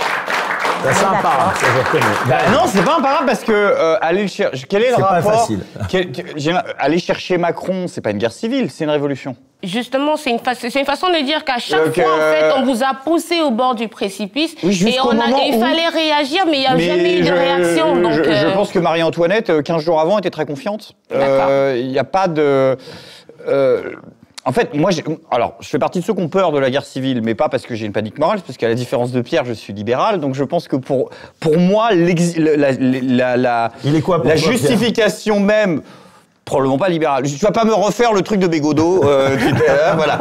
C'est 0.93 1.05
imparable, 1.05 1.57
ça 1.57 1.67
je 1.75 1.79
reconnais. 1.79 2.15
bah, 2.27 2.37
non, 2.53 2.61
c'est 2.67 2.85
pas 2.85 2.97
imparable 2.99 3.27
parce 3.27 3.43
que 3.45 3.53
euh, 3.53 3.97
aller 4.01 4.23
le 4.23 4.29
chercher. 4.29 4.65
Quel 4.69 4.83
est 4.85 4.89
le 4.91 4.95
C'est 4.97 5.01
pas 5.03 5.09
rapport 5.09 5.33
facile. 5.41 5.61
Quel- 5.89 6.13
quel- 6.13 6.27
j'ai- 6.37 6.55
Aller 6.79 6.99
chercher 6.99 7.37
Macron, 7.39 7.87
c'est 7.89 8.01
pas 8.01 8.11
une 8.11 8.19
guerre 8.19 8.33
civile, 8.33 8.71
c'est 8.71 8.85
une 8.85 8.91
révolution. 8.91 9.37
Justement, 9.65 10.17
c'est 10.17 10.31
une, 10.31 10.39
fa- 10.39 10.55
c'est 10.55 10.73
une 10.79 10.87
façon 10.87 11.09
de 11.09 11.21
dire 11.25 11.45
qu'à 11.45 11.59
chaque 11.59 11.85
Donc, 11.87 11.95
fois, 11.95 12.15
en 12.15 12.21
euh, 12.21 12.33
fait, 12.33 12.53
on 12.61 12.65
vous 12.65 12.85
a 12.85 12.95
poussé 13.05 13.41
au 13.41 13.51
bord 13.51 13.75
du 13.75 13.89
précipice 13.89 14.55
Oui, 14.63 14.85
et, 14.87 15.01
on 15.01 15.11
a, 15.19 15.29
et 15.43 15.49
il 15.49 15.59
fallait 15.59 15.89
réagir, 15.89 16.45
mais 16.47 16.59
il 16.59 16.61
n'y 16.61 16.67
a 16.67 16.75
Mais 16.77 16.87
jamais 16.87 17.17
eu 17.19 17.21
de 17.23 17.27
je, 17.27 17.33
réaction. 17.33 17.97
Donc, 17.97 18.13
je, 18.13 18.23
je 18.23 18.47
euh, 18.47 18.53
pense 18.53 18.71
que 18.71 18.79
Marie-Antoinette, 18.79 19.51
euh, 19.51 19.63
15 19.63 19.83
jours 19.83 20.01
avant, 20.01 20.17
était 20.19 20.31
très 20.31 20.47
confiante. 20.47 20.93
D'accord. 21.11 21.49
Euh, 21.51 21.75
Il 21.77 21.89
n'y 21.89 21.99
a 21.99 22.05
pas 22.05 22.29
de. 22.29 22.77
En 24.49 24.53
fait, 24.53 24.73
moi, 24.73 24.91
alors, 25.31 25.57
je 25.61 25.69
fais 25.69 25.79
partie 25.79 26.01
de 26.01 26.05
ceux 26.05 26.15
qui 26.15 26.23
ont 26.23 26.29
peur 26.29 26.53
de 26.53 26.59
la 26.59 26.71
guerre 26.71 26.87
civile, 26.87 27.21
mais 27.23 27.35
pas 27.35 27.51
parce 27.51 27.67
que 27.67 27.75
j'ai 27.75 27.85
une 27.85 27.93
panique 27.93 28.19
morale, 28.19 28.41
parce 28.47 28.57
qu'à 28.57 28.67
la 28.69 28.75
différence 28.75 29.13
de 29.13 29.21
Pierre, 29.21 29.45
je 29.45 29.53
suis 29.53 29.75
libéral. 29.75 30.21
Donc, 30.21 30.35
je 30.35 30.43
pense 30.43 30.69
que 30.69 30.77
pour, 30.77 31.11
pour 31.39 31.59
moi, 31.59 31.91
la, 31.95 32.15
la- 32.57 32.73
la- 32.73 33.37
la- 33.37 33.73
Il 33.85 33.95
est 33.95 34.01
quoi 34.01 34.17
pour 34.23 34.29
la 34.31 34.37
toi, 34.37 34.49
Pierre 34.49 34.53
justification 34.59 35.39
même 35.41 35.83
Probablement 36.47 36.79
pas 36.79 36.89
libéral. 36.89 37.25
Tu 37.25 37.37
vas 37.45 37.51
pas 37.51 37.67
me 37.67 37.75
refaire 37.75 38.15
le 38.15 38.23
truc 38.23 38.41
de 38.41 38.47
Bégodeau. 38.47 39.05
euh, 39.05 39.37
euh, 39.69 39.93
voilà. 39.97 40.21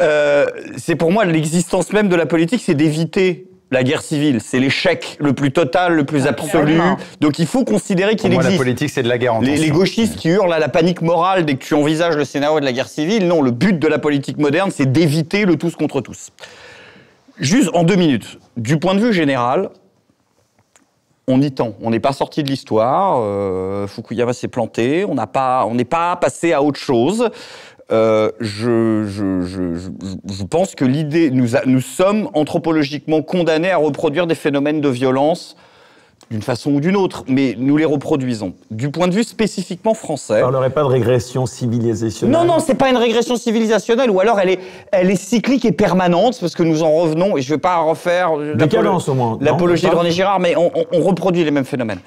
Euh, 0.00 0.46
c'est 0.76 0.96
pour 0.96 1.12
moi 1.12 1.24
l'existence 1.24 1.92
même 1.92 2.08
de 2.08 2.16
la 2.16 2.26
politique, 2.26 2.60
c'est 2.66 2.74
d'éviter 2.74 3.46
la 3.70 3.82
guerre 3.84 4.02
civile. 4.02 4.40
C'est 4.40 4.58
l'échec 4.58 5.16
le 5.20 5.32
plus 5.32 5.52
total, 5.52 5.94
le 5.94 6.04
plus 6.04 6.26
absolu. 6.26 6.80
Donc 7.20 7.38
il 7.38 7.46
faut 7.46 7.64
considérer 7.64 8.16
qu'il 8.16 8.32
moi, 8.32 8.42
la 8.42 8.48
existe. 8.48 8.62
politique, 8.64 8.90
c'est 8.90 9.02
de 9.02 9.08
la 9.08 9.18
guerre 9.18 9.34
en 9.36 9.40
Les, 9.40 9.56
les 9.56 9.70
gauchistes 9.70 10.16
qui 10.16 10.28
hurlent 10.28 10.52
à 10.52 10.58
la 10.58 10.68
panique 10.68 11.02
morale 11.02 11.44
dès 11.44 11.54
que 11.54 11.64
tu 11.64 11.74
envisages 11.74 12.16
le 12.16 12.24
scénario 12.24 12.58
de 12.60 12.64
la 12.64 12.72
guerre 12.72 12.88
civile, 12.88 13.26
non, 13.26 13.42
le 13.42 13.50
but 13.52 13.78
de 13.78 13.86
la 13.86 13.98
politique 13.98 14.38
moderne, 14.38 14.70
c'est 14.74 14.90
d'éviter 14.90 15.44
le 15.44 15.56
tous 15.56 15.76
contre 15.76 16.00
tous. 16.00 16.30
Juste 17.38 17.70
en 17.72 17.84
deux 17.84 17.96
minutes, 17.96 18.38
du 18.56 18.78
point 18.78 18.94
de 18.94 19.00
vue 19.00 19.12
général, 19.12 19.70
on 21.26 21.40
y 21.40 21.52
tend. 21.52 21.74
On 21.80 21.90
n'est 21.90 22.00
pas 22.00 22.12
sorti 22.12 22.42
de 22.42 22.48
l'histoire. 22.48 23.18
euh, 23.22 23.86
Fukuyama 23.86 24.32
s'est 24.32 24.48
planté. 24.48 25.04
On 25.08 25.14
n'a 25.14 25.28
pas, 25.28 25.64
on 25.64 25.74
n'est 25.76 25.84
pas 25.84 26.16
passé 26.16 26.52
à 26.52 26.60
autre 26.60 26.80
chose. 26.80 27.30
Euh, 27.92 28.30
je, 28.40 29.04
je, 29.08 29.40
je, 29.42 29.74
je- 29.74 30.44
pense 30.44 30.74
que 30.76 30.84
l'idée, 30.84 31.30
nous, 31.30 31.48
nous 31.66 31.80
sommes 31.80 32.28
anthropologiquement 32.34 33.20
condamnés 33.22 33.70
à 33.72 33.78
reproduire 33.78 34.26
des 34.28 34.36
phénomènes 34.36 34.80
de 34.80 34.88
violence 34.88 35.56
d'une 36.30 36.42
façon 36.42 36.70
ou 36.74 36.80
d'une 36.80 36.94
autre, 36.96 37.24
mais 37.26 37.56
nous 37.58 37.76
les 37.76 37.84
reproduisons. 37.84 38.54
Du 38.70 38.90
point 38.90 39.08
de 39.08 39.14
vue 39.14 39.24
spécifiquement 39.24 39.94
français. 39.94 40.38
On 40.38 40.42
parlerait 40.42 40.70
pas 40.70 40.82
de 40.82 40.86
régression 40.86 41.44
civilisationnelle. 41.44 42.38
Non, 42.38 42.44
non, 42.44 42.60
c'est 42.60 42.76
pas 42.76 42.88
une 42.88 42.96
régression 42.96 43.34
civilisationnelle, 43.34 44.10
ou 44.10 44.20
alors 44.20 44.38
elle 44.38 44.50
est, 44.50 44.60
elle 44.92 45.10
est 45.10 45.16
cyclique 45.16 45.64
et 45.64 45.72
permanente, 45.72 46.38
parce 46.40 46.54
que 46.54 46.62
nous 46.62 46.84
en 46.84 46.92
revenons, 46.92 47.36
et 47.36 47.42
je 47.42 47.52
vais 47.52 47.58
pas 47.58 47.78
refaire 47.78 48.30
l'apologie 49.40 49.86
de 49.86 49.94
René 49.96 50.10
Girard, 50.12 50.38
mais 50.38 50.54
on, 50.56 50.70
on- 50.76 50.84
on 50.92 51.00
reproduit 51.02 51.42
les 51.44 51.50
mêmes 51.50 51.64
phénomènes. 51.64 52.00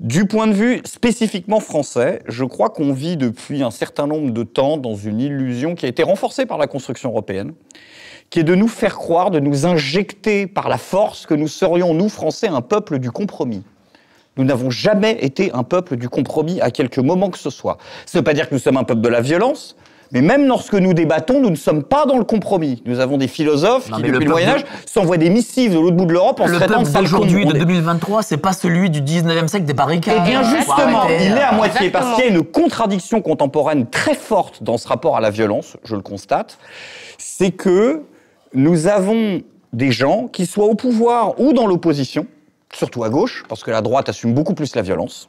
Du 0.00 0.24
point 0.26 0.46
de 0.46 0.52
vue 0.54 0.80
spécifiquement 0.86 1.60
français, 1.60 2.22
je 2.28 2.44
crois 2.44 2.70
qu'on 2.70 2.94
vit 2.94 3.18
depuis 3.18 3.62
un 3.62 3.70
certain 3.70 4.06
nombre 4.06 4.30
de 4.30 4.42
temps 4.42 4.78
dans 4.78 4.94
une 4.94 5.20
illusion 5.20 5.74
qui 5.74 5.84
a 5.84 5.88
été 5.90 6.02
renforcée 6.02 6.46
par 6.46 6.56
la 6.56 6.66
construction 6.66 7.10
européenne, 7.10 7.52
qui 8.30 8.40
est 8.40 8.44
de 8.44 8.54
nous 8.54 8.68
faire 8.68 8.96
croire, 8.96 9.30
de 9.30 9.38
nous 9.40 9.66
injecter 9.66 10.46
par 10.46 10.68
la 10.68 10.78
force 10.78 11.26
que 11.26 11.34
nous 11.34 11.48
serions, 11.48 11.94
nous 11.94 12.08
Français, 12.08 12.48
un 12.48 12.60
peuple 12.62 12.98
du 12.98 13.10
compromis. 13.10 13.62
Nous 14.36 14.44
n'avons 14.44 14.68
jamais 14.70 15.16
été 15.24 15.50
un 15.54 15.62
peuple 15.62 15.96
du 15.96 16.08
compromis 16.08 16.60
à 16.60 16.70
quelque 16.70 17.00
moment 17.00 17.30
que 17.30 17.38
ce 17.38 17.50
soit. 17.50 17.78
Ça 18.04 18.18
ne 18.18 18.20
veut 18.20 18.24
pas 18.24 18.34
dire 18.34 18.48
que 18.48 18.54
nous 18.54 18.60
sommes 18.60 18.76
un 18.76 18.84
peuple 18.84 19.00
de 19.00 19.08
la 19.08 19.20
violence, 19.22 19.76
mais 20.12 20.20
même 20.20 20.46
lorsque 20.46 20.74
nous 20.74 20.92
débattons, 20.92 21.40
nous 21.40 21.50
ne 21.50 21.56
sommes 21.56 21.82
pas 21.82 22.04
dans 22.04 22.18
le 22.18 22.24
compromis. 22.24 22.82
Nous 22.84 23.00
avons 23.00 23.16
des 23.16 23.28
philosophes 23.28 23.88
Non, 23.90 23.96
qui, 23.96 24.02
depuis 24.02 24.12
le 24.12 24.18
le 24.24 24.30
Moyen 24.30 24.48
Âge, 24.50 24.64
s'envoient 24.84 25.16
des 25.16 25.30
missives 25.30 25.72
de 25.72 25.78
l'autre 25.78 25.96
bout 25.96 26.04
de 26.04 26.12
l'Europe 26.12 26.38
en 26.40 26.46
se 26.46 26.52
Le 26.52 26.58
traitant 26.58 26.82
de 26.82 26.88
d'aujourd'hui, 26.90 27.44
de 27.46 27.52
On 27.52 27.54
est- 27.54 27.58
2023, 27.60 28.22
c'est 28.22 28.36
pas 28.36 28.52
celui 28.52 28.90
du 28.90 29.00
19e 29.00 29.48
siècle 29.48 29.64
des 29.64 29.72
barricades. 29.72 30.18
eh 30.20 30.28
bien, 30.28 30.42
justement, 30.42 31.00
arrêter. 31.02 31.26
il 31.26 31.32
est 31.32 31.40
à 31.40 31.52
moitié, 31.52 31.86
Exactement. 31.86 31.92
parce 32.04 32.14
qu'il 32.16 32.24
y 32.24 32.28
a 32.28 32.38
une 32.38 32.44
contradiction 32.44 33.22
contemporaine 33.22 33.86
très 33.88 34.14
forte 34.14 34.62
dans 34.62 34.76
ce 34.78 34.86
rapport 34.86 35.16
à 35.16 35.20
la 35.20 35.30
violence, 35.30 35.76
je 35.82 35.96
le 35.96 36.02
constate, 36.02 36.58
c'est 37.18 37.50
que 37.52 38.02
nous 38.56 38.86
avons 38.86 39.42
des 39.72 39.92
gens 39.92 40.28
qui 40.28 40.46
soient 40.46 40.64
au 40.64 40.74
pouvoir 40.74 41.38
ou 41.38 41.52
dans 41.52 41.66
l'opposition, 41.66 42.26
surtout 42.72 43.04
à 43.04 43.10
gauche, 43.10 43.44
parce 43.48 43.62
que 43.62 43.70
la 43.70 43.82
droite 43.82 44.08
assume 44.08 44.32
beaucoup 44.32 44.54
plus 44.54 44.74
la 44.74 44.82
violence, 44.82 45.28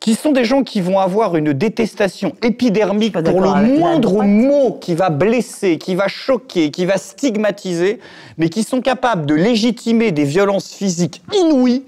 qui 0.00 0.14
sont 0.14 0.32
des 0.32 0.44
gens 0.44 0.64
qui 0.64 0.80
vont 0.80 0.98
avoir 0.98 1.36
une 1.36 1.52
détestation 1.52 2.32
épidermique 2.42 3.12
pour 3.12 3.40
le 3.40 3.78
moindre 3.78 4.22
mot 4.24 4.72
qui 4.72 4.94
va 4.94 5.10
blesser, 5.10 5.78
qui 5.78 5.94
va 5.94 6.08
choquer, 6.08 6.70
qui 6.70 6.86
va 6.86 6.96
stigmatiser, 6.96 8.00
mais 8.38 8.48
qui 8.48 8.64
sont 8.64 8.80
capables 8.80 9.26
de 9.26 9.34
légitimer 9.34 10.10
des 10.10 10.24
violences 10.24 10.72
physiques 10.72 11.22
inouïes 11.34 11.84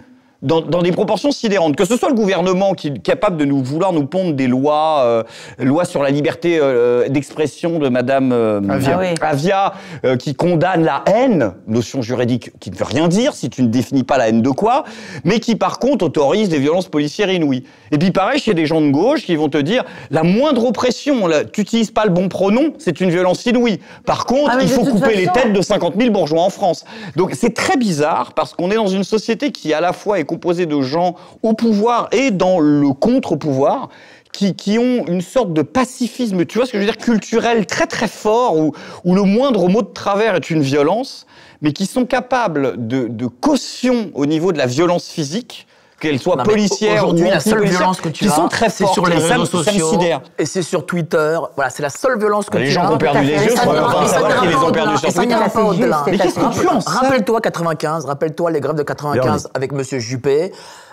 dans, 0.46 0.60
dans 0.62 0.80
des 0.80 0.92
proportions 0.92 1.32
sidérantes. 1.32 1.76
Que 1.76 1.84
ce 1.84 1.96
soit 1.96 2.08
le 2.08 2.14
gouvernement 2.14 2.72
qui 2.74 2.88
est 2.88 3.02
capable 3.02 3.36
de 3.36 3.44
nous 3.44 3.62
vouloir 3.62 3.92
nous 3.92 4.06
pondre 4.06 4.32
des 4.34 4.46
lois, 4.46 5.02
euh, 5.04 5.22
lois 5.58 5.84
sur 5.84 6.02
la 6.02 6.10
liberté 6.10 6.58
euh, 6.60 7.08
d'expression 7.08 7.78
de 7.78 7.88
Madame 7.88 8.32
euh, 8.32 8.60
Avia. 8.68 8.94
Ah 8.94 9.00
oui. 9.00 9.14
Avia, 9.20 9.74
euh, 10.04 10.16
qui 10.16 10.34
condamne 10.34 10.84
la 10.84 11.02
haine, 11.06 11.52
notion 11.66 12.00
juridique 12.00 12.52
qui 12.60 12.70
ne 12.70 12.76
veut 12.76 12.84
rien 12.84 13.08
dire 13.08 13.34
si 13.34 13.50
tu 13.50 13.62
ne 13.62 13.68
définis 13.68 14.04
pas 14.04 14.18
la 14.18 14.28
haine 14.28 14.40
de 14.40 14.50
quoi, 14.50 14.84
mais 15.24 15.40
qui 15.40 15.56
par 15.56 15.80
contre 15.80 16.04
autorise 16.04 16.48
des 16.48 16.58
violences 16.58 16.88
policières 16.88 17.30
inouïes. 17.30 17.64
Et 17.90 17.98
puis 17.98 18.12
pareil, 18.12 18.38
chez 18.38 18.54
des 18.54 18.66
gens 18.66 18.80
de 18.80 18.90
gauche 18.90 19.24
qui 19.24 19.34
vont 19.34 19.48
te 19.48 19.58
dire 19.58 19.84
la 20.10 20.22
moindre 20.22 20.64
oppression, 20.64 21.28
tu 21.52 21.60
n'utilises 21.62 21.90
pas 21.90 22.04
le 22.04 22.10
bon 22.10 22.28
pronom, 22.28 22.72
c'est 22.78 23.00
une 23.00 23.10
violence 23.10 23.44
inouïe. 23.46 23.80
Par 24.04 24.26
contre, 24.26 24.52
Ah, 24.54 24.58
il 24.62 24.68
faut 24.68 24.84
couper 24.84 25.16
les 25.16 25.26
têtes 25.26 25.52
de 25.52 25.60
50 25.60 25.94
000 25.98 26.10
bourgeois 26.10 26.42
en 26.42 26.50
France. 26.50 26.84
Donc 27.16 27.32
c'est 27.34 27.54
très 27.54 27.76
bizarre 27.76 28.32
parce 28.34 28.54
qu'on 28.54 28.70
est 28.70 28.76
dans 28.76 28.86
une 28.86 29.04
société 29.04 29.50
qui 29.50 29.74
à 29.74 29.80
la 29.80 29.92
fois 29.92 30.20
est 30.20 30.24
composée 30.36 30.66
de 30.66 30.82
gens 30.82 31.14
au 31.42 31.54
pouvoir 31.54 32.08
et 32.12 32.30
dans 32.30 32.60
le 32.60 32.92
contre-pouvoir. 32.92 33.88
Qui, 34.32 34.54
qui 34.54 34.78
ont 34.78 35.06
une 35.06 35.22
sorte 35.22 35.54
de 35.54 35.62
pacifisme, 35.62 36.44
tu 36.44 36.58
vois 36.58 36.66
ce 36.66 36.72
que 36.72 36.76
je 36.78 36.84
veux 36.84 36.92
dire, 36.92 36.98
culturel 36.98 37.64
très 37.64 37.86
très 37.86 38.06
fort, 38.06 38.58
où, 38.58 38.74
où 39.04 39.14
le 39.14 39.22
moindre 39.22 39.66
mot 39.70 39.80
de 39.80 39.88
travers 39.94 40.34
est 40.34 40.50
une 40.50 40.60
violence, 40.60 41.26
mais 41.62 41.72
qui 41.72 41.86
sont 41.86 42.04
capables 42.04 42.86
de, 42.86 43.08
de 43.08 43.26
caution 43.26 44.10
au 44.12 44.26
niveau 44.26 44.52
de 44.52 44.58
la 44.58 44.66
violence 44.66 45.08
physique, 45.08 45.66
qu'elle 46.08 46.18
soit 46.18 46.36
Non, 46.36 46.42
mais 46.46 46.52
policière 46.52 46.94
ou 47.02 47.06
Aujourd'hui, 47.06 47.30
la 47.30 47.40
seule 47.40 47.64
violence 47.64 48.00
que 48.00 48.08
tu 48.08 48.24
qui 48.24 48.30
as, 48.30 48.34
sont 48.34 48.48
très 48.48 48.68
c'est 48.68 48.84
fortes. 48.84 48.94
sur 48.94 49.06
les 49.06 49.16
réseaux 49.16 49.44
sociaux 49.44 49.98
et 50.38 50.46
c'est 50.46 50.62
sur 50.62 50.86
Twitter. 50.86 51.38
Voilà, 51.56 51.70
c'est 51.70 51.82
la 51.82 51.90
seule 51.90 52.18
violence 52.18 52.48
que 52.50 52.58
Les 52.58 52.66
tu 52.66 52.70
gens 52.72 52.84
as. 52.84 52.92
ont 52.92 52.98
perdu 52.98 53.22
les 53.22 53.32
yeux, 53.44 53.50
n'ira 53.52 53.64
contents 53.64 53.92
pas 54.00 54.06
savoir 54.08 54.40
qu'ils 54.40 54.48
les 54.50 54.56
ont 54.56 54.72
perdus 54.72 54.98
sur 54.98 55.12
Twitter. 55.12 55.34
Mais 55.34 55.40
pas 55.44 55.50
c'est 55.50 55.60
au-delà. 55.60 55.96
juste, 55.96 56.06
Mais 56.06 56.18
qu'est-ce 56.18 56.34
que 56.34 56.60
tu 56.60 56.68
en 56.68 56.80
sais 56.80 56.90
Rappelle-toi 56.90 57.40
95, 57.40 58.04
rappelle-toi 58.06 58.50
les 58.50 58.60
grèves 58.60 58.76
de 58.76 58.82
95 58.82 59.48
avec 59.54 59.72
Monsieur 59.72 59.98
Juppé. 59.98 60.52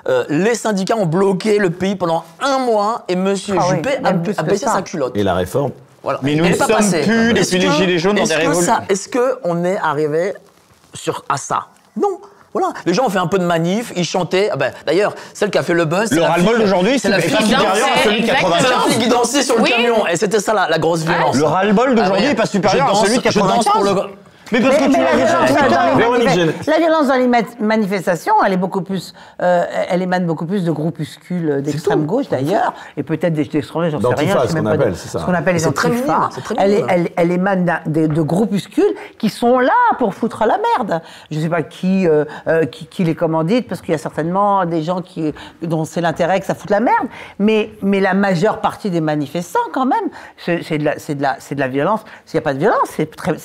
Euh, 0.10 0.26
les 0.30 0.56
syndicats 0.56 0.98
ont 0.98 1.06
bloqué 1.06 1.60
le 1.60 1.70
pays 1.70 1.96
pendant 1.96 2.26
un 2.42 2.58
mois 2.60 3.04
et 3.08 3.16
Monsieur 3.16 3.56
Ah 3.58 3.64
oui, 3.70 3.76
Juppé 3.78 3.92
a, 4.04 4.10
a 4.10 4.44
baissé 4.44 4.66
ça. 4.66 4.74
sa 4.74 4.82
culotte. 4.82 5.16
Et 5.16 5.24
la 5.24 5.34
réforme? 5.34 5.72
Voilà. 6.04 6.20
Mais 6.24 6.36
nous 6.36 6.46
ne 6.46 6.54
sommes 6.54 6.68
passée. 6.68 7.04
plus, 7.04 7.34
depuis 7.34 7.60
les 7.60 7.72
Gilets 7.72 7.98
jaunes, 8.00 8.18
dans 8.18 8.24
est-ce 8.24 8.30
des 8.32 8.36
que 8.36 8.42
révolutions. 8.48 8.74
ça- 8.74 8.84
Est-ce 8.90 9.08
qu'on 9.08 9.64
est 9.64 9.78
arrivé 9.78 10.34
sur, 10.94 11.24
à 11.30 11.38
ça? 11.38 11.68
Non. 11.96 12.20
Voilà. 12.54 12.70
Les 12.86 12.94
gens 12.94 13.06
ont 13.06 13.10
fait 13.10 13.18
un 13.20 13.28
peu 13.28 13.40
de 13.40 13.44
manif, 13.46 13.92
ils 13.96 14.06
chantaient. 14.06 14.50
Ah 14.52 14.56
ben, 14.56 14.72
D'ailleurs, 14.86 15.16
celle 15.34 15.50
qui 15.50 15.58
a 15.58 15.64
fait 15.64 15.74
le 15.74 15.86
buzz. 15.86 16.12
Le 16.12 16.22
ras-le-bol 16.22 16.60
d'aujourd'hui, 16.60 17.00
c'est 17.00 17.10
la 17.10 17.20
fille 17.20 17.32
supérieur 17.36 17.62
à 17.62 17.80
dansait, 17.80 18.04
celui 18.04 18.16
de 18.22 18.26
exactement. 18.26 18.56
c'est 18.58 18.64
la 18.64 18.70
95. 18.70 18.94
fille 18.94 19.04
qui 19.04 19.10
dansait 19.10 19.42
sur 19.42 19.56
le 19.58 19.62
Oui. 19.64 19.70
camion. 19.72 20.08
Et 20.08 20.16
c'était 20.16 20.40
ça 20.40 20.54
la, 20.54 20.68
la 20.70 20.78
grosse 20.80 21.02
violence. 21.02 21.36
Le 21.36 21.44
ras-le-bol 21.46 21.96
d'aujourd'hui 21.96 22.16
Ah 22.18 22.22
ouais. 22.22 22.30
n'est 22.30 22.36
pas 22.36 22.46
supérieur 22.46 22.88
Je 22.88 22.92
à 22.92 22.96
celui 23.06 23.18
de 23.18 23.24
danse- 23.24 23.34
je 23.34 23.40
danse 23.40 23.66
95. 23.66 23.74
pour 23.74 23.84
le- 23.84 24.10
Mais 24.52 24.60
parce 24.62 24.76
que 24.78 24.82
Mais- 24.84 24.90
tu 24.90 24.98
mais 25.00 25.04
l'as 25.04 25.12
la 25.16 25.26
violence 25.26 25.72
dans 25.72 25.90
les 25.96 25.96
Véronique 26.02 26.28
manif- 26.28 26.36
Jeanne. 26.36 26.54
La 26.68 26.78
violence 26.78 27.08
dans 27.08 27.16
les 27.16 27.28
ma- 27.28 27.38
manifestations, 27.60 28.34
elle 28.46 28.54
est 28.54 28.58
beaucoup 28.58 28.82
plus, 28.82 29.14
euh, 29.42 29.64
elle 29.90 30.02
émane 30.02 30.26
beaucoup 30.26 30.46
plus 30.46 30.64
de 30.64 30.72
groupuscules 30.72 31.62
d'extrême 31.62 32.06
gauche 32.06 32.30
d'ailleurs, 32.30 32.74
et 32.98 33.04
peut-être 33.04 33.34
des 33.34 33.46
d'extrême 33.46 33.84
gauche, 33.84 33.92
j'en 33.92 34.00
sais 34.10 34.16
rien. 34.16 34.34
Ce 34.48 34.54
même 34.54 34.64
qu'on 34.64 34.70
appelle, 34.72 34.96
c'est 34.96 35.10
ça. 35.10 35.20
Ce 35.20 35.26
qu'on 35.26 35.34
appelle 35.34 35.56
les 35.56 35.68
antifas. 35.68 36.30
très 36.44 36.56
Elle, 36.58 36.86
elle, 36.90 37.10
elle 37.16 37.32
émane 37.32 37.80
de, 37.86 38.08
de 38.08 38.22
groupuscules 38.22 38.94
qui 39.18 39.30
sont 39.30 39.60
là 39.60 39.72
pour 39.98 40.14
foutre 40.14 40.46
la 40.46 40.58
merde. 40.78 41.02
Je 41.32 41.38
ne 41.38 41.44
sais 41.44 41.50
pas 41.50 41.64
qui, 41.64 42.08
euh, 42.08 42.26
euh, 42.48 42.66
qui, 42.66 42.86
qui 42.88 43.04
les 43.04 43.16
commandite, 43.16 43.68
parce 43.68 43.82
qu'il 43.82 43.92
y 43.92 43.96
a 43.96 43.98
certainement 43.98 44.66
des 44.66 44.84
gens 44.84 45.02
qui, 45.02 45.34
dont 45.62 45.86
c'est 45.86 46.02
l'intérêt 46.02 46.40
que 46.40 46.46
ça 46.46 46.56
foute 46.56 46.70
la 46.70 46.80
merde, 46.80 47.08
mais, 47.40 47.72
mais 47.82 48.00
la 48.00 48.14
majeure 48.14 48.62
partie 48.62 48.90
des 48.90 49.02
manifestants, 49.02 49.60
quand 49.74 49.86
même, 49.86 50.10
c'est 50.38 50.58
de, 50.78 50.84
de, 51.16 51.22
la- 51.24 51.36
c'est 51.40 51.56
de 51.56 51.60
la 51.60 51.68
violence. 51.68 52.02
S'il 52.26 52.38
n'y 52.38 52.44
a 52.44 52.46
pas 52.46 52.54
de 52.54 52.60
violence, 52.60 52.88
c'est 52.90 53.16
très- 53.16 53.38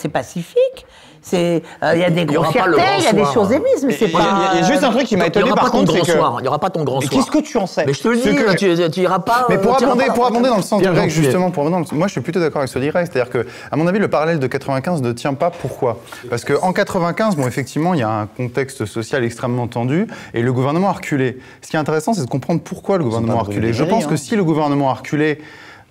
c'est 1.22 1.62
euh, 1.82 1.92
Il 1.94 2.00
y 2.00 2.04
a 2.04 2.10
des 2.10 2.24
grossièretés, 2.24 2.80
il 2.98 3.04
y 3.04 3.06
a 3.06 3.12
des 3.12 3.24
choses 3.24 3.52
émises, 3.52 3.84
mais 3.84 3.92
c'est 3.92 4.08
pas... 4.08 4.52
il 4.54 4.60
y 4.60 4.62
a 4.62 4.66
juste 4.66 4.84
un 4.84 4.90
truc 4.90 5.06
qui 5.06 5.16
m'a 5.16 5.26
étonné 5.26 5.50
par 5.50 5.64
pas 5.64 5.70
ton 5.70 5.78
contre, 5.78 5.92
c'est 5.92 6.12
que. 6.12 6.18
Il 6.38 6.42
n'y 6.42 6.48
aura 6.48 6.58
pas 6.58 6.70
ton 6.70 6.84
grand 6.84 7.00
Mais 7.00 7.06
soir. 7.06 7.24
qu'est-ce 7.24 7.30
que 7.30 7.44
tu 7.44 7.58
en 7.58 7.66
sais 7.66 7.84
Mais 7.86 7.92
je 7.92 8.02
te 8.02 8.08
le 8.08 8.16
dis, 8.16 8.34
que- 8.34 8.56
tu- 8.56 8.90
tu 8.90 9.00
n'iras 9.00 9.18
pas. 9.18 9.46
Mais 9.48 9.56
euh, 9.56 9.58
pour 9.58 9.80
iras 9.80 9.92
abonder, 9.92 10.06
pour 10.14 10.26
abonder 10.26 10.48
dans 10.48 10.56
le 10.56 10.62
sens 10.62 10.80
direct, 10.80 11.12
justement, 11.12 11.50
pour 11.50 11.68
dans 11.68 11.82
moi 11.92 12.06
je 12.06 12.12
suis 12.12 12.20
plutôt 12.20 12.40
d'accord 12.40 12.60
avec 12.60 12.70
ce 12.70 12.78
direct. 12.78 13.10
C'est-à-dire 13.12 13.30
que, 13.30 13.46
à 13.70 13.76
mon 13.76 13.86
avis, 13.86 13.98
le 13.98 14.08
parallèle 14.08 14.38
de 14.38 14.46
95 14.46 15.02
ne 15.02 15.12
tient 15.12 15.34
pas. 15.34 15.50
Pourquoi? 15.50 16.00
Parce 16.30 16.44
qu'en 16.44 16.72
95, 16.72 17.36
bon, 17.36 17.46
effectivement, 17.46 17.94
il 17.94 18.00
y 18.00 18.02
a 18.02 18.10
un 18.10 18.26
contexte 18.26 18.86
social 18.86 19.24
extrêmement 19.24 19.66
tendu 19.66 20.06
et 20.34 20.42
le 20.42 20.52
gouvernement 20.52 20.88
a 20.88 20.92
reculé. 20.92 21.38
Ce 21.62 21.68
qui 21.68 21.76
est 21.76 21.80
intéressant, 21.80 22.14
c'est 22.14 22.24
de 22.24 22.30
comprendre 22.30 22.60
pourquoi 22.62 22.98
le 22.98 23.04
gouvernement 23.04 23.40
a 23.40 23.42
reculé. 23.42 23.72
Je 23.72 23.84
pense 23.84 24.04
hein. 24.04 24.08
que 24.08 24.16
si 24.16 24.36
le 24.36 24.44
gouvernement 24.44 24.90
a 24.90 24.94
reculé, 24.94 25.40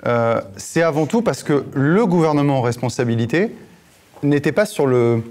euh, 0.05 0.39
c'est 0.57 0.83
avant 0.83 1.05
tout 1.05 1.21
parce 1.21 1.43
que 1.43 1.65
le 1.73 2.05
gouvernement 2.05 2.59
en 2.59 2.61
responsabilité 2.61 3.51
n'était 4.23 4.51
pas 4.51 4.65
sur, 4.65 4.87
le, 4.87 5.21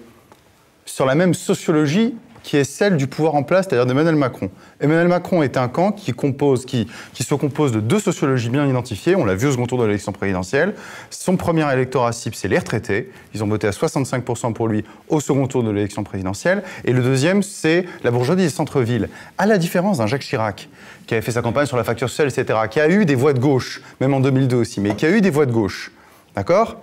sur 0.85 1.07
la 1.07 1.15
même 1.15 1.35
sociologie 1.35 2.15
qui 2.47 2.57
est 2.57 2.65
celle 2.65 2.97
du 2.97 3.09
pouvoir 3.09 3.35
en 3.35 3.43
place, 3.43 3.67
c'est-à-dire 3.67 3.87
d'Emmanuel 3.87 4.15
Macron. 4.15 4.51
Emmanuel 4.81 5.09
Macron 5.09 5.43
est 5.43 5.57
un 5.57 5.67
camp 5.67 5.91
qui, 5.91 6.15
qui 6.15 7.23
se 7.25 7.35
compose 7.35 7.73
de 7.73 7.81
deux 7.81 7.99
sociologies 7.99 8.51
bien 8.51 8.65
identifiées. 8.69 9.17
On 9.17 9.25
l'a 9.25 9.35
vu 9.35 9.49
au 9.49 9.51
second 9.51 9.67
tour 9.67 9.81
de 9.81 9.85
l'élection 9.85 10.13
présidentielle. 10.13 10.75
Son 11.11 11.37
premier 11.37 11.71
électorat 11.73 12.13
cible, 12.13 12.37
c'est 12.37 12.47
les 12.47 12.59
retraités. 12.59 13.11
Ils 13.35 13.43
ont 13.43 13.49
voté 13.49 13.67
à 13.67 13.73
65% 13.73 14.53
pour 14.53 14.69
lui 14.69 14.85
au 15.09 15.19
second 15.19 15.49
tour 15.49 15.65
de 15.65 15.73
l'élection 15.73 16.05
présidentielle. 16.05 16.63
Et 16.85 16.93
le 16.93 17.03
deuxième, 17.03 17.43
c'est 17.43 17.85
la 18.05 18.13
bourgeoisie 18.13 18.45
des 18.45 18.49
centres-villes. 18.49 19.09
À 19.39 19.47
la 19.47 19.59
différence 19.59 19.99
d'un 19.99 20.07
Jacques 20.07 20.23
Chirac, 20.23 20.69
qui 21.09 21.15
avait 21.15 21.23
fait 21.23 21.33
sa 21.33 21.43
campagne 21.43 21.67
sur 21.67 21.77
la 21.77 21.83
facture 21.83 22.09
sociale, 22.09 22.29
etc., 22.29 22.61
qui 22.71 22.79
a 22.79 22.89
eu 22.89 23.07
des 23.07 23.17
voix 23.17 23.33
de 23.33 23.41
gauche, 23.41 23.83
même 24.01 24.15
en 24.15 24.21
2002 24.21 24.57
aussi, 24.57 24.81
mais 24.81 24.95
qui 24.95 25.05
a 25.05 25.11
eu 25.11 25.21
des 25.21 25.31
voix 25.31 25.47
de 25.47 25.53
gauche. 25.53 25.91
D'accord? 26.37 26.77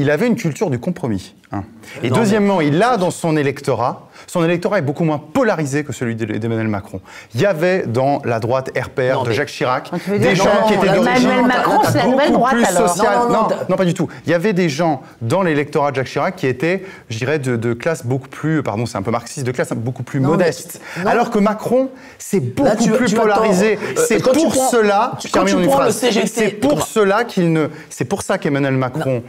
Il 0.00 0.10
avait 0.10 0.26
une 0.26 0.36
culture 0.36 0.70
du 0.70 0.78
compromis. 0.78 1.34
hein. 1.52 1.64
Et 2.02 2.10
deuxièmement, 2.10 2.60
il 2.60 2.82
a 2.82 2.96
dans 2.96 3.10
son 3.10 3.36
électorat, 3.36 4.08
son 4.26 4.44
électorat 4.44 4.78
est 4.78 4.82
beaucoup 4.82 5.04
moins 5.04 5.18
polarisé 5.18 5.84
que 5.84 5.92
celui 5.92 6.14
d'E- 6.14 6.38
d'Emmanuel 6.38 6.68
Macron. 6.68 7.00
Il 7.34 7.40
y 7.40 7.46
avait 7.46 7.84
dans 7.86 8.20
la 8.24 8.40
droite 8.40 8.70
RPR 8.78 9.14
Non, 9.14 9.22
de 9.22 9.32
Jacques 9.32 9.48
Chirac 9.48 9.90
veux 10.06 10.18
des 10.18 10.34
dire 10.34 10.36
gens 10.36 10.44
non, 10.44 10.66
qui 10.68 10.74
étaient 10.74 10.86
d'origine 10.94 11.28
Emmanuel 11.28 11.46
Macron, 11.46 11.80
c'est 11.90 11.98
la 11.98 12.06
nouvelle 12.06 12.26
beaucoup 12.32 12.38
droite, 12.38 12.54
plus 12.54 12.64
sociale. 12.66 13.18
Non, 13.70 13.76
pas 13.76 13.84
du 13.86 13.94
tout. 13.94 14.08
Il 14.26 14.30
y 14.30 14.34
avait 14.34 14.52
des 14.52 14.68
gens 14.68 15.02
dans 15.22 15.42
l'électorat 15.42 15.90
de 15.90 15.96
Jacques 15.96 16.08
Chirac 16.08 16.36
qui 16.36 16.46
étaient, 16.46 16.84
je 17.08 17.18
dirais, 17.18 17.38
de, 17.38 17.56
de 17.56 17.72
classe 17.72 18.04
beaucoup 18.04 18.28
plus, 18.28 18.62
pardon, 18.62 18.84
c'est 18.86 18.98
un 18.98 19.02
peu 19.02 19.10
marxiste, 19.10 19.46
de 19.46 19.52
classe 19.52 19.72
beaucoup 19.72 20.02
plus 20.02 20.20
mais- 20.20 20.26
modeste. 20.28 20.80
Alors 21.06 21.30
que 21.30 21.38
Macron, 21.38 21.88
c'est 22.18 22.40
beaucoup 22.40 22.68
Là, 22.68 22.76
tu- 22.76 22.90
plus 22.90 23.06
tu 23.06 23.14
polarisé. 23.16 23.78
Euh, 23.96 24.02
c'est 24.06 24.22
pour 24.22 24.32
prends- 24.50 24.68
cela, 24.70 25.12
c'est 26.26 26.50
pour 26.60 26.82
cela 26.86 27.24
qu'il 27.24 27.52
ne, 27.52 27.68
c'est 27.88 28.04
pour 28.04 28.22
ça 28.22 28.36
qu'Emmanuel 28.38 28.74
Macron 28.74 29.22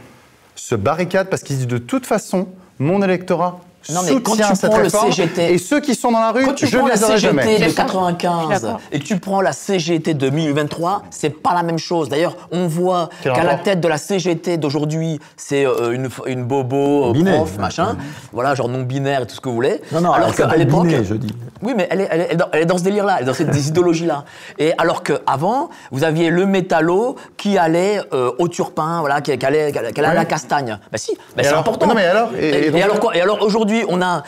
se 0.60 0.74
barricade 0.74 1.30
parce 1.30 1.42
qu'il 1.42 1.56
dit 1.56 1.66
de 1.66 1.78
toute 1.78 2.04
façon, 2.04 2.48
mon 2.78 3.02
électorat 3.02 3.60
Non, 3.88 4.00
mais 4.04 4.20
quand 4.20 4.32
soutient 4.32 4.48
tu 4.50 4.56
cette 4.56 4.70
prends 4.70 4.78
le 4.78 4.84
réforme 4.84 5.10
CGT 5.12 5.54
et 5.54 5.58
ceux 5.58 5.80
qui 5.80 5.94
sont 5.94 6.12
dans 6.12 6.20
la 6.20 6.32
rue, 6.32 6.44
Quand 6.44 6.52
tu 6.54 6.66
je 6.66 6.76
prends 6.76 6.84
ne 6.86 6.90
la 6.90 6.96
les 6.96 7.04
aurai 7.04 7.18
jamais. 7.18 7.42
CGT 7.42 7.58
de 7.58 7.64
Je 7.64 7.68
suis 7.68 7.76
95 7.76 8.62
d'accord. 8.62 8.80
et 8.92 8.98
que 8.98 9.04
tu 9.04 9.18
prends 9.18 9.40
la 9.40 9.52
CGT 9.52 10.14
de 10.14 10.18
2023, 10.28 11.02
c'est 11.10 11.30
pas 11.30 11.54
la 11.54 11.62
même 11.62 11.78
chose. 11.78 12.08
D'ailleurs, 12.08 12.36
on 12.52 12.66
voit 12.66 13.08
qu'à 13.22 13.42
la 13.42 13.54
tête 13.56 13.80
de 13.80 13.88
la 13.88 13.96
CGT 13.98 14.58
d'aujourd'hui, 14.58 15.18
c'est 15.36 15.64
euh, 15.66 15.92
une, 15.92 16.08
une 16.26 16.44
bobo, 16.44 17.08
euh, 17.08 17.12
Binet. 17.12 17.36
prof, 17.36 17.56
machin, 17.58 17.96
voilà, 18.32 18.54
genre 18.54 18.68
non 18.68 18.82
binaire 18.82 19.22
et 19.22 19.26
tout 19.26 19.34
ce 19.34 19.40
que 19.40 19.48
vous 19.48 19.54
voulez. 19.54 19.80
Non, 19.92 20.00
non, 20.02 20.12
alors 20.12 20.28
elle 20.28 20.34
qu'à 20.34 20.56
l'époque, 20.56 20.86
Binet, 20.86 21.04
je 21.04 21.14
dis. 21.14 21.34
oui, 21.62 21.72
mais 21.76 21.88
elle 21.90 22.02
est, 22.02 22.08
elle 22.10 22.20
est- 22.20 22.24
elle 22.26 22.32
est 22.32 22.36
dans, 22.36 22.46
elle 22.52 22.62
est 22.62 22.66
dans 22.66 22.78
ce 22.78 22.82
délire-là, 22.84 23.16
elle 23.18 23.22
est 23.24 23.26
dans 23.26 23.34
cette 23.34 23.50
des 23.50 23.68
idéologies-là. 23.68 24.24
Et 24.58 24.72
alors 24.78 25.02
qu'avant, 25.02 25.70
vous 25.90 26.04
aviez 26.04 26.30
le 26.30 26.44
métallo 26.46 27.16
qui 27.36 27.56
allait 27.58 28.00
euh, 28.12 28.30
au 28.38 28.48
turpin, 28.48 29.00
voilà, 29.00 29.20
qui, 29.20 29.36
qui 29.36 29.46
allait, 29.46 29.72
qui 29.72 29.78
allait- 29.78 29.92
qui 29.92 30.00
allait 30.00 30.08
à 30.10 30.14
la 30.14 30.24
castagne. 30.26 30.78
Bah 30.92 30.98
si, 30.98 31.16
bah, 31.36 31.42
c'est 31.42 31.52
important. 31.54 31.86
Non, 31.86 31.94
mais 31.94 32.04
alors 32.04 32.30
Et- 32.38 32.44
Et, 32.48 32.50
et 32.64 32.66
et 32.66 32.70
donc- 32.70 32.82
alors 32.82 33.00
quoi? 33.00 33.16
Et 33.16 33.20
alors 33.20 33.42
aujourd'hui, 33.42 33.69
on 33.88 34.00
a 34.02 34.22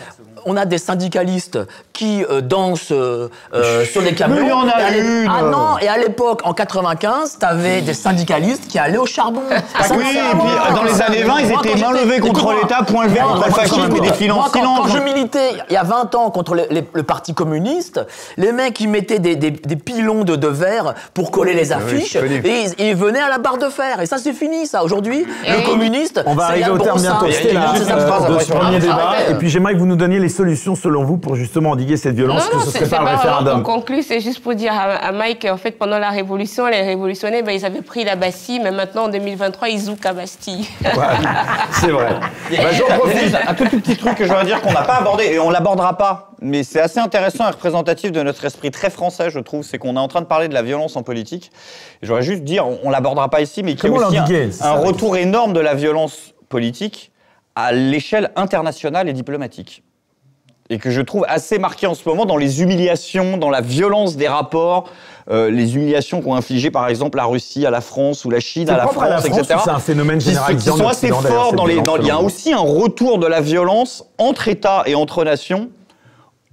on 0.45 0.57
a 0.57 0.65
des 0.65 0.79
syndicalistes 0.79 1.57
qui 1.93 2.25
euh, 2.29 2.41
dansent 2.41 2.91
euh, 2.91 3.29
euh, 3.55 3.85
sur 3.85 4.03
des 4.03 4.13
camions. 4.13 4.35
Mais 4.41 4.43
il 4.43 4.49
y 4.49 4.53
en 4.53 4.67
a 4.67 4.81
Et 4.81 4.83
à 4.83 4.91
l'é- 4.91 4.99
une. 4.99 5.31
Ah 5.33 5.43
non, 5.43 5.79
et 5.81 5.87
à 5.87 5.97
l'époque, 5.99 6.41
en 6.43 6.53
95, 6.53 7.39
t'avais 7.39 7.81
des 7.81 7.95
syndicalistes 7.95 8.67
qui 8.67 8.77
allaient 8.77 8.99
au 8.99 9.07
charbon. 9.07 9.43
Oui, 9.49 10.05
et 10.05 10.37
puis 10.37 10.75
dans 10.75 10.83
les 10.83 11.01
années 11.01 11.23
20, 11.23 11.39
ils 11.43 11.47
Moi, 11.49 11.61
étaient 11.65 11.81
quand 11.81 11.93
main 11.93 12.01
levée 12.01 12.19
contre 12.19 12.55
l'État, 12.61 12.83
point 12.83 13.05
levé 13.05 13.21
contre 13.21 13.47
le 13.47 13.53
fascisme 13.53 13.83
et 14.21 14.29
moi, 14.29 14.45
en 14.47 14.49
quand-. 14.49 14.77
Quand 14.83 14.89
je 14.89 14.99
militais 14.99 15.51
il 15.71 15.75
y 15.75 15.77
a 15.77 15.85
20 15.85 16.13
ans 16.17 16.31
contre 16.31 16.57
le, 16.57 16.65
les- 16.71 16.89
le 16.93 17.03
Parti 17.05 17.35
communiste, 17.35 18.01
les 18.37 18.51
mecs 18.51 18.81
ils 18.81 18.89
mettaient 18.89 19.21
des, 19.21 19.37
des- 19.37 19.53
des 19.53 19.77
pilons 19.77 20.25
de, 20.25 20.35
de 20.35 20.49
verre 20.49 20.95
pour 21.15 21.31
coller 21.31 21.55
les 21.55 21.71
affiches 21.71 22.17
et 22.17 22.75
ils, 22.79 22.85
ils 22.89 22.97
venaient 22.97 23.21
à 23.23 23.29
la 23.29 23.39
barre 23.39 23.59
de 23.59 23.69
fer. 23.69 24.01
Et 24.01 24.07
ça 24.07 24.19
c'est 24.19 24.33
fini 24.33 24.67
ça. 24.67 24.83
Aujourd'hui, 24.83 25.25
le 25.47 25.65
communiste. 25.65 26.21
On 26.27 26.35
va 26.35 26.47
c'est 26.47 26.53
arriver 26.55 26.71
au 26.71 26.79
terme 26.79 27.01
bientôt, 27.01 27.27
après 27.27 27.33
ce 28.45 28.51
premier 28.53 28.77
Ah, 28.77 28.81
débat. 28.81 29.13
Et 29.33 29.39
puis 29.39 29.49
j'aimerais 29.49 29.75
que 29.75 29.79
vous 29.79 29.87
nous 29.87 29.97
donniez 29.97 30.19
les 30.19 30.29
solutions, 30.29 30.75
selon 30.75 31.05
vous, 31.05 31.17
pour 31.17 31.37
justement 31.37 31.71
endiguer 31.71 31.97
cette 31.97 32.15
violence, 32.15 32.49
que 32.49 32.59
ce 32.61 32.71
c'est 32.71 32.79
serait 32.79 32.89
pas 32.91 33.03
vraiment 33.03 33.17
référendum. 33.17 33.63
pour 33.63 33.75
conclure, 33.75 34.03
c'est 34.07 34.21
juste 34.21 34.43
pour 34.43 34.55
dire 34.55 34.73
à, 34.73 34.93
à 34.95 35.13
Mike 35.13 35.43
qu'en 35.43 35.57
fait, 35.57 35.73
pendant 35.73 35.99
la 35.99 36.11
Révolution, 36.11 36.67
les 36.67 36.83
révolutionnaires, 36.83 37.43
ben, 37.43 37.53
ils 37.53 37.65
avaient 37.65 37.83
pris 37.83 38.05
la 38.05 38.17
Bastille, 38.17 38.61
mais 38.63 38.71
maintenant, 38.71 39.05
en 39.05 39.09
2023, 39.09 39.69
ils 39.69 39.79
zoukent 39.81 40.07
à 40.07 40.13
Bastille. 40.13 40.67
C'est 41.73 41.91
vrai. 41.91 42.11
Bah, 42.53 42.71
j'en 42.73 42.99
profite. 42.99 43.35
Un 43.49 43.55
tout, 43.55 43.65
tout 43.65 43.81
petit 43.81 43.97
truc 43.97 44.15
que 44.15 44.25
je 44.25 44.29
voudrais 44.29 44.45
dire 44.45 44.61
qu'on 44.61 44.73
n'a 44.73 44.83
pas 44.83 44.97
abordé 44.97 45.25
et 45.25 45.39
on 45.39 45.49
l'abordera 45.51 45.97
pas, 45.97 46.33
mais 46.41 46.65
c'est 46.65 46.81
assez 46.81 46.99
intéressant 47.01 47.49
et 47.49 47.51
représentatif 47.51 48.13
de 48.13 48.23
notre 48.23 48.45
esprit 48.45 48.71
très 48.71 48.91
français, 48.91 49.31
je 49.31 49.39
trouve. 49.39 49.65
C'est 49.65 49.79
qu'on 49.79 49.97
est 49.97 50.01
en 50.01 50.09
train 50.09 50.21
de 50.21 50.27
parler 50.27 50.49
de 50.49 50.55
la 50.55 50.63
violence 50.63 50.97
en 50.97 51.03
politique. 51.03 51.51
J'aurais 52.03 52.23
juste 52.23 52.45
dire, 52.45 52.67
on, 52.67 52.79
on 52.85 52.91
l'abordera 52.91 53.31
pas 53.31 53.41
ici, 53.41 53.63
mais 53.63 53.75
qu'il 53.75 53.91
y 53.91 53.97
a 53.97 54.07
aussi 54.07 54.19
un, 54.19 54.25
un 54.25 54.75
la 54.75 54.81
retour 54.81 55.17
énorme 55.17 55.53
de 55.55 55.61
la 55.61 55.75
violence 55.75 56.35
politique 56.49 57.12
à 57.55 57.73
l'échelle 57.73 58.31
internationale 58.37 59.09
et 59.09 59.13
diplomatique. 59.13 59.83
Et 60.71 60.79
que 60.79 60.91
je 60.91 61.01
trouve 61.03 61.25
assez 61.29 61.59
marqué 61.59 61.87
en 61.87 61.95
ce 61.95 62.09
moment 62.09 62.25
dans 62.25 62.37
les 62.39 62.63
humiliations, 62.63 63.37
dans 63.37 63.51
la 63.51 63.61
violence 63.61 64.17
des 64.17 64.29
rapports, 64.29 64.89
euh, 65.31 65.51
les 65.51 65.75
humiliations 65.77 66.23
qu'ont 66.23 66.35
infligées 66.35 66.71
par 66.71 66.89
exemple 66.89 67.19
la 67.19 67.25
Russie 67.27 67.67
à 67.67 67.71
la 67.71 67.81
France 67.81 68.25
ou 68.25 68.31
la 68.31 68.41
Chine 68.41 68.69
à 68.71 68.77
la 68.77 68.87
France, 68.87 69.03
à 69.05 69.09
la 69.09 69.19
France 69.19 69.39
etc 69.39 69.61
c'est 69.65 69.71
un 69.71 69.79
phénomène 69.79 70.19
qui, 70.19 70.27
généralisé 70.31 70.65
qui 70.65 70.71
en 70.71 70.77
sont 70.79 70.89
assez 70.89 71.09
forts 71.09 71.53
dans 71.53 71.67
les. 71.67 71.81
dans- 71.83 71.97
il 71.99 72.07
y 72.07 72.11
a 72.11 72.19
aussi 72.21 72.53
un 72.53 72.59
retour 72.59 73.19
de 73.19 73.27
la 73.27 73.41
violence 73.41 74.05
entre 74.19 74.49
États 74.49 74.83
et 74.87 74.95
entre 74.95 75.23
nations 75.25 75.69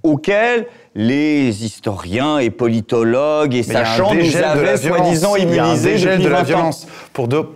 auquel 0.02 0.66
les 0.94 1.64
historiens 1.64 2.38
et 2.38 2.50
politologues 2.50 3.54
et 3.54 3.58
Mais 3.66 3.74
sachants 3.74 4.14
nous 4.14 4.20
de 4.22 4.36
avaient 4.42 4.76
soi-disant 4.76 5.36
Il 5.36 5.54
y 5.54 5.58
a 5.58 5.62
un 5.64 5.66
immunisés 5.68 5.92
dégel 5.92 6.12
depuis 6.18 6.24
de 6.24 6.28
la 6.30 6.42
20 6.42 6.42
ans. 6.42 6.44
violence 6.56 6.86
pour 7.12 7.28
deux 7.28 7.46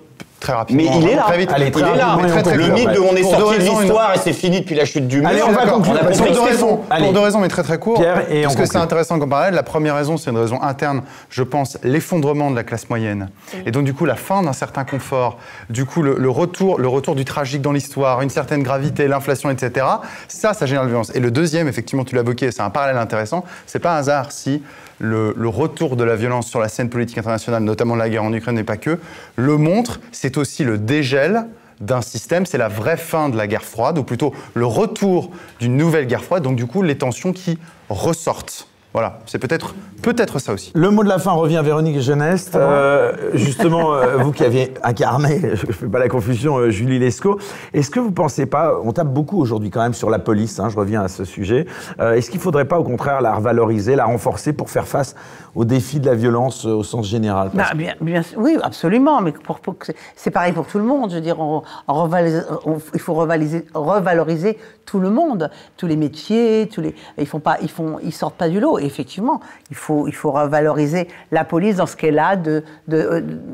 très 0.44 0.52
rapidement. 0.52 0.82
Mais 0.92 0.98
il 0.98 1.08
est 1.08 1.16
là. 1.16 1.22
Très 1.22 1.38
vite. 1.38 1.50
Allez, 1.52 1.72
Il 1.74 1.82
est 1.82 1.96
là. 1.96 2.18
très, 2.28 2.42
très 2.42 2.56
Le 2.56 2.68
mythe 2.68 2.90
de 2.90 3.00
on 3.00 3.16
est 3.16 3.22
sorti 3.22 3.58
de 3.58 3.62
l'histoire 3.64 4.14
et 4.14 4.18
c'est 4.18 4.32
fini 4.32 4.60
depuis 4.60 4.74
la 4.74 4.84
chute 4.84 5.08
du 5.08 5.20
mur. 5.20 5.28
Allez, 5.28 5.42
on 5.42 5.52
va 5.52 5.66
conclure, 5.66 5.98
pour 5.98 6.32
deux 6.32 6.40
raisons, 6.40 6.80
pour 6.98 7.12
deux 7.12 7.20
raisons, 7.20 7.40
mais 7.40 7.48
très 7.48 7.62
très 7.62 7.78
court. 7.78 7.98
Pierre, 7.98 8.30
et 8.30 8.42
parce 8.42 8.56
que 8.56 8.66
c'est 8.66 8.76
intéressant 8.78 9.18
comme 9.18 9.30
parallèle. 9.30 9.54
La 9.54 9.62
première 9.62 9.96
raison, 9.96 10.16
c'est 10.16 10.30
une 10.30 10.38
raison 10.38 10.62
interne. 10.62 11.02
Je 11.30 11.42
pense 11.42 11.78
l'effondrement 11.82 12.50
de 12.50 12.56
la 12.56 12.64
classe 12.64 12.88
moyenne, 12.88 13.30
et 13.66 13.70
donc 13.70 13.84
du 13.84 13.94
coup 13.94 14.04
la 14.04 14.16
fin 14.16 14.42
d'un 14.42 14.52
certain 14.52 14.84
confort, 14.84 15.38
du 15.70 15.84
coup 15.84 16.02
le, 16.02 16.16
le 16.18 16.30
retour, 16.30 16.78
le 16.78 16.88
retour 16.88 17.14
du 17.14 17.24
tragique 17.24 17.62
dans 17.62 17.72
l'histoire, 17.72 18.20
une 18.22 18.30
certaine 18.30 18.62
gravité, 18.62 19.08
l'inflation, 19.08 19.50
etc. 19.50 19.86
Ça, 20.28 20.52
ça 20.52 20.66
génère 20.66 20.82
la 20.82 20.88
violence. 20.88 21.12
Et 21.14 21.20
le 21.20 21.30
deuxième, 21.30 21.68
effectivement, 21.68 22.04
tu 22.04 22.14
l'as 22.14 22.20
évoqué, 22.22 22.50
c'est 22.50 22.62
un 22.62 22.70
parallèle 22.70 22.98
intéressant. 22.98 23.44
C'est 23.66 23.78
pas 23.78 23.94
un 23.94 23.98
hasard 23.98 24.32
si 24.32 24.62
le, 24.98 25.34
retour 25.48 25.96
de 25.96 26.04
la 26.04 26.16
violence 26.16 26.48
sur 26.48 26.60
la 26.60 26.68
scène 26.68 26.90
politique 26.90 27.18
internationale, 27.18 27.62
notamment 27.62 27.96
la 27.96 28.08
guerre 28.08 28.24
en 28.24 28.32
Ukraine, 28.32 28.56
n'est 28.56 28.64
pas 28.64 28.76
que, 28.76 28.98
le 29.36 29.56
montre. 29.56 30.00
C'est 30.12 30.36
aussi 30.36 30.64
le 30.64 30.78
dégel 30.78 31.46
d'un 31.80 32.02
système, 32.02 32.46
c'est 32.46 32.58
la 32.58 32.68
vraie 32.68 32.96
fin 32.96 33.28
de 33.28 33.36
la 33.36 33.46
guerre 33.46 33.64
froide, 33.64 33.98
ou 33.98 34.04
plutôt 34.04 34.32
le 34.54 34.66
retour 34.66 35.30
d'une 35.60 35.76
nouvelle 35.76 36.06
guerre 36.06 36.24
froide, 36.24 36.42
donc 36.42 36.56
du 36.56 36.66
coup 36.66 36.82
les 36.82 36.96
tensions 36.96 37.32
qui 37.32 37.58
ressortent. 37.88 38.68
Voilà, 38.94 39.18
c'est 39.26 39.40
peut-être 39.40 39.74
peut-être 40.02 40.38
ça 40.38 40.52
aussi. 40.52 40.70
Le 40.76 40.88
mot 40.90 41.02
de 41.02 41.08
la 41.08 41.18
fin 41.18 41.32
revient 41.32 41.56
à 41.56 41.62
Véronique 41.62 41.98
Geneste. 41.98 42.54
Euh, 42.54 43.12
justement, 43.34 43.94
euh, 43.94 44.18
vous 44.18 44.30
qui 44.30 44.44
aviez 44.44 44.72
incarné, 44.84 45.40
je 45.54 45.66
ne 45.66 45.72
fais 45.72 45.86
pas 45.86 45.98
la 45.98 46.08
confusion, 46.08 46.58
euh, 46.58 46.70
Julie 46.70 47.00
Lescaut, 47.00 47.40
est-ce 47.72 47.90
que 47.90 47.98
vous 47.98 48.10
ne 48.10 48.14
pensez 48.14 48.46
pas, 48.46 48.78
on 48.84 48.92
tape 48.92 49.08
beaucoup 49.08 49.40
aujourd'hui 49.40 49.70
quand 49.70 49.82
même 49.82 49.94
sur 49.94 50.10
la 50.10 50.20
police, 50.20 50.60
hein, 50.60 50.68
je 50.68 50.76
reviens 50.76 51.02
à 51.02 51.08
ce 51.08 51.24
sujet, 51.24 51.66
euh, 51.98 52.14
est-ce 52.14 52.30
qu'il 52.30 52.38
ne 52.38 52.44
faudrait 52.44 52.66
pas 52.66 52.78
au 52.78 52.84
contraire 52.84 53.20
la 53.20 53.34
revaloriser, 53.34 53.96
la 53.96 54.04
renforcer 54.04 54.52
pour 54.52 54.70
faire 54.70 54.86
face 54.86 55.16
aux 55.54 55.64
défis 55.64 56.00
de 56.00 56.06
la 56.06 56.14
violence 56.14 56.66
euh, 56.66 56.70
au 56.70 56.82
sens 56.82 57.06
général 57.06 57.50
Parce 57.54 57.70
Bah, 57.70 57.74
bien, 57.76 57.94
bien 58.00 58.22
oui, 58.36 58.56
absolument, 58.62 59.20
mais 59.20 59.32
pour, 59.32 59.60
pour 59.60 59.76
c'est- 60.16 60.30
pareil 60.30 60.52
pour 60.52 60.66
tout 60.66 60.78
le 60.78 60.84
monde. 60.84 61.10
Je 61.10 61.16
veux 61.16 61.20
dire, 61.20 61.38
on- 61.40 61.62
on 61.88 61.94
revalise- 61.94 62.46
on- 62.66 62.78
il 62.92 63.00
faut 63.00 63.14
revaloriser, 63.14 63.64
revaloriser 63.74 64.58
tout 64.84 64.98
le 64.98 65.10
monde, 65.10 65.50
tous 65.76 65.86
les 65.86 65.96
métiers, 65.96 66.68
tous 66.72 66.80
les, 66.80 66.94
ils 67.18 67.26
font 67.26 67.40
pas, 67.40 67.56
ils 67.62 67.70
font, 67.70 67.98
ils 68.02 68.12
sortent 68.12 68.34
pas 68.34 68.48
du 68.48 68.60
lot. 68.60 68.78
Et 68.78 68.84
effectivement, 68.84 69.40
il 69.70 69.76
faut, 69.76 70.06
il 70.08 70.14
faut 70.14 70.30
revaloriser 70.32 71.08
la 71.30 71.44
police 71.44 71.76
dans 71.76 71.86
ce 71.86 71.96
qu'elle 71.96 72.18
a 72.18 72.36
de, 72.36 72.64
de, 72.88 72.96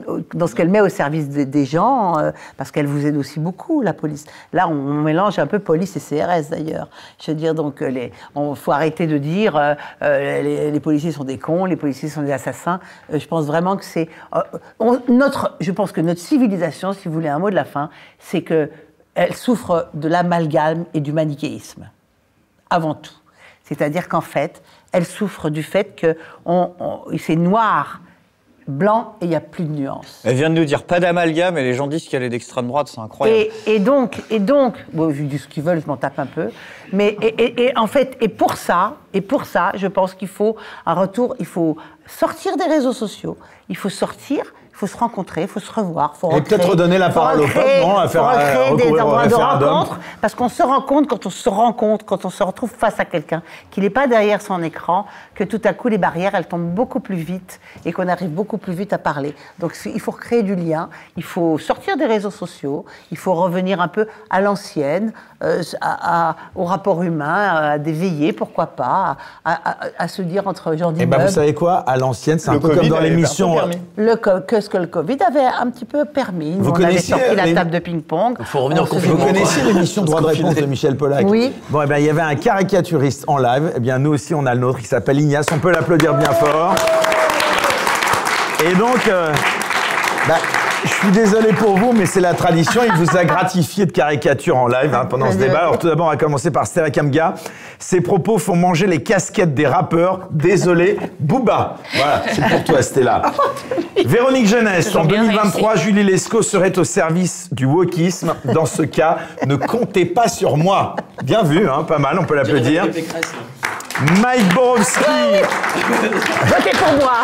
euh, 0.09 0.21
dans 0.35 0.47
ce 0.47 0.55
qu'elle 0.55 0.69
met 0.71 0.81
au 0.81 0.89
service 0.89 1.29
des, 1.29 1.47
des 1.47 1.65
gens, 1.65 2.19
euh, 2.19 2.31
parce 2.57 2.71
qu'elle 2.71 2.87
vous 2.87 3.07
aide 3.07 3.17
aussi 3.17 3.39
beaucoup, 3.41 3.81
la 3.83 3.93
police. 3.93 4.25
Là, 4.53 4.69
on, 4.69 4.73
on 4.73 5.03
mélange 5.03 5.39
un 5.39 5.47
peu 5.47 5.59
police 5.59 5.97
et 5.97 6.01
CRS 6.01 6.51
d'ailleurs. 6.51 6.89
Je 7.25 7.31
veux 7.31 7.37
dire, 7.37 7.55
donc, 7.55 7.81
les, 7.81 8.11
on 8.35 8.55
faut 8.55 8.73
arrêter 8.73 9.07
de 9.07 9.19
dire 9.19 9.57
euh, 10.03 10.43
les, 10.43 10.71
les 10.71 10.81
policiers 10.81 11.13
sont 11.13 11.25
des 11.25 11.39
cons, 11.39 11.65
les 11.67 11.77
policiers 11.77 11.90
sont 11.93 12.23
des 12.23 12.33
assassins. 12.33 12.81
Euh, 13.13 13.19
je 13.19 13.27
pense 13.27 13.47
vraiment 13.47 13.77
que 13.77 13.85
c'est 13.85 14.09
euh, 14.35 14.43
notre. 15.09 15.57
Je 15.61 15.73
pense 15.73 15.93
que 15.93 16.01
notre 16.01 16.21
civilisation, 16.21 16.93
si 16.93 17.09
vous 17.09 17.15
voulez 17.15 17.29
un 17.29 17.39
mot 17.39 17.51
de 17.51 17.55
la 17.55 17.65
fin, 17.65 17.91
c'est 18.19 18.43
que 18.43 18.71
elle 19.15 19.35
souffre 19.35 19.89
de 19.95 20.09
l'amalgame 20.09 20.85
et 20.95 21.01
du 21.01 21.13
manichéisme 21.13 21.89
avant 22.71 22.95
tout. 22.95 23.15
C'est-à-dire 23.65 24.09
qu'en 24.09 24.21
fait, 24.21 24.63
elle 24.93 25.05
souffre 25.05 25.51
du 25.51 25.63
fait 25.63 25.95
que 25.97 26.17
on- 26.47 26.71
c'est 27.19 27.37
noir, 27.37 28.01
blanc 28.69 29.17
et 29.21 29.25
il 29.25 29.29
n'y 29.31 29.37
a 29.37 29.41
plus 29.41 29.65
de 29.65 29.71
nuances. 29.71 30.21
Elle 30.25 30.37
vient 30.37 30.51
de 30.51 30.55
nous 30.55 30.65
dire 30.65 30.85
pas 30.85 31.01
d'amalgame 31.01 31.59
et 31.59 31.63
les 31.65 31.75
gens 31.75 31.87
disent 31.87 32.09
qu'elle 32.09 32.23
est 32.23 32.29
d'extrême 32.29 32.67
droite, 32.69 32.89
c'est 32.89 33.01
incroyable. 33.01 33.51
Et, 33.67 33.75
et 33.75 33.79
donc, 33.79 34.21
et 34.31 34.39
donc, 34.39 34.75
bon, 34.93 35.13
je 35.13 35.23
dis 35.23 35.39
ce 35.39 35.49
qu'ils 35.49 35.63
veulent, 35.63 35.81
je 35.81 35.87
m'en 35.87 35.97
tape 35.97 36.19
un 36.19 36.27
peu. 36.27 36.51
Mais 36.93 37.17
et, 37.23 37.43
et- 37.43 37.63
et 37.67 37.77
en 37.79 37.87
fait, 37.87 38.17
et 38.21 38.29
pour 38.29 38.55
ça, 38.57 38.97
et 39.15 39.21
pour 39.21 39.45
ça, 39.45 39.73
je 39.75 39.87
pense 39.87 40.15
qu'il 40.15 40.29
faut 40.29 40.57
un 40.87 40.95
retour. 40.95 41.35
Il 41.41 41.47
faut 41.47 41.77
sortir 42.07 42.57
des 42.57 42.65
réseaux 42.65 42.93
sociaux. 42.93 43.37
Il 43.69 43.77
faut 43.77 43.89
sortir. 43.89 44.45
Il 44.83 44.89
faut 44.89 44.95
se 44.95 44.97
rencontrer, 44.97 45.43
il 45.43 45.47
faut 45.49 45.61
se 45.61 45.71
revoir, 45.71 46.17
faut 46.17 46.31
Et 46.31 46.41
peut-être 46.41 46.63
recréer- 46.63 46.71
redonner 46.71 46.97
la 46.97 47.11
parole 47.11 47.41
au 47.41 47.43
recréer- 47.43 47.81
peuple, 47.81 47.87
non, 47.87 47.99
à 47.99 48.09
faire, 48.09 48.23
faut 48.23 48.29
recréer 48.31 48.77
des 48.93 48.99
endroits 48.99 49.27
de 49.27 49.35
rencontre, 49.35 49.99
parce 50.23 50.35
qu'on 50.35 50.49
se 50.49 50.63
rend 50.63 50.81
compte 50.81 51.07
quand 51.07 51.27
on 51.27 51.31
se 51.31 51.49
rencontre, 51.51 52.07
quand 52.07 52.25
on 52.25 52.31
se 52.31 52.43
retrouve 52.43 52.71
face 52.71 52.99
à 52.99 53.05
quelqu'un, 53.05 53.43
qu'il 53.71 53.83
n'est 53.83 53.91
pas 53.91 54.07
derrière 54.07 54.41
son 54.41 54.63
écran, 54.63 55.05
que 55.35 55.45
tout 55.45 55.61
à 55.65 55.75
coup 55.75 55.89
les 55.89 55.99
barrières 55.99 56.35
elles 56.35 56.47
tombent 56.47 56.71
beaucoup 56.75 57.01
plus 57.01 57.17
vite 57.17 57.61
et 57.85 57.93
qu'on 57.93 58.09
arrive 58.09 58.31
beaucoup 58.31 58.57
plus 58.57 58.73
vite 58.73 58.95
à 58.95 58.99
parler. 58.99 59.35
Donc 59.59 59.77
il 59.85 60.01
faut 60.01 60.13
créer 60.13 60.43
du 60.43 60.55
lien, 60.55 60.89
il 61.19 61.25
faut 61.25 61.59
sortir 61.59 61.99
des 61.99 62.07
réseaux 62.07 62.31
sociaux, 62.31 62.87
il 63.11 63.19
faut 63.19 63.35
revenir 63.35 63.83
un 63.83 63.89
peu 63.89 64.07
à 64.31 64.41
l'ancienne, 64.41 65.13
euh, 65.43 65.63
à- 65.83 66.31
à- 66.31 66.37
au 66.55 66.65
rapport 66.65 67.03
humain, 67.03 67.73
à 67.75 67.79
des 67.79 67.93
veillées, 67.93 68.33
pourquoi 68.33 68.69
pas, 68.69 69.19
à, 69.45 69.53
à- 69.53 69.77
à 69.99 70.09
se 70.09 70.23
dire 70.23 70.49
entre 70.49 70.75
gens 70.75 70.89
Eh 70.93 71.05
ben, 71.05 71.05
d'immeubles. 71.11 71.25
vous 71.29 71.35
savez 71.35 71.53
quoi? 71.55 71.75
À 71.87 71.99
l'ancienne, 71.99 72.39
c'est 72.39 72.49
un 72.49 72.55
Le 72.55 72.61
peu 72.61 72.69
Covid 72.69 72.81
comme 72.81 72.89
dans 72.89 73.01
l'émission. 73.01 73.53
permis. 73.57 73.79
Le 73.99 74.15
co- 74.17 74.41
que 74.47 74.61
ce 74.63 74.70
que 74.71 74.79
le 74.79 74.87
Covid 74.87 75.19
avait 75.27 75.45
un 75.45 75.69
petit 75.69 75.85
peu 75.85 76.07
permis. 76.07 76.57
Vous 76.59 76.71
on 76.71 76.75
avait 76.75 76.85
connaissiez, 76.87 77.15
sorti 77.19 77.37
la 77.37 77.45
les- 77.47 77.55
table 77.55 77.71
de 77.71 77.79
ping-pong. 77.81 78.37
Il 78.41 78.47
faut 78.47 78.61
revenir 78.61 78.85
au 78.85 78.87
confinement. 78.87 79.17
Vous 79.17 79.27
connaissiez 79.27 79.63
l'émission 79.65 80.03
Droit 80.05 80.21
de 80.23 80.27
réponse 80.27 80.55
de 80.55 80.65
Michel 80.67 80.97
Pollack 80.97 81.27
Oui. 81.29 81.53
Bon, 81.69 81.83
eh 81.83 81.87
ben, 81.87 81.99
il 81.99 82.07
y 82.07 82.11
avait 82.11 82.23
un 82.23 82.37
caricaturiste 82.37 83.25
en 83.27 83.37
live. 83.37 83.73
Eh 83.77 83.81
bien, 83.81 83.99
nous 83.99 84.11
aussi, 84.15 84.35
on 84.35 84.47
a 84.47 84.55
le 84.55 84.61
nôtre. 84.61 84.79
Il 84.81 84.87
s'appelle 84.87 85.21
Ignace. 85.21 85.47
On 85.53 85.59
peut 85.59 85.71
l'applaudir 85.73 86.15
bien 86.15 86.31
fort. 86.33 86.75
Et 88.65 88.75
donc, 88.75 89.07
euh, 89.09 89.33
bah, 90.29 90.35
je 90.85 90.89
suis 90.89 91.11
désolé 91.11 91.53
pour 91.53 91.77
vous, 91.77 91.93
mais 91.93 92.07
c'est 92.07 92.21
la 92.21 92.35
tradition. 92.35 92.83
Il 92.85 92.93
vous 92.93 93.17
a 93.17 93.25
gratifié 93.25 93.87
de 93.87 93.93
caricatures 93.93 94.57
en 94.57 94.67
live 94.67 94.95
hein, 94.95 95.07
pendant 95.09 95.31
ce 95.31 95.37
débat. 95.37 95.61
Alors, 95.61 95.79
tout 95.79 95.87
d'abord, 95.87 96.07
on 96.07 96.11
va 96.11 96.17
commencer 96.17 96.51
par 96.51 96.67
Stella 96.67 96.91
Kamga. 96.91 97.35
Ses 97.79 98.01
propos 98.01 98.39
font 98.39 98.57
manger 98.57 98.87
les 98.87 99.03
casquettes 99.03 99.55
des 99.55 99.67
rappeurs. 99.67 100.29
Désolé, 100.31 100.99
Booba. 101.19 101.77
Voilà, 101.95 102.23
c'est 102.33 102.47
pour 102.47 102.65
toi, 102.65 102.83
Stella. 102.83 103.23
Véronique 104.07 104.47
Jeunesse, 104.47 104.95
en 104.97 105.05
bien 105.05 105.25
2023, 105.25 105.77
Julie 105.77 106.05
Lescaut 106.05 106.43
serait 106.43 106.79
au 106.79 106.85
service 106.85 107.49
du 107.53 107.67
wokisme. 107.67 108.35
Dans 108.45 108.67
ce 108.67 108.83
cas, 108.83 109.19
ne 109.47 109.57
comptez 109.57 110.07
pas 110.07 110.29
sur 110.29 110.57
moi. 110.57 110.97
Bien 111.23 111.43
vu, 111.43 111.69
hein, 111.69 111.85
pas 111.85 111.99
mal, 111.99 112.19
on 112.19 112.25
peut 112.25 112.35
l'applaudir. 112.35 112.87
Mike 114.23 114.55
Borowski. 114.55 115.05
Votez 116.47 116.71
pour 116.71 116.93
moi 117.05 117.19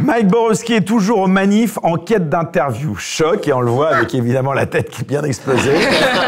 Mike 0.00 0.28
Borowski 0.28 0.74
est 0.74 0.86
toujours 0.86 1.20
au 1.20 1.26
manif 1.26 1.78
en 1.82 1.96
quête 1.96 2.28
d'interview. 2.28 2.94
Choc, 2.96 3.48
et 3.48 3.52
on 3.52 3.60
le 3.60 3.70
voit 3.70 3.94
avec 3.94 4.14
évidemment 4.14 4.52
la 4.52 4.66
tête 4.66 4.90
qui 4.90 5.02
est 5.02 5.08
bien 5.08 5.22
explosée. 5.22 5.72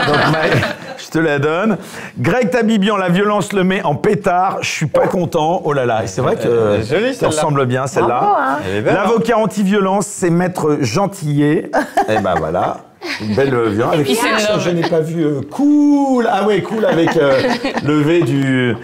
Donc 0.07 0.17
Mike, 0.33 0.65
je 0.97 1.11
te 1.11 1.19
la 1.19 1.39
donne. 1.39 1.77
Greg 2.19 2.51
Tabibian, 2.51 2.97
la 2.97 3.11
violence 3.11 3.53
le 3.53 3.65
met 3.65 3.83
en 3.83 3.95
pétard. 3.95 4.59
Je 4.63 4.71
suis 4.71 4.87
pas 4.87 5.07
content. 5.07 5.61
Oh 5.65 5.73
là 5.75 5.85
là, 5.85 6.05
et 6.05 6.07
c'est 6.07 6.23
vrai 6.23 6.37
que 6.37 6.81
jolie, 6.83 7.15
ça 7.15 7.27
ressemble 7.27 7.67
bien 7.67 7.87
celle-là. 7.87 8.21
Hein. 8.23 8.59
Hein. 8.65 8.81
L'avocat 8.87 9.37
anti-violence, 9.37 10.07
c'est 10.07 10.31
Maître 10.31 10.79
Gentillet. 10.81 11.71
et 12.09 12.19
ben 12.21 12.35
voilà. 12.39 12.79
Une 13.21 13.35
belle 13.35 13.55
euh, 13.55 13.69
viande. 13.71 13.95
Avec 13.95 14.09
le- 14.09 14.61
je 14.61 14.71
n'ai 14.71 14.83
pas 14.89 15.01
vu. 15.01 15.25
euh, 15.25 15.41
cool 15.51 16.29
Ah 16.31 16.47
ouais, 16.47 16.63
cool 16.63 16.85
avec 16.85 17.17
euh, 17.17 17.41
le 17.85 18.01
V 18.03 18.23
du. 18.23 18.75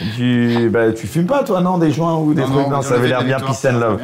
Du, 0.00 0.68
bah, 0.70 0.92
tu 0.92 1.06
fumes 1.06 1.26
pas 1.26 1.42
toi 1.42 1.60
non 1.62 1.78
des 1.78 1.90
joints 1.90 2.16
ou 2.16 2.34
des 2.34 2.42
Non, 2.42 2.48
trucs 2.48 2.68
non, 2.68 2.82
ça 2.82 2.94
ai 2.94 2.98
avait 2.98 3.08
l'air 3.08 3.24
bien 3.24 3.38
peace 3.40 3.66
and 3.66 3.78
love. 3.78 4.00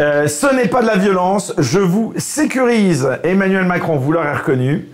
Euh, 0.00 0.28
ce 0.28 0.54
n'est 0.54 0.68
pas 0.68 0.82
de 0.82 0.86
la 0.86 0.96
violence, 0.96 1.54
je 1.56 1.78
vous 1.78 2.12
sécurise. 2.16 3.08
Emmanuel 3.24 3.64
Macron, 3.64 3.96
vous 3.96 4.12
l'aurez 4.12 4.32
reconnu. 4.34 4.88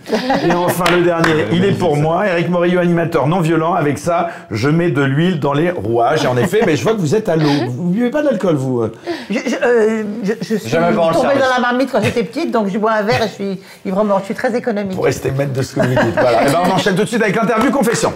Et 0.47 0.51
enfin 0.53 0.85
le 0.95 1.03
dernier, 1.03 1.47
il 1.51 1.65
est 1.65 1.73
pour 1.77 1.97
moi. 1.97 2.27
Eric 2.27 2.49
Morillo, 2.49 2.79
animateur 2.79 3.27
non 3.27 3.41
violent. 3.41 3.73
Avec 3.73 3.97
ça, 3.97 4.29
je 4.51 4.69
mets 4.69 4.89
de 4.89 5.01
l'huile 5.01 5.39
dans 5.41 5.53
les 5.53 5.69
rouages. 5.71 6.23
Et 6.23 6.27
en 6.27 6.37
effet, 6.37 6.61
mais 6.65 6.75
je 6.77 6.83
vois 6.83 6.93
que 6.93 6.99
vous 7.01 7.13
êtes 7.15 7.27
à 7.27 7.35
l'eau. 7.35 7.49
Vous 7.69 7.89
buvez 7.89 8.09
pas 8.09 8.21
d'alcool, 8.23 8.55
vous 8.55 8.81
euh 8.83 8.93
Je, 9.29 9.39
je, 9.39 9.55
euh, 9.63 10.03
je- 10.23 10.31
je 10.41 10.55
suis 10.55 10.71
tombée 10.71 10.93
dans 10.95 11.53
la 11.53 11.59
marmite 11.61 11.89
quand 11.91 12.01
j'étais 12.01 12.23
petite, 12.23 12.51
donc 12.51 12.69
je 12.69 12.77
bois 12.77 12.93
un 12.93 13.03
verre 13.03 13.23
et 13.23 13.27
je 13.27 13.33
suis 13.33 13.59
ivre 13.85 14.03
mort. 14.05 14.19
Je 14.19 14.25
suis 14.25 14.33
très 14.35 14.55
économique. 14.55 14.95
Pour 14.95 15.05
rester 15.05 15.31
maître 15.31 15.51
de 15.53 15.61
ce 15.61 15.75
que 15.75 15.81
vous 15.81 15.87
dites. 15.87 16.13
Voilà. 16.19 16.43
Et 16.47 16.51
ben, 16.51 16.59
on 16.65 16.71
enchaîne 16.71 16.95
tout 16.95 17.03
de 17.03 17.07
suite 17.09 17.21
avec 17.21 17.35
l'interview 17.35 17.69
confession. 17.71 18.13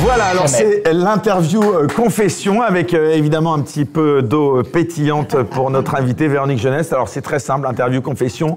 Voilà, 0.00 0.26
alors 0.26 0.48
c'est 0.48 0.90
l'interview 0.92 1.62
euh, 1.62 1.86
confession 1.86 2.62
avec 2.62 2.94
euh, 2.94 3.12
évidemment 3.12 3.52
un 3.52 3.60
petit 3.60 3.84
peu 3.84 4.22
d'eau 4.22 4.58
euh, 4.58 4.62
pétillante 4.62 5.42
pour 5.42 5.70
notre 5.70 5.96
invité 5.96 6.28
Véronique 6.28 6.60
Jeunesse. 6.60 6.92
Alors 6.92 7.08
c'est 7.08 7.20
très 7.20 7.38
simple, 7.38 7.66
interview 7.66 8.00
confession, 8.00 8.56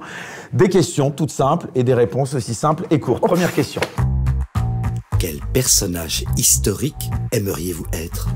des 0.53 0.69
questions 0.69 1.11
toutes 1.11 1.31
simples 1.31 1.67
et 1.75 1.83
des 1.83 1.93
réponses 1.93 2.35
aussi 2.35 2.53
simples 2.53 2.85
et 2.89 2.99
courtes. 2.99 3.23
Première 3.23 3.53
question. 3.53 3.81
Quel 5.19 5.39
personnage 5.51 6.23
historique 6.37 7.09
aimeriez-vous 7.31 7.85
être? 7.91 8.29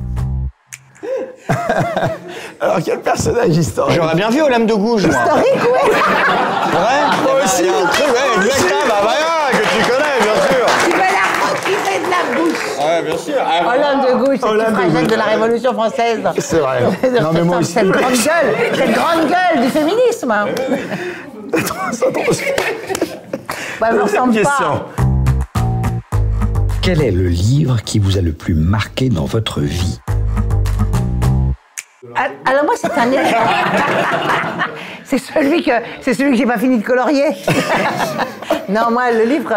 Alors 2.62 2.78
quel 2.84 3.00
personnage 3.02 3.56
historique 3.56 3.96
J'aurais 3.96 4.16
bien 4.16 4.30
vu 4.30 4.42
Olympe 4.42 4.66
de 4.68 4.74
Gouges, 4.74 5.06
moi. 5.08 5.16
Historique, 5.16 5.64
ouais. 5.64 5.92
Ouais 5.92 7.02
Moi 7.24 7.34
aussi. 7.44 7.64
A 7.68 7.84
un 7.84 7.86
truc, 7.88 8.08
ouais, 8.08 8.46
exactement. 8.46 8.80
Bah 8.88 8.96
voilà, 9.02 9.52
que 9.52 9.58
tu 9.58 9.84
connais, 9.84 10.20
bien 10.22 10.36
sûr. 10.42 10.66
Tu 10.86 10.92
vas 10.92 10.98
la 10.98 11.26
retirer 11.50 12.00
de 12.00 12.10
la 12.10 12.22
bouche. 12.38 12.64
Ouais, 12.80 13.02
bien 13.04 13.18
sûr. 13.18 13.36
Olympe 13.68 14.08
de 14.08 14.26
gauche, 14.26 14.40
cette 14.40 14.50
Olympe 14.50 14.68
de 14.70 14.74
suffragette 14.76 14.94
Gouges. 15.02 15.08
de 15.12 15.16
la 15.16 15.24
Révolution 15.26 15.74
française. 15.74 16.20
C'est 16.40 16.60
vrai. 16.60 16.80
Non 17.22 17.32
mais 17.34 17.44
moi 17.44 17.58
aussi. 17.58 17.74
Cette 17.74 17.88
grande 17.90 18.12
gueule, 18.14 18.56
cette 18.74 18.92
grande 18.94 19.28
gueule 19.28 19.62
du 19.64 19.70
féminisme. 19.70 20.32
hein. 20.32 20.46
Bah, 23.80 23.92
me 23.92 24.02
ressemble 24.04 24.34
question. 24.34 24.50
pas. 24.58 24.86
Quel 26.82 27.02
est 27.02 27.12
le 27.12 27.28
livre 27.28 27.82
qui 27.84 28.00
vous 28.00 28.18
a 28.18 28.22
le 28.22 28.32
plus 28.32 28.54
marqué 28.56 29.10
dans 29.10 29.26
votre 29.26 29.60
vie? 29.60 30.00
Ah, 30.05 30.05
Alors 32.46 32.64
moi, 32.66 32.74
c'est 32.78 32.92
un 32.98 33.06
livre. 33.08 33.24
c'est 35.04 35.18
celui 35.18 35.64
que 35.64 35.72
c'est 36.02 36.14
celui 36.14 36.32
que 36.32 36.38
j'ai 36.38 36.46
pas 36.46 36.58
fini 36.58 36.78
de 36.80 36.86
colorier. 36.86 37.26
non, 38.70 38.92
moi, 38.92 39.12
le 39.12 39.24
livre. 39.26 39.54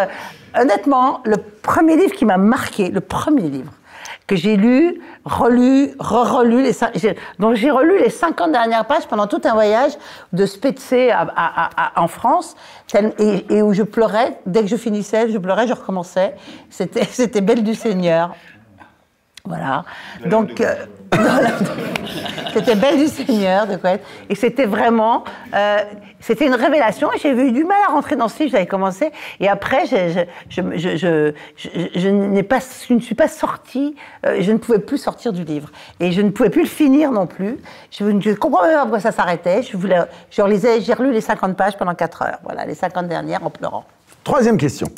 Honnêtement, 0.59 1.20
le 1.24 1.36
premier 1.36 1.97
livre 1.97 2.12
qui 2.14 2.24
m'a 2.24 2.39
marqué, 2.39 2.89
le 2.90 3.01
premier 3.01 3.43
livre 3.48 3.72
que 4.26 4.36
j'ai 4.36 4.56
lu, 4.56 5.01
relu, 5.24 5.93
re-relu, 5.98 6.62
les 6.62 6.72
cin- 6.72 6.90
j'ai- 6.94 7.16
donc 7.39 7.55
j'ai 7.55 7.70
relu 7.70 7.98
les 7.98 8.10
50 8.10 8.52
dernières 8.52 8.85
pages 8.85 9.06
pendant 9.09 9.26
tout 9.26 9.40
un 9.44 9.55
voyage 9.55 9.93
de 10.35 10.44
Spetsé 10.44 11.10
à- 11.10 11.20
à- 11.35 11.64
à- 11.64 11.70
à- 11.98 12.02
en 12.02 12.09
France, 12.09 12.55
tel- 12.86 13.14
et, 13.18 13.47
et 13.55 13.62
où 13.62 13.72
je 13.72 13.82
pleurais, 13.82 14.39
dès 14.44 14.60
que 14.60 14.66
je 14.66 14.76
finissais, 14.76 15.30
je 15.30 15.39
pleurais, 15.39 15.66
je 15.66 15.72
recommençais. 15.72 16.35
C'était 16.68 17.05
c'était 17.10 17.40
Belle 17.40 17.62
du 17.62 17.74
Seigneur. 17.74 18.35
Voilà. 19.47 19.85
Donc, 20.26 20.60
euh, 20.60 20.74
voilà. 20.74 20.85
c'était 22.52 22.74
Belle 22.74 22.98
du 22.98 23.09
Seigneur 23.09 23.66
de 23.66 23.76
Coët. 23.76 24.01
Et 24.28 24.35
c'était 24.35 24.66
vraiment, 24.66 25.24
euh, 25.55 25.78
c'était 26.20 26.47
une 26.47 26.55
révélation. 26.55 27.12
Et 27.12 27.18
j'ai 27.18 27.30
eu 27.30 27.52
du 27.52 27.64
mal 27.64 27.78
à 27.89 27.93
rentrer 27.93 28.16
dans 28.16 28.28
ce 28.28 28.40
livre. 28.40 28.52
J'avais 28.52 28.66
commencé. 28.66 29.10
Et 29.40 29.48
après, 29.48 29.86
je, 29.86 30.24
je, 30.51 32.43
pas, 32.43 32.59
je 32.89 32.94
ne 32.94 33.01
suis 33.01 33.14
pas 33.14 33.28
sortie. 33.28 33.94
euh, 34.26 34.39
je 34.40 34.52
ne 34.52 34.59
pouvais 34.59 34.78
plus 34.78 34.98
sortir 34.98 35.32
du 35.32 35.44
livre. 35.44 35.70
Et 36.01 36.12
je 36.12 36.20
ne 36.20 36.30
pouvais 36.30 36.51
plus 36.51 36.62
le 36.62 36.68
finir 36.68 37.12
non 37.12 37.26
plus. 37.26 37.56
Je 37.90 38.05
ne 38.05 38.35
comprends 38.35 38.62
même 38.62 38.74
pas 38.74 38.82
pourquoi 38.82 39.01
ça 39.01 39.12
s'arrêtait. 39.12 39.62
Je 39.62 40.43
relisais, 40.43 40.80
j'ai 40.80 40.94
relu 40.94 41.12
les 41.12 41.20
50 41.20 41.56
pages 41.56 41.76
pendant 41.76 41.94
4 41.94 42.22
heures. 42.22 42.39
Voilà, 42.44 42.64
les 42.64 42.74
50 42.74 43.09
dernières 43.09 43.44
en 43.44 43.51
pleurant. 43.51 43.85
Troisième 44.24 44.59
question. 44.59 44.89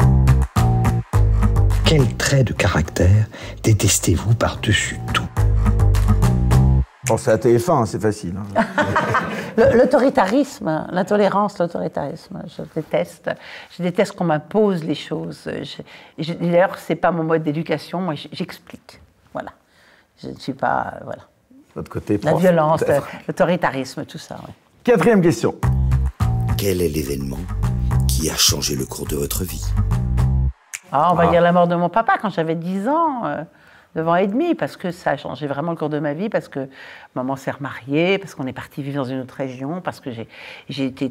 Quel 1.85 2.07
trait 2.17 2.45
de 2.45 2.53
caractère 2.53 3.27
détestez-vous 3.65 4.35
par-dessus 4.35 4.97
tout? 5.13 5.25
C'est 7.17 7.31
à 7.33 7.37
TF1, 7.37 7.71
hein, 7.83 7.87
c'est 7.87 8.01
facile. 8.01 8.35
hein. 8.57 8.65
L'autoritarisme, 9.75 10.87
l'intolérance, 10.91 11.59
l'autoritarisme, 11.59 12.43
je 12.57 12.63
déteste. 12.75 13.31
Je 13.77 13.83
déteste 13.83 14.13
qu'on 14.13 14.25
m'impose 14.25 14.85
les 14.85 14.95
choses. 14.95 15.43
Je- 15.47 15.83
je- 16.23 16.33
D'ailleurs, 16.35 16.79
c'est 16.79 16.95
pas 16.97 17.11
mon 17.11 17.25
mode 17.25 17.43
d'éducation. 17.43 18.01
Moi, 18.01 18.15
j'explique. 18.33 19.01
Voilà. 19.33 19.51
Je 20.23 20.29
ne 20.29 20.35
suis 20.37 20.53
pas. 20.55 20.95
Voilà. 21.05 21.23
Votre 21.75 21.91
côté 21.91 22.19
La 22.23 22.31
prof, 22.33 22.41
violence, 22.41 22.81
peut-être. 22.81 23.07
l'autoritarisme, 23.29 24.05
tout 24.05 24.19
ça. 24.19 24.37
ouais. 24.37 24.55
Quatrième 24.85 25.21
question. 25.21 25.55
Quel 26.57 26.81
est 26.83 26.89
l'événement 26.89 27.39
qui 28.09 28.31
a 28.31 28.35
changé 28.37 28.77
le 28.77 28.87
cours 28.87 29.07
de 29.07 29.17
votre 29.17 29.45
vie? 29.45 29.65
Ah, 30.93 31.11
on 31.13 31.15
va 31.15 31.29
dire 31.29 31.41
la 31.41 31.53
mort 31.53 31.69
de 31.69 31.75
mon 31.77 31.89
papa 31.89 32.15
quand 32.21 32.31
j'avais 32.31 32.57
10 32.57 32.89
ans, 32.89 33.25
euh, 33.25 33.43
9 33.97 34.09
ans 34.09 34.15
et 34.17 34.27
demi, 34.29 34.55
parce 34.55 34.77
que 34.77 34.93
ça 34.93 35.11
a 35.11 35.17
changé 35.17 35.49
vraiment 35.49 35.73
le 35.73 35.77
cours 35.77 35.89
de 35.89 35.99
ma 35.99 36.15
vie, 36.15 36.29
parce 36.29 36.49
que 36.49 36.69
maman 37.17 37.35
s'est 37.35 37.51
remariée, 37.51 38.19
parce 38.19 38.37
qu'on 38.37 38.47
est 38.47 38.53
parti 38.53 38.83
vivre 38.83 39.03
dans 39.03 39.09
une 39.09 39.21
autre 39.21 39.35
région, 39.35 39.81
parce 39.81 39.99
que 39.99 40.11
j'ai 40.69 40.85
été 40.85 41.11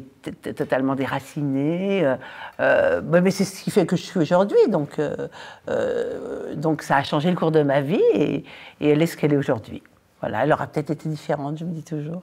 totalement 0.54 0.94
déracinée. 0.94 2.04
euh, 2.04 2.16
euh, 2.60 3.00
bah, 3.02 3.20
mais 3.20 3.30
c'est 3.30 3.44
ce 3.44 3.62
qui 3.62 3.70
fait 3.70 3.84
que 3.84 3.96
je 3.96 4.02
suis 4.02 4.18
aujourd'hui, 4.18 4.58
donc, 4.68 4.98
euh, 4.98 5.28
euh, 5.68 6.54
donc 6.54 6.80
ça 6.82 6.96
a 6.96 7.02
changé 7.02 7.28
le 7.30 7.36
cours 7.36 7.50
de 7.50 7.62
ma 7.62 7.82
vie 7.82 8.00
et, 8.14 8.44
et 8.80 8.88
elle 8.88 9.02
est 9.02 9.06
ce 9.06 9.16
qu'elle 9.16 9.34
est 9.34 9.38
aujourd'hui. 9.38 9.82
Voilà, 10.20 10.44
elle 10.44 10.52
aura 10.52 10.66
peut-être 10.66 10.90
été 10.90 11.08
différente, 11.08 11.58
je 11.58 11.64
me 11.64 11.72
dis 11.72 11.82
toujours. 11.82 12.22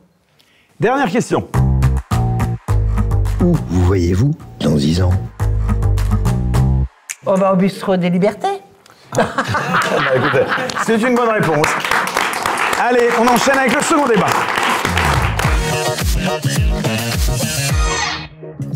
Dernière 0.79 1.09
question. 1.09 1.47
Où 3.41 3.53
vous 3.53 3.84
voyez-vous 3.85 4.31
dans 4.59 4.75
10 4.75 5.03
ans? 5.03 5.11
Oh, 7.27 7.35
bah, 7.38 7.53
au 7.53 7.55
bistrot 7.55 7.97
des 7.97 8.09
libertés. 8.09 8.61
Ah 9.13 9.17
bah, 10.34 10.39
C'est 10.85 11.01
une 11.01 11.15
bonne 11.15 11.29
réponse. 11.29 11.67
Allez, 12.79 13.09
on 13.19 13.27
enchaîne 13.27 13.57
avec 13.57 13.75
le 13.75 13.81
second 13.81 14.07
débat. 14.07 14.27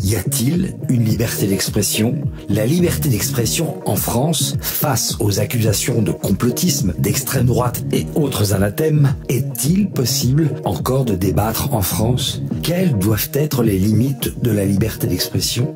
Y 0.02 0.16
a-t-il 0.16 0.74
une 0.90 1.04
liberté 1.04 1.46
d'expression? 1.46 2.16
La 2.48 2.66
liberté 2.66 3.08
d'expression 3.08 3.80
en 3.86 3.96
France, 3.96 4.56
face 4.60 5.16
aux 5.20 5.40
accusations 5.40 6.02
de 6.02 6.10
complotisme, 6.10 6.92
d'extrême 6.98 7.46
droite 7.46 7.82
et 7.92 8.06
autres 8.14 8.52
anathèmes, 8.52 9.14
est-il 9.30 9.88
possible 9.88 10.50
encore 10.64 11.04
de 11.04 11.14
débattre 11.14 11.72
en 11.72 11.80
France? 11.80 12.42
Quelles 12.62 12.98
doivent 12.98 13.30
être 13.32 13.62
les 13.62 13.78
limites 13.78 14.42
de 14.42 14.50
la 14.50 14.66
liberté 14.66 15.06
d'expression? 15.06 15.74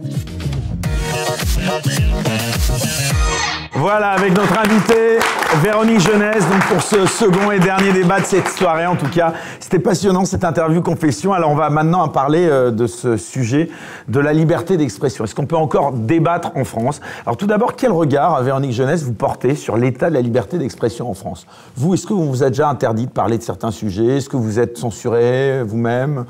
Voilà, 3.79 4.13
avec 4.13 4.35
notre 4.35 4.59
invitée 4.59 5.19
Véronique 5.63 6.01
Jeunesse, 6.01 6.49
donc 6.49 6.65
pour 6.67 6.83
ce 6.83 7.05
second 7.05 7.51
et 7.51 7.59
dernier 7.59 7.93
débat 7.93 8.21
de 8.21 8.25
cette 8.25 8.49
soirée, 8.49 8.87
en 8.87 8.97
tout 8.97 9.09
cas, 9.09 9.35
c'était 9.61 9.79
passionnant 9.79 10.25
cette 10.25 10.45
interview 10.45 10.81
confession. 10.81 11.35
Alors 11.35 11.51
on 11.51 11.55
va 11.55 11.69
maintenant 11.69 12.09
parler 12.09 12.49
euh, 12.49 12.71
de 12.71 12.87
ce 12.87 13.19
sujet 13.19 13.69
de 14.09 14.19
la 14.19 14.33
liberté 14.33 14.79
d'expression. 14.79 15.25
Est-ce 15.25 15.35
qu'on 15.35 15.45
peut 15.45 15.57
encore 15.57 15.93
débattre 15.93 16.53
en 16.57 16.65
France? 16.65 17.03
Alors 17.27 17.37
tout 17.37 17.47
d'abord, 17.47 17.77
quel 17.77 17.93
regard, 17.93 18.43
Véronique 18.43 18.73
Jeunesse, 18.73 19.03
vous 19.03 19.13
portez 19.13 19.55
sur 19.55 19.77
l'état 19.77 20.09
de 20.09 20.15
la 20.15 20.23
liberté 20.23 20.57
d'expression 20.57 21.11
en 21.11 21.15
France? 21.15 21.47
Vous, 21.77 21.93
est-ce 21.93 22.07
que 22.07 22.15
vous 22.15 22.29
vous 22.29 22.43
êtes 22.43 22.53
déjà 22.53 22.69
interdit 22.69 23.07
de 23.07 23.13
parler 23.13 23.37
de 23.37 23.43
certains 23.43 23.71
sujets? 23.71 24.17
Est-ce 24.17 24.31
que 24.31 24.39
vous 24.39 24.59
êtes 24.59 24.79
censuré 24.79 25.63
vous-même? 25.63 26.25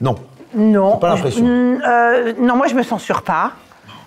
Non. 0.00 0.14
Non. 0.54 0.98
Pas 0.98 1.14
l'impression. 1.14 1.44
Euh, 1.46 2.34
non, 2.38 2.56
moi 2.56 2.66
je 2.68 2.74
me 2.74 2.82
censure 2.82 3.22
pas. 3.22 3.52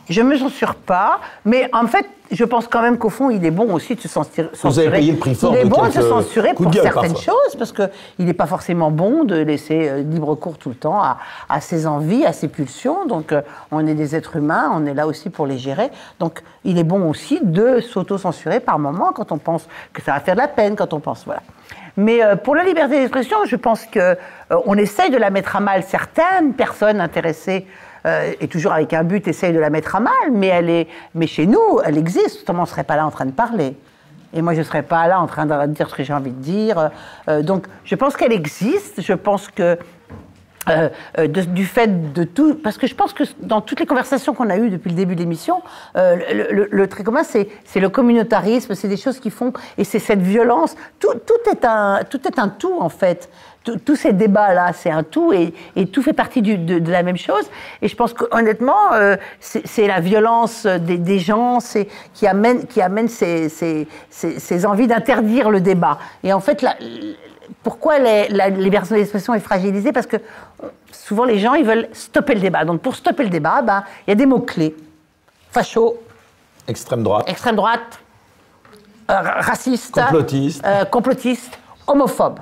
Je 0.09 0.21
me 0.21 0.37
censure 0.37 0.75
pas, 0.75 1.19
mais 1.45 1.69
en 1.73 1.87
fait, 1.87 2.05
je 2.31 2.43
pense 2.43 2.67
quand 2.67 2.81
même 2.81 2.97
qu'au 2.97 3.09
fond, 3.09 3.29
il 3.29 3.43
est 3.45 3.51
bon 3.51 3.73
aussi 3.73 3.95
de 3.95 4.01
se 4.01 4.07
censurer. 4.07 4.49
Vous 4.63 4.79
avez 4.79 4.89
payé 4.89 5.11
le 5.13 5.17
prix 5.17 5.33
fort 5.35 5.53
Il 5.53 5.59
est 5.59 5.63
de 5.65 5.69
bon 5.69 5.85
de 5.85 5.91
se 5.91 6.01
censurer 6.01 6.53
pour 6.53 6.71
certaines 6.73 6.93
parfois. 7.13 7.21
choses, 7.21 7.55
parce 7.57 7.71
que 7.71 7.83
il 8.19 8.25
n'est 8.25 8.33
pas 8.33 8.45
forcément 8.45 8.91
bon 8.91 9.23
de 9.23 9.35
laisser 9.35 9.89
euh, 9.89 10.01
libre 10.03 10.35
cours 10.35 10.57
tout 10.57 10.69
le 10.69 10.75
temps 10.75 11.01
à, 11.01 11.17
à 11.47 11.61
ses 11.61 11.87
envies, 11.87 12.25
à 12.25 12.33
ses 12.33 12.47
pulsions. 12.47 13.05
Donc, 13.07 13.31
euh, 13.31 13.41
on 13.71 13.85
est 13.87 13.95
des 13.95 14.15
êtres 14.15 14.35
humains, 14.35 14.71
on 14.73 14.85
est 14.85 14.93
là 14.93 15.07
aussi 15.07 15.29
pour 15.29 15.47
les 15.47 15.57
gérer. 15.57 15.89
Donc, 16.19 16.41
il 16.65 16.77
est 16.77 16.83
bon 16.83 17.09
aussi 17.09 17.39
de 17.41 17.79
s'auto-censurer 17.79 18.59
par 18.59 18.77
moment 18.77 19.11
quand 19.13 19.31
on 19.31 19.37
pense 19.37 19.67
que 19.93 20.01
ça 20.01 20.13
va 20.13 20.19
faire 20.19 20.35
de 20.35 20.41
la 20.41 20.47
peine, 20.47 20.75
quand 20.75 20.93
on 20.93 20.99
pense 20.99 21.25
voilà. 21.25 21.41
Mais 21.97 22.23
euh, 22.23 22.35
pour 22.35 22.55
la 22.55 22.63
liberté 22.63 22.99
d'expression, 22.99 23.37
je 23.45 23.55
pense 23.55 23.85
que 23.85 23.99
euh, 23.99 24.15
on 24.65 24.75
essaye 24.77 25.09
de 25.09 25.17
la 25.17 25.29
mettre 25.31 25.55
à 25.55 25.59
mal. 25.59 25.83
Certaines 25.83 26.53
personnes 26.53 27.01
intéressées 27.01 27.65
euh, 28.05 28.31
et 28.39 28.47
toujours 28.47 28.71
avec 28.73 28.93
un 28.93 29.03
but, 29.03 29.27
essayent 29.27 29.53
de 29.53 29.59
la 29.59 29.69
mettre 29.69 29.95
à 29.95 29.99
mal. 29.99 30.13
Mais 30.31 30.47
elle 30.47 30.69
est, 30.69 30.87
mais 31.15 31.27
chez 31.27 31.45
nous, 31.45 31.79
elle 31.85 31.97
existe. 31.97 32.41
Autrement, 32.41 32.59
on 32.59 32.63
ne 32.63 32.67
serait 32.69 32.83
pas 32.83 32.95
là 32.95 33.05
en 33.05 33.11
train 33.11 33.25
de 33.25 33.31
parler. 33.31 33.75
Et 34.33 34.41
moi, 34.43 34.53
je 34.53 34.59
ne 34.59 34.63
serais 34.63 34.83
pas 34.83 35.07
là 35.07 35.19
en 35.19 35.25
train 35.27 35.45
de 35.45 35.65
dire 35.73 35.89
ce 35.89 35.95
que 35.95 36.03
j'ai 36.03 36.13
envie 36.13 36.31
de 36.31 36.41
dire. 36.41 36.91
Euh, 37.29 37.41
donc, 37.41 37.65
je 37.83 37.95
pense 37.95 38.15
qu'elle 38.15 38.31
existe. 38.33 39.01
Je 39.01 39.13
pense 39.13 39.47
que 39.49 39.77
euh, 40.69 40.89
euh, 41.17 41.27
du 41.27 41.65
fait 41.65 42.13
de 42.13 42.23
tout, 42.25 42.53
parce 42.53 42.77
que 42.77 42.85
je 42.85 42.93
pense 42.93 43.11
que 43.13 43.23
dans 43.41 43.59
toutes 43.61 43.79
les 43.79 43.87
conversations 43.87 44.35
qu'on 44.35 44.51
a 44.51 44.57
eues 44.57 44.69
depuis 44.69 44.89
le 44.89 44.95
début 44.95 45.15
de 45.15 45.21
l'émission, 45.21 45.63
euh, 45.95 46.17
le, 46.31 46.53
le- 46.53 46.67
le 46.69 46.87
trait 46.87 47.03
commun, 47.03 47.23
c'est 47.23 47.47
c'est 47.65 47.79
le 47.79 47.89
communautarisme, 47.89 48.75
c'est 48.75 48.89
des 48.89 48.97
choses 48.97 49.19
qui 49.19 49.31
font, 49.31 49.51
et 49.79 49.83
c'est 49.83 49.97
cette 49.97 50.21
violence. 50.21 50.75
Tout, 50.99 51.13
tout 51.25 51.49
est 51.49 51.65
un, 51.65 52.01
tout 52.07 52.19
est 52.27 52.37
un 52.37 52.49
tout 52.49 52.77
en 52.79 52.89
fait. 52.89 53.29
Tous 53.77 53.95
ces 53.95 54.13
débats-là, 54.13 54.73
c'est 54.73 54.89
un 54.91 55.03
tout, 55.03 55.33
et, 55.33 55.53
et 55.75 55.85
tout 55.87 56.01
fait 56.01 56.13
partie 56.13 56.41
du- 56.41 56.57
de, 56.57 56.79
de 56.79 56.91
la 56.91 57.03
même 57.03 57.17
chose. 57.17 57.49
Et 57.81 57.87
je 57.87 57.95
pense 57.95 58.13
qu'honnêtement, 58.13 58.93
euh, 58.93 59.15
c'est 59.39 59.87
la 59.87 59.99
violence 59.99 60.65
des, 60.65 60.97
des 60.97 61.19
gens, 61.19 61.59
qui 62.13 62.27
amène, 62.27 62.65
qui 62.67 62.81
amène 62.81 63.07
ces, 63.07 63.49
ces- 63.49 63.87
ces- 64.09 64.39
ces 64.39 64.65
envies 64.65 64.87
d'interdire 64.87 65.49
le 65.49 65.61
débat. 65.61 65.97
Et 66.23 66.33
en 66.33 66.39
fait, 66.39 66.61
la, 66.61 66.75
pourquoi 67.63 67.99
les- 67.99 68.27
la 68.29 68.49
liberté 68.49 68.95
d'expression 68.95 69.33
est 69.33 69.39
fragilisée? 69.39 69.91
Parce 69.91 70.07
que 70.07 70.17
euh, 70.17 70.67
souvent 70.91 71.25
les 71.25 71.39
gens 71.39 71.53
ils 71.55 71.65
veulent 71.65 71.87
stopper 71.93 72.35
le 72.35 72.41
débat. 72.41 72.65
Donc 72.65 72.81
pour 72.81 72.95
stopper 72.95 73.23
le 73.23 73.29
débat, 73.29 73.61
ben, 73.61 73.83
il 74.07 74.11
y 74.11 74.13
a 74.13 74.15
des 74.15 74.25
mots-clés. 74.25 74.75
Facho, 75.51 75.97
Extrême 76.67 77.01
droite. 77.03 77.27
extrême 77.27 77.55
droite, 77.55 77.99
euh, 79.09 79.13
ra- 79.13 79.41
raciste, 79.41 79.95
Complotiste. 79.99 80.63
euh, 80.65 80.85
complotiste, 80.85 81.57
homophobe. 81.87 82.39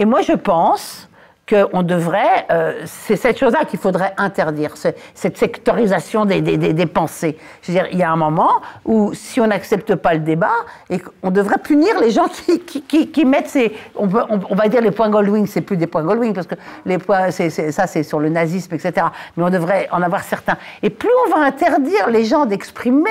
Et 0.00 0.06
moi 0.06 0.22
je 0.22 0.32
pense 0.32 1.10
qu'on 1.46 1.82
devrait, 1.82 2.46
euh, 2.50 2.82
c'est 2.86 3.16
cette 3.16 3.38
chose-là 3.38 3.64
qu'il 3.64 3.78
faudrait 3.78 4.14
interdire, 4.16 4.76
cette 4.76 5.36
sectorisation 5.36 6.24
des, 6.24 6.86
pensées. 6.86 7.36
Je 7.60 7.72
veux 7.72 7.78
dire, 7.78 7.88
il 7.92 7.98
y 7.98 8.02
a 8.02 8.10
un 8.10 8.16
moment 8.16 8.62
où 8.84 9.12
si 9.14 9.40
on 9.40 9.48
n'accepte 9.48 9.96
pas 9.96 10.14
le 10.14 10.20
débat, 10.20 10.54
on 11.22 11.30
devrait 11.30 11.58
punir 11.58 12.00
les 12.00 12.12
gens 12.12 12.28
qui, 12.28 13.24
mettent 13.26 13.48
ces, 13.48 13.76
on, 13.96 14.06
va 14.06 14.68
dire 14.68 14.80
les 14.80 14.90
points 14.90 15.10
Goldwing, 15.10 15.46
c'est 15.46 15.60
plus 15.60 15.76
des 15.76 15.86
points 15.86 16.02
Goldwing 16.02 16.32
parce 16.32 16.46
que 16.46 16.54
les 16.86 16.98
points, 16.98 17.30
ça 17.30 17.86
c'est 17.86 18.02
sur 18.02 18.20
le 18.20 18.30
nazisme, 18.30 18.74
etc. 18.74 19.08
Mais 19.36 19.44
on 19.44 19.50
devrait 19.50 19.88
en 19.90 20.00
avoir 20.00 20.22
certains. 20.22 20.56
Et 20.82 20.88
plus 20.88 21.10
on 21.26 21.36
va 21.36 21.44
interdire 21.44 22.08
les 22.08 22.24
gens 22.24 22.46
d'exprimer 22.46 23.10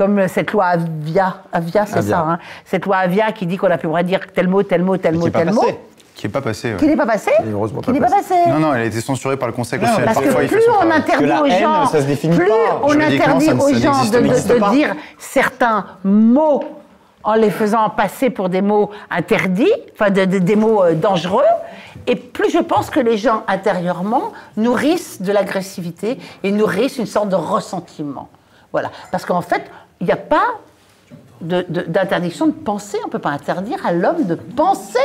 comme 0.00 0.28
cette 0.28 0.52
loi 0.52 0.64
Avia, 0.64 1.42
Avia 1.52 1.84
c'est 1.84 2.00
ça, 2.00 2.20
hein, 2.20 2.38
cette 2.64 2.86
loi 2.86 2.96
Avia 2.96 3.32
qui 3.32 3.44
dit 3.44 3.58
qu'on 3.58 3.66
a 3.70 3.76
plus 3.76 3.84
le 3.84 3.90
droit 3.90 4.02
de 4.02 4.08
dire 4.08 4.20
tel 4.34 4.48
mot, 4.48 4.62
tel 4.62 4.82
mot, 4.82 4.96
tel 4.96 5.14
mot, 5.14 5.28
tel 5.28 5.52
mot. 5.52 5.62
Qui 6.14 6.26
n'est 6.26 6.32
pas 6.32 6.40
passé. 6.40 6.70
ouais. 6.72 6.76
qui 6.78 6.86
n'est 6.86 6.96
pas 6.96 7.04
passé, 7.04 7.30
qui 7.38 7.92
n'est 7.92 8.00
pas 8.00 8.06
passé. 8.06 8.34
passé. 8.34 8.48
Non, 8.48 8.60
non, 8.60 8.72
elle 8.74 8.80
a 8.80 8.84
été 8.86 9.02
censurée 9.02 9.36
par 9.36 9.46
le 9.48 9.52
Conseil 9.52 9.78
constitutionnel. 9.78 10.14
Parce 10.14 10.24
Parfois, 10.24 10.44
que 10.44 10.54
plus 10.54 10.62
on 10.82 10.90
interdit 10.90 11.52
aux 11.54 11.60
gens, 11.60 11.84
ça 11.84 12.00
se 12.00 12.06
définit 12.06 12.34
plus 12.34 12.46
pas. 12.46 12.80
on 12.82 12.92
interdit 12.92 13.50
aux 13.50 13.74
gens 13.74 14.04
de, 14.10 14.70
dire 14.72 14.94
certains 15.18 15.84
mots 16.02 16.64
en 17.22 17.34
les 17.34 17.50
faisant 17.50 17.90
passer 17.90 18.30
pour 18.30 18.48
des 18.48 18.62
mots 18.62 18.90
interdits, 19.10 19.70
enfin 19.92 20.08
de- 20.08 20.24
de- 20.24 20.38
des 20.38 20.56
mots 20.56 20.82
euh, 20.82 20.94
dangereux, 20.94 21.44
et 22.06 22.16
plus 22.16 22.50
je 22.50 22.58
pense 22.58 22.88
que 22.88 23.00
les 23.00 23.18
gens 23.18 23.42
intérieurement 23.48 24.32
nourrissent 24.56 25.20
de 25.20 25.30
l'agressivité 25.30 26.18
et 26.42 26.52
nourrissent 26.52 26.96
une 26.96 27.04
sorte 27.04 27.28
de 27.28 27.36
ressentiment. 27.36 28.30
Voilà. 28.72 28.90
Parce 29.10 29.24
qu'en 29.24 29.40
fait, 29.40 29.62
il 30.00 30.06
n'y 30.06 30.12
a 30.12 30.16
pas 30.16 30.46
de- 31.40 31.64
de- 31.68 31.82
d'interdiction 31.82 32.46
de, 32.46 32.52
penser. 32.52 32.98
On 33.04 33.06
ne 33.08 33.12
peut 33.12 33.18
pas 33.18 33.30
interdire 33.30 33.78
à 33.86 33.92
l'homme 33.92 34.24
de 34.26 34.34
penser. 34.34 34.98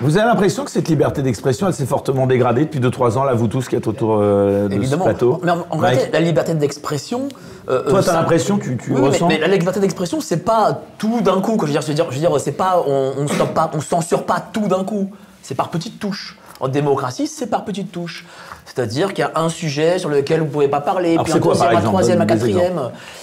Vous 0.00 0.16
avez 0.16 0.26
l'impression 0.26 0.64
que 0.64 0.70
cette 0.70 0.88
liberté 0.88 1.22
d'expression, 1.22 1.68
elle 1.68 1.74
s'est 1.74 1.86
fortement 1.86 2.26
dégradée 2.26 2.64
depuis 2.64 2.80
2-3 2.80 3.18
ans, 3.18 3.24
là, 3.24 3.34
vous 3.34 3.46
tous 3.46 3.68
qui 3.68 3.76
êtes 3.76 3.86
autour 3.86 4.18
euh, 4.20 4.66
de 4.68 4.74
Évidemment. 4.74 5.04
ce 5.04 5.10
plateau 5.10 5.40
Mais 5.44 5.50
en, 5.52 5.64
en 5.70 5.76
réalité, 5.76 6.08
la 6.12 6.20
liberté 6.20 6.54
d'expression. 6.54 7.28
euh, 7.68 7.82
Toi, 7.82 7.92
euh, 7.92 7.96
t'as 7.96 8.02
ça- 8.02 8.12
l'impression, 8.14 8.58
tu, 8.58 8.76
tu 8.76 8.92
Oui, 8.92 9.00
ressens 9.00 9.28
mais, 9.28 9.38
mais 9.40 9.46
la 9.46 9.54
liberté 9.56 9.80
d'expression, 9.80 10.20
c'est 10.20 10.44
pas 10.44 10.80
tout 10.98 11.20
d'un 11.20 11.40
coup. 11.40 11.56
quoi. 11.56 11.68
Je 11.68 11.72
veux 11.72 11.78
dire, 11.78 11.82
je 11.82 11.88
veux 11.88 11.94
dire, 11.94 12.06
je 12.10 12.14
veux 12.14 12.20
dire, 12.20 12.40
c'est 12.40 12.52
pas, 12.52 12.82
on, 12.86 13.12
on 13.18 13.28
stoppe 13.28 13.54
pas, 13.54 13.70
on 13.74 13.80
censure 13.80 14.24
pas 14.24 14.40
tout 14.40 14.66
d'un 14.66 14.82
coup. 14.82 15.10
C'est 15.42 15.54
par 15.54 15.68
petites 15.68 15.98
touches. 16.00 16.38
En 16.60 16.68
démocratie, 16.68 17.26
c'est 17.26 17.46
par 17.48 17.64
petites 17.64 17.90
touches. 17.92 18.24
C'est-à-dire 18.64 19.08
qu'il 19.12 19.18
y 19.24 19.26
a 19.26 19.32
un 19.34 19.48
sujet 19.48 19.98
sur 19.98 20.08
lequel 20.08 20.38
vous 20.40 20.46
pouvez 20.46 20.68
pas 20.68 20.80
parler, 20.80 21.14
Alors, 21.14 21.24
puis 21.24 21.32
un 21.32 21.38
quoi, 21.40 21.54
deuxième, 21.54 21.76
un 21.76 21.80
troisième, 21.80 22.20
un 22.20 22.26
quatrième. 22.26 22.80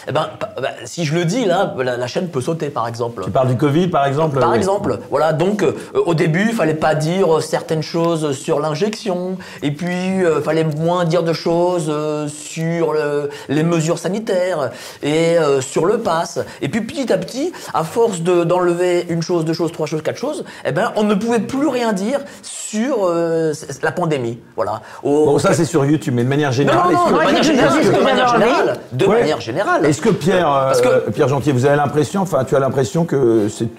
Eh 0.08 0.12
ben, 0.12 0.30
bah, 0.62 0.68
si 0.84 1.06
je 1.06 1.16
le 1.16 1.24
dis 1.24 1.46
là, 1.46 1.74
la, 1.80 1.96
la 1.96 2.08
chaîne 2.08 2.28
peut 2.28 2.42
sauter, 2.42 2.70
par 2.70 2.88
exemple. 2.88 3.24
Tu 3.24 3.32
parles 3.32 3.48
du 3.48 3.56
Covid, 3.56 3.88
par 3.88 4.06
exemple 4.06 4.38
Par 4.40 4.50
oui. 4.52 4.58
exemple, 4.58 5.00
voilà, 5.10 5.32
donc 5.32 5.64
euh, 5.64 5.74
au 6.06 6.14
début, 6.14 6.48
il 6.50 6.54
fallait 6.56 6.74
pas 6.74 6.94
dire 6.94 7.38
euh, 7.38 7.42
certaines 7.42 7.82
choses 7.82 8.34
sur 8.38 8.60
l'injection, 8.60 9.38
et 9.64 9.72
puis 9.72 10.18
il 10.18 10.42
fallait 10.44 10.66
moins 10.66 11.06
dire 11.06 11.24
de 11.24 11.32
choses 11.34 11.86
euh, 11.90 12.28
sur 12.28 12.92
le- 12.94 13.30
les 13.48 13.64
mesures 13.64 13.98
sanitaires 13.98 14.72
et 15.02 15.38
euh, 15.38 15.62
sur 15.62 15.86
le 15.86 16.00
pass. 16.00 16.40
Et 16.62 16.68
puis 16.68 16.82
petit 16.82 17.12
à 17.14 17.18
petit, 17.18 17.54
à 17.74 17.86
force 17.86 18.20
de- 18.22 18.44
d'enlever 18.44 19.06
une 19.10 19.22
chose, 19.22 19.46
deux 19.46 19.54
choses, 19.54 19.72
trois 19.72 19.88
choses, 19.88 20.02
quatre 20.04 20.18
choses, 20.20 20.44
eh 20.66 20.74
ben, 20.74 20.92
on 20.98 21.04
ne 21.04 21.16
pouvait 21.16 21.40
plus 21.40 21.68
rien 21.70 21.94
dire 21.94 22.20
sur 22.44 23.06
euh, 23.20 23.54
la 23.84 23.92
pandémie. 23.92 24.40
Voilà. 24.56 24.82
Au- 25.04 25.26
Bon, 25.26 25.38
ça, 25.40 25.54
c'est 25.54 25.66
sur 25.66 25.86
YouTube, 25.86 26.14
mais 26.16 26.24
de 26.24 26.30
manière 26.30 26.50
non, 26.50 26.54
générale, 26.56 26.94
non, 26.94 27.06
non, 27.12 27.18
de 27.18 27.24
manière 27.24 27.44
générale, 27.44 27.84
de 27.84 28.04
manière 28.04 28.28
générale, 28.28 28.78
de 28.92 29.06
Ouais. 29.06 29.20
manière 29.20 29.42
générale. 29.42 29.86
Est-ce 29.86 30.02
que 30.02 30.10
Pierre, 30.10 30.48
Parce 30.48 30.82
que- 30.82 30.88
euh, 30.88 31.00
Pierre 31.14 31.28
Gentil, 31.28 31.52
vous 31.52 31.66
avez 31.66 31.76
l'impression, 31.78 32.22
enfin, 32.22 32.44
tu 32.44 32.56
as 32.56 32.60
l'impression 32.60 33.06
que 33.06 33.48
cette 33.50 33.70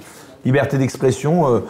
liberté 0.44 0.78
d'expression, 0.78 1.48
euh, 1.54 1.60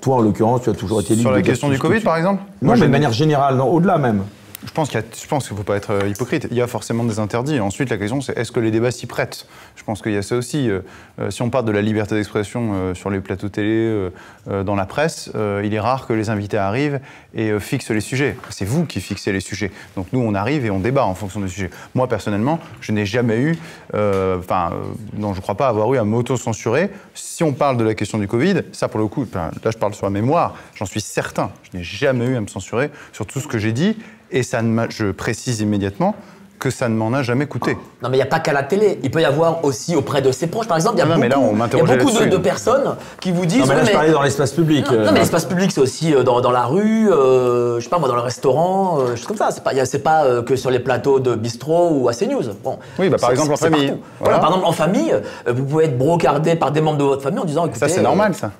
toi 0.00 0.16
en 0.16 0.20
l'occurrence, 0.20 0.62
tu 0.62 0.70
as 0.70 0.74
toujours 0.74 1.00
été 1.00 1.14
libre 1.14 1.28
Sur 1.28 1.36
la 1.36 1.42
question 1.42 1.68
du 1.68 1.78
Covid, 1.78 2.00
par 2.00 2.16
exemple 2.16 2.42
Non, 2.62 2.68
Moi, 2.68 2.74
mais 2.74 2.80
je- 2.80 2.84
de 2.86 2.90
manière 2.90 3.12
générale, 3.12 3.56
non, 3.56 3.68
au-delà 3.68 3.98
même. 3.98 4.22
Je 4.66 4.72
pense 4.72 4.90
qu'il 4.90 5.00
ne 5.00 5.40
faut 5.40 5.62
pas 5.62 5.76
être 5.76 5.90
euh, 5.92 6.08
hypocrite. 6.08 6.46
Il 6.50 6.56
y 6.56 6.60
a 6.60 6.66
forcément 6.66 7.04
des 7.04 7.18
interdits. 7.18 7.60
Ensuite, 7.60 7.88
la 7.88 7.96
question, 7.96 8.20
c'est 8.20 8.36
est-ce 8.36 8.52
que 8.52 8.60
les 8.60 8.70
débats 8.70 8.90
s'y 8.90 9.06
prêtent? 9.06 9.46
Je 9.74 9.84
pense 9.84 10.02
qu'il 10.02 10.12
y 10.12 10.18
a 10.18 10.22
ça 10.22 10.36
aussi. 10.36 10.68
Euh, 10.68 10.80
euh, 11.18 11.30
si 11.30 11.40
on 11.40 11.48
parle 11.48 11.64
de 11.64 11.72
la 11.72 11.80
liberté 11.80 12.14
d'expression 12.14 12.94
sur 12.94 13.08
les 13.08 13.20
plateaux 13.20 13.48
télé, 13.48 14.10
dans 14.46 14.74
la 14.74 14.86
presse, 14.86 15.30
il 15.34 15.74
est 15.74 15.80
rare 15.80 16.06
que 16.06 16.12
les 16.12 16.30
invités 16.30 16.56
arrivent 16.56 17.00
et 17.34 17.58
fixent 17.58 17.90
les 17.90 18.00
sujets. 18.00 18.36
C'est 18.50 18.64
vous 18.64 18.84
qui 18.84 19.00
fixez 19.00 19.32
les 19.32 19.40
sujets. 19.40 19.70
Donc 19.96 20.06
nous, 20.12 20.20
on 20.20 20.34
arrive 20.34 20.64
et 20.64 20.70
on 20.70 20.80
débat 20.80 21.04
en 21.04 21.14
fonction 21.14 21.40
des 21.40 21.48
sujets. 21.48 21.70
Moi, 21.94 22.08
personnellement, 22.08 22.58
je 22.80 22.92
n'ai 22.92 23.06
jamais 23.06 23.38
eu, 23.38 23.58
enfin, 23.92 24.72
non, 25.14 25.32
je 25.32 25.38
ne 25.38 25.42
crois 25.42 25.56
pas 25.56 25.68
avoir 25.68 25.92
eu 25.94 25.98
à 25.98 26.04
m'auto-censurer. 26.04 26.90
Si 27.14 27.44
on 27.44 27.52
parle 27.52 27.76
de 27.76 27.84
la 27.84 27.94
question 27.94 28.18
du 28.18 28.28
Covid, 28.28 28.62
ça, 28.72 28.88
pour 28.88 29.00
le 29.00 29.06
coup, 29.06 29.26
là, 29.34 29.50
je 29.64 29.78
parle 29.78 29.94
sur 29.94 30.06
la 30.06 30.10
mémoire, 30.10 30.56
j'en 30.74 30.86
suis 30.86 31.00
certain. 31.00 31.50
Je 31.70 31.78
n'ai 31.78 31.84
jamais 31.84 32.26
eu 32.26 32.36
à 32.36 32.40
me 32.40 32.48
censurer 32.48 32.90
sur 33.12 33.26
tout 33.26 33.40
ce 33.40 33.48
que 33.48 33.58
j'ai 33.58 33.72
dit. 33.72 33.96
Et 34.32 34.42
ça 34.42 34.62
ne 34.62 34.86
je 34.90 35.10
précise 35.10 35.60
immédiatement 35.60 36.14
que 36.60 36.70
ça 36.70 36.90
ne 36.90 36.94
m'en 36.94 37.12
a 37.14 37.22
jamais 37.22 37.46
coûté. 37.46 37.74
Non, 38.02 38.10
mais 38.10 38.16
il 38.16 38.20
n'y 38.20 38.22
a 38.22 38.26
pas 38.26 38.38
qu'à 38.38 38.52
la 38.52 38.62
télé. 38.62 39.00
Il 39.02 39.10
peut 39.10 39.22
y 39.22 39.24
avoir 39.24 39.64
aussi 39.64 39.96
auprès 39.96 40.20
de 40.20 40.30
ses 40.30 40.46
proches. 40.46 40.68
Par 40.68 40.76
exemple, 40.76 40.96
il 40.96 40.98
y 40.98 41.02
a 41.02 41.06
Non, 41.06 41.14
non, 41.14 41.20
mais 41.20 41.28
là, 41.30 41.36
beaucoup, 41.36 41.48
on 41.48 41.54
il 41.54 41.58
y 41.58 41.92
a 41.92 41.96
beaucoup 41.96 42.24
de, 42.26 42.36
personnes 42.36 42.96
qui 43.18 43.32
vous 43.32 43.46
disent. 43.46 43.60
Non, 43.60 43.66
mais 43.68 43.76
là, 43.76 43.84
je 43.84 43.92
parlais 43.92 44.10
dans 44.12 44.22
l'espace 44.22 44.52
public. 44.52 44.86
Non, 44.86 44.98
euh, 44.98 45.06
non, 45.06 45.12
mais 45.12 45.20
l'espace 45.20 45.46
public, 45.46 45.72
c'est 45.72 45.80
aussi 45.80 46.14
euh, 46.14 46.22
dans, 46.22 46.42
dans 46.42 46.50
la 46.50 46.66
rue, 46.66 47.10
euh, 47.10 47.78
je 47.78 47.84
sais 47.84 47.88
pas 47.88 47.98
moi, 47.98 48.08
dans 48.08 48.14
le 48.14 48.20
restaurant, 48.20 48.98
euh, 49.00 49.16
choses 49.16 49.26
comme 49.26 49.38
ça. 49.38 49.48
C'est 49.52 49.64
pas, 49.64 49.72
y 49.72 49.80
a- 49.80 49.86
c'est 49.86 50.00
pas 50.00 50.24
euh, 50.26 50.42
que 50.42 50.54
sur 50.54 50.70
les 50.70 50.80
plateaux 50.80 51.18
de 51.18 51.34
bistrot 51.34 51.88
ou 51.92 52.08
à 52.10 52.12
CNews. 52.12 52.42
Bon, 52.62 52.78
Oui, 52.98 53.08
bah, 53.08 53.16
par 53.18 53.30
exemple, 53.30 53.54
en 53.54 53.56
famille. 53.56 53.86
Voilà. 53.86 53.96
Voilà, 54.20 54.38
par 54.38 54.50
exemple, 54.50 54.66
en 54.66 54.72
famille, 54.72 55.12
euh, 55.12 55.52
vous 55.54 55.64
pouvez 55.64 55.86
être 55.86 55.96
brocardé 55.96 56.56
par 56.56 56.72
des 56.72 56.82
membres 56.82 56.98
de 56.98 57.04
votre 57.04 57.22
famille 57.22 57.40
en 57.40 57.46
disant 57.46 57.64
écoutez. 57.64 57.80
Ça, 57.80 57.88
c'est 57.88 58.00
euh, 58.00 58.02
normal, 58.02 58.34
ça. 58.34 58.50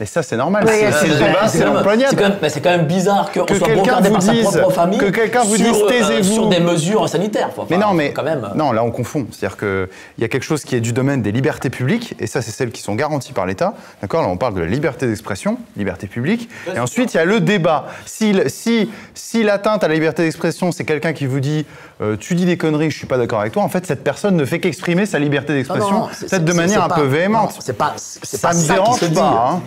Et 0.00 0.06
ça, 0.06 0.22
c'est 0.24 0.36
normal. 0.36 0.64
Oui, 0.66 0.72
c'est 1.00 1.06
le 1.06 1.14
débat, 1.14 1.46
c'est 1.46 1.58
quand 1.60 1.64
même- 1.66 1.74
l'empoignade. 1.74 2.06
c'est 2.10 2.16
quand 2.16 2.28
même- 2.28 2.38
mais 2.42 2.48
c'est 2.48 2.60
quand 2.60 2.70
même 2.70 2.86
bizarre 2.86 3.30
qu'on 3.30 3.44
Que 3.44 3.54
soit 3.54 3.68
quelqu'un 3.68 4.02
par 4.02 4.22
sa 4.22 4.32
dise- 4.32 4.42
propre 4.44 4.70
famille 4.72 4.98
que 4.98 5.04
quelqu'un 5.10 5.42
vous 5.44 5.56
sur, 5.56 5.72
dise, 5.72 5.82
euh, 5.82 5.88
taisez-vous. 5.88 6.32
sur 6.34 6.48
des 6.48 6.58
mesures 6.58 7.08
sanitaires. 7.08 7.50
Mais 7.70 7.78
non, 7.78 7.94
mais 7.94 8.12
quand 8.12 8.24
même. 8.24 8.48
non, 8.56 8.72
là 8.72 8.82
on 8.82 8.90
confond. 8.90 9.26
C'est-à-dire 9.30 9.56
qu'il 9.56 9.86
y 10.18 10.24
a 10.24 10.28
quelque 10.28 10.42
chose 10.42 10.64
qui 10.64 10.74
est 10.74 10.80
du 10.80 10.92
domaine 10.92 11.22
des 11.22 11.30
libertés 11.30 11.70
publiques, 11.70 12.16
et 12.18 12.26
ça 12.26 12.42
c'est 12.42 12.50
celles 12.50 12.72
qui 12.72 12.82
sont 12.82 12.96
garanties 12.96 13.32
par 13.32 13.46
l'État. 13.46 13.74
D'accord 14.02 14.22
Là 14.22 14.28
on 14.28 14.36
parle 14.36 14.54
de 14.54 14.60
la 14.60 14.66
liberté 14.66 15.06
d'expression, 15.06 15.58
liberté 15.76 16.08
publique, 16.08 16.48
et 16.74 16.80
ensuite 16.80 17.14
il 17.14 17.18
y 17.18 17.20
a 17.20 17.24
le 17.24 17.38
débat. 17.40 17.86
Si, 18.04 18.34
si, 18.48 18.90
si 19.14 19.42
l'atteinte 19.44 19.84
à 19.84 19.88
la 19.88 19.94
liberté 19.94 20.22
d'expression 20.24 20.72
c'est 20.72 20.84
quelqu'un 20.84 21.12
qui 21.12 21.26
vous 21.26 21.40
dit 21.40 21.66
euh, 22.02 22.16
tu 22.18 22.34
dis 22.34 22.44
des 22.46 22.56
conneries, 22.56 22.90
je 22.90 22.98
suis 22.98 23.06
pas 23.06 23.16
d'accord 23.18 23.40
avec 23.40 23.52
toi, 23.52 23.62
en 23.62 23.68
fait 23.68 23.86
cette 23.86 24.02
personne 24.02 24.34
ne 24.36 24.44
fait 24.44 24.58
qu'exprimer 24.58 25.06
sa 25.06 25.20
liberté 25.20 25.52
d'expression, 25.54 26.08
peut-être 26.20 26.44
de 26.44 26.52
manière 26.52 26.82
un 26.82 26.88
peu 26.88 27.02
véhémente. 27.04 27.54
C'est 27.60 27.78
pas, 27.78 27.94
c'est 27.96 28.36
ça 28.36 28.52
me 28.52 28.66
dérange 28.66 29.14
pas. 29.14 29.60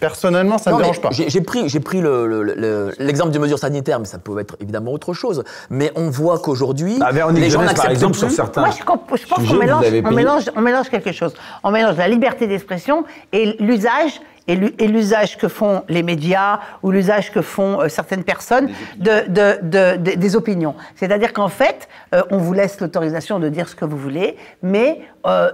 Personnellement, 0.00 0.58
ça 0.58 0.70
Non, 0.70 0.76
me 0.78 0.82
dérange 0.82 1.00
pas. 1.00 1.08
J'ai 1.12 1.40
pris, 1.40 1.68
j'ai 1.68 1.80
pris 1.80 2.00
le- 2.00 2.26
le- 2.26 2.42
le- 2.42 2.92
l'exemple 2.98 3.30
des 3.30 3.38
mesures 3.38 3.58
sanitaires, 3.58 3.98
mais 3.98 4.04
ça 4.06 4.18
peut 4.18 4.38
être 4.38 4.56
évidemment 4.60 4.92
autre 4.92 5.12
chose. 5.14 5.42
Mais 5.70 5.90
on 5.96 6.10
voit 6.10 6.38
qu'aujourd'hui, 6.38 6.98
Bah, 6.98 7.10
Véronique 7.12 7.42
les 7.42 7.50
gens 7.50 7.64
par 7.64 8.14
sur 8.14 8.30
certains 8.30 8.60
Moi, 8.62 8.70
je, 8.70 8.84
pense 9.26 9.44
qu'on 9.46 9.54
mélange, 9.54 9.84
on 10.04 10.10
mélange, 10.10 10.50
on 10.56 10.60
mélange 10.60 10.88
quelque 10.90 11.12
chose. 11.12 11.34
On 11.64 11.70
mélange 11.70 11.96
la 11.96 12.08
liberté 12.08 12.46
d'expression 12.46 13.04
et 13.32 13.56
l'usage 13.60 14.20
et 14.48 14.54
l'u- 14.54 14.74
et 14.78 14.86
l'usage 14.86 15.38
que 15.38 15.48
font 15.48 15.82
les 15.88 16.02
médias 16.04 16.60
ou 16.84 16.92
l'usage 16.92 17.32
que 17.32 17.42
font 17.42 17.80
euh, 17.80 17.88
certaines 17.88 18.22
personnes 18.22 18.68
de, 18.96 19.26
de- 19.28 19.58
de- 19.62 19.96
de- 19.96 20.14
des 20.16 20.36
opinions. 20.36 20.74
C'est-à-dire 20.94 21.32
qu'en 21.32 21.48
fait, 21.48 21.88
euh, 22.14 22.22
on 22.30 22.36
vous 22.38 22.52
laisse 22.52 22.80
l'autorisation 22.80 23.40
de 23.40 23.48
dire 23.48 23.68
ce 23.68 23.74
que 23.74 23.84
vous 23.84 23.96
voulez, 23.98 24.36
mais 24.62 25.00
euh, 25.26 25.50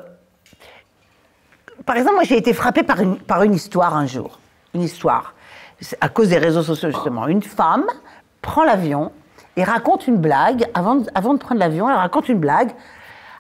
par 1.87 1.97
exemple, 1.97 2.15
moi 2.17 2.25
j'ai 2.25 2.37
été 2.37 2.53
frappée 2.53 2.83
par 2.83 3.01
une, 3.01 3.17
par 3.17 3.43
une 3.43 3.55
histoire 3.55 3.97
un 3.97 4.07
jour. 4.07 4.39
Une 4.75 4.83
histoire. 4.83 5.35
À 6.01 6.09
cause 6.09 6.29
des 6.29 6.39
réseaux 6.39 6.63
sociaux, 6.63 6.91
justement. 6.91 7.27
Une 7.27 7.43
femme 7.43 7.85
prend 8.41 8.65
l'avion 8.65 9.11
et 9.57 9.65
raconte 9.65 10.07
une 10.07 10.17
blague. 10.17 10.67
Avant, 10.75 10.95
de- 10.97 11.11
avant 11.15 11.35
de 11.35 11.39
prendre 11.39 11.59
l'avion, 11.61 11.89
elle 11.91 11.97
raconte 11.97 12.29
une 12.29 12.39
blague 12.39 12.71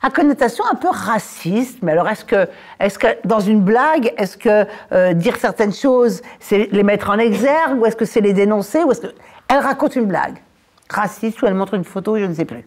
à 0.02 0.10
connotation 0.10 0.64
un 0.70 0.74
peu 0.74 0.88
raciste. 0.90 1.78
Mais 1.82 1.92
alors, 1.92 2.08
est-ce 2.08 2.24
que, 2.24 2.48
est 2.80 2.98
que 2.98 3.06
dans 3.24 3.38
une 3.40 3.60
blague, 3.62 4.12
est-ce 4.18 4.36
que 4.36 4.66
euh, 4.92 5.12
dire 5.14 5.36
certaines 5.36 5.72
choses, 5.72 6.20
c'est 6.40 6.68
les 6.72 6.82
mettre 6.82 7.10
en 7.10 7.18
exergue 7.18 7.78
ou 7.80 7.86
est-ce 7.86 7.96
que 7.96 8.04
c'est 8.04 8.20
les 8.20 8.32
dénoncer 8.32 8.82
ou. 8.82 8.90
Elle 9.48 9.58
raconte 9.60 9.94
une 9.96 10.06
blague 10.06 10.42
raciste 10.90 11.40
ou 11.42 11.46
elle 11.46 11.54
montre 11.54 11.74
une 11.74 11.84
photo, 11.84 12.18
je 12.18 12.24
ne 12.24 12.34
sais 12.34 12.44
plus. 12.44 12.66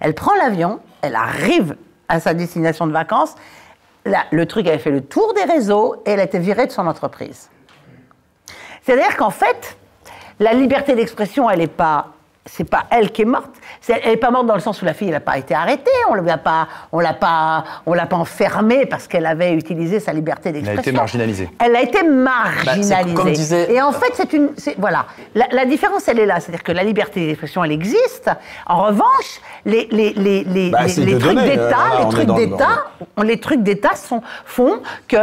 Elle 0.00 0.14
prend 0.14 0.34
l'avion, 0.34 0.80
elle 1.02 1.14
arrive 1.16 1.76
à 2.08 2.20
sa 2.20 2.34
destination 2.34 2.86
de 2.86 2.92
vacances. 2.92 3.34
Le 4.04 4.44
truc 4.44 4.66
avait 4.66 4.78
fait 4.78 4.90
le 4.90 5.02
tour 5.02 5.34
des 5.34 5.44
réseaux 5.44 5.96
et 6.06 6.10
elle 6.10 6.20
a 6.20 6.24
été 6.24 6.38
virée 6.38 6.66
de 6.66 6.72
son 6.72 6.86
entreprise. 6.86 7.50
C'est-à-dire 8.82 9.16
qu'en 9.16 9.30
fait, 9.30 9.76
la 10.38 10.54
liberté 10.54 10.94
d'expression, 10.94 11.50
elle 11.50 11.58
n'est 11.58 11.66
pas. 11.66 12.08
C'est 12.52 12.68
pas 12.68 12.84
elle 12.90 13.12
qui 13.12 13.22
est 13.22 13.26
morte. 13.26 13.50
Elle 13.88 14.10
n'est 14.10 14.16
pas 14.16 14.30
morte 14.32 14.46
dans 14.46 14.54
le 14.54 14.60
sens 14.60 14.82
où 14.82 14.84
la 14.84 14.92
fille, 14.92 15.06
elle 15.08 15.14
n'a 15.14 15.20
pas 15.20 15.38
été 15.38 15.54
arrêtée. 15.54 15.90
On 16.10 16.16
ne 16.16 16.20
l'a 16.20 16.36
pas, 16.36 16.66
on 16.90 16.98
l'a 16.98 17.14
pas, 17.14 17.64
on 17.86 17.94
l'a 17.94 18.06
pas 18.06 18.16
enfermée 18.16 18.86
parce 18.86 19.06
qu'elle 19.06 19.24
avait 19.26 19.54
utilisé 19.54 20.00
sa 20.00 20.12
liberté 20.12 20.50
d'expression. 20.50 20.80
été 20.82 20.92
marginalisée. 20.92 21.48
Elle 21.64 21.76
a 21.76 21.82
été 21.82 22.02
marginalisée. 22.02 23.14
comme 23.14 23.32
disait- 23.32 23.72
Et 23.72 23.80
en 23.80 23.92
fait, 23.92 24.12
c'est 24.14 24.32
une, 24.32 24.50
voilà, 24.78 25.06
la, 25.34 25.46
la 25.52 25.64
différence, 25.64 26.08
elle 26.08 26.18
est 26.18 26.26
là, 26.26 26.40
c'est-à-dire 26.40 26.62
que 26.64 26.72
la 26.72 26.82
liberté 26.82 27.24
d'expression, 27.26 27.62
elle 27.62 27.72
existe. 27.72 28.30
En 28.66 28.82
revanche, 28.86 29.40
les, 29.64 29.86
les, 29.92 30.12
les, 30.14 30.44
les, 30.44 30.70
Bah, 30.70 30.80
les- 30.84 31.18
trucs 31.18 31.38
d'État, 31.38 31.76
euh, 31.94 31.98
les 32.04 32.08
trucs 32.10 32.28
le- 32.28 32.34
d'État, 32.34 32.66
les 33.22 33.40
trucs 33.40 33.62
d'État 33.62 33.94
sont- 33.94 34.22
font 34.44 34.80
que 35.06 35.16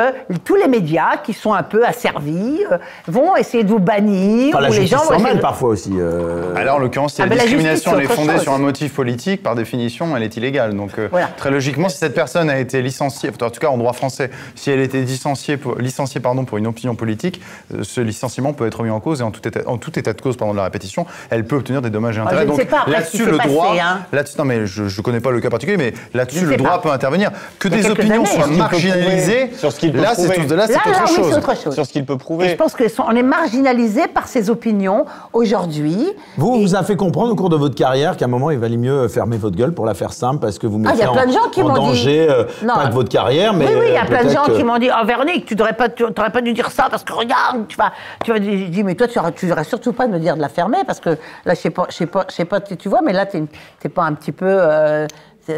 tous 0.45 0.55
les 0.55 0.67
médias 0.67 1.17
qui 1.23 1.33
sont 1.33 1.53
un 1.53 1.63
peu 1.63 1.85
asservis 1.85 2.63
euh, 2.71 2.77
vont 3.07 3.35
essayer 3.35 3.63
de 3.63 3.69
vous 3.69 3.79
bannir. 3.79 4.53
Enfin, 4.55 4.61
la 4.61 4.69
ou 4.69 4.73
les 4.73 4.87
gens 4.87 4.99
vont 5.03 5.15
essayer 5.15 5.39
parfois 5.39 5.69
aussi. 5.69 5.91
euh, 5.97 6.53
Alors, 6.55 6.77
en 6.77 6.79
l'occurrence, 6.79 7.16
si 7.17 7.21
Ah, 7.23 7.25
la 7.25 7.29
mais 7.31 7.35
la 7.35 7.47
justice, 7.47 7.57
discrimination 7.73 7.91
elle 7.97 8.05
est 8.05 8.07
fondée 8.15 8.33
chose. 8.33 8.41
sur 8.43 8.53
un 8.53 8.57
motif 8.59 8.93
politique, 8.93 9.41
par 9.43 9.55
définition, 9.55 10.15
elle 10.15 10.23
est 10.23 10.37
illégale. 10.37 10.75
Donc, 10.75 10.91
euh, 10.99 11.07
Voilà. 11.11 11.27
très 11.35 11.49
logiquement, 11.51 11.89
si 11.89 11.97
cette 11.97 12.13
personne 12.13 12.49
a 12.49 12.59
été 12.59 12.81
licenciée, 12.81 13.29
en 13.41 13.49
tout 13.49 13.59
cas 13.59 13.67
en 13.69 13.77
droit 13.77 13.93
français, 13.93 14.29
si 14.55 14.69
elle 14.69 14.79
a 14.79 14.83
été 14.83 15.01
licenciée 15.01 15.57
pour, 15.57 15.75
licenciée, 15.79 16.21
pardon, 16.21 16.45
pour 16.45 16.57
une 16.57 16.67
opinion 16.67 16.93
politique, 16.95 17.41
euh, 17.73 17.79
ce 17.83 18.01
licenciement 18.01 18.53
peut 18.53 18.67
être 18.67 18.83
mis 18.83 18.89
en 18.91 18.99
cause 18.99 19.21
et 19.21 19.23
en 19.23 19.31
tout 19.31 19.45
état, 19.47 19.61
en 19.65 19.77
tout 19.77 19.97
état 19.97 20.13
de 20.13 20.21
cause, 20.21 20.37
pardon, 20.37 20.53
de 20.53 20.57
la 20.57 20.63
répétition, 20.65 21.05
elle 21.31 21.45
peut 21.45 21.55
obtenir 21.55 21.81
des 21.81 21.89
dommages 21.89 22.17
et 22.17 22.21
Ah, 22.21 22.29
je 22.29 22.35
intérêts. 22.37 22.45
Donc, 22.45 22.87
là-dessus, 22.87 23.25
le 23.25 23.37
passé, 23.37 23.49
droit, 23.49 23.75
hein. 23.81 23.99
là-dessus, 24.11 24.37
non, 24.37 24.45
mais 24.45 24.67
je 24.67 24.83
ne 24.83 25.01
connais 25.01 25.19
pas 25.19 25.31
le 25.31 25.39
cas 25.41 25.49
particulier, 25.49 25.77
mais 25.77 25.93
là-dessus, 26.13 26.45
le 26.45 26.55
droit 26.57 26.71
pas. 26.73 26.77
peut 26.79 26.91
intervenir. 26.91 27.31
Que 27.57 27.67
des 27.67 27.89
opinions 27.89 28.23
années, 28.23 28.25
soient 28.27 28.47
marginalisées, 28.47 29.51
Sur 29.57 29.71
ce 29.71 29.79
qu'il 29.79 29.91
peut 29.91 30.01
là, 30.01 30.13
c'est 30.15 30.27
là, 30.27 30.35
Là, 30.55 30.63
autre 30.65 30.89
là, 30.89 31.05
chose. 31.07 31.29
c'est 31.31 31.37
autre 31.37 31.55
chose. 31.63 31.73
Sur 31.73 31.85
ce 31.85 31.91
qu'il 31.91 32.05
peut 32.05 32.17
prouver. 32.17 32.49
je 32.49 32.55
pense 32.55 32.75
qu'on 32.75 33.15
est 33.15 33.23
marginalisé 33.23 34.07
par 34.07 34.27
ses 34.27 34.49
opinions 34.49 35.05
aujourd'hui. 35.33 35.97
Vous, 36.37 36.61
vous 36.61 36.75
a 36.75 36.83
fait 36.83 36.95
comprendre 36.97 37.31
au 37.31 37.35
cours 37.35 37.49
de 37.49 37.55
votre 37.55 37.75
carrière 37.75 38.17
qu'à 38.17 38.25
un 38.25 38.27
moment, 38.27 38.51
il 38.51 38.59
valait 38.59 38.75
mieux 38.77 39.07
fermer 39.07 39.37
votre 39.37 39.55
gueule 39.55 39.73
pour 39.73 39.85
la 39.85 39.93
faire 39.93 40.11
simple 40.11 40.39
parce 40.39 40.59
que 40.59 40.67
vous 40.67 40.81
Ah, 40.85 40.91
mettez 40.91 41.03
a 41.05 41.11
en, 41.11 41.13
plein 41.13 41.25
de 41.27 41.31
gens 41.31 41.49
qui 41.51 41.61
en 41.63 41.67
m'ont 41.69 41.73
dit- 41.73 41.79
danger, 41.79 42.27
euh, 42.29 42.43
Non. 42.63 42.73
pas 42.73 42.87
que 42.87 42.93
votre 42.93 43.09
carrière, 43.09 43.53
mais 43.53 43.67
oui, 43.67 43.73
oui, 43.79 43.85
il 43.89 43.93
y 43.93 43.97
a 43.97 44.03
euh, 44.03 44.05
plein 44.07 44.23
de 44.25 44.29
gens 44.29 44.43
qui 44.53 44.63
m'ont 44.63 44.77
dit 44.77 44.89
Oh, 44.91 45.05
Véronique, 45.05 45.45
tu 45.45 45.55
n'aurais 45.55 45.73
pas, 45.73 45.87
tu, 45.89 46.03
t'aurais 46.13 46.31
pas 46.31 46.41
dû 46.41 46.51
dire 46.53 46.69
ça 46.71 46.87
parce 46.89 47.03
que 47.03 47.13
regarde, 47.13 47.67
tu 47.67 47.77
vas. 47.77 47.91
Tu 48.25 48.31
vas 48.31 48.37
je 48.37 48.67
dis 48.69 48.83
Mais 48.83 48.95
toi, 48.95 49.07
tu 49.07 49.17
ne 49.19 49.47
devrais 49.49 49.63
surtout 49.63 49.93
pas 49.93 50.07
me 50.07 50.19
dire 50.19 50.35
de 50.35 50.41
la 50.41 50.49
fermer 50.49 50.79
parce 50.85 50.99
que 50.99 51.11
là, 51.45 51.53
je 51.53 51.59
sais 51.59 51.69
pas, 51.69 51.85
je 51.89 51.95
sais 51.95 52.05
pas, 52.05 52.25
je 52.29 52.35
sais 52.35 52.45
pas, 52.45 52.59
tu 52.59 52.75
tu 52.75 52.89
vois, 52.89 52.99
mais 53.03 53.13
là, 53.13 53.25
tu 53.25 53.39
n'es 53.39 53.89
pas 53.89 54.03
un 54.03 54.13
petit 54.13 54.31
peu. 54.31 54.45
euh, 54.47 55.07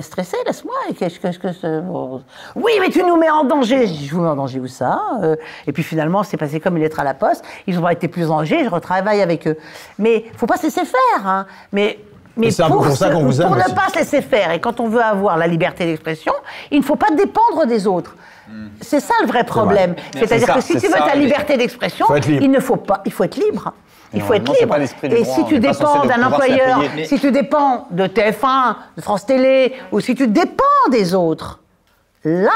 stressé, 0.01 0.37
laisse-moi. 0.45 0.73
qu'est-ce 0.97 1.19
que- 1.19 1.79
bon. 1.81 2.21
Oui, 2.55 2.71
mais 2.79 2.89
tu 2.89 3.03
nous 3.03 3.15
mets 3.17 3.29
en 3.29 3.43
danger. 3.43 3.87
Je 3.87 4.13
vous 4.13 4.21
mets 4.21 4.29
en 4.29 4.35
danger 4.35 4.59
où 4.59 4.67
ça 4.67 5.01
Euh, 5.23 5.35
Et 5.67 5.71
puis 5.71 5.83
finalement, 5.83 6.23
c'est 6.23 6.37
passé 6.37 6.59
comme 6.59 6.77
une 6.77 6.83
lettre 6.83 6.99
à 6.99 7.03
la 7.03 7.13
poste. 7.13 7.43
Ils 7.67 7.77
ont 7.79 7.87
été 7.89 8.07
plus 8.07 8.25
en 8.31 8.37
danger. 8.39 8.63
Je 8.63 8.69
retravaille 8.69 9.21
avec 9.21 9.47
eux. 9.47 9.57
Mais 9.97 10.25
faut 10.37 10.45
pas 10.45 10.57
se 10.57 10.63
laisser 10.63 10.85
faire. 10.85 11.27
Hein. 11.27 11.45
Mais 11.71 11.99
mais 12.37 12.47
Et 12.47 12.51
c'est 12.51 12.63
un 12.63 12.69
peu 12.69 12.75
pour 12.77 12.87
ça 12.95 13.09
qu'on 13.09 13.23
vous 13.25 13.41
aime 13.41 13.47
pour 13.47 13.57
ne 13.57 13.75
pas 13.75 13.89
se 13.91 13.99
laisser 13.99 14.21
faire, 14.21 14.51
et 14.51 14.61
quand 14.61 14.79
on 14.79 14.87
veut 14.87 15.01
avoir 15.01 15.35
la 15.35 15.45
liberté 15.47 15.85
d'expression, 15.85 16.31
il 16.71 16.79
ne 16.79 16.83
faut 16.85 16.95
pas 16.95 17.09
dépendre 17.13 17.65
des 17.67 17.85
autres. 17.85 18.15
C'est 18.81 19.01
ça 19.01 19.13
le 19.21 19.27
vrai 19.27 19.43
problème. 19.43 19.95
C'est-à-dire 20.13 20.47
c'est 20.47 20.53
que 20.53 20.61
si 20.61 20.73
tu 20.79 20.87
veux 20.87 20.97
ça, 20.97 21.01
ta 21.11 21.15
liberté 21.15 21.57
d'expression, 21.57 22.05
Faut 22.05 22.15
être 22.15 22.27
libre. 22.27 22.43
il 22.43 22.49
ne 22.51 22.59
faut 22.61 22.77
pas, 22.77 23.01
il 23.05 23.11
faut 23.11 23.25
être 23.25 23.35
libre. 23.35 23.73
Il 24.13 24.21
faut 24.21 24.33
être 24.33 24.51
libre. 24.53 24.67
pas 24.73 24.77
l'esprit 24.79 25.09
du 25.09 25.15
Et 25.15 25.23
droit, 25.23 25.35
si 25.35 25.41
on 25.41 25.45
tu 25.45 25.59
dépends 25.59 26.05
d'un 26.05 26.23
employeur, 26.23 26.79
payer. 26.79 26.91
Mais- 26.95 27.05
si 27.05 27.19
tu 27.19 27.31
dépends 27.31 27.87
de 27.91 28.07
TF1, 28.07 28.75
de 28.97 29.01
France 29.01 29.25
Télé, 29.25 29.73
ou 29.91 29.99
si 29.99 30.15
tu 30.15 30.27
dépends 30.27 30.63
des 30.91 31.13
autres, 31.13 31.59
là, 32.23 32.51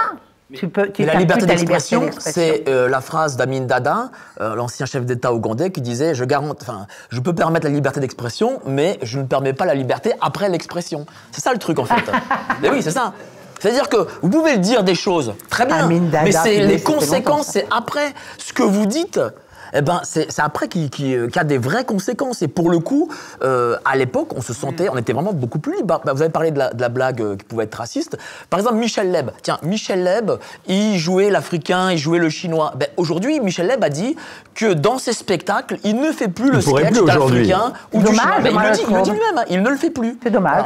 tu 0.53 0.67
peux, 0.67 0.89
tu 0.91 1.01
Et 1.01 1.05
la 1.05 1.15
liberté 1.15 1.45
d'expression, 1.45 2.09
c'est 2.19 2.67
euh, 2.67 2.87
la 2.89 3.01
phrase 3.01 3.37
d'Amin 3.37 3.61
Dada, 3.61 4.09
euh, 4.41 4.55
l'ancien 4.55 4.85
chef 4.85 5.05
d'État 5.05 5.33
ougandais, 5.33 5.71
qui 5.71 5.81
disait 5.81 6.13
je, 6.13 6.23
garant- 6.25 6.53
enfin, 6.59 6.85
je 7.09 7.19
peux 7.19 7.33
permettre 7.33 7.65
la 7.65 7.73
liberté 7.73 7.99
d'expression, 7.99 8.59
mais 8.65 8.99
je 9.01 9.19
ne 9.19 9.23
permets 9.25 9.53
pas 9.53 9.65
la 9.65 9.73
liberté 9.75 10.13
après 10.21 10.49
l'expression. 10.49 11.05
C'est 11.31 11.41
ça 11.41 11.53
le 11.53 11.59
truc 11.59 11.79
en 11.79 11.85
fait. 11.85 12.03
mais 12.61 12.69
oui, 12.69 12.81
c'est 12.83 12.91
ça. 12.91 13.13
C'est-à-dire 13.59 13.89
que 13.89 14.07
vous 14.21 14.29
pouvez 14.29 14.57
dire 14.57 14.83
des 14.83 14.95
choses 14.95 15.33
très 15.49 15.65
bien, 15.65 15.87
Dada, 15.87 16.23
mais 16.23 16.31
c'est 16.31 16.59
les 16.59 16.81
conséquences, 16.81 17.47
c'est 17.47 17.65
après 17.71 18.13
ce 18.37 18.53
que 18.53 18.63
vous 18.63 18.85
dites. 18.85 19.19
Eh 19.73 19.81
ben, 19.81 20.01
c'est 20.03 20.39
après 20.39 20.67
qui, 20.67 20.89
qui, 20.89 21.15
euh, 21.15 21.27
qui 21.27 21.39
a 21.39 21.43
des 21.43 21.57
vraies 21.57 21.85
conséquences. 21.85 22.41
Et 22.41 22.47
pour 22.47 22.69
le 22.69 22.79
coup, 22.79 23.09
euh, 23.43 23.75
à 23.85 23.95
l'époque, 23.95 24.29
on 24.35 24.41
se 24.41 24.53
sentait, 24.53 24.89
on 24.89 24.97
était 24.97 25.13
vraiment 25.13 25.33
beaucoup 25.33 25.59
plus 25.59 25.75
libre. 25.75 26.01
Bah, 26.05 26.13
vous 26.13 26.21
avez 26.21 26.31
parlé 26.31 26.51
de 26.51 26.59
la, 26.59 26.73
de 26.73 26.81
la 26.81 26.89
blague 26.89 27.21
euh, 27.21 27.35
qui 27.35 27.45
pouvait 27.45 27.63
être 27.63 27.75
raciste. 27.75 28.17
Par 28.49 28.59
exemple, 28.59 28.75
Michel 28.75 29.11
Leb. 29.11 29.31
Tiens, 29.41 29.57
Michel 29.63 30.03
Leb, 30.03 30.31
il 30.67 30.97
jouait 30.97 31.29
l'africain, 31.29 31.91
il 31.91 31.97
jouait 31.97 32.19
le 32.19 32.29
chinois. 32.29 32.73
Ben, 32.75 32.87
aujourd'hui, 32.97 33.39
Michel 33.39 33.67
Leb 33.67 33.83
a 33.83 33.89
dit 33.89 34.15
que 34.53 34.73
dans 34.73 34.97
ses 34.97 35.13
spectacles, 35.13 35.77
il 35.83 35.99
ne 35.99 36.11
fait 36.11 36.27
plus 36.27 36.51
le 36.51 36.61
sketch 36.61 37.03
d'africain 37.03 37.73
ou 37.93 37.99
du 37.99 38.05
Dommage, 38.05 38.19
chinois. 38.19 38.41
Ben, 38.41 38.51
il, 38.51 38.69
le 38.69 38.75
dit, 38.75 38.83
il 38.87 38.95
le 38.95 39.01
dit 39.01 39.09
je 39.09 39.15
lui-même, 39.15 39.37
hein, 39.37 39.45
il 39.49 39.61
ne 39.61 39.69
le 39.69 39.77
fait 39.77 39.89
plus. 39.89 40.17
C'est 40.21 40.31
dommage. 40.31 40.65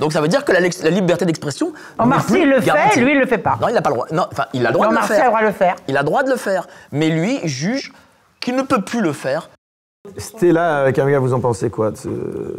Donc 0.00 0.12
ça 0.12 0.20
veut 0.20 0.28
dire 0.28 0.44
que 0.44 0.52
la, 0.52 0.60
liberté 0.60 1.24
d'expression. 1.24 1.72
Sy, 1.98 2.26
plus 2.26 2.40
il 2.40 2.48
le 2.48 2.60
fait, 2.60 3.00
lui, 3.00 3.12
il 3.12 3.18
le 3.18 3.26
fait 3.26 3.38
pas. 3.38 3.58
Non, 3.60 3.68
il 3.68 3.74
n'a 3.74 3.82
pas 3.82 3.90
le 3.90 3.94
droit. 3.94 4.06
Non, 4.10 4.26
enfin, 4.30 4.46
il 4.52 4.66
a 4.66 4.70
le 4.70 4.74
droit 4.74 4.88
de 4.88 4.94
le 4.94 5.00
faire. 5.02 5.20
a 5.20 5.24
le 5.24 5.30
droit 5.30 5.40
de 5.40 5.46
le 5.46 5.52
faire. 5.52 5.76
Il 5.88 5.96
a 5.96 6.00
le 6.00 6.06
droit 6.06 6.22
de 6.22 6.30
le 6.30 6.36
faire. 6.36 6.66
Mais 6.90 7.08
lui 7.08 7.40
juge 7.44 7.92
qu'il 8.44 8.54
ne 8.54 8.62
peut 8.62 8.82
plus 8.82 9.00
le 9.00 9.12
faire. 9.12 9.48
Stella, 10.18 10.92
Camilla, 10.92 11.18
vous 11.18 11.32
en 11.32 11.40
pensez 11.40 11.70
quoi 11.70 11.90
de 11.90 11.96
ce 11.96 12.08
Euh, 12.08 12.54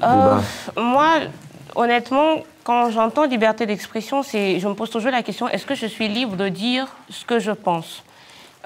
débat? 0.00 0.40
moi, 0.76 1.08
honnêtement, 1.76 2.36
quand 2.64 2.90
j'entends 2.90 3.24
liberté 3.26 3.66
d'expression, 3.66 4.22
c'est, 4.22 4.58
je 4.58 4.66
me 4.66 4.74
pose 4.74 4.90
toujours 4.90 5.10
la 5.10 5.22
question 5.22 5.48
est-ce 5.48 5.66
que 5.66 5.74
je 5.74 5.86
suis 5.86 6.08
libre 6.08 6.36
de 6.36 6.48
dire 6.48 6.86
ce 7.10 7.24
que 7.26 7.38
je 7.38 7.52
pense? 7.52 8.02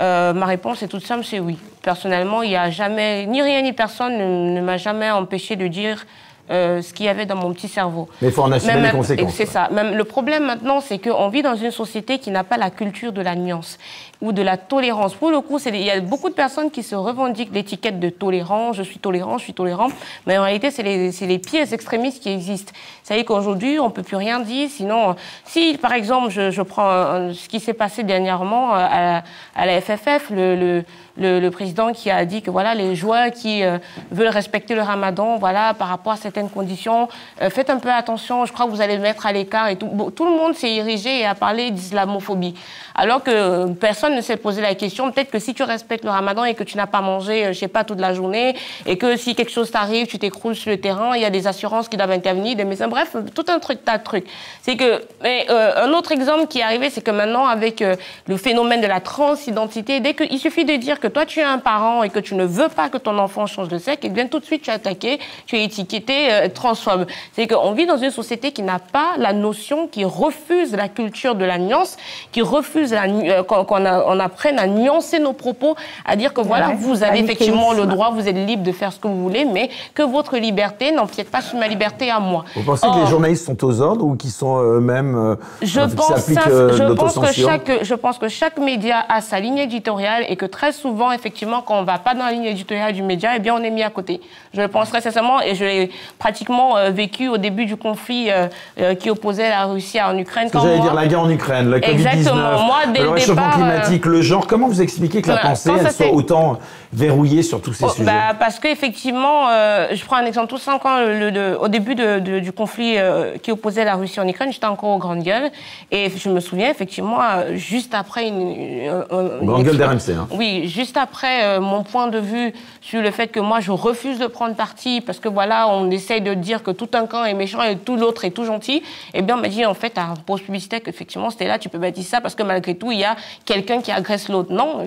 Euh, 0.00 0.32
Ma 0.32 0.46
réponse 0.46 0.82
est 0.82 0.88
toute 0.88 1.04
simple 1.04 1.24
c'est 1.24 1.40
oui. 1.40 1.58
Personnellement, 1.82 2.42
il 2.42 2.50
n'y 2.50 2.56
a 2.56 2.70
jamais, 2.70 3.26
ni 3.26 3.42
rien 3.42 3.60
ni 3.60 3.72
personne 3.72 4.16
ne, 4.16 4.54
ne 4.56 4.60
m'a 4.60 4.76
jamais 4.76 5.10
empêché 5.10 5.56
de 5.56 5.66
dire 5.66 6.06
euh, 6.50 6.80
ce 6.80 6.92
qu'il 6.94 7.06
y 7.06 7.08
avait 7.08 7.26
dans 7.26 7.36
mon 7.36 7.52
petit 7.52 7.68
cerveau. 7.68 8.08
Mais 8.20 8.28
il 8.28 8.34
faut 8.34 8.42
en 8.42 8.52
assumer 8.52 8.74
Même- 8.74 8.84
les 8.84 8.90
conséquences. 8.90 9.34
C'est 9.34 9.46
ça. 9.46 9.68
Même 9.70 9.94
le 9.94 10.04
problème 10.04 10.44
maintenant, 10.46 10.80
c'est 10.80 10.98
qu'on 10.98 11.28
vit 11.28 11.42
dans 11.42 11.54
une 11.56 11.70
société 11.70 12.18
qui 12.18 12.30
n'a 12.30 12.44
pas 12.44 12.56
la 12.56 12.70
culture 12.70 13.12
de 13.12 13.20
la 13.20 13.34
nuance 13.36 13.78
ou 14.22 14.32
de 14.32 14.40
la 14.40 14.56
tolérance. 14.56 15.12
Pour 15.14 15.30
le 15.30 15.40
coup, 15.40 15.58
il 15.66 15.76
y 15.82 15.90
a 15.90 16.00
beaucoup 16.00 16.30
de 16.30 16.34
personnes 16.34 16.70
qui 16.70 16.82
se 16.82 16.94
revendiquent 16.94 17.52
l'étiquette 17.52 18.00
de 18.00 18.08
tolérant, 18.08 18.72
je 18.72 18.82
suis 18.82 18.98
tolérant, 18.98 19.36
je 19.36 19.44
suis 19.44 19.52
tolérant, 19.52 19.88
mais 20.26 20.38
en 20.38 20.44
réalité, 20.44 20.70
c'est 20.70 20.82
les, 20.84 21.10
les 21.10 21.38
pires 21.38 21.70
extrémistes 21.70 22.22
qui 22.22 22.30
existent. 22.30 22.72
C'est-à-dire 23.02 23.26
qu'aujourd'hui, 23.26 23.78
on 23.80 23.86
ne 23.86 23.90
peut 23.90 24.04
plus 24.04 24.16
rien 24.16 24.40
dire, 24.40 24.68
sinon, 24.70 25.16
si 25.44 25.76
par 25.76 25.92
exemple, 25.92 26.30
je, 26.30 26.50
je 26.50 26.62
prends 26.62 26.88
euh, 26.88 27.32
ce 27.34 27.48
qui 27.48 27.60
s'est 27.60 27.74
passé 27.74 28.04
dernièrement 28.04 28.72
euh, 28.74 28.78
à 28.78 29.00
la, 29.02 29.24
à 29.56 29.66
la 29.66 29.80
FFF, 29.80 30.30
le- 30.30 30.84
le- 31.16 31.50
président 31.50 31.92
qui 31.92 32.10
a 32.10 32.24
dit 32.24 32.40
que 32.40 32.50
voilà, 32.50 32.74
les 32.74 32.94
joueurs 32.94 33.30
qui 33.30 33.62
euh, 33.62 33.78
veulent 34.10 34.28
respecter 34.28 34.74
le 34.74 34.80
ramadan, 34.82 35.36
voilà, 35.36 35.74
par 35.74 35.88
rapport 35.88 36.14
à 36.14 36.16
certaines 36.16 36.48
conditions, 36.48 37.08
euh, 37.42 37.50
faites 37.50 37.68
un 37.68 37.78
peu 37.78 37.90
attention, 37.90 38.46
je 38.46 38.52
crois 38.52 38.64
que 38.66 38.70
vous 38.70 38.80
allez 38.80 38.96
le 38.96 39.02
mettre 39.02 39.26
à 39.26 39.32
l'écart 39.32 39.68
et 39.68 39.76
tout. 39.76 39.90
Tout 40.16 40.24
le 40.24 40.30
monde 40.30 40.54
s'est 40.54 40.72
érigé 40.72 41.20
et 41.20 41.26
a 41.26 41.34
parlé 41.34 41.70
d'islamophobie. 41.70 42.54
Alors 42.94 43.22
que 43.22 43.30
euh, 43.30 43.66
personne 43.68 44.14
ne 44.16 44.20
s'est 44.20 44.36
posé 44.38 44.62
la 44.62 44.74
question, 44.74 45.10
peut-être 45.12 45.30
que 45.30 45.38
si 45.38 45.52
tu 45.52 45.62
respectes 45.62 46.04
le 46.04 46.10
ramadan 46.10 46.44
et 46.44 46.54
que 46.54 46.64
tu 46.64 46.76
n'as 46.76 46.86
pas 46.86 47.00
mangé, 47.02 47.52
je 47.52 47.58
sais 47.58 47.68
pas, 47.68 47.84
toute 47.84 48.00
la 48.00 48.14
journée, 48.14 48.56
et 48.86 48.96
que 48.96 49.16
si 49.16 49.34
quelque 49.34 49.50
chose 49.52 49.70
t'arrive, 49.70 50.06
tu 50.06 50.18
t'écroules 50.18 50.56
sur 50.56 50.70
le 50.70 50.80
terrain, 50.80 51.14
il 51.14 51.22
y 51.22 51.26
a 51.26 51.30
des 51.30 51.46
assurances 51.46 51.88
qui 51.88 51.96
doivent 51.96 52.10
intervenir, 52.12 52.56
des 52.56 52.64
médecins, 52.64 52.88
bref, 52.88 53.14
tout 53.34 53.44
un 53.48 53.58
truc, 53.58 53.84
tas 53.84 53.98
de 53.98 54.04
trucs. 54.04 54.26
C'est 54.62 54.76
que, 54.76 55.02
mais 55.22 55.46
un 55.48 55.92
autre 55.92 56.12
exemple 56.12 56.46
qui 56.46 56.60
est 56.60 56.62
arrivé, 56.62 56.88
c'est 56.90 57.02
que 57.02 57.10
maintenant, 57.10 57.46
avec 57.46 57.84
le 58.26 58.36
phénomène 58.36 58.80
de 58.80 58.86
la 58.86 59.00
transidentité, 59.00 60.00
dès 60.00 60.14
qu'il 60.14 60.38
suffit 60.38 60.64
de 60.64 60.76
dire 60.76 61.00
que 61.02 61.08
toi, 61.08 61.26
tu 61.26 61.40
es 61.40 61.42
un 61.42 61.58
parent 61.58 62.04
et 62.04 62.10
que 62.10 62.20
tu 62.20 62.34
ne 62.36 62.44
veux 62.44 62.68
pas 62.68 62.88
que 62.88 62.96
ton 62.96 63.18
enfant 63.18 63.46
change 63.46 63.68
de 63.68 63.78
sexe, 63.78 64.04
et 64.04 64.08
bien 64.08 64.26
tout 64.28 64.38
de 64.38 64.44
suite, 64.44 64.62
tu 64.62 64.70
es 64.70 64.72
attaqué, 64.72 65.18
tu 65.46 65.56
es 65.56 65.64
étiqueté 65.64 66.32
euh, 66.32 66.48
transphobe. 66.48 67.06
C'est 67.32 67.46
qu'on 67.48 67.72
vit 67.72 67.86
dans 67.86 67.96
une 67.96 68.10
société 68.12 68.52
qui 68.52 68.62
n'a 68.62 68.78
pas 68.78 69.14
la 69.18 69.32
notion, 69.32 69.88
qui 69.88 70.04
refuse 70.04 70.72
la 70.74 70.88
culture 70.88 71.34
de 71.34 71.44
la 71.44 71.58
nuance, 71.58 71.96
qui 72.30 72.40
refuse 72.40 72.94
euh, 72.94 73.42
qu'on 73.42 73.64
qu'on 73.64 73.84
a- 73.84 74.04
on 74.06 74.18
apprenne 74.20 74.58
à 74.60 74.66
nuancer 74.68 75.18
nos 75.18 75.32
propos, 75.32 75.74
à 76.06 76.14
dire 76.16 76.32
que 76.32 76.40
voilà, 76.40 76.68
Ouais, 76.68 76.76
vous 76.78 77.02
avez 77.02 77.18
effectivement 77.18 77.72
le 77.72 77.86
droit, 77.86 78.10
vous 78.12 78.28
êtes 78.28 78.36
libre 78.36 78.62
de 78.62 78.70
faire 78.72 78.92
ce 78.92 79.00
que 79.00 79.08
vous 79.08 79.20
voulez, 79.22 79.44
mais 79.44 79.68
que 79.94 80.02
votre 80.04 80.36
liberté 80.36 80.92
n'empiète 80.92 81.30
pas 81.30 81.40
sur 81.40 81.58
ma 81.58 81.66
liberté 81.66 82.10
à 82.10 82.20
moi. 82.20 82.44
Vous 82.54 82.62
pensez 82.62 82.86
que 82.86 83.00
les 83.00 83.06
journalistes 83.06 83.46
sont 83.46 83.64
aux 83.64 83.80
ordres 83.80 84.04
ou 84.04 84.14
qu'ils 84.14 84.30
sont 84.30 84.58
eux-mêmes 84.62 85.16
euh, 85.16 85.34
je 85.62 85.80
euh, 85.80 85.88
qui 85.88 85.96
pense, 85.96 86.06
s'appliquent, 86.14 86.40
ça- 86.40 86.48
euh, 86.50 86.72
je, 86.72 86.82
pense 86.84 87.14
que 87.14 87.20
l'autocensure 87.20 87.48
chaque, 87.48 87.72
je 87.82 87.94
pense 87.94 88.18
que 88.18 88.28
chaque 88.28 88.58
média 88.58 89.04
a 89.08 89.20
sa 89.20 89.40
ligne 89.40 89.58
éditoriale 89.58 90.24
et 90.28 90.36
que 90.36 90.46
très 90.46 90.70
souvent, 90.70 90.91
effectivement, 91.14 91.62
quand 91.62 91.78
on 91.78 91.80
ne 91.82 91.86
va 91.86 91.98
pas 91.98 92.14
dans 92.14 92.24
la 92.24 92.32
ligne 92.32 92.44
éditoriale 92.44 92.92
du 92.92 93.02
média, 93.02 93.30
eh 93.36 93.38
bien, 93.38 93.54
on 93.54 93.62
est 93.62 93.70
mis 93.70 93.82
à 93.82 93.90
côté. 93.90 94.20
Je 94.54 94.60
le 94.60 94.68
pense 94.68 94.88
très 94.90 95.00
sincèrement 95.00 95.40
et 95.40 95.54
je 95.54 95.64
l'ai 95.64 95.90
pratiquement 96.18 96.76
euh, 96.76 96.90
vécu 96.90 97.28
au 97.28 97.38
début 97.38 97.64
du 97.66 97.76
conflit 97.76 98.30
euh, 98.30 98.46
euh, 98.80 98.94
qui 98.94 99.10
opposait 99.10 99.48
la 99.48 99.64
Russie 99.66 100.00
en 100.00 100.16
Ukraine. 100.18 100.48
Quand 100.52 100.60
j'allais 100.60 100.76
moi- 100.76 100.86
dire 100.86 100.94
la 100.94 101.06
guerre 101.06 101.20
en 101.20 101.30
Ukraine, 101.30 101.70
le 101.70 101.78
Covid-19, 101.80 101.90
Exactement. 101.92 102.64
Moi, 102.66 102.76
dès 102.92 102.98
le 103.00 103.04
le 103.06 103.10
réchauffement 103.10 103.34
départ, 103.42 103.54
climatique, 103.54 104.06
le 104.06 104.22
genre. 104.22 104.46
Comment 104.46 104.68
vous 104.68 104.82
expliquez 104.82 105.22
que 105.22 105.28
la 105.30 105.38
pensée 105.38 105.70
elle 105.78 105.90
soit 105.92 106.12
autant 106.12 106.58
verrouillée 106.92 107.42
sur 107.42 107.60
tous 107.62 107.72
ces 107.72 107.84
Oh, 107.84 107.88
sujets? 107.88 108.04
bah, 108.04 108.34
Parce 108.38 108.58
qu'effectivement, 108.58 109.46
je 109.92 110.04
prends 110.04 110.16
un 110.16 110.26
exemple 110.26 110.48
tout 110.48 110.58
simple. 110.58 110.80
Quand 110.82 110.98
le- 111.00 111.30
le- 111.30 111.58
au 111.60 111.68
début 111.68 111.94
de- 111.94 112.18
de- 112.18 112.38
du 112.40 112.52
conflit 112.52 112.96
qui 113.42 113.50
opposait 113.52 113.84
la 113.84 113.94
Russie 113.94 114.20
en 114.20 114.28
Ukraine, 114.28 114.52
j'étais 114.52 114.66
encore 114.66 114.90
au 114.90 114.98
Grande 114.98 115.22
Gueule. 115.22 115.50
Et 115.90 116.10
je 116.14 116.28
me 116.28 116.40
souviens, 116.40 116.68
effectivement, 116.70 117.18
juste 117.54 117.94
après 117.94 118.28
une. 118.28 118.40
une- 118.50 118.88
un- 118.90 119.40
Au 119.40 119.44
Grande 119.44 119.64
Gueule 119.64 119.76
d'RMC, 119.78 120.10
hein. 120.18 120.26
Oui, 120.32 120.66
juste 120.68 120.81
après 120.96 121.44
euh, 121.44 121.60
mon 121.60 121.82
point 121.82 122.08
de 122.08 122.18
vue 122.18 122.52
sur 122.80 123.00
le 123.00 123.10
fait 123.10 123.28
que 123.28 123.40
moi, 123.40 123.60
je 123.60 123.70
refuse 123.70 124.18
de 124.18 124.26
prendre 124.26 124.54
parti 124.54 125.00
parce 125.00 125.18
que 125.20 125.28
voilà, 125.28 125.68
on 125.68 125.90
essaye 125.90 126.20
de 126.20 126.34
dire 126.34 126.62
que 126.62 126.70
tout 126.70 126.88
un 126.94 127.06
camp 127.06 127.24
est 127.24 127.34
méchant 127.34 127.62
et 127.62 127.76
tout 127.78 127.96
l'autre 127.96 128.24
est 128.24 128.30
tout 128.30 128.44
gentil. 128.44 128.82
Eh 129.14 129.22
bien, 129.22 129.36
on 129.36 129.40
m'a 129.40 129.48
dit, 129.48 129.64
en 129.64 129.74
fait, 129.74 129.96
à 129.98 130.14
pause 130.26 130.40
publicitaire, 130.42 130.80
qu'effectivement, 130.84 131.30
c'était 131.30 131.46
là, 131.46 131.58
tu 131.58 131.68
peux 131.68 131.78
dire 131.90 132.04
ça 132.04 132.20
parce 132.20 132.34
que 132.34 132.42
malgré 132.42 132.74
tout, 132.74 132.90
il 132.92 132.98
y 132.98 133.04
a 133.04 133.16
quelqu'un 133.44 133.80
qui 133.80 133.92
agresse 133.92 134.28
l'autre. 134.28 134.52
Non, 134.52 134.86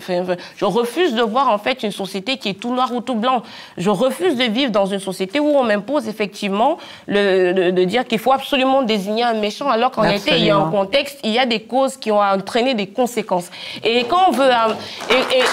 je 0.57 0.65
refuse 0.65 1.13
de 1.15 1.21
voir, 1.21 1.49
en 1.49 1.57
fait, 1.57 1.83
une 1.83 1.91
société 1.91 2.37
qui 2.37 2.49
est 2.49 2.53
tout 2.59 2.73
noir 2.73 2.93
ou 2.93 3.01
tout 3.01 3.15
blanc. 3.15 3.43
Je 3.77 3.89
refuse 3.89 4.35
de 4.35 4.43
vivre 4.43 4.71
dans 4.71 4.85
une 4.85 4.99
société 4.99 5.39
où 5.39 5.47
on 5.47 5.63
m'impose, 5.63 6.07
effectivement, 6.07 6.77
le, 7.07 7.71
de 7.71 7.83
dire 7.85 8.05
qu'il 8.05 8.19
faut 8.19 8.31
absolument 8.33 8.81
désigner 8.83 9.23
un 9.23 9.33
méchant 9.35 9.69
alors 9.69 9.91
qu'en 9.91 10.01
réalité, 10.01 10.31
il 10.37 10.45
y 10.45 10.49
a 10.49 10.57
un 10.57 10.69
contexte, 10.71 11.19
il 11.23 11.31
y 11.31 11.39
a 11.39 11.45
des 11.45 11.61
causes 11.61 11.97
qui 11.97 12.11
ont 12.11 12.19
entraîné 12.21 12.73
des 12.73 12.87
conséquences. 12.87 13.49
Et 13.83 14.03
quand 14.05 14.29
on 14.29 14.31
veut, 14.31 14.49
euh, 14.49 14.73
et, 15.09 15.37
et- 15.37 15.43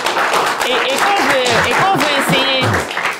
et- 0.67 1.71
et 1.71 1.73
quand 1.73 1.95
on 1.95 1.97
veut, 1.99 2.07
essayer, 2.19 2.61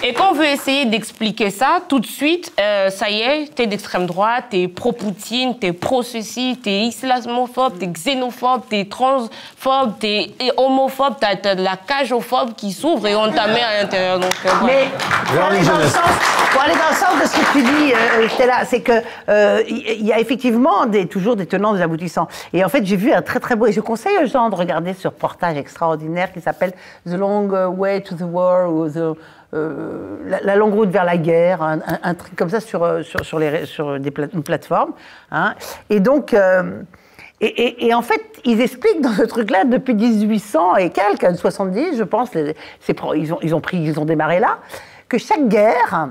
et 0.05 0.13
quand 0.15 0.31
on 0.31 0.35
veut 0.35 0.47
essayer 0.47 0.85
d'expliquer 0.87 1.51
ça, 1.51 1.81
tout 1.89 2.01
de 2.01 2.07
suite, 2.07 2.53
euh, 2.61 2.91
ça 2.91 3.09
y 3.11 3.21
est, 3.21 3.55
t'es 3.55 3.67
d'extrême 3.67 4.07
droite, 4.07 4.45
t'es 4.51 4.67
pro-Poutine, 4.69 5.59
t'es 5.59 5.73
pro-ceci, 5.73 6.59
t'es 6.63 6.81
islamophobe, 6.83 7.79
t'es 7.79 7.87
xénophobe, 7.87 8.63
t'es 8.69 8.85
transphobe, 8.87 9.99
t'es 10.01 10.31
homophobe, 10.57 11.15
t'as 11.21 11.55
de 11.55 11.63
la 11.63 11.77
cagophobe 11.77 12.55
qui 12.57 12.73
s'ouvre 12.73 13.07
et 13.07 13.15
on 13.15 13.31
t'a 13.31 13.47
mis 13.49 13.61
à 13.61 13.83
l'intérieur. 13.83 14.19
Donc, 14.19 14.33
euh, 14.45 14.51
voilà. 14.61 14.67
Mais 14.67 14.89
pour 15.35 15.45
aller, 15.45 15.61
dans 15.65 15.79
le 15.79 15.85
sens, 15.85 16.01
pour 16.53 16.63
aller 16.63 16.75
dans 16.75 16.91
le 16.91 16.97
sens 16.97 17.23
de 17.23 17.27
ce 17.29 17.37
que 17.41 17.53
tu 17.53 17.63
dis, 17.63 17.93
euh, 17.95 18.29
Stella, 18.29 18.65
c'est 18.65 18.81
que 18.83 18.93
euh, 19.29 19.63
il 19.69 19.83
il 20.03 20.07
y 20.07 20.13
a 20.13 20.19
effectivement 20.19 20.87
des, 20.87 21.07
toujours 21.07 21.37
des 21.37 21.47
tenants, 21.47 21.73
des 21.75 21.81
aboutissants. 21.83 22.27
Et 22.53 22.65
en 22.65 22.69
fait, 22.69 22.85
j'ai 22.85 22.97
vu 22.97 23.13
un 23.13 23.23
très 23.23 23.39
très 23.41 23.55
beau, 23.57 23.67
et 23.67 23.73
je 23.73 23.81
conseille 23.81 24.17
aux 24.23 24.27
gens 24.27 24.49
de 24.51 24.55
regarder 24.57 24.95
ce 24.95 25.07
reportage 25.09 25.57
extraordinaire 25.57 26.33
qui 26.33 26.41
s'appelle 26.41 26.73
The 27.07 27.15
Long 27.15 27.49
Way 27.77 28.03
to 28.03 28.15
the 28.15 28.23
War 28.23 28.69
euh, 29.55 30.17
la, 30.45 30.57
longue 30.57 30.73
route 30.75 30.89
vers 30.89 31.05
la 31.05 31.17
guerre, 31.19 31.63
un, 31.63 32.15
truc 32.15 32.35
comme 32.37 32.49
ça 32.49 32.61
sur, 32.61 32.83
euh, 32.83 33.03
sur, 33.03 33.25
sur, 33.25 33.39
les, 33.39 33.67
sur 33.67 34.01
des 34.01 34.11
pla- 34.11 34.29
une 34.33 34.43
plateforme. 34.43 34.93
hein. 35.31 35.55
Et 35.91 36.01
donc, 36.01 36.33
euh, 36.33 36.81
et, 37.41 37.87
et- 37.87 37.95
en 37.95 38.01
fait, 38.03 38.23
ils 38.45 38.61
expliquent 38.61 39.03
dans 39.03 39.13
ce 39.13 39.23
truc-là, 39.23 39.65
depuis 39.65 39.95
1800 39.95 40.77
et 40.77 40.91
quelques, 40.91 41.37
70, 41.37 41.99
je 41.99 42.05
pense, 42.05 42.31
ils, 42.35 43.33
ont, 43.35 43.39
ils, 43.43 43.55
ont 43.55 43.61
pris, 43.61 43.79
ils 43.79 43.99
ont 44.01 44.05
démarré 44.05 44.41
là, 44.41 44.59
que 45.09 45.19
chaque 45.19 45.49
guerre, 45.49 46.09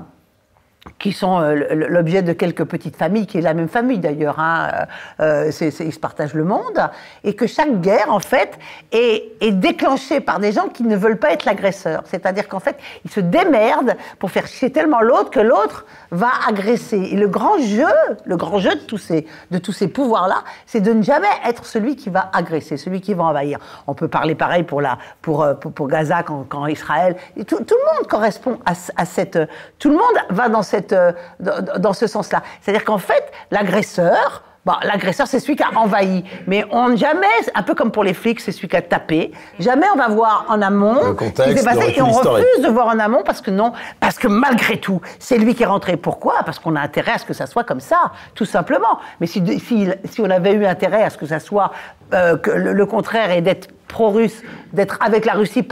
qui 0.98 1.12
sont 1.12 1.40
euh, 1.40 1.88
l'objet 1.88 2.22
de 2.22 2.32
quelques 2.32 2.64
petites 2.64 2.96
familles, 2.96 3.26
qui 3.26 3.38
est 3.38 3.42
la 3.42 3.54
même 3.54 3.68
famille 3.68 3.98
d'ailleurs, 3.98 4.38
hein, 4.38 4.86
euh, 5.20 5.50
euh, 5.50 5.70
ils 5.80 5.92
se 5.92 5.98
partagent 5.98 6.34
le 6.34 6.44
monde, 6.44 6.90
et 7.24 7.34
que 7.34 7.46
chaque 7.46 7.80
guerre, 7.80 8.10
en 8.10 8.20
fait, 8.20 8.58
est, 8.90 9.30
déclenchée 9.52 10.20
par 10.20 10.38
des 10.38 10.52
gens 10.52 10.68
qui 10.68 10.84
ne 10.84 10.96
veulent 10.96 11.18
pas 11.18 11.32
être 11.32 11.44
l'agresseur. 11.44 12.02
C'est-à-dire 12.06 12.48
qu'en 12.48 12.60
fait, 12.60 12.76
ils 13.04 13.10
se 13.10 13.20
démerdent 13.20 13.96
pour 14.18 14.30
faire 14.30 14.46
chier 14.46 14.70
tellement 14.70 15.00
l'autre 15.00 15.30
que 15.30 15.40
l'autre 15.40 15.84
va 16.10 16.30
agresser. 16.48 16.98
Et 16.98 17.16
le 17.16 17.28
grand 17.28 17.58
jeu, 17.58 17.92
le 18.24 18.36
grand 18.36 18.58
jeu 18.58 18.74
de 18.74 18.80
tous 18.80 18.98
ces, 18.98 19.26
ces 19.72 19.88
pouvoirs-là, 19.88 20.44
c'est 20.66 20.80
de 20.80 20.92
ne 20.92 21.02
jamais 21.02 21.28
être 21.46 21.64
celui 21.64 21.96
qui 21.96 22.10
va 22.10 22.30
agresser, 22.32 22.76
celui 22.76 23.00
qui 23.00 23.14
va 23.14 23.24
envahir. 23.24 23.58
On 23.86 23.94
peut 23.94 24.08
parler 24.08 24.34
pareil 24.34 24.62
pour, 24.62 24.80
la, 24.80 24.98
pour, 25.20 25.46
pour, 25.58 25.88
Gaza, 25.88 26.22
quand, 26.22 26.44
quand 26.48 26.66
Israël. 26.66 27.16
Tout, 27.46 27.62
tout 27.64 27.74
le 27.74 27.98
monde 27.98 28.08
correspond 28.08 28.58
à, 28.64 28.72
à 28.96 29.04
cette. 29.04 29.38
Tout 29.78 29.90
le 29.90 29.96
monde 29.96 30.16
va 30.30 30.48
dans, 30.48 30.62
cette, 30.62 30.71
euh, 30.92 31.12
dans, 31.40 31.92
ce 31.92 32.06
sens-là. 32.06 32.42
C'est-à-dire 32.60 32.84
qu'en 32.84 32.98
fait, 32.98 33.32
l'agresseur. 33.50 34.42
Bon, 34.64 34.74
l'agresseur, 34.84 35.26
c'est 35.26 35.40
celui 35.40 35.56
qui 35.56 35.64
a 35.64 35.76
envahi. 35.76 36.22
Mais 36.46 36.64
on 36.70 36.94
jamais, 36.94 37.26
un 37.52 37.62
peu 37.62 37.74
comme 37.74 37.90
pour 37.90 38.04
les 38.04 38.14
flics, 38.14 38.38
c'est 38.38 38.52
celui 38.52 38.68
qui 38.68 38.76
a 38.76 38.82
tapé. 38.82 39.32
Jamais 39.58 39.86
on 39.92 39.98
va 39.98 40.06
voir 40.06 40.46
en 40.48 40.62
amont 40.62 41.04
Le 41.04 41.14
contexte, 41.14 41.42
ce 41.42 41.50
qui 41.50 41.58
s'est 41.58 41.64
passé 41.64 41.94
et 41.96 42.00
on 42.00 42.12
refuse 42.12 42.62
de 42.62 42.68
voir 42.68 42.86
en 42.86 43.00
amont 43.00 43.24
parce 43.24 43.40
que 43.40 43.50
non, 43.50 43.72
parce 43.98 44.20
que 44.20 44.28
malgré 44.28 44.78
tout, 44.78 45.00
c'est 45.18 45.36
lui 45.36 45.56
qui 45.56 45.64
est 45.64 45.66
rentré. 45.66 45.96
Pourquoi? 45.96 46.44
Parce 46.44 46.60
qu'on 46.60 46.76
a 46.76 46.80
intérêt 46.80 47.10
à 47.10 47.18
ce 47.18 47.24
que 47.24 47.34
ça 47.34 47.48
soit 47.48 47.64
comme 47.64 47.80
ça, 47.80 48.12
tout 48.36 48.44
simplement. 48.44 49.00
Mais 49.20 49.26
si, 49.26 49.42
si, 49.58 49.88
si 50.04 50.20
on 50.20 50.30
avait 50.30 50.52
eu 50.52 50.64
intérêt 50.64 51.02
à 51.02 51.10
ce 51.10 51.18
que 51.18 51.26
ça 51.26 51.40
soit 51.40 51.72
euh, 52.14 52.36
que 52.36 52.52
le, 52.52 52.72
le 52.72 52.86
contraire 52.86 53.32
et 53.32 53.40
d'être 53.40 53.68
pro-russe, 53.88 54.42
d'être 54.72 54.96
avec 55.00 55.24
la 55.24 55.32
Russie, 55.32 55.66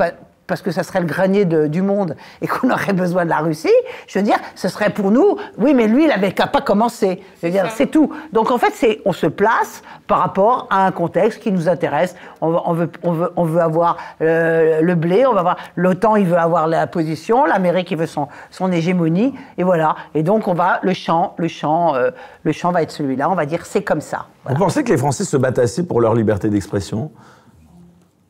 parce 0.51 0.63
que 0.63 0.73
ça 0.73 0.83
serait 0.83 0.99
le 1.01 1.07
grenier 1.07 1.45
de- 1.45 1.69
du 1.69 1.81
monde 1.81 2.17
et 2.43 2.49
qu'on 2.49 2.71
aurait 2.77 2.93
besoin 2.93 3.25
de 3.25 3.31
la 3.31 3.39
Russie, 3.39 3.69
je 4.09 4.19
veux 4.19 4.25
dire, 4.25 4.37
ce 4.57 4.69
serait 4.69 4.91
pour 4.91 5.13
nous, 5.13 5.37
oui, 5.59 5.73
mais 5.75 5.87
lui, 5.87 6.05
il 6.07 6.11
avait 6.11 6.33
qu'à 6.33 6.49
pas 6.49 6.61
commencer. 6.61 7.23
Je 7.41 7.47
veux 7.47 7.53
dire, 7.53 7.71
c'est 7.71 7.87
tout. 7.87 8.13
Donc 8.33 8.51
en 8.51 8.59
fait, 8.59 8.73
c'est, 8.75 9.01
on 9.05 9.13
se 9.13 9.27
place 9.29 9.83
par 10.09 10.19
rapport 10.19 10.67
à 10.71 10.85
un 10.87 10.91
contexte 10.91 11.41
qui 11.41 11.53
nous 11.53 11.69
intéresse. 11.69 12.17
On, 12.41 12.51
veut- 12.51 12.59
on 12.65 12.73
veut, 12.75 12.91
on, 13.05 13.13
veut, 13.13 13.33
on 13.37 13.45
veut 13.45 13.61
avoir 13.61 13.97
euh, 14.21 14.81
le 14.83 14.95
blé, 14.97 15.25
on 15.25 15.33
va 15.33 15.41
avoir 15.41 15.57
l'OTAN, 15.77 16.17
il 16.17 16.27
veut 16.27 16.37
avoir 16.37 16.67
la 16.67 16.87
position, 16.89 17.45
l'Amérique, 17.45 17.91
il 17.93 17.97
veut 17.97 18.07
son, 18.07 18.27
son 18.51 18.73
hégémonie, 18.73 19.35
et 19.57 19.63
voilà. 19.63 19.95
Et 20.15 20.25
donc 20.25 20.49
on 20.49 20.55
va, 20.55 20.81
le 20.83 20.93
champ, 20.95 21.35
le 21.39 21.47
champ, 21.47 21.95
euh, 21.95 22.11
le 22.43 22.51
champ 22.51 22.73
va 22.73 22.83
être 22.83 22.91
celui-là. 22.91 23.31
On 23.31 23.37
va 23.37 23.47
dire, 23.47 23.65
c'est 23.67 23.83
comme 23.83 24.01
ça. 24.01 24.27
Vous 24.49 24.57
pensez 24.57 24.83
que 24.83 24.89
les 24.91 24.97
Français 24.99 25.23
se 25.25 25.37
battent 25.37 25.61
assez 25.61 25.87
pour 25.87 26.01
leur 26.01 26.15
liberté 26.15 26.49
d'expression? 26.49 27.13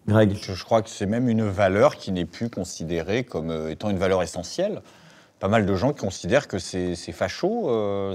Je, 0.09 0.65
crois 0.65 0.83
que 0.83 0.91
c'est 0.91 1.07
même 1.07 1.29
une 1.29 1.49
valeur 1.49 1.97
qui 1.97 2.13
n'est 2.13 2.25
plus 2.25 2.51
considérée 2.51 3.25
comme 3.25 3.51
euh, 3.51 3.71
étant 3.71 3.91
une 3.91 3.99
valeur 3.99 4.23
essentielle. 4.23 4.83
Pas 5.39 5.49
mal 5.49 5.65
de 5.65 5.75
gens 5.75 5.93
qui 5.93 6.01
considèrent 6.01 6.49
que 6.49 6.59
c'est 6.59 6.95
facho, 7.13 7.71
euh, 7.71 8.15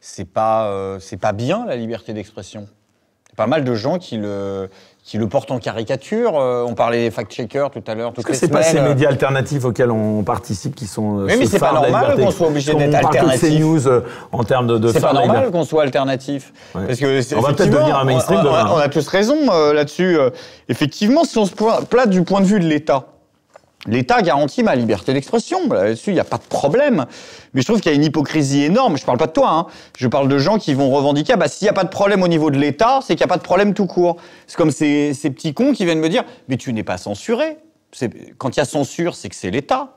c'est 0.00 0.24
pas, 0.24 0.68
euh, 0.70 0.98
pas 1.20 1.32
bien 1.32 1.64
la 1.64 1.76
liberté 1.76 2.12
d'expression. 2.12 2.68
Pas 3.36 3.46
mal 3.46 3.64
de 3.64 3.74
gens 3.74 3.98
qui 3.98 4.18
le, 4.18 4.68
qui 5.04 5.18
le 5.18 5.26
portent 5.28 5.50
en 5.50 5.58
caricature. 5.58 6.38
Euh, 6.38 6.64
on 6.66 6.74
parlait 6.74 7.04
des 7.04 7.10
fact-checkers 7.10 7.70
tout 7.70 7.82
à 7.88 7.94
l'heure, 7.94 8.12
toutes 8.12 8.24
que 8.24 8.34
c'est 8.34 8.48
pas 8.48 8.62
ces 8.62 8.80
médias 8.80 9.08
alternatifs 9.08 9.64
auxquels 9.64 9.90
on 9.90 10.22
participe 10.22 10.74
qui 10.76 10.86
sont. 10.86 11.18
euh, 11.20 11.24
mais 11.26 11.44
ce 11.44 11.50
c'est 11.52 11.58
pas 11.58 11.72
normal 11.72 12.14
qu'on 12.16 12.30
soit 12.30 12.46
obligé 12.46 12.72
Parce 12.72 12.84
d'être 12.84 13.06
alternatif. 13.06 13.58
CNews 13.58 13.88
euh, 13.88 14.00
en 14.30 14.44
termes 14.44 14.66
de, 14.68 14.78
de 14.78 14.88
C'est 14.92 15.00
pas 15.00 15.12
normal 15.12 15.50
qu'on 15.50 15.64
soit 15.64 15.82
alternatif. 15.82 16.52
Ouais. 16.74 16.86
Parce 16.86 16.98
que 17.00 17.34
On 17.36 17.40
va 17.40 17.52
peut-être 17.52 17.70
devenir 17.70 17.96
un 17.98 18.04
mainstream 18.04 18.40
on, 18.44 18.48
on- 18.48 18.74
on 18.74 18.78
a 18.78 18.88
tous 18.88 19.06
raison 19.08 19.36
euh, 19.50 19.72
là-dessus. 19.72 20.16
euh. 20.18 20.30
effectivement, 20.68 21.24
si 21.24 21.36
on 21.38 21.46
se 21.46 21.52
pla- 21.52 21.80
place 21.88 22.08
du 22.08 22.22
point 22.22 22.40
de 22.40 22.46
vue 22.46 22.60
de 22.60 22.66
l'État, 22.66 23.06
l'État 23.86 24.22
garantit 24.22 24.62
ma 24.62 24.74
liberté 24.74 25.12
d'expression. 25.12 25.68
Là-dessus, 25.68 26.10
il 26.10 26.14
n'y 26.14 26.20
a 26.20 26.24
pas 26.24 26.38
de 26.38 26.44
problème. 26.44 27.06
Mais 27.54 27.62
je 27.62 27.66
trouve 27.66 27.80
qu'il 27.80 27.90
y 27.90 27.94
a 27.94 27.96
une 27.96 28.04
hypocrisie 28.04 28.64
énorme. 28.64 28.96
Je 28.96 29.04
parle 29.04 29.18
pas 29.18 29.26
de 29.26 29.32
toi. 29.32 29.50
Hein. 29.50 29.66
Je 29.96 30.08
parle 30.08 30.28
de 30.28 30.38
gens 30.38 30.58
qui 30.58 30.74
vont 30.74 30.90
revendiquer. 30.90 31.32
ah 31.34 31.36
Bah, 31.36 31.48
s'il 31.48 31.66
n'y 31.66 31.70
a 31.70 31.74
pas 31.74 31.84
de 31.84 31.90
problème 31.90 32.22
au 32.22 32.28
niveau 32.28 32.50
de 32.50 32.58
l'État, 32.58 33.00
c'est 33.02 33.14
qu'il 33.14 33.24
n'y 33.24 33.30
a 33.30 33.34
pas 33.34 33.38
de 33.38 33.42
problème 33.42 33.74
tout 33.74 33.86
court. 33.86 34.16
C'est 34.46 34.56
comme 34.56 34.70
ces, 34.70 35.14
ces 35.14 35.30
petits 35.30 35.54
cons 35.54 35.72
qui 35.72 35.84
viennent 35.84 36.00
me 36.00 36.08
dire 36.08 36.24
Mais 36.48 36.56
tu 36.56 36.72
n'es 36.72 36.84
pas 36.84 36.98
censuré. 36.98 37.58
Quand 38.38 38.56
il 38.56 38.60
y 38.60 38.62
a 38.62 38.64
censure, 38.64 39.14
c'est 39.14 39.28
que 39.28 39.36
c'est 39.36 39.50
l'État. 39.50 39.96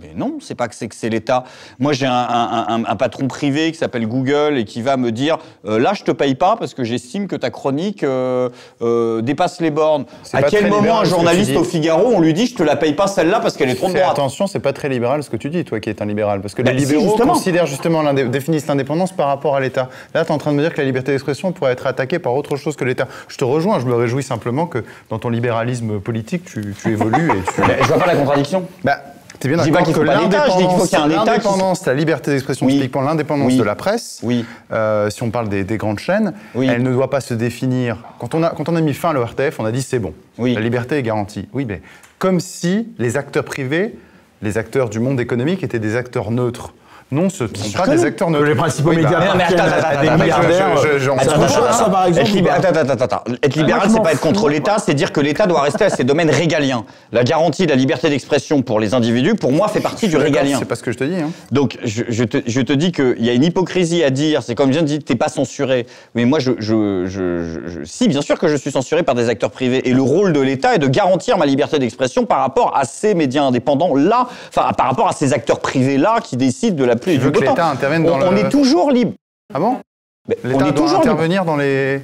Mais 0.00 0.12
non, 0.14 0.38
c'est 0.40 0.54
pas 0.54 0.68
que 0.68 0.74
c'est 0.74 0.88
que 0.88 0.94
c'est 0.94 1.08
l'État. 1.08 1.44
Moi, 1.78 1.92
j'ai 1.92 2.06
un, 2.06 2.12
un- 2.12 2.66
un- 2.68 2.84
un 2.84 2.96
patron 2.96 3.26
privé 3.28 3.72
qui 3.72 3.78
s'appelle 3.78 4.06
Google 4.06 4.56
et 4.56 4.64
qui 4.64 4.82
va 4.82 4.96
me 4.96 5.10
dire 5.12 5.38
euh, 5.66 5.78
là, 5.78 5.92
je 5.94 6.04
te 6.04 6.10
paye 6.10 6.34
pas 6.34 6.56
parce 6.56 6.74
que 6.74 6.84
j'estime 6.84 7.26
que 7.28 7.36
ta 7.36 7.50
chronique 7.50 8.02
euh, 8.04 8.48
euh, 8.82 9.20
dépasse 9.22 9.60
les 9.60 9.70
bornes. 9.70 10.04
À 10.32 10.42
quel 10.42 10.68
moment 10.68 11.00
un 11.00 11.04
journaliste 11.04 11.56
au 11.56 11.64
Figaro, 11.64 12.12
on 12.14 12.20
lui 12.20 12.32
dit 12.34 12.46
je 12.46 12.54
te 12.54 12.62
la 12.62 12.76
paye 12.76 12.92
pas 12.94 13.06
celle-là 13.06 13.40
parce 13.40 13.56
qu'elle 13.56 13.70
est 13.70 13.74
trop 13.74 13.88
de 13.88 13.94
droite 13.94 14.10
attention, 14.12 14.46
c'est 14.46 14.58
pas 14.60 14.72
très 14.72 14.88
libéral 14.88 15.22
ce 15.22 15.30
que 15.30 15.36
tu 15.36 15.50
dis, 15.50 15.64
toi 15.64 15.80
qui 15.80 15.90
es 15.90 16.02
un 16.02 16.06
libéral. 16.06 16.40
Parce 16.40 16.54
que 16.54 16.62
Bah, 16.62 16.72
les 16.72 16.80
si, 16.80 16.86
libéraux 16.86 17.08
justement. 17.10 17.32
considèrent 17.34 17.66
justement, 17.66 18.02
définissent 18.12 18.66
l'indépendance 18.66 19.12
par 19.12 19.26
rapport 19.28 19.56
à 19.56 19.60
l'État. 19.60 19.88
Là, 20.14 20.24
tu 20.24 20.30
es 20.30 20.34
en 20.34 20.38
train 20.38 20.52
de 20.52 20.56
me 20.56 20.62
dire 20.62 20.72
que 20.72 20.78
la 20.78 20.84
liberté 20.84 21.12
d'expression 21.12 21.52
pourrait 21.52 21.72
être 21.72 21.86
attaquée 21.86 22.18
par 22.18 22.34
autre 22.34 22.56
chose 22.56 22.76
que 22.76 22.84
l'État. 22.84 23.08
Je 23.28 23.36
te 23.36 23.44
rejoins, 23.44 23.80
je 23.80 23.86
me 23.86 23.94
réjouis 23.94 24.22
simplement 24.22 24.66
que 24.66 24.84
dans 25.10 25.18
ton 25.18 25.28
libéralisme 25.30 26.00
politique, 26.00 26.44
tu, 26.44 26.74
tu 26.80 26.92
évolues 26.92 27.30
et 27.30 27.42
tu. 27.52 27.62
Je 27.82 27.86
vois 27.88 27.98
pas 27.98 28.06
la 28.06 28.16
contradiction. 28.16 28.66
Bah, 28.84 29.00
T'es 29.40 29.48
bien 29.48 29.56
d'accord 29.58 29.82
qu'il 29.84 29.92
que 29.94 30.00
faut 30.00 30.04
l'indépendance, 30.04 31.86
la 31.86 31.94
liberté 31.94 32.32
d'expression, 32.32 32.66
Oui. 32.66 32.90
l'indépendance 32.94 33.52
Oui. 33.52 33.56
de 33.58 33.62
la 33.62 33.74
presse, 33.76 34.18
Oui. 34.22 34.44
euh, 34.72 35.10
si 35.10 35.22
on 35.22 35.30
parle 35.30 35.48
des, 35.48 35.62
des 35.64 35.76
grandes 35.76 36.00
chaînes, 36.00 36.32
Oui. 36.54 36.68
elle 36.68 36.82
ne 36.82 36.92
doit 36.92 37.10
pas 37.10 37.20
se 37.20 37.34
définir. 37.34 37.98
Quand 38.18 38.34
on 38.34 38.42
a, 38.42 38.50
quand 38.50 38.68
on 38.68 38.74
a 38.76 38.80
mis 38.80 38.94
fin 38.94 39.10
à 39.10 39.12
l'ORTF, 39.12 39.60
on 39.60 39.64
a 39.64 39.70
dit 39.72 39.82
c'est 39.82 39.98
bon, 40.00 40.12
Oui. 40.38 40.54
la 40.54 40.60
liberté 40.60 40.96
est 40.96 41.02
garantie. 41.02 41.48
Oui, 41.52 41.64
mais 41.66 41.82
comme 42.18 42.40
si 42.40 42.88
les 42.98 43.16
acteurs 43.16 43.44
privés, 43.44 43.94
les 44.42 44.58
acteurs 44.58 44.88
du 44.88 44.98
monde 45.00 45.20
économique 45.20 45.62
étaient 45.62 45.78
des 45.78 45.94
acteurs 45.96 46.30
neutres. 46.30 46.74
Non, 47.10 47.30
ce 47.30 47.44
ne 47.44 47.48
sont 47.48 47.70
pas 47.78 47.86
des 47.88 48.04
acteurs 48.04 48.30
neutres. 48.30 48.44
Les 48.44 48.54
principaux 48.54 48.90
Oui, 48.90 48.96
bah, 48.96 49.02
médias 49.02 49.18
mais 49.20 49.26
non, 49.28 49.32
mais 49.36 49.44
appartiennent 49.44 49.60
attends, 49.60 49.76
attends, 49.78 49.86
à 49.86 49.90
attends, 49.90 50.02
des 50.02 50.08
attends, 50.08 50.22
milliardaires. 50.22 50.98
j'en 50.98 51.18
Ça 51.18 51.84
par 51.88 52.02
Être, 52.06 52.08
exemple. 52.08 52.30
libé- 52.32 52.40
ou 52.42 52.44
pas 52.44 52.52
attends, 52.52 52.68
attends, 52.80 52.90
attends, 52.92 53.04
attends. 53.04 53.24
Être 53.42 53.56
libéral, 53.56 53.82
je 53.88 53.94
c'est 53.94 54.02
pas 54.02 54.12
être 54.12 54.20
contre 54.20 54.48
l'État, 54.50 54.76
c'est 54.78 54.92
dire 54.92 55.10
que 55.12 55.20
l'État 55.20 55.46
doit 55.46 55.62
rester 55.62 55.84
à 55.84 55.90
ses 55.90 56.04
domaines 56.04 56.28
régaliens. 56.30 56.84
La 57.12 57.24
garantie 57.24 57.64
de 57.64 57.70
la 57.70 57.76
liberté 57.76 58.10
d'expression 58.10 58.60
pour 58.60 58.78
les 58.78 58.92
individus, 58.92 59.36
pour 59.36 59.52
moi, 59.52 59.68
fait 59.68 59.80
partie 59.80 60.08
du 60.08 60.18
régalien. 60.18 60.58
C'est 60.58 60.66
pas 60.66 60.74
ce 60.76 60.82
que 60.82 60.92
je 60.92 60.98
te 60.98 61.04
dis. 61.04 61.16
hein. 61.16 61.30
Donc, 61.50 61.78
je, 61.82 62.24
te, 62.24 62.38
je 62.46 62.60
te 62.60 62.72
dis 62.74 62.92
qu'il 62.92 63.24
y 63.24 63.30
a 63.30 63.32
une 63.32 63.44
hypocrisie 63.44 64.04
à 64.04 64.10
dire. 64.10 64.42
C'est 64.42 64.54
comme 64.54 64.68
je 64.68 64.72
viens 64.74 64.82
de 64.82 64.88
dire, 64.88 64.98
t'es 65.02 65.16
pas 65.16 65.28
censuré. 65.28 65.86
Mais 66.14 66.26
moi, 66.26 66.40
je, 66.40 66.52
je, 66.58 67.06
je- 67.06 67.42
je- 67.42 67.68
je- 67.70 67.84
si, 67.84 68.08
bien 68.08 68.20
sûr 68.20 68.38
que 68.38 68.48
je 68.48 68.56
suis 68.56 68.70
censuré 68.70 69.02
par 69.02 69.14
des 69.14 69.30
acteurs 69.30 69.50
privés. 69.50 69.88
Et 69.88 69.94
le 69.94 70.02
rôle 70.02 70.34
de 70.34 70.40
l'État 70.40 70.74
est 70.74 70.78
de 70.78 70.88
garantir 70.88 71.38
ma 71.38 71.46
liberté 71.46 71.78
d'expression 71.78 72.26
par 72.26 72.40
rapport 72.40 72.76
à 72.76 72.84
ces 72.84 73.14
médias 73.14 73.44
indépendants 73.44 73.94
là, 73.94 74.28
enfin, 74.48 74.70
par 74.76 74.88
rapport 74.88 75.08
à 75.08 75.12
ces 75.12 75.32
acteurs 75.32 75.60
privés 75.60 75.96
là 75.96 76.18
qui 76.22 76.36
décident 76.36 76.76
de 76.76 76.84
la 76.84 76.97
pluie 76.98 77.14
et 77.14 77.18
du 77.18 77.24
veux 77.24 77.30
que 77.30 77.38
beau 77.38 77.44
temps. 77.44 77.52
l'État 77.52 77.70
intervienne 77.70 78.02
On, 78.06 78.18
dans 78.18 78.26
on 78.28 78.30
le- 78.32 78.38
est 78.38 78.48
toujours 78.48 78.90
libre. 78.90 79.12
Ah 79.54 79.58
bon 79.60 79.80
Mais 80.28 80.36
On 80.44 80.48
L'État 80.48 80.58
est 80.68 80.72
doit 80.72 80.72
toujours 80.72 81.00
libre. 81.00 81.12
intervenir 81.12 81.44
dans 81.44 81.56
les. 81.56 82.00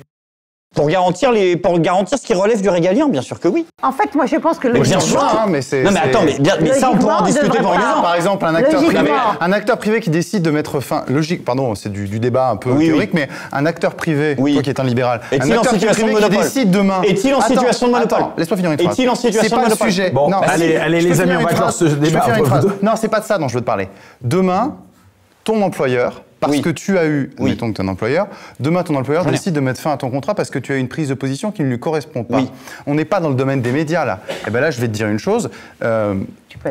Pour 0.74 0.88
garantir, 0.88 1.30
les, 1.30 1.56
pour 1.56 1.78
garantir 1.78 2.18
ce 2.18 2.26
qui 2.26 2.34
relève 2.34 2.60
du 2.60 2.68
régalien, 2.68 3.08
bien 3.08 3.22
sûr 3.22 3.38
que 3.38 3.46
oui. 3.46 3.64
En 3.82 3.92
fait, 3.92 4.14
moi, 4.14 4.26
je 4.26 4.36
pense 4.36 4.58
que 4.58 4.66
le 4.66 4.74
Mais 4.74 4.80
bien 4.80 4.98
sûr. 4.98 5.22
hein, 5.22 5.44
mais 5.48 5.62
c'est. 5.62 5.82
Non 5.84 5.90
mais 5.92 6.00
c'est- 6.02 6.08
attends, 6.10 6.22
mais, 6.24 6.38
bien- 6.40 6.56
mais 6.60 6.72
ça 6.72 6.90
on 6.92 6.96
pourra 6.96 7.20
en 7.20 7.24
discuter 7.24 7.48
dix 7.58 7.64
ans. 7.64 8.02
Par 8.02 8.14
exemple, 8.16 8.44
un 8.44 8.54
acteur, 8.56 8.82
privé, 8.82 9.12
un 9.40 9.52
acteur 9.52 9.78
privé 9.78 10.00
qui 10.00 10.10
décide 10.10 10.42
de 10.42 10.50
mettre 10.50 10.80
fin, 10.80 11.04
logique, 11.08 11.44
pardon, 11.44 11.74
c'est 11.76 11.90
du, 11.92 12.08
du 12.08 12.18
débat 12.18 12.48
un 12.50 12.56
peu 12.56 12.70
Oui, 12.72 12.86
théorique, 12.86 13.10
oui. 13.14 13.20
mais 13.20 13.28
un 13.52 13.66
acteur 13.66 13.94
privé, 13.94 14.34
Oui. 14.38 14.54
toi 14.54 14.62
qui 14.62 14.70
es 14.70 14.80
un 14.80 14.84
libéral, 14.84 15.20
Est-il 15.30 15.52
en 15.54 15.58
acteur 15.58 15.72
situation 15.74 16.06
de 16.06 16.12
qui 16.12 16.14
monopole 16.16 16.42
décide 16.42 16.70
demain. 16.70 17.02
Est-il 17.02 17.34
en 17.34 17.38
Attends, 17.38 17.48
situation 17.48 17.86
de 17.86 17.92
monopole 17.92 18.18
Laisse-moi 18.36 18.56
finir 18.56 18.72
une 18.72 18.78
phrase. 18.80 18.98
Est-il 18.98 19.08
en 19.10 19.14
situation 19.14 19.40
C'est 19.42 19.48
de 19.48 19.54
pas 19.54 19.56
le 19.62 19.68
monopole 19.68 19.90
sujet. 19.90 20.10
Bon, 20.10 20.28
non, 20.28 20.38
allez, 20.38 20.70
si, 20.70 20.76
allez, 20.76 21.00
les 21.02 21.20
amis, 21.20 21.36
on 21.38 21.42
va 21.44 21.52
clore 21.54 21.72
ce 21.72 21.84
débat. 21.84 22.26
Non, 22.82 22.92
c'est 22.96 23.08
pas 23.08 23.20
de 23.20 23.24
ça 23.26 23.38
dont 23.38 23.46
je 23.48 23.54
veux 23.54 23.60
te 23.60 23.66
parler. 23.66 23.88
Demain, 24.22 24.74
ton 25.44 25.60
employeur, 25.62 26.22
parce 26.46 26.56
Oui. 26.56 26.62
que 26.62 26.70
tu 26.70 26.98
as 26.98 27.06
eu, 27.06 27.30
Oui. 27.38 27.50
mettons 27.50 27.70
que 27.70 27.76
tu 27.76 27.82
es 27.82 27.84
un 27.84 27.88
employeur, 27.88 28.28
demain 28.60 28.82
ton 28.82 28.94
employeur 28.96 29.24
décide 29.24 29.54
de 29.54 29.60
mettre 29.60 29.80
fin 29.80 29.92
à 29.92 29.96
ton 29.96 30.10
contrat 30.10 30.34
parce 30.34 30.50
que 30.50 30.58
tu 30.58 30.72
as 30.72 30.76
une 30.76 30.88
prise 30.88 31.08
de 31.08 31.14
position 31.14 31.50
qui 31.52 31.62
ne 31.62 31.68
lui 31.68 31.78
correspond 31.78 32.24
pas. 32.24 32.38
Oui. 32.38 32.50
On 32.86 32.94
n'est 32.94 33.04
pas 33.04 33.20
dans 33.20 33.28
le 33.30 33.34
domaine 33.34 33.62
des 33.62 33.72
médias 33.72 34.04
là. 34.04 34.20
Et 34.46 34.50
ben 34.50 34.60
là, 34.60 34.70
je 34.70 34.80
vais 34.80 34.88
te 34.88 34.92
dire 34.92 35.08
une 35.08 35.18
chose. 35.18 35.50
euh, 35.82 36.14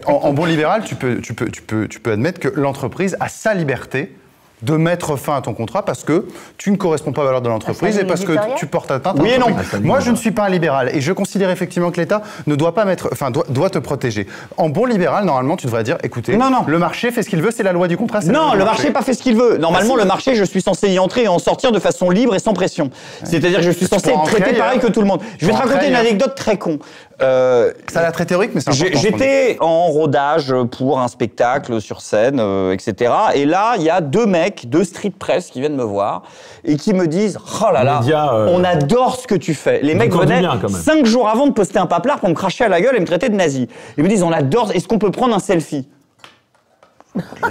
en, 0.05 0.33
bon 0.33 0.45
libéral, 0.45 0.83
tu 0.85 0.95
peux, 0.95 1.17
tu 1.19 1.33
peux, 1.33 1.47
tu 1.49 1.61
peux, 1.61 1.87
tu 1.87 1.99
peux 1.99 2.11
admettre 2.11 2.39
que 2.39 2.47
l'entreprise 2.47 3.15
a 3.19 3.27
sa 3.27 3.53
liberté 3.53 4.15
de 4.63 4.75
mettre 4.77 5.15
fin 5.17 5.35
à 5.35 5.41
ton 5.41 5.53
contrat 5.53 5.83
parce 5.85 6.03
que 6.03 6.25
tu 6.57 6.71
ne 6.71 6.77
corresponds 6.77 7.11
pas 7.11 7.21
aux 7.21 7.25
valeurs 7.25 7.41
de 7.41 7.49
l'entreprise 7.49 7.97
et 7.97 8.05
parce 8.05 8.23
que 8.23 8.33
tu 8.57 8.65
portes 8.65 8.91
atteinte 8.91 9.19
à 9.19 9.21
Oui 9.21 9.29
et 9.29 9.37
non. 9.37 9.47
Moi, 9.81 9.99
je 9.99 10.09
ne 10.11 10.15
suis 10.15 10.31
pas 10.31 10.43
un 10.45 10.49
libéral 10.49 10.89
et 10.95 11.01
je 11.01 11.11
considère 11.13 11.49
effectivement 11.49 11.91
que 11.91 11.99
l'État 11.99 12.21
ne 12.47 12.55
doit 12.55 12.73
pas 12.73 12.85
mettre, 12.85 13.09
enfin, 13.11 13.29
doit, 13.29 13.45
doit 13.49 13.69
te 13.69 13.77
protéger. 13.79 14.25
En 14.57 14.69
bon 14.69 14.85
libéral, 14.85 15.25
normalement, 15.25 15.57
tu 15.57 15.67
devrais 15.67 15.83
dire, 15.83 15.97
écoutez, 16.03 16.35
Non, 16.37 16.49
non. 16.49 16.63
le 16.65 16.77
marché 16.79 17.11
fait 17.11 17.23
ce 17.23 17.29
qu'il 17.29 17.41
veut, 17.41 17.51
c'est 17.51 17.63
la 17.63 17.73
loi 17.73 17.87
du 17.87 17.97
contrat. 17.97 18.21
Non, 18.21 18.53
le 18.53 18.63
marché 18.65 18.87
n'a 18.87 18.93
pas 18.93 19.01
fait 19.01 19.13
ce 19.13 19.21
qu'il 19.21 19.35
veut. 19.35 19.57
Normalement, 19.57 19.95
le 19.95 20.05
marché, 20.05 20.35
je 20.35 20.43
suis 20.43 20.61
censé 20.61 20.89
y 20.89 20.99
entrer 20.99 21.23
et 21.23 21.27
en 21.27 21.39
sortir 21.39 21.71
de 21.71 21.79
façon 21.79 22.09
libre 22.09 22.33
et 22.35 22.39
sans 22.39 22.53
pression. 22.53 22.89
C'est-à-dire 23.23 23.59
que 23.59 23.65
je 23.65 23.71
suis 23.71 23.87
censé 23.87 24.09
être 24.11 24.23
traité 24.23 24.53
pareil 24.53 24.59
ailleurs. 24.77 24.79
que 24.81 24.87
tout 24.91 25.01
le 25.01 25.07
monde. 25.07 25.21
Je 25.39 25.45
vais 25.45 25.51
te 25.51 25.57
raconter 25.57 25.87
une 25.87 25.95
ailleurs. 25.95 25.99
anecdote 26.01 26.35
très 26.35 26.57
con. 26.57 26.79
Euh, 27.21 27.71
Ça 27.87 27.99
a 27.99 28.03
l'air 28.03 28.11
très 28.11 28.25
théorique, 28.25 28.51
mais 28.53 28.61
c'est. 28.61 28.73
J'étais 28.73 29.57
en 29.59 29.87
rodage 29.87 30.53
pour 30.77 30.99
un 30.99 31.07
spectacle 31.07 31.79
sur 31.79 32.01
scène, 32.01 32.39
euh, 32.39 32.73
etc. 32.73 33.13
Et 33.35 33.45
là, 33.45 33.75
il 33.77 33.83
y 33.83 33.89
a 33.89 34.01
deux 34.01 34.25
mecs, 34.25 34.69
deux 34.69 34.83
street 34.83 35.13
press 35.17 35.49
qui 35.49 35.59
viennent 35.59 35.75
me 35.75 35.83
voir 35.83 36.23
et 36.63 36.75
qui 36.75 36.93
me 36.93 37.07
disent 37.07 37.37
Oh 37.61 37.71
là 37.71 37.83
là, 37.83 37.99
Média, 37.99 38.33
euh, 38.33 38.49
on 38.51 38.63
adore 38.63 39.17
ce 39.17 39.27
que 39.27 39.35
tu 39.35 39.53
fais. 39.53 39.81
Les 39.81 39.95
mecs 39.95 40.13
venaient 40.13 40.39
bien, 40.39 40.59
cinq 40.69 41.05
jours 41.05 41.29
avant 41.29 41.47
de 41.47 41.53
poster 41.53 41.79
un 41.79 41.85
paplard 41.85 42.19
pour 42.19 42.29
me 42.29 42.35
cracher 42.35 42.63
à 42.63 42.69
la 42.69 42.81
gueule 42.81 42.95
et 42.95 42.99
me 42.99 43.05
traiter 43.05 43.29
de 43.29 43.35
nazi. 43.35 43.67
Ils 43.97 44.03
me 44.03 44.09
disent 44.09 44.23
On 44.23 44.31
adore, 44.31 44.71
est-ce 44.73 44.87
qu'on 44.87 44.99
peut 44.99 45.11
prendre 45.11 45.35
un 45.35 45.39
selfie? 45.39 45.87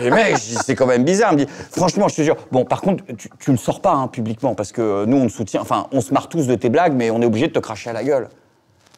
Les 0.01 0.10
mecs, 0.10 0.39
c'est 0.39 0.74
quand 0.74 0.86
même 0.86 1.05
bizarre. 1.05 1.32
Ils 1.32 1.39
me 1.39 1.44
dit, 1.44 1.51
franchement, 1.70 2.09
je 2.09 2.16
te 2.16 2.22
jure. 2.22 2.36
Bon, 2.51 2.64
par 2.64 2.80
contre, 2.80 3.05
tu, 3.16 3.28
tu 3.39 3.52
le 3.52 3.56
sors 3.56 3.80
pas 3.80 3.93
hein, 3.93 4.09
publiquement 4.09 4.56
parce 4.56 4.72
que 4.72 4.82
euh, 4.82 5.06
nous, 5.06 5.16
on 5.16 5.26
te 5.28 5.32
soutient. 5.32 5.60
Enfin, 5.60 5.86
on 5.93 6.01
se 6.01 6.12
marre 6.12 6.28
tous 6.28 6.48
de 6.48 6.55
tes 6.56 6.68
blagues, 6.68 6.94
mais 6.97 7.10
on 7.10 7.22
est 7.22 7.26
obligé 7.26 7.47
de 7.47 7.52
te 7.52 7.60
cracher 7.60 7.90
à 7.90 7.93
la 7.93 8.02
gueule. 8.02 8.28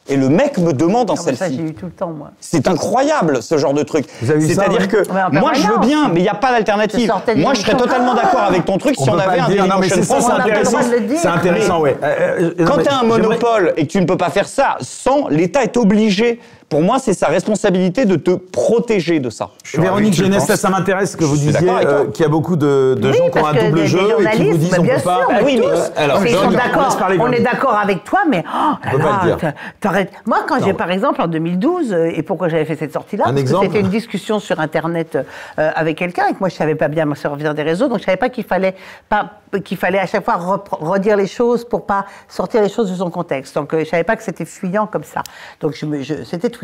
Et 0.06 0.16
le 0.16 0.28
mec 0.28 0.58
me 0.58 0.72
demande 0.72 1.10
Ah, 1.10 1.16
ça, 1.16 1.48
j'ai 1.48 1.62
eu 1.62 1.72
tout 1.72 1.86
le 1.86 1.92
temps, 1.92 2.10
moi. 2.10 2.30
C'est 2.38 2.68
incroyable 2.68 3.42
ce 3.42 3.56
genre 3.56 3.72
de 3.72 3.82
truc. 3.82 4.04
Vous 4.20 4.30
avez 4.30 4.40
vu 4.40 4.52
ça, 4.52 4.64
C'est-à-dire 4.64 4.88
que 4.88 5.10
en 5.10 5.40
moi 5.40 5.52
je 5.54 5.66
veux 5.66 5.78
bien, 5.78 6.08
mais 6.08 6.20
il 6.20 6.24
n'y 6.24 6.28
a 6.28 6.34
pas 6.34 6.52
d'alternative. 6.52 7.10
Moi 7.36 7.54
je 7.54 7.60
serais 7.60 7.76
totalement 7.76 8.14
d'accord 8.14 8.42
avec 8.42 8.66
ton 8.66 8.76
truc 8.76 8.96
si 8.98 9.08
on, 9.08 9.18
avait 9.18 9.40
un. 9.40 9.66
Non, 9.66 9.78
mais 9.80 9.88
c'est 9.88 10.02
ça, 10.02 10.20
c'est 10.20 10.32
intéressant. 10.32 10.78
C'est 11.16 11.28
intéressant, 11.28 11.80
ouais. 11.80 11.96
Euh, 12.02 12.52
euh, 12.58 12.64
non, 12.64 12.66
Quand 12.66 12.82
tu 12.82 12.88
as 12.88 12.98
un 12.98 13.04
monopole 13.04 13.72
et 13.76 13.86
que 13.86 13.92
tu 13.92 14.00
ne 14.00 14.06
peux 14.06 14.16
pas 14.18 14.30
faire 14.30 14.46
ça 14.46 14.76
sans, 14.80 15.28
l'État 15.28 15.62
est 15.62 15.76
obligé. 15.76 16.38
Pour 16.74 16.82
moi, 16.82 16.98
c'est 16.98 17.12
sa 17.14 17.28
responsabilité 17.28 18.04
de 18.04 18.16
te 18.16 18.32
protéger 18.32 19.20
de 19.20 19.30
ça. 19.30 19.50
Véronique 19.74 20.20
penses. 20.20 20.44
ça, 20.48 20.56
ça 20.56 20.70
m'intéresse 20.70 21.14
que 21.14 21.22
vous 21.22 21.36
disiez 21.36 21.70
euh, 21.70 22.06
qu'il 22.10 22.24
y 22.24 22.26
a 22.26 22.28
beaucoup 22.28 22.56
de, 22.56 22.96
de 22.98 23.10
Oui, 23.12 23.16
gens 23.16 23.30
qui 23.30 23.38
ont 23.38 23.46
un 23.46 23.52
double 23.54 23.74
des- 23.82 23.86
jeu 23.86 24.00
des 24.18 24.24
et 24.24 24.30
qui 24.30 24.50
vous 24.50 24.56
disent 24.58 24.70
bah, 24.70 24.76
on 24.80 24.82
bien 24.82 24.96
peut 24.96 25.02
pas. 25.02 25.16
sûr, 25.20 25.28
Ah 25.30 25.38
oui, 25.44 25.60
euh, 25.64 25.86
alors, 25.96 26.26
Ils 26.26 26.30
John, 26.32 26.40
sont 26.40 26.48
on 26.48 26.50
d'accord, 26.50 27.32
est 27.32 27.40
d'accord 27.42 27.74
avec 27.76 28.02
toi, 28.02 28.22
mais 28.28 28.42
oh 28.44 28.96
là 28.98 29.04
pas 29.04 29.26
là, 29.46 29.52
t'arrêtes. 29.80 30.10
Moi, 30.26 30.38
quand 30.48 30.64
j'ai, 30.64 30.72
par 30.72 30.90
exemple, 30.90 31.22
en 31.22 31.28
2012, 31.28 31.92
euh, 31.92 32.10
et 32.12 32.22
pourquoi 32.24 32.48
j'avais 32.48 32.64
fait 32.64 32.74
cette 32.74 32.92
sortie-là 32.92 33.26
Un 33.26 33.28
Parce 33.28 33.40
exemple 33.42 33.66
que 33.68 33.72
c'était 33.72 33.84
une 33.84 33.90
discussion 33.90 34.40
sur 34.40 34.58
Internet 34.58 35.16
euh, 35.60 35.70
avec 35.76 35.96
quelqu'un, 35.96 36.26
et 36.26 36.32
que 36.32 36.40
moi, 36.40 36.48
je 36.48 36.56
savais 36.56 36.74
pas 36.74 36.88
bien 36.88 37.04
me 37.04 37.14
servir 37.14 37.54
des 37.54 37.62
réseaux, 37.62 37.86
donc 37.86 38.00
je 38.00 38.04
savais 38.06 38.16
pas 38.16 38.30
qu'il 38.30 38.42
fallait 38.42 38.74
pas 39.08 39.30
qu'il 39.64 39.76
fallait 39.76 40.00
à 40.00 40.06
chaque 40.06 40.24
fois 40.24 40.34
redire 40.72 41.16
les 41.16 41.28
choses 41.28 41.64
pour 41.64 41.86
pas 41.86 42.06
sortir 42.28 42.60
les 42.60 42.68
choses 42.68 42.90
de 42.90 42.96
son 42.96 43.08
contexte. 43.10 43.54
Donc, 43.54 43.72
euh, 43.72 43.84
je 43.84 43.88
savais 43.90 44.02
pas 44.02 44.16
que 44.16 44.24
c'était 44.24 44.44
fuyant 44.44 44.88
comme 44.88 45.04
ça. 45.04 45.22
Donc, 45.60 45.74
je 45.76 45.86
me, 45.86 46.02
je- 46.02 46.24
c'était 46.24 46.50
Twitter. 46.50 46.63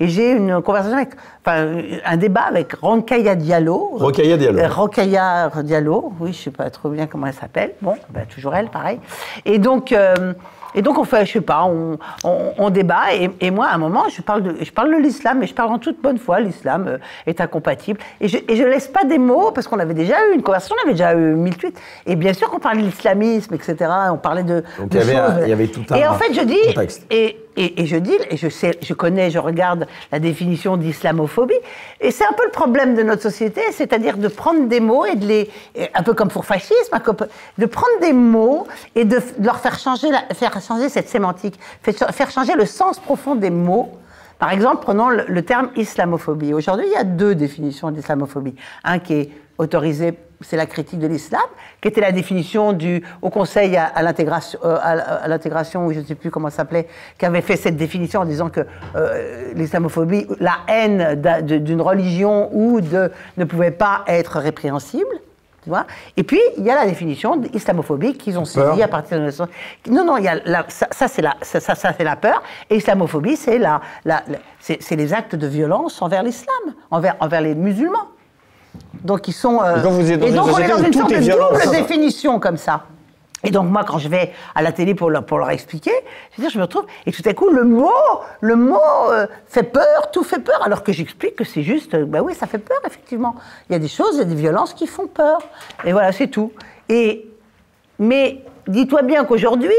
Et 0.00 0.08
j'ai 0.08 0.32
une 0.32 0.60
conversation 0.62 0.96
avec, 0.96 1.10
enfin, 1.44 1.66
un 2.04 2.16
débat 2.16 2.42
avec 2.42 2.72
Ronkaya 2.74 3.34
Diallo. 3.34 3.90
Rokhaya 3.94 4.36
Diallo. 4.36 4.58
Euh, 4.58 4.68
Rokhaya 4.68 5.50
Diallo, 5.62 6.12
oui, 6.20 6.32
je 6.32 6.38
sais 6.44 6.50
pas 6.50 6.70
trop 6.70 6.88
bien 6.90 7.06
comment 7.06 7.26
elle 7.26 7.34
s'appelle. 7.34 7.72
Bon, 7.82 7.94
bah, 8.10 8.20
toujours 8.32 8.54
elle, 8.54 8.68
pareil. 8.68 9.00
Et 9.44 9.58
donc, 9.58 9.92
euh, 9.92 10.32
et 10.74 10.82
donc 10.82 10.98
on 10.98 11.04
fait, 11.04 11.24
je 11.24 11.32
sais 11.32 11.40
pas, 11.40 11.64
on, 11.64 11.98
on, 12.24 12.52
on 12.58 12.70
débat. 12.70 13.14
Et, 13.14 13.30
et 13.40 13.50
moi, 13.50 13.66
à 13.68 13.74
un 13.74 13.78
moment, 13.78 14.04
je 14.14 14.20
parle 14.20 14.42
de, 14.42 14.54
je 14.62 14.70
parle 14.70 14.90
de 14.94 15.00
l'islam, 15.00 15.38
mais 15.40 15.46
je 15.46 15.54
parle 15.54 15.72
en 15.72 15.78
toute 15.78 16.00
bonne 16.02 16.18
foi. 16.18 16.40
L'islam 16.40 16.84
euh, 16.88 16.98
est 17.26 17.40
incompatible. 17.40 17.98
Et 18.20 18.28
je, 18.28 18.36
et 18.46 18.54
je 18.56 18.62
laisse 18.64 18.86
pas 18.86 19.04
des 19.04 19.18
mots 19.18 19.50
parce 19.50 19.66
qu'on 19.66 19.78
avait 19.78 19.94
déjà 19.94 20.14
eu 20.30 20.34
une 20.34 20.42
conversation, 20.42 20.76
on 20.80 20.84
avait 20.84 20.92
déjà 20.92 21.14
eu 21.14 21.34
mille 21.34 21.56
tweets. 21.56 21.80
Et 22.06 22.16
bien 22.16 22.34
sûr 22.34 22.50
qu'on 22.50 22.58
parlait 22.58 22.82
de 22.82 22.86
l'islamisme, 22.86 23.54
etc. 23.54 23.76
On 24.12 24.16
parlait 24.18 24.42
de, 24.44 24.62
Donc, 24.78 24.88
il 24.92 24.98
y 24.98 25.00
avait 25.00 25.14
un- 25.16 25.26
choses. 25.36 25.42
il 25.44 25.48
y 25.48 25.52
avait 25.52 25.66
tout 25.68 25.84
un 25.90 25.94
Et 25.96 26.06
en 26.06 26.14
fait, 26.14 26.34
je 26.34 26.42
dis, 26.42 26.58
contexte. 26.74 27.06
et 27.10 27.38
Et, 27.60 27.86
je 27.86 27.96
dis, 27.96 28.16
et 28.30 28.36
je 28.36 28.48
sais, 28.48 28.78
je 28.80 28.94
connais, 28.94 29.32
je 29.32 29.40
regarde 29.40 29.88
la 30.12 30.20
définition 30.20 30.76
d'islamophobie, 30.76 31.54
et 32.00 32.12
c'est 32.12 32.24
un 32.24 32.32
peu 32.32 32.44
le 32.44 32.52
problème 32.52 32.94
de 32.94 33.02
notre 33.02 33.22
société, 33.22 33.60
c'est-à-dire 33.72 34.16
de 34.16 34.28
prendre 34.28 34.68
des 34.68 34.78
mots 34.78 35.04
et 35.04 35.16
de 35.16 35.26
les, 35.26 35.50
un 35.92 36.04
peu 36.04 36.14
comme 36.14 36.28
pour 36.28 36.44
fascisme, 36.44 36.96
de 37.58 37.66
prendre 37.66 38.00
des 38.00 38.12
mots 38.12 38.68
et 38.94 39.04
de, 39.04 39.18
leur 39.40 39.58
faire 39.58 39.76
changer, 39.76 40.06
faire 40.34 40.62
changer 40.62 40.88
cette 40.88 41.08
sémantique, 41.08 41.58
faire 41.82 42.30
changer 42.30 42.54
le 42.54 42.64
sens 42.64 43.00
profond 43.00 43.34
des 43.34 43.50
mots. 43.50 43.90
Par 44.38 44.52
exemple, 44.52 44.82
prenons 44.82 45.08
le, 45.08 45.42
terme 45.42 45.70
islamophobie. 45.74 46.54
Aujourd'hui, 46.54 46.86
il 46.86 46.92
y 46.92 46.96
a 46.96 47.02
deux 47.02 47.34
définitions 47.34 47.90
d'islamophobie. 47.90 48.54
Un 48.84 49.00
qui 49.00 49.30
autorisé, 49.58 50.14
c'est 50.40 50.56
la 50.56 50.66
critique 50.66 51.00
de 51.00 51.06
l'islam, 51.08 51.42
qui 51.80 51.88
était 51.88 52.00
la 52.00 52.12
définition 52.12 52.72
du 52.72 53.02
Haut 53.22 53.30
Conseil 53.30 53.76
à, 53.76 53.86
à 53.86 54.02
l'intégration, 54.02 54.58
euh, 54.64 54.76
à, 54.80 54.90
à 55.24 55.28
l'intégration, 55.28 55.86
ou 55.86 55.92
je 55.92 55.98
ne 55.98 56.04
sais 56.04 56.14
plus 56.14 56.30
comment 56.30 56.48
ça 56.50 56.58
s'appelait, 56.58 56.86
qui 57.18 57.26
avait 57.26 57.40
fait 57.42 57.56
cette 57.56 57.76
définition 57.76 58.20
en 58.20 58.24
disant 58.24 58.48
que 58.48 58.60
euh, 58.94 59.52
l'islamophobie, 59.54 60.26
la 60.38 60.58
haine 60.68 61.20
d'une 61.42 61.80
religion 61.82 62.50
ou 62.52 62.80
de 62.80 63.10
ne 63.36 63.44
pouvait 63.44 63.72
pas 63.72 64.04
être 64.06 64.38
répréhensible. 64.38 65.08
Tu 65.64 65.70
vois 65.70 65.86
Et 66.16 66.22
puis, 66.22 66.40
il 66.56 66.62
y 66.64 66.70
a 66.70 66.76
la 66.76 66.86
définition 66.86 67.34
d'islamophobie 67.36 68.16
qu'ils 68.16 68.38
ont 68.38 68.44
saisie 68.44 68.80
à 68.82 68.86
partir 68.88 69.16
de 69.16 69.22
1900. 69.22 69.46
Non, 69.90 70.04
non, 70.04 70.16
il 70.18 70.24
y 70.24 70.28
a 70.28 70.36
la- 70.44 70.64
ça, 70.68 70.86
ça, 70.92 71.08
c'est 71.08 71.20
la, 71.20 71.34
ça, 71.42 71.58
ça, 71.60 71.92
la 71.98 72.14
peur. 72.14 72.40
Et 72.70 72.76
islamophobie, 72.76 73.34
c'est 73.36 73.58
la, 73.58 73.80
la, 74.04 74.22
la- 74.28 74.38
c'est, 74.60 74.80
c'est 74.80 74.94
les 74.94 75.12
actes 75.12 75.34
de 75.34 75.46
violence 75.48 76.00
envers 76.00 76.22
l'islam, 76.22 76.74
envers, 76.92 77.16
envers 77.18 77.40
les 77.40 77.56
musulmans. 77.56 78.06
Donc, 79.04 79.28
ils 79.28 79.32
sont. 79.32 79.62
euh, 79.62 79.78
Et 79.78 79.82
quand 79.82 79.90
vous 79.90 80.10
êtes 80.10 80.20
dans 80.20 80.26
et 80.26 80.30
une 80.30 80.36
donc, 80.36 80.48
on 80.48 80.58
est 80.58 80.68
dans 80.68 80.78
une 80.78 80.92
sorte 80.92 81.10
de 81.12 81.18
double 81.18 81.70
définition 81.70 82.40
comme 82.40 82.56
ça. 82.56 82.84
Et 83.44 83.50
donc, 83.50 83.70
moi, 83.70 83.84
quand 83.84 83.98
je 83.98 84.08
vais 84.08 84.32
à 84.54 84.62
la 84.62 84.72
télé 84.72 84.94
pour 84.96 85.10
leur, 85.10 85.24
pour 85.24 85.38
leur 85.38 85.50
expliquer, 85.50 85.92
je, 86.32 86.38
veux 86.38 86.42
dire, 86.42 86.50
je 86.50 86.58
me 86.58 86.64
retrouve, 86.64 86.86
et 87.06 87.12
tout 87.12 87.22
à 87.24 87.34
coup, 87.34 87.50
le 87.50 87.62
mot, 87.62 87.92
le 88.40 88.56
mot 88.56 88.80
euh, 89.10 89.28
fait 89.46 89.62
peur, 89.62 90.10
tout 90.12 90.24
fait 90.24 90.40
peur, 90.40 90.60
alors 90.64 90.82
que 90.82 90.92
j'explique 90.92 91.36
que 91.36 91.44
c'est 91.44 91.62
juste, 91.62 91.94
euh, 91.94 92.04
ben 92.04 92.20
oui, 92.20 92.34
ça 92.34 92.48
fait 92.48 92.58
peur, 92.58 92.78
effectivement. 92.84 93.36
Il 93.68 93.74
y 93.74 93.76
a 93.76 93.78
des 93.78 93.88
choses, 93.88 94.14
il 94.14 94.18
y 94.18 94.22
a 94.22 94.24
des 94.24 94.34
violences 94.34 94.74
qui 94.74 94.88
font 94.88 95.06
peur. 95.06 95.38
Et 95.84 95.92
voilà, 95.92 96.10
c'est 96.10 96.26
tout. 96.26 96.52
Et, 96.88 97.30
mais 98.00 98.42
dis-toi 98.66 99.02
bien 99.02 99.24
qu'aujourd'hui, 99.24 99.70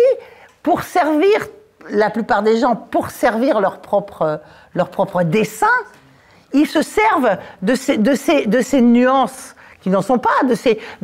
pour 0.63 0.83
servir, 0.83 1.47
la 1.89 2.09
plupart 2.09 2.43
des 2.43 2.57
gens, 2.57 2.75
pour 2.75 3.09
servir 3.09 3.59
leur 3.59 3.79
propre, 3.79 4.39
leur 4.73 4.89
propre 4.89 5.23
dessin, 5.23 5.67
ils 6.53 6.67
se 6.67 6.81
servent 6.81 7.37
de 7.61 7.75
ces, 7.75 8.81
nuances 8.81 9.55
qui 9.81 9.89
n'en 9.89 10.01
sont 10.01 10.17
pas, 10.17 10.29
de 10.47 10.55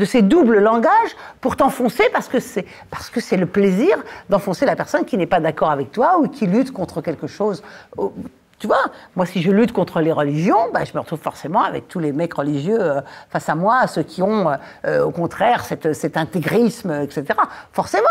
ces, 0.05 0.21
doubles 0.21 0.59
langages 0.59 1.15
pour 1.41 1.55
t'enfoncer 1.55 2.03
parce 2.11 2.27
que 2.27 2.39
c'est 2.39 3.37
le 3.37 3.45
plaisir 3.45 3.97
d'enfoncer 4.29 4.65
la 4.65 4.75
personne 4.75 5.05
qui 5.05 5.17
n'est 5.17 5.27
pas 5.27 5.39
d'accord 5.39 5.71
avec 5.71 5.91
toi 5.91 6.19
ou 6.19 6.27
qui 6.27 6.47
lutte 6.47 6.71
contre 6.71 7.01
quelque 7.01 7.27
chose. 7.27 7.63
Oh, 7.97 8.13
Tu 8.59 8.67
vois, 8.67 8.85
moi 9.15 9.25
si 9.25 9.41
je 9.41 9.51
lutte 9.51 9.71
contre 9.71 10.01
les 10.01 10.11
religions, 10.11 10.69
bah, 10.73 10.85
je 10.85 10.93
me 10.93 10.99
retrouve 10.99 11.19
forcément 11.19 11.63
avec 11.63 11.87
tous 11.87 11.99
les 11.99 12.11
mecs 12.11 12.33
religieux 12.33 12.79
euh, 12.79 13.01
face 13.29 13.49
à 13.49 13.55
moi, 13.55 13.87
ceux 13.87 14.03
qui 14.03 14.21
ont 14.21 14.49
euh, 14.85 15.03
au 15.03 15.11
contraire 15.11 15.65
cet 15.65 16.17
intégrisme, 16.17 16.91
etc. 17.03 17.25
Forcément, 17.71 18.05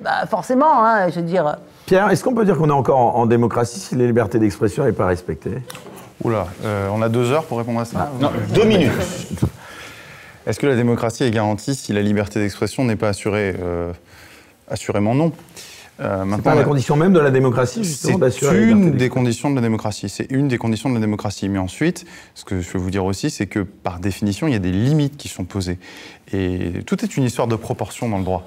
bah, 0.00 0.26
forcément, 0.26 0.84
hein, 0.84 1.08
je 1.08 1.16
veux 1.20 1.26
dire. 1.26 1.56
Pierre, 1.86 2.10
est-ce 2.10 2.22
qu'on 2.22 2.34
peut 2.34 2.44
dire 2.44 2.58
qu'on 2.58 2.68
est 2.68 2.72
encore 2.72 2.98
en, 2.98 3.14
en 3.20 3.26
démocratie 3.26 3.80
si 3.80 3.96
la 3.96 4.04
liberté 4.04 4.38
d'expression 4.38 4.84
n'est 4.84 4.92
pas 4.92 5.06
respectée? 5.06 5.62
Oula, 6.24 6.46
euh, 6.64 6.88
on 6.92 7.02
a 7.02 7.08
deux 7.08 7.30
heures 7.30 7.44
pour 7.44 7.58
répondre 7.58 7.80
à 7.80 7.84
ça. 7.84 8.10
Non, 8.20 8.30
deux 8.54 8.64
minutes. 8.64 8.90
Est-ce 10.46 10.60
que 10.60 10.66
la 10.66 10.76
démocratie 10.76 11.24
est 11.24 11.30
garantie 11.30 11.74
si 11.74 11.92
la 11.92 12.02
liberté 12.02 12.38
d'expression 12.40 12.84
n'est 12.84 12.96
pas 12.96 13.08
assurée 13.08 13.54
Euh, 13.58 13.92
Assurément 14.68 15.14
non? 15.14 15.32
Euh, 16.00 16.24
C'est 16.34 16.42
pas 16.42 16.54
la 16.54 16.64
condition 16.64 16.96
même 16.96 17.12
de 17.12 17.20
la 17.20 17.30
démocratie, 17.30 17.84
justement, 17.84 18.14
C'est 18.14 18.20
d'assurer 18.20 18.68
une 18.68 18.92
des 18.92 19.08
conditions 19.08 19.48
de 19.50 19.54
la 19.54 19.60
démocratie. 19.62 20.08
C'est 20.08 20.30
une 20.30 20.48
des 20.48 20.58
conditions 20.58 20.88
de 20.90 20.94
la 20.94 21.00
démocratie. 21.00 21.48
Mais 21.48 21.58
ensuite, 21.58 22.04
ce 22.34 22.44
que 22.44 22.60
je 22.60 22.70
veux 22.72 22.78
vous 22.78 22.90
dire 22.90 23.04
aussi, 23.04 23.30
c'est 23.30 23.46
que 23.46 23.60
par 23.60 23.98
définition, 24.00 24.46
il 24.46 24.52
y 24.52 24.56
a 24.56 24.60
des 24.60 24.72
limites 24.72 25.16
qui 25.16 25.28
sont 25.28 25.44
posées. 25.44 25.78
Et 26.32 26.82
tout 26.84 27.02
est 27.04 27.16
une 27.16 27.24
histoire 27.24 27.46
de 27.48 27.56
proportion 27.56 28.08
dans 28.08 28.18
le 28.18 28.24
droit. 28.24 28.46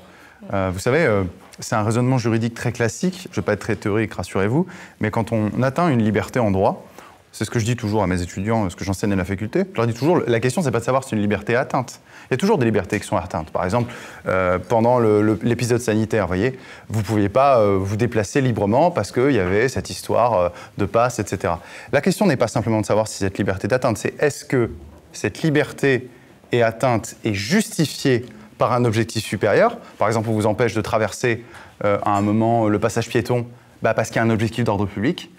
Euh, 0.54 0.70
vous 0.72 0.80
savez, 0.80 1.06
euh, 1.06 1.24
c'est 1.60 1.76
un 1.76 1.84
raisonnement 1.84 2.18
juridique 2.18 2.54
très 2.54 2.72
classique. 2.72 3.28
Je 3.32 3.40
ne 3.40 3.42
vais 3.42 3.46
pas 3.46 3.54
être 3.54 3.60
très 3.62 3.76
théorique, 3.76 4.14
rassurez-vous. 4.14 4.68
Mais 5.00 5.10
quand 5.10 5.32
on 5.32 5.64
atteint 5.64 5.90
une 5.90 6.04
liberté 6.04 6.40
en 6.40 6.52
droit, 6.52 6.86
c'est 7.32 7.46
ce 7.46 7.52
que 7.52 7.60
je 7.60 7.66
dis 7.66 7.76
toujours 7.76 8.04
à 8.04 8.08
mes 8.08 8.22
étudiants, 8.22 8.70
ce 8.70 8.76
que 8.76 8.84
j'enseigne 8.84 9.14
à 9.14 9.16
la 9.16 9.26
faculté. 9.26 9.64
Je 9.72 9.78
leur 9.78 9.88
dis 9.88 9.94
toujours, 9.94 10.22
la 10.26 10.40
question, 10.40 10.62
c'est 10.62 10.72
pas 10.72 10.80
de 10.80 10.84
savoir 10.84 11.04
si 11.04 11.14
une 11.14 11.22
liberté 11.22 11.54
est 11.54 11.58
atteinte. 11.58 12.02
Il 12.30 12.34
y 12.34 12.36
a 12.36 12.38
toujours 12.38 12.58
des 12.58 12.66
libertés 12.66 13.00
qui 13.00 13.08
sont 13.08 13.18
atteintes. 13.18 13.52
Par 13.52 13.64
exemple, 13.66 13.94
euh, 14.28 14.60
pendant 14.60 15.00
l'épisode 15.00 15.82
sanitaire, 15.82 16.24
vous 16.24 16.30
voyez, 16.30 16.60
vous 16.90 17.00
ne 17.00 17.06
pouviez 17.06 17.30
pas 17.30 17.60
euh, 17.60 17.78
vous 17.80 17.98
déplacer 17.98 18.42
librement 18.42 18.92
parce 18.92 19.12
qu'il 19.12 19.32
y 19.32 19.40
avait 19.40 19.68
cette 19.68 19.90
histoire 19.90 20.34
euh, 20.34 20.50
de 20.78 20.86
passe, 20.86 21.20
etc. 21.20 21.54
La 21.92 22.02
question 22.02 22.26
n'est 22.26 22.38
pas 22.38 22.48
simplement 22.48 22.82
de 22.82 22.86
savoir 22.86 23.08
si 23.08 23.18
cette 23.18 23.38
liberté 23.38 23.68
est 23.68 23.74
atteinte, 23.74 23.98
c'est 23.98 24.22
est-ce 24.22 24.46
que 24.46 24.72
cette 25.12 25.42
liberté 25.42 26.10
est 26.52 26.62
atteinte 26.62 27.16
et 27.24 27.34
justifiée 27.34 28.26
par 28.58 28.74
un 28.74 28.86
objectif 28.86 29.24
supérieur? 29.24 29.78
Par 29.98 30.08
exemple, 30.08 30.30
on 30.30 30.34
vous 30.34 30.46
empêche 30.46 30.74
de 30.74 30.82
traverser 30.82 31.44
à 31.82 32.18
un 32.18 32.22
moment 32.22 32.68
le 32.68 32.78
passage 32.78 33.08
piéton 33.08 33.48
bah, 33.82 33.94
parce 33.94 34.10
qu'il 34.10 34.18
y 34.18 34.20
a 34.20 34.24
un 34.24 34.30
objectif 34.30 34.66
d'ordre 34.66 34.86
public. 34.86 35.32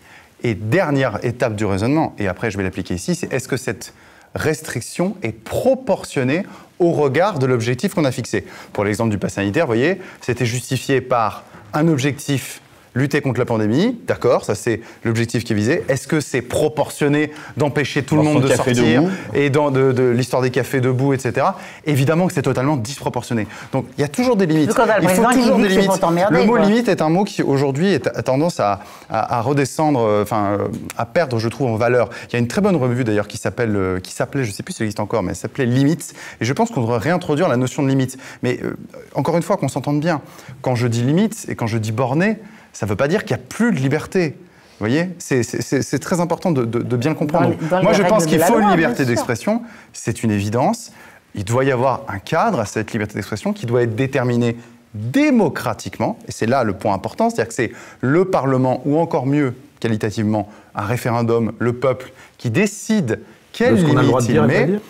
Et 0.42 0.54
dernière 0.54 1.24
étape 1.24 1.54
du 1.54 1.64
raisonnement, 1.64 2.14
et 2.18 2.28
après 2.28 2.50
je 2.50 2.56
vais 2.56 2.62
l'appliquer 2.62 2.94
ici, 2.94 3.14
c'est 3.14 3.32
est-ce 3.32 3.48
que 3.48 3.56
cette 3.56 3.92
restriction 4.34 5.16
est 5.22 5.32
proportionnée 5.32 6.44
au 6.78 6.92
regard 6.92 7.38
de 7.38 7.46
l'objectif 7.46 7.94
qu'on 7.94 8.04
a 8.04 8.12
fixé? 8.12 8.46
Pour 8.72 8.84
l'exemple 8.84 9.10
du 9.10 9.18
pass 9.18 9.34
sanitaire, 9.34 9.66
vous 9.66 9.72
voyez, 9.72 10.00
c'était 10.20 10.46
justifié 10.46 11.00
par 11.00 11.44
un 11.72 11.88
objectif 11.88 12.62
lutter 12.94 13.20
contre 13.20 13.38
la 13.38 13.44
pandémie, 13.46 13.98
d'accord, 14.06 14.44
ça 14.44 14.54
c'est 14.54 14.80
l'objectif 15.04 15.44
qui 15.44 15.52
est 15.52 15.56
visé. 15.56 15.84
Est-ce 15.88 16.08
que 16.08 16.20
c'est 16.20 16.42
proportionné 16.42 17.30
d'empêcher 17.56 18.02
tout 18.02 18.16
le 18.16 18.22
monde 18.22 18.42
de 18.42 18.48
café 18.48 18.74
sortir 18.74 19.02
debout. 19.02 19.12
et 19.34 19.50
dans 19.50 19.70
de, 19.70 19.92
de 19.92 20.02
l'histoire 20.10 20.42
des 20.42 20.50
cafés 20.50 20.80
debout, 20.80 21.12
etc. 21.12 21.46
Évidemment 21.86 22.26
que 22.26 22.32
c'est 22.32 22.42
totalement 22.42 22.76
disproportionné. 22.76 23.46
Donc 23.72 23.86
il 23.96 24.00
y 24.00 24.04
a 24.04 24.08
toujours 24.08 24.36
des 24.36 24.46
limites. 24.46 24.70
Il 25.02 25.08
faut 25.08 25.22
toujours 25.32 25.58
des 25.58 25.68
limites. 25.68 25.90
Le 26.30 26.44
mot 26.44 26.52
quoi. 26.56 26.60
limite 26.64 26.88
est 26.88 27.02
un 27.02 27.08
mot 27.08 27.24
qui 27.24 27.42
aujourd'hui 27.42 27.94
a 27.94 28.22
tendance 28.22 28.60
à, 28.60 28.80
à- 29.08 29.38
à 29.38 29.40
redescendre, 29.42 30.00
euh, 30.00 30.22
enfin 30.22 30.56
euh, 30.58 30.68
à 30.96 31.06
perdre, 31.06 31.38
je 31.38 31.48
trouve, 31.48 31.68
en 31.70 31.76
valeur. 31.76 32.10
Il 32.28 32.32
y 32.32 32.36
a 32.36 32.38
une 32.38 32.48
très 32.48 32.60
bonne 32.60 32.76
revue 32.76 33.04
d'ailleurs 33.04 33.28
qui 33.28 33.36
s'appelle, 33.36 33.76
euh, 33.76 34.00
qui 34.00 34.12
s'appelait, 34.12 34.44
je 34.44 34.50
sais 34.52 34.62
plus 34.62 34.72
si 34.74 34.82
elle 34.82 34.86
existe 34.86 35.00
encore, 35.00 35.22
mais 35.22 35.30
elle 35.30 35.36
s'appelait 35.36 35.66
Limite. 35.66 36.14
Et 36.40 36.44
je 36.44 36.52
pense 36.52 36.70
qu'on 36.70 36.80
devrait 36.80 36.98
réintroduire 36.98 37.48
la 37.48 37.56
notion 37.56 37.82
de 37.82 37.88
limite. 37.88 38.18
Mais 38.42 38.58
euh, 38.62 38.76
encore 39.14 39.36
une 39.36 39.42
fois, 39.42 39.56
qu'on 39.56 39.68
s'entende 39.68 40.00
bien. 40.00 40.20
Quand 40.62 40.74
je 40.74 40.86
dis 40.86 41.02
limite 41.02 41.46
et 41.48 41.54
quand 41.54 41.66
je 41.66 41.78
dis 41.78 41.92
borné, 41.92 42.38
ça 42.72 42.86
ne 42.86 42.90
veut 42.90 42.96
pas 42.96 43.08
dire 43.08 43.24
qu'il 43.24 43.36
n'y 43.36 43.42
a 43.42 43.46
plus 43.46 43.72
de 43.72 43.78
liberté. 43.78 44.30
Vous 44.78 44.86
voyez, 44.86 45.10
c'est- 45.18 45.98
très 45.98 46.20
important 46.20 46.50
de, 46.52 46.64
de- 46.64 46.78
de 46.82 46.96
bien 46.96 47.12
comprendre. 47.14 47.48
Dans 47.50 47.50
les- 47.60 47.68
dans 47.68 47.82
Moi, 47.82 47.92
je 47.92 48.02
pense 48.02 48.24
qu'il 48.26 48.40
faut 48.40 48.54
loi, 48.58 48.62
une 48.62 48.70
liberté 48.76 49.04
d'expression, 49.04 49.62
c'est 49.92 50.22
une 50.22 50.30
évidence. 50.30 50.92
Il 51.34 51.44
doit 51.44 51.64
y 51.64 51.70
avoir 51.70 52.02
un 52.08 52.18
cadre 52.18 52.60
à 52.60 52.64
cette 52.64 52.92
liberté 52.92 53.14
d'expression 53.14 53.52
qui 53.52 53.66
doit 53.66 53.82
être 53.82 53.94
déterminé 53.94 54.56
démocratiquement, 54.94 56.18
et 56.26 56.32
c'est 56.32 56.46
là 56.46 56.64
le 56.64 56.72
point 56.72 56.94
important, 56.94 57.30
c'est-à-dire 57.30 57.48
que 57.48 57.54
c'est 57.54 57.72
le 58.00 58.24
Parlement, 58.24 58.80
ou 58.84 58.98
encore 58.98 59.26
mieux, 59.26 59.54
qualitativement, 59.80 60.48
un 60.74 60.82
référendum, 60.82 61.52
le 61.58 61.72
peuple, 61.74 62.12
qui 62.38 62.50
décide 62.50 63.20
quelle 63.52 63.74
limite 63.74 64.14
il 64.20 64.26
dire 64.32 64.46
met. 64.46 64.64
dire. 64.66 64.80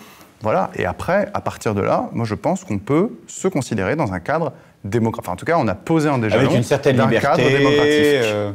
Voilà, 0.41 0.71
et 0.75 0.85
après, 0.85 1.29
à 1.33 1.41
partir 1.41 1.75
de 1.75 1.81
là, 1.81 2.09
moi 2.13 2.25
je 2.25 2.33
pense 2.35 2.63
qu'on 2.63 2.79
peut 2.79 3.09
se 3.27 3.47
considérer 3.47 3.95
dans 3.95 4.13
un 4.13 4.19
cadre 4.19 4.53
démocratique. 4.83 5.25
Enfin, 5.27 5.33
en 5.33 5.37
tout 5.37 5.45
cas, 5.45 5.57
on 5.59 5.67
a 5.67 5.75
posé 5.75 6.09
un 6.09 6.17
déjà 6.17 6.37
Avec 6.37 6.53
une 6.53 6.63
certaine 6.63 6.97
d'un 6.97 7.05
liberté. 7.07 7.27
cadre 7.27 7.49
démocratique. 7.57 7.85
euh, 7.87 8.51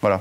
Voilà. 0.00 0.20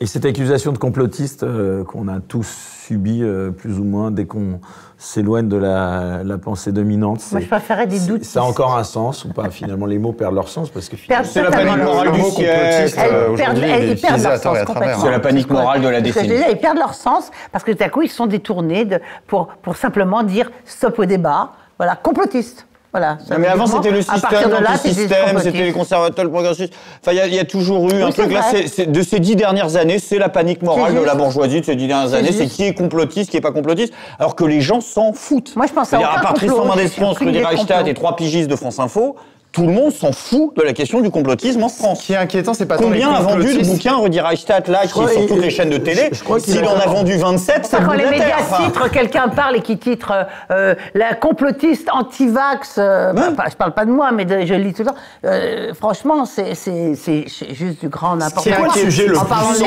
Et 0.00 0.06
cette 0.06 0.24
accusation 0.24 0.72
de 0.72 0.78
complotiste 0.78 1.44
euh, 1.44 1.84
qu'on 1.84 2.08
a 2.08 2.18
tous 2.18 2.48
subi 2.86 3.22
euh, 3.22 3.50
plus 3.52 3.78
ou 3.78 3.84
moins 3.84 4.10
dès 4.10 4.24
qu'on 4.24 4.60
s'éloigne 4.98 5.46
de 5.46 5.56
la, 5.56 6.22
la 6.24 6.38
pensée 6.38 6.72
dominante, 6.72 7.22
Moi, 7.30 7.40
je 7.40 7.46
préférais 7.46 7.86
des 7.86 8.00
doutes. 8.00 8.24
ça 8.24 8.40
a 8.40 8.42
encore 8.42 8.76
un 8.76 8.82
sens 8.82 9.24
ou 9.24 9.32
pas? 9.32 9.48
Finalement, 9.50 9.86
les 9.86 9.98
mots 9.98 10.12
perdent 10.12 10.34
leur 10.34 10.48
sens 10.48 10.70
parce 10.70 10.88
que 10.88 10.96
finalement, 10.96 11.22
Perdent 11.22 11.32
C'est 11.32 11.42
la 11.42 11.50
panique 11.52 11.84
morale 11.84 12.12
du 12.12 12.20
siècle. 12.22 13.34
Perdent, 13.36 13.58
ils 13.58 14.00
perdent 14.00 14.22
leur 14.22 14.38
sens 14.38 14.58
complètement. 14.64 15.02
C'est 15.04 15.10
la 15.10 15.20
panique 15.20 15.50
morale 15.50 15.82
de 15.82 15.88
la 15.88 16.00
décennie. 16.00 16.34
ils 16.50 16.58
perdent 16.58 16.78
leur 16.78 16.94
sens 16.94 17.30
parce 17.52 17.62
que 17.62 17.70
tout 17.70 17.84
à 17.84 17.88
coup, 17.88 18.02
ils 18.02 18.10
sont 18.10 18.26
détournés 18.26 18.84
de, 18.84 19.00
pour, 19.28 19.48
pour 19.62 19.76
simplement 19.76 20.24
dire 20.24 20.50
stop 20.64 20.98
au 20.98 21.04
débat. 21.04 21.52
Voilà, 21.78 21.94
complotiste. 21.96 22.66
Voilà. 22.92 23.16
Non, 23.30 23.36
mais 23.38 23.46
avant, 23.46 23.66
c'était 23.66 23.90
le 23.90 24.02
système, 24.02 24.50
l'antisystème, 24.50 25.38
c'était 25.42 25.62
les 25.64 25.72
conservateurs, 25.72 26.24
le 26.26 26.30
progressistes. 26.30 26.74
Enfin, 27.00 27.12
il 27.12 27.16
y 27.16 27.20
a- 27.20 27.26
il 27.26 27.34
y, 27.34 27.38
a 27.38 27.44
toujours 27.44 27.90
eu 27.90 28.02
un 28.02 28.10
truc 28.10 28.30
là, 28.30 28.42
de 28.86 29.02
ces 29.02 29.18
dix 29.18 29.34
dernières 29.34 29.76
années, 29.76 29.98
c'est 29.98 30.18
la 30.18 30.28
panique 30.28 30.62
morale 30.62 30.94
de 30.94 31.00
la 31.00 31.14
bourgeoisie 31.14 31.60
de 31.60 31.64
ces 31.64 31.74
dix 31.74 31.86
dernières 31.88 32.12
années, 32.12 32.32
c'est 32.32 32.46
qui 32.46 32.64
est 32.64 32.74
complotiste, 32.74 33.30
qui 33.30 33.38
est 33.38 33.40
pas 33.40 33.50
complotiste, 33.52 33.94
alors 34.18 34.36
que 34.36 34.44
les 34.44 34.60
gens 34.60 34.80
s'en 34.82 35.12
foutent. 35.14 35.56
Moi, 35.56 35.66
je 35.66 35.72
pense 35.72 35.92
à 35.94 35.98
à 35.98 36.20
part 36.20 36.34
Tristan 36.34 36.64
des 36.74 37.42
Reichstag 37.42 37.76
complots. 37.78 37.90
et 37.90 37.94
trois 37.94 38.14
pigistes 38.16 38.48
de 38.50 38.56
France 38.56 38.78
Info, 38.78 39.16
tout 39.52 39.66
le 39.66 39.72
monde 39.72 39.92
s'en 39.92 40.12
fout 40.12 40.56
de 40.56 40.62
la 40.62 40.72
question 40.72 41.00
du 41.02 41.10
complotisme 41.10 41.62
en 41.62 41.68
Ce 41.68 41.76
France. 41.76 42.02
qui 42.02 42.14
est 42.14 42.16
inquiétant, 42.16 42.54
c'est 42.54 42.64
pas 42.66 42.76
tant 42.78 42.84
les 42.90 43.00
Combien 43.02 43.12
a 43.12 43.20
vendu 43.20 43.54
de 43.58 43.64
bouquins 43.64 43.96
Rudi 43.96 44.18
Reichstadt 44.20 44.68
là, 44.68 44.86
qui 44.86 44.98
est 45.00 45.08
sur 45.08 45.26
toutes 45.26 45.42
les 45.42 45.50
chaînes 45.50 45.70
de 45.70 45.76
télé 45.76 46.08
je- 46.10 46.18
je 46.18 46.24
crois 46.24 46.40
qu'il 46.40 46.54
S'il 46.54 46.64
en 46.64 46.74
a 46.76 46.86
vendu 46.86 47.16
27, 47.16 47.66
c'est 47.66 47.76
Enfin, 47.76 47.84
quand 47.84 47.92
le 47.92 47.98
les 47.98 48.04
médias 48.10 48.24
terre, 48.26 48.36
enfin. 48.40 48.64
titrent, 48.64 48.90
quelqu'un 48.90 49.28
parle 49.28 49.56
et 49.56 49.60
qui 49.60 49.76
titre 49.78 50.10
euh, 50.12 50.24
euh, 50.50 50.74
la 50.94 51.14
complotiste 51.14 51.88
anti-vax, 51.92 52.76
euh, 52.78 53.12
bah, 53.12 53.30
pas- 53.36 53.44
je 53.50 53.56
parle 53.56 53.74
pas 53.74 53.84
de 53.84 53.90
moi, 53.90 54.10
mais 54.12 54.24
de- 54.24 54.44
je 54.46 54.54
le 54.54 54.60
lis 54.62 54.72
tout 54.72 54.82
le 54.82 54.88
temps. 54.88 54.94
Euh, 55.24 55.74
franchement, 55.74 56.24
c'est 56.24 56.54
c'est- 56.54 56.94
c'est 56.94 57.26
juste 57.54 57.80
du 57.80 57.88
grand 57.88 58.16
n'importe 58.16 58.44
C'est 58.44 58.52
quoi. 58.54 58.66
quoi 58.68 58.74
le 58.74 58.80
sujet 58.90 59.06
le 59.06 59.12
plus 59.14 59.18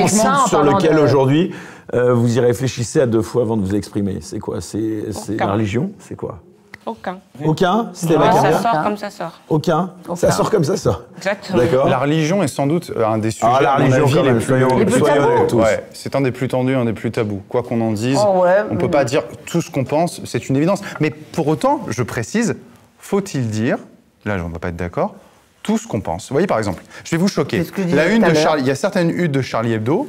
sensible 0.09 0.27
en 0.33 0.47
sur 0.47 0.63
lequel 0.63 0.97
aujourd'hui 0.99 1.53
euh, 1.93 2.13
vous 2.13 2.35
y 2.35 2.39
réfléchissez 2.39 2.99
à 3.01 3.05
deux 3.05 3.21
fois 3.21 3.43
avant 3.43 3.55
de 3.57 3.61
vous 3.61 3.75
exprimer? 3.75 4.17
C'est 4.21 4.39
quoi? 4.39 4.59
C'est 4.61 5.03
la 5.37 5.45
religion? 5.51 5.91
C'est 5.99 6.15
quoi? 6.15 6.39
Aucun. 6.85 7.17
Aucun 7.43 7.89
C'était 7.93 8.13
la 8.17 8.31
ça 8.31 8.41
carrière 8.41 8.61
sort 8.61 8.83
comme 8.83 8.97
ça 8.97 9.09
sort. 9.09 9.31
Aucun 9.49 9.89
Ça 10.15 10.31
sort 10.31 10.51
comme 10.51 10.63
ça 10.63 10.77
sort. 10.77 11.01
Exactement. 11.17 11.57
D'accord 11.57 11.87
La 11.89 11.97
religion 11.97 12.43
est 12.43 12.47
sans 12.47 12.67
doute 12.67 12.91
un 13.03 13.17
des 13.17 13.31
sujets 13.31 13.47
Ah, 13.51 13.61
la 13.61 13.75
religion, 13.75 14.05
quand 14.07 14.15
les 14.21 14.23
même, 14.23 14.37
plus, 14.37 14.45
soyons- 14.45 14.77
Les 14.77 14.85
plus 14.85 14.99
soyons 14.99 15.15
tabous. 15.15 15.31
honnêtes 15.33 15.47
tous. 15.49 15.57
Ouais, 15.61 15.85
c'est 15.93 16.15
un 16.15 16.21
des 16.21 16.31
plus 16.31 16.47
tendus, 16.47 16.75
un 16.75 16.85
des 16.85 16.93
plus 16.93 17.11
tabous. 17.11 17.41
Quoi 17.49 17.63
qu'on 17.63 17.81
en 17.81 17.91
dise, 17.91 18.19
Oh 18.21 18.41
ouais, 18.43 18.57
on 18.69 18.73
mais 18.73 18.79
peut 18.79 18.91
pas 18.91 19.03
dire 19.03 19.23
tout 19.45 19.61
ce 19.61 19.71
qu'on 19.71 19.83
pense, 19.83 20.21
c'est 20.25 20.47
une 20.49 20.55
évidence. 20.57 20.81
Mais 20.99 21.09
pour 21.09 21.47
autant, 21.47 21.81
je 21.89 22.03
précise, 22.03 22.55
faut-il 22.99 23.49
dire, 23.49 23.77
là 24.25 24.35
on 24.43 24.49
ne 24.49 24.53
va 24.53 24.59
pas 24.59 24.69
être 24.69 24.75
d'accord, 24.75 25.15
tout 25.63 25.79
ce 25.79 25.87
qu'on 25.87 26.01
pense. 26.01 26.29
Vous 26.29 26.33
voyez 26.35 26.45
par 26.47 26.59
exemple, 26.59 26.83
je 27.03 27.09
vais 27.11 27.17
vous 27.17 27.27
choquer. 27.27 27.63
La 27.93 28.07
une 28.09 28.21
de. 28.23 28.33
Charlie, 28.35 28.61
il 28.61 28.67
y 28.67 28.71
a 28.71 28.75
certaines 28.75 29.09
unes 29.09 29.31
de 29.31 29.41
Charlie 29.41 29.73
Hebdo. 29.73 30.07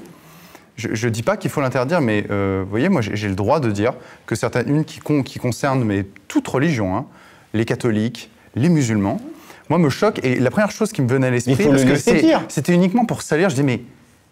Je 0.77 1.07
ne 1.07 1.11
dis 1.11 1.23
pas 1.23 1.37
qu'il 1.39 1.51
faut 1.51 1.61
l'interdire, 1.63 2.01
mais 2.03 2.25
euh, 2.31 2.61
vous 2.65 2.71
voyez, 2.71 2.89
moi 2.91 3.01
j'ai 3.01 3.29
le 3.29 3.35
droit 3.35 3.61
de 3.61 3.71
dire 3.71 3.95
que 4.27 4.35
certaines 4.35 4.69
unes 4.69 4.85
qui, 4.85 4.99
con- 5.01 5.23
qui 5.23 5.39
concernent 5.39 5.85
mais 5.85 6.05
toute 6.29 6.47
religion, 6.49 6.95
hein, 6.97 7.07
les 7.55 7.65
catholiques, 7.65 8.31
les 8.55 8.69
musulmans, 8.69 9.19
moi 9.71 9.79
me 9.79 9.89
choquent. 9.89 10.23
Et 10.23 10.39
la 10.39 10.51
première 10.51 10.71
chose 10.71 10.93
qui 10.93 11.01
me 11.01 11.09
venait 11.09 11.29
à 11.29 11.31
l'esprit, 11.31 11.55
c'était 12.49 12.75
uniquement 12.75 13.07
pour 13.07 13.23
salir, 13.23 13.49
je 13.49 13.55
dis 13.55 13.63
mais 13.63 13.81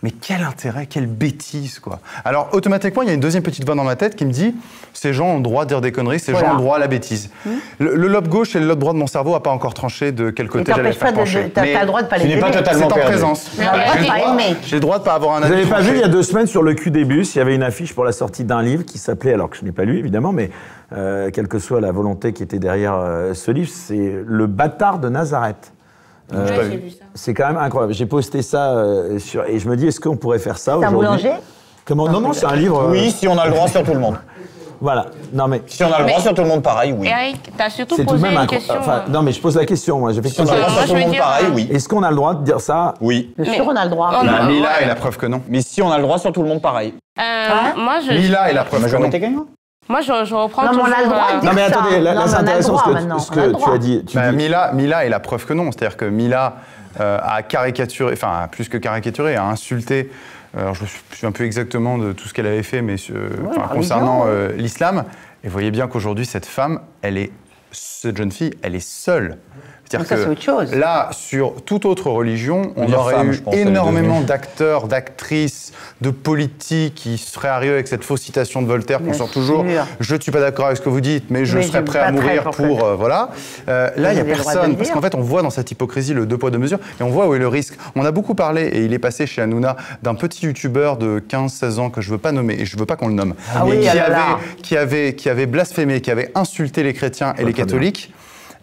mais 0.04 0.10
quel 0.12 0.42
intérêt, 0.42 0.84
quelle 0.86 1.06
bêtise, 1.06 1.78
quoi. 1.80 1.98
Alors, 2.26 2.50
automatiquement, 2.52 3.02
il 3.02 3.08
y 3.08 3.10
a 3.10 3.14
une 3.14 3.20
deuxième 3.20 3.42
petite 3.42 3.64
voix 3.64 3.74
dans 3.74 3.82
ma 3.84 3.96
tête 3.96 4.14
qui 4.14 4.24
me 4.26 4.30
dit 4.30 4.54
ces 4.92 5.12
gens 5.14 5.26
ont 5.28 5.36
le 5.38 5.42
droit 5.42 5.64
de 5.64 5.68
dire 5.70 5.80
des 5.80 5.90
conneries, 5.92 6.20
ces 6.20 6.30
Voilà. 6.32 6.48
gens 6.48 6.52
ont 6.52 6.56
le 6.58 6.62
droit 6.62 6.76
à 6.76 6.78
la 6.78 6.86
bêtise. 6.88 7.30
Le, 7.78 7.96
le 7.96 8.06
lobe 8.06 8.28
gauche 8.28 8.54
et 8.54 8.60
le 8.60 8.66
lobe 8.66 8.78
droit 8.78 8.92
de 8.92 8.98
mon 8.98 9.06
cerveau 9.06 9.32
n'a 9.32 9.40
pas 9.40 9.50
encore 9.50 9.74
tranché 9.74 10.12
de 10.12 10.30
quel 10.30 10.48
côté 10.48 10.72
j'allais 10.76 10.90
pas 10.90 10.94
faire 10.94 11.12
de. 11.12 11.16
pencher. 11.16 11.44
de- 11.44 11.48
T'as 11.48 11.62
Mais 11.62 11.72
t'as 11.72 11.80
le 11.80 11.86
droit 11.86 12.02
de 12.02 12.06
pas 12.08 12.20
tu 12.20 12.26
les 12.28 12.34
n'es 12.34 12.40
pas 12.40 12.50
totalement 12.50 12.78
c'est 12.86 12.92
en 12.92 12.94
perdu. 12.94 13.10
présence. 13.12 13.50
J'ai 13.56 13.62
le 13.62 14.06
pas 14.06 14.18
droit- 14.18 14.32
aimer. 14.34 14.56
J'ai 14.62 14.76
le 14.76 14.80
droit 14.80 14.98
de 14.98 15.04
pas 15.04 15.14
avoir 15.14 15.36
un 15.36 15.40
Vous 15.40 15.46
avis 15.46 15.54
n'avez 15.56 15.68
pas 15.70 15.80
vu, 15.80 15.94
il 15.94 16.00
y 16.00 16.04
a 16.04 16.08
deux 16.08 16.22
semaines, 16.22 16.46
sur 16.46 16.62
le 16.62 16.74
cul 16.74 16.90
des 16.90 17.04
bus, 17.04 17.34
il 17.34 17.38
y 17.38 17.40
avait 17.40 17.54
une 17.54 17.62
affiche 17.62 17.94
pour 17.94 18.04
la 18.04 18.12
sortie 18.12 18.44
d'un 18.44 18.62
livre 18.62 18.84
qui 18.84 18.98
s'appelait, 18.98 19.32
alors 19.32 19.48
que 19.50 19.56
je 19.56 19.64
n'ai 19.64 19.72
pas 19.72 19.84
lu 19.84 19.98
évidemment, 19.98 20.32
mais 20.32 20.50
euh, 20.92 21.30
quelle 21.32 21.48
que 21.48 21.58
soit 21.58 21.80
la 21.80 21.90
volonté 21.92 22.32
qui 22.32 22.42
était 22.42 22.58
derrière 22.58 22.94
euh, 22.94 23.32
ce 23.34 23.50
livre, 23.50 23.70
c'est 23.72 24.14
Le 24.26 24.46
bâtard 24.46 24.98
de 24.98 25.08
Nazareth. 25.08 25.72
Euh, 26.32 26.46
Ouais, 26.48 26.68
j'ai 26.70 26.76
vu 26.78 26.90
ça. 26.90 27.04
C'est 27.14 27.34
quand 27.34 27.46
même 27.48 27.58
incroyable. 27.58 27.92
J'ai 27.94 28.06
posté 28.06 28.42
ça 28.42 28.70
euh, 28.72 29.18
sur, 29.18 29.44
et 29.44 29.58
je 29.58 29.68
me 29.68 29.76
dis, 29.76 29.86
est-ce 29.88 30.00
qu'on 30.00 30.16
pourrait 30.16 30.38
faire 30.38 30.56
ça 30.58 30.76
C'est 30.80 30.84
un 30.86 30.94
aujourd'hui 30.94 31.22
boulanger 31.28 31.32
Comment 31.84 32.08
Non, 32.08 32.20
non, 32.20 32.32
c'est 32.32 32.46
un 32.46 32.56
livre. 32.56 32.80
euh, 32.84 32.90
Oui, 32.90 33.10
si 33.10 33.28
on 33.28 33.36
a 33.38 33.44
le 33.46 33.52
droit 33.52 33.68
sur 33.68 33.82
tout 33.82 33.92
le 33.92 34.00
monde. 34.00 34.16
Voilà. 34.80 35.06
Non, 35.32 35.46
mais 35.48 35.62
Si 35.66 35.82
on 35.82 35.86
a 35.86 36.00
le 36.00 36.04
droit 36.04 36.16
Mais- 36.18 36.22
sur 36.22 36.34
tout 36.34 36.42
le 36.42 36.48
monde, 36.48 36.62
pareil, 36.62 36.92
oui. 36.98 37.06
Eric, 37.08 37.52
t'as 37.56 37.70
surtout 37.70 37.94
c'est 37.94 38.02
tout 38.04 38.08
de 38.08 38.12
posé 38.16 38.22
même 38.24 38.32
une 38.32 38.38
incroyable. 38.40 38.66
question. 38.66 38.80
Enfin, 38.82 39.04
euh, 39.06 39.10
non, 39.10 39.22
mais 39.22 39.32
je 39.32 39.40
pose 39.40 39.56
la 39.56 39.64
question, 39.64 39.98
moi. 40.00 40.12
Si 40.12 40.18
on 40.40 40.46
a 40.46 40.54
le 40.56 40.60
droit 40.60 40.70
sur 40.70 40.84
tout 40.88 40.94
le 40.94 41.00
monde, 41.00 41.10
dire, 41.12 41.22
pareil, 41.22 41.46
euh, 41.46 41.54
oui. 41.54 41.68
Est-ce 41.72 41.88
qu'on 41.88 42.02
a 42.02 42.10
le 42.10 42.16
droit 42.16 42.34
de 42.34 42.44
dire 42.44 42.60
ça 42.60 42.92
Oui. 43.00 43.32
Bien 43.38 43.50
Mais- 43.50 43.56
sûr, 43.56 43.64
on 43.66 43.76
a 43.76 43.84
le 43.84 43.90
droit. 43.90 44.10
Oh, 44.20 44.24
non, 44.26 44.44
Mila 44.46 44.68
ouais. 44.68 44.82
est 44.82 44.86
la 44.86 44.94
preuve 44.96 45.16
que 45.16 45.26
non. 45.26 45.40
Mais 45.48 45.62
si 45.62 45.80
on 45.80 45.90
a 45.90 45.96
le 45.96 46.02
droit 46.02 46.18
sur 46.18 46.32
tout 46.32 46.42
le 46.42 46.48
monde, 46.48 46.60
pareil. 46.60 46.92
euh, 47.18 47.22
moi, 47.80 48.00
je, 48.06 48.12
Mila 48.12 48.50
est 48.50 48.54
la 48.54 48.64
preuve 48.64 48.84
que 48.84 49.26
non. 49.28 49.46
Moi, 49.88 50.00
je, 50.00 50.24
je 50.24 50.34
reprends 50.34 50.64
Non, 50.64 50.72
mais 50.72 50.82
on 50.82 50.84
a 50.84 50.88
le 50.88 50.94
toujours, 50.94 51.10
droit 51.10 51.32
de 51.32 51.36
euh, 51.36 51.40
dire 51.40 51.50
Non, 51.50 51.54
mais 51.54 51.68
ça. 51.68 51.78
attendez, 51.78 52.00
là, 52.00 52.14
là, 52.14 52.26
c'est 52.26 52.36
intéressant 52.36 52.78
ce 52.78 52.84
que, 53.30 53.38
ce 53.52 53.64
tu 53.64 53.70
as 53.70 53.78
dit. 53.78 54.04
Tu 54.06 54.16
Bah, 54.16 54.30
dis- 54.30 54.36
Mila, 54.36 54.72
Mila 54.72 55.04
est 55.04 55.08
la 55.10 55.20
preuve 55.20 55.44
que 55.44 55.52
non. 55.52 55.70
C'est-à-dire 55.72 55.96
que 55.96 56.04
Mila 56.06 56.56
euh, 57.00 57.18
a 57.22 57.42
caricaturé, 57.42 58.12
enfin 58.14 58.48
plus 58.50 58.68
que 58.68 58.78
caricaturé, 58.78 59.36
a 59.36 59.44
insulté. 59.44 60.10
euh, 60.56 60.62
Alors 60.62 60.74
je 60.74 60.82
me 60.84 60.86
souviens 60.86 61.28
un 61.28 61.32
peu 61.32 61.44
exactement 61.44 61.98
de 61.98 62.12
tout 62.12 62.28
ce 62.28 62.34
qu'elle 62.34 62.46
avait 62.46 62.62
fait, 62.62 62.80
mais 62.82 62.96
euh, 63.10 63.28
enfin, 63.50 63.62
la 63.62 63.68
concernant 63.68 64.24
euh, 64.26 64.52
l'islam. 64.52 65.04
Et 65.42 65.48
vous 65.48 65.52
voyez 65.52 65.70
bien 65.70 65.86
qu'aujourd'hui 65.88 66.24
cette 66.24 66.46
femme, 66.46 66.80
elle 67.02 67.18
est 67.18 67.30
cette 67.72 68.16
jeune 68.16 68.32
fille, 68.32 68.54
elle 68.62 68.74
est 68.74 68.86
seule. 68.86 69.36
C'est-à-dire 69.88 70.08
c'est 70.16 70.26
autre 70.28 70.42
chose. 70.42 70.72
là, 70.74 71.10
sur 71.12 71.62
toute 71.64 71.84
autre 71.84 72.10
religion, 72.10 72.72
on 72.76 72.92
aurait 72.92 73.14
femme, 73.14 73.32
eu 73.32 73.36
pense, 73.38 73.54
énormément 73.54 74.20
d'acteurs, 74.20 74.88
d'actrices, 74.88 75.72
de 76.00 76.10
politiques 76.10 76.94
qui 76.94 77.18
seraient 77.18 77.48
arrivés 77.48 77.74
avec 77.74 77.88
cette 77.88 78.04
fausse 78.04 78.22
citation 78.22 78.62
de 78.62 78.66
Voltaire 78.66 79.00
qu'on 79.02 79.12
sort 79.12 79.30
toujours. 79.30 79.64
Je 80.00 80.14
ne 80.14 80.20
suis 80.20 80.32
pas 80.32 80.40
d'accord 80.40 80.66
avec 80.66 80.78
ce 80.78 80.82
que 80.82 80.88
vous 80.88 81.00
dites, 81.00 81.24
mais 81.30 81.44
je 81.44 81.58
Mais 81.58 81.64
serais 81.64 81.84
prêt 81.84 81.98
à 82.00 82.12
mourir 82.12 82.44
pour 82.44 82.56
pour 82.56 82.78
que- 82.78 82.84
euh, 82.84 82.94
voilà. 82.94 83.30
Euh, 83.68 83.90
là, 83.96 84.12
il 84.12 84.16
n'y 84.16 84.20
a 84.20 84.24
personne 84.24 84.76
parce 84.76 84.90
qu'en 84.90 85.00
fait, 85.00 85.14
on 85.14 85.20
voit 85.20 85.42
dans 85.42 85.50
cette 85.50 85.70
hypocrisie 85.70 86.14
le 86.14 86.26
deux 86.26 86.38
poids 86.38 86.50
deux 86.50 86.58
mesures 86.58 86.78
et 86.98 87.02
on 87.02 87.10
voit 87.10 87.28
où 87.28 87.34
est 87.34 87.38
le 87.38 87.48
risque. 87.48 87.74
On 87.94 88.04
a 88.04 88.10
beaucoup 88.10 88.34
parlé 88.34 88.62
et 88.64 88.84
il 88.84 88.92
est 88.92 88.98
passé 88.98 89.26
chez 89.26 89.42
Hanouna 89.42 89.76
d'un 90.02 90.14
petit 90.14 90.46
youtubeur 90.46 90.96
de 90.96 91.20
15-16 91.20 91.78
ans 91.78 91.90
que 91.90 92.00
je 92.00 92.10
veux 92.10 92.18
pas 92.18 92.32
nommer 92.32 92.54
et 92.54 92.64
je 92.64 92.76
veux 92.78 92.86
pas 92.86 92.96
qu'on 92.96 93.08
le 93.08 93.14
nomme, 93.14 93.34
Ah 93.54 93.62
mais 93.64 93.72
oui, 93.72 93.80
qui, 93.80 93.88
ah 93.88 94.04
avait, 94.04 94.42
qui 94.62 94.76
avait 94.76 95.14
qui 95.14 95.28
avait 95.28 95.46
blasphémé, 95.46 96.00
qui 96.00 96.10
avait 96.10 96.30
insulté 96.34 96.82
les 96.82 96.92
chrétiens 96.94 97.34
et 97.38 97.44
les 97.44 97.52
bien. 97.52 97.64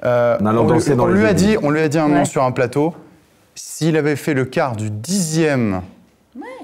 Euh, 0.04 0.38
on, 0.42 0.64
lui- 0.64 0.68
danser 0.70 0.96
dans 0.96 1.04
on 1.04 1.08
les 1.08 1.20
lui 1.22 1.26
a 1.28 1.34
dit, 1.34 1.58
on 1.62 1.70
lui 1.70 1.82
a 1.82 1.88
dit 1.88 2.00
un 2.00 2.08
nom 2.08 2.20
Ouais. 2.20 2.26
sur 2.26 2.44
un 2.44 2.52
plateau. 2.52 2.94
S'il 3.56 3.98
avait 3.98 4.16
fait 4.16 4.34
le 4.34 4.46
quart 4.46 4.76
du 4.76 4.90
dixième 4.90 5.82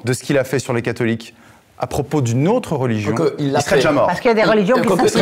de 0.05 0.13
ce 0.13 0.23
qu'il 0.23 0.37
a 0.37 0.43
fait 0.43 0.59
sur 0.59 0.73
les 0.73 0.81
catholiques 0.81 1.35
à 1.79 1.85
propos 1.85 2.21
d'une 2.21 2.47
autre 2.47 2.75
religion, 2.75 3.13
Quoique, 3.13 3.35
il 3.39 3.51
serait 3.51 3.61
fait. 3.61 3.75
déjà 3.75 3.91
mort. 3.91 4.07
Parce 4.07 4.19
qu'il 4.19 4.29
y 4.29 4.31
a 4.31 4.35
des 4.35 4.49
religions 4.49 4.75
qui 4.81 4.87
sont 4.87 4.97
plus 4.97 5.15
hein, 5.15 5.19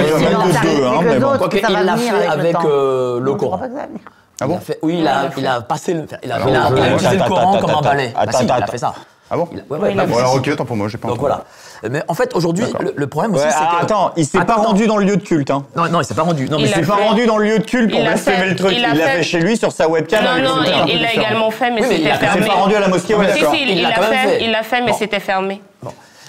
que 1.49 1.57
il 1.57 1.85
l'a 1.85 1.97
fait 1.97 2.27
avec 2.27 2.55
euh, 2.63 3.19
le 3.19 3.33
crois 3.35 3.57
Coran. 3.57 3.69
Ah 4.41 4.45
Il 4.45 4.47
bon 4.47 4.59
oui, 4.83 4.97
il 4.99 5.07
a, 5.07 5.29
il 5.37 5.47
a 5.47 5.61
passé 5.61 5.93
le, 5.93 6.05
il 6.23 6.31
a, 6.31 6.35
Alors, 6.35 6.49
il 6.49 6.55
a, 6.55 6.65
attends, 6.65 6.75
il 6.75 6.81
a 6.81 6.85
attends, 6.85 6.95
utilisé 6.95 7.15
le 7.15 7.21
attends, 7.23 7.35
Coran 7.35 7.59
comme 7.59 7.69
un 7.71 7.81
balai. 7.81 8.13
Bah 8.13 8.21
il 8.41 8.51
a 8.51 8.55
attends. 8.55 8.71
fait 8.71 8.77
ça. 8.77 8.93
Ah 9.31 9.37
bon 9.37 9.47
Il 9.51 9.59
a- 9.59 9.63
ouais, 9.69 9.79
ouais, 9.79 9.91
il 9.93 9.99
a 9.99 10.05
Bon 10.05 10.13
fait 10.13 10.19
alors 10.19 10.35
ok, 10.35 10.47
autant 10.51 10.65
pour 10.65 10.75
moi, 10.75 10.87
j'ai 10.87 10.97
pas 10.99 11.07
Donc 11.07 11.17
entendu. 11.17 11.33
voilà. 11.81 11.89
Mais 11.89 12.03
en 12.07 12.13
fait, 12.13 12.35
aujourd'hui, 12.35 12.65
le, 12.79 12.93
le 12.95 13.07
problème 13.07 13.33
aussi, 13.33 13.43
Ouais, 13.43 13.49
c'est 13.51 13.77
que... 13.77 13.81
attends, 13.83 14.11
il 14.15 14.25
s'est 14.25 14.43
pas 14.45 14.55
rendu 14.55 14.85
dans 14.87 14.97
le 14.97 15.05
lieu 15.05 15.17
de 15.17 15.23
culte. 15.23 15.49
Hein. 15.51 15.65
Non, 15.75 15.89
non, 15.89 15.99
il 16.01 16.05
s'est 16.05 16.13
pas 16.13 16.21
rendu. 16.21 16.47
Non, 16.47 16.57
mais 16.57 16.63
Il 16.63 16.69
s'est 16.69 16.81
pas 16.81 16.95
fait- 16.97 17.03
rendu 17.07 17.25
dans 17.25 17.37
le 17.37 17.45
lieu 17.45 17.59
de 17.59 17.63
culte 17.65 17.91
pour 17.91 18.01
blasphémer 18.01 18.45
le 18.49 18.55
truc. 18.55 18.71
il 18.75 18.81
l'a 18.81 18.93
fait- 18.93 19.17
fait 19.17 19.23
chez 19.23 19.39
lui 19.39 19.57
sur 19.57 19.71
sa 19.71 19.87
webcam. 19.89 20.23
Non, 20.23 20.41
non, 20.43 20.63
il 20.87 21.01
l'a 21.01 21.13
également 21.13 21.49
fait, 21.51 21.71
mais 21.71 21.81
Oui, 21.81 21.87
c'était 21.89 22.03
fait- 22.03 22.09
Il 22.09 22.13
s'est 22.13 22.25
fermé. 22.27 22.47
pas 22.47 22.53
rendu 22.53 22.75
à 22.75 22.79
la 22.79 22.87
mosquée, 22.87 23.15
ouais, 23.15 23.27
d'accord. 23.27 23.53
si, 23.53 23.63
il 23.63 23.81
l'a 23.81 23.91
fait, 23.93 24.01
fait. 24.15 24.43
il 24.43 24.51
l'a 24.51 24.63
fait, 24.63 24.81
mais 24.81 24.93
c'était 24.93 25.19
fermé. 25.19 25.61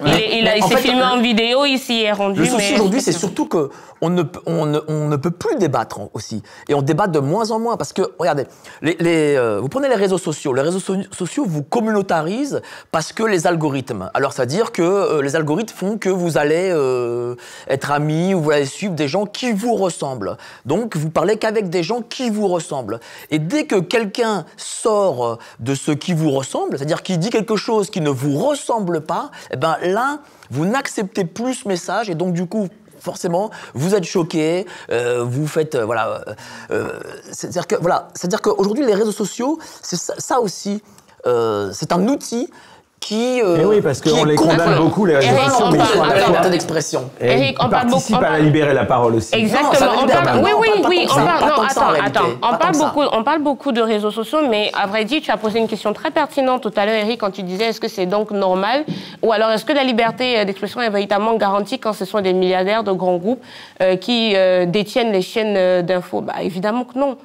Il, 0.04 0.50
il 0.56 0.62
s'est 0.64 0.76
filmé 0.76 0.98
le- 1.00 1.04
en 1.04 1.20
vidéo, 1.20 1.64
il 1.64 1.78
s'y 1.78 2.02
est 2.02 2.12
rendu. 2.12 2.40
Le 2.40 2.46
souci 2.46 2.74
aujourd'hui, 2.74 3.00
c'est 3.00 3.12
surtout 3.12 3.46
que 3.46 3.70
on 4.02 4.10
ne, 4.10 4.22
peut- 4.22 4.40
on, 4.44 4.66
ne, 4.66 4.78
on 4.88 5.08
ne 5.08 5.16
peut 5.16 5.30
plus 5.30 5.56
débattre 5.56 6.00
aussi. 6.12 6.42
Et 6.68 6.74
on 6.74 6.82
débat 6.82 7.06
de 7.06 7.18
moins 7.18 7.50
en 7.50 7.58
moins. 7.58 7.78
Parce 7.78 7.94
que, 7.94 8.02
regardez, 8.18 8.44
les, 8.82 8.94
les, 9.00 9.36
euh, 9.36 9.58
vous 9.60 9.68
prenez 9.70 9.88
les 9.88 9.94
réseaux 9.94 10.18
sociaux. 10.18 10.52
Les 10.52 10.60
réseaux 10.60 10.80
so- 10.80 10.96
sociaux 11.12 11.44
vous 11.48 11.62
communautarisent 11.62 12.60
parce 12.92 13.12
que 13.14 13.22
les 13.22 13.46
algorithmes. 13.46 14.10
Alors, 14.12 14.34
c'est-à-dire 14.34 14.72
que 14.72 14.82
euh, 14.82 15.22
les 15.22 15.34
algorithmes 15.34 15.74
font 15.74 15.96
que 15.96 16.10
vous 16.10 16.36
allez 16.36 16.68
euh, 16.72 17.34
être 17.68 17.90
amis 17.90 18.34
ou 18.34 18.42
vous 18.42 18.50
allez 18.50 18.66
suivre 18.66 18.92
des 18.94 19.08
gens 19.08 19.24
qui 19.24 19.52
vous 19.52 19.74
ressemblent. 19.76 20.36
Donc, 20.66 20.94
vous 20.96 21.08
parlez 21.10 21.36
qu'avec 21.38 21.70
des 21.70 21.82
gens 21.82 22.02
qui 22.02 22.28
vous 22.28 22.48
ressemblent. 22.48 23.00
Et 23.30 23.38
dès 23.38 23.64
que 23.64 23.76
quelqu'un 23.76 24.44
sort 24.58 25.38
de 25.60 25.74
ce 25.74 25.92
qui 25.92 26.12
vous 26.12 26.30
ressemble, 26.32 26.76
c'est-à-dire 26.76 27.02
qu'il 27.02 27.18
dit 27.18 27.30
quelque 27.30 27.56
chose 27.56 27.88
qui 27.88 28.02
ne 28.02 28.10
vous 28.10 28.36
ressemble 28.36 29.00
pas, 29.00 29.30
eh 29.52 29.56
ben 29.56 29.76
là, 29.86 30.20
vous 30.50 30.64
n'acceptez 30.64 31.24
plus 31.24 31.54
ce 31.54 31.68
message 31.68 32.10
et 32.10 32.14
donc 32.14 32.32
du 32.32 32.46
coup, 32.46 32.68
forcément, 33.00 33.50
vous 33.74 33.94
êtes 33.94 34.04
choqué, 34.04 34.66
euh, 34.90 35.24
vous 35.24 35.46
faites 35.46 35.74
euh, 35.74 35.84
voilà, 35.84 36.24
euh, 36.70 37.00
c'est-à-dire 37.30 37.66
que 37.66 37.76
voilà, 37.76 38.08
qu'aujourd'hui 38.42 38.84
les 38.84 38.94
réseaux 38.94 39.12
sociaux, 39.12 39.58
c'est 39.82 39.96
ça, 39.96 40.40
aussi, 40.40 40.82
c'est 41.24 41.92
un 41.92 42.08
outil 42.08 42.50
qui 42.98 43.40
euh, 43.42 43.58
Eh 43.60 43.64
oui, 43.64 43.80
parce 43.82 44.00
qu'on 44.00 44.24
les 44.24 44.34
condamne 44.34 44.78
beaucoup, 44.78 45.04
les 45.04 45.16
réseaux 45.16 45.36
sociaux, 45.50 45.66
mais 45.70 45.78
ils 45.78 45.78
parle- 45.78 45.94
sont 45.94 46.02
à 46.02 46.14
la 46.14 46.26
liberté 46.26 46.50
d'expression. 46.50 47.10
Eric, 47.20 47.56
on 47.60 47.66
ils 47.66 47.70
parle 47.70 47.86
beaucoup- 47.88 48.24
à 48.24 48.38
libérer 48.38 48.74
la 48.74 48.84
parole 48.84 49.14
aussi. 49.14 49.34
Exactement. 49.34 49.90
On 50.02 50.06
parle, 50.06 50.40
oui, 50.42 50.50
oui, 50.58 50.68
oui. 50.88 51.06
On 51.10 51.14
parle, 51.14 51.44
non, 51.48 51.62
attends, 51.62 52.22
On 52.42 52.56
parle 52.56 52.76
beaucoup, 52.76 53.02
on 53.12 53.22
parle 53.22 53.42
beaucoup 53.42 53.70
de 53.72 53.80
réseaux 53.82 54.10
sociaux, 54.10 54.40
mais 54.48 54.72
à 54.74 54.86
vrai 54.86 55.04
dire, 55.04 55.20
tu 55.22 55.30
as 55.30 55.36
posé 55.36 55.58
une 55.60 55.68
question 55.68 55.92
très 55.92 56.10
pertinente 56.10 56.62
tout 56.62 56.72
à 56.76 56.84
l'heure, 56.86 56.96
Eric, 56.96 57.20
quand 57.20 57.30
tu 57.30 57.42
disais 57.42 57.66
est-ce 57.66 57.80
que 57.80 57.88
c'est 57.88 58.06
donc 58.06 58.30
normal? 58.32 58.84
Ou 59.22 59.30
alors 59.32 59.50
est-ce 59.50 59.64
que 59.64 59.72
la 59.72 59.84
liberté 59.84 60.38
euh, 60.40 60.44
d'expression 60.44 60.80
est 60.80 60.90
véritablement 60.90 61.36
garantie 61.36 61.78
quand 61.78 61.92
ce 61.92 62.04
sont 62.06 62.20
des 62.20 62.32
milliardaires 62.32 62.82
de 62.82 62.92
grands 62.92 63.18
groupes 63.18 63.42
euh, 63.82 63.96
qui 63.96 64.32
euh, 64.34 64.66
détiennent 64.66 65.12
les 65.12 65.22
chaînes 65.22 65.82
d'infos? 65.86 66.22
Bah 66.22 66.34
évidemment 66.42 66.84
que 66.84 66.98
non. 66.98 67.16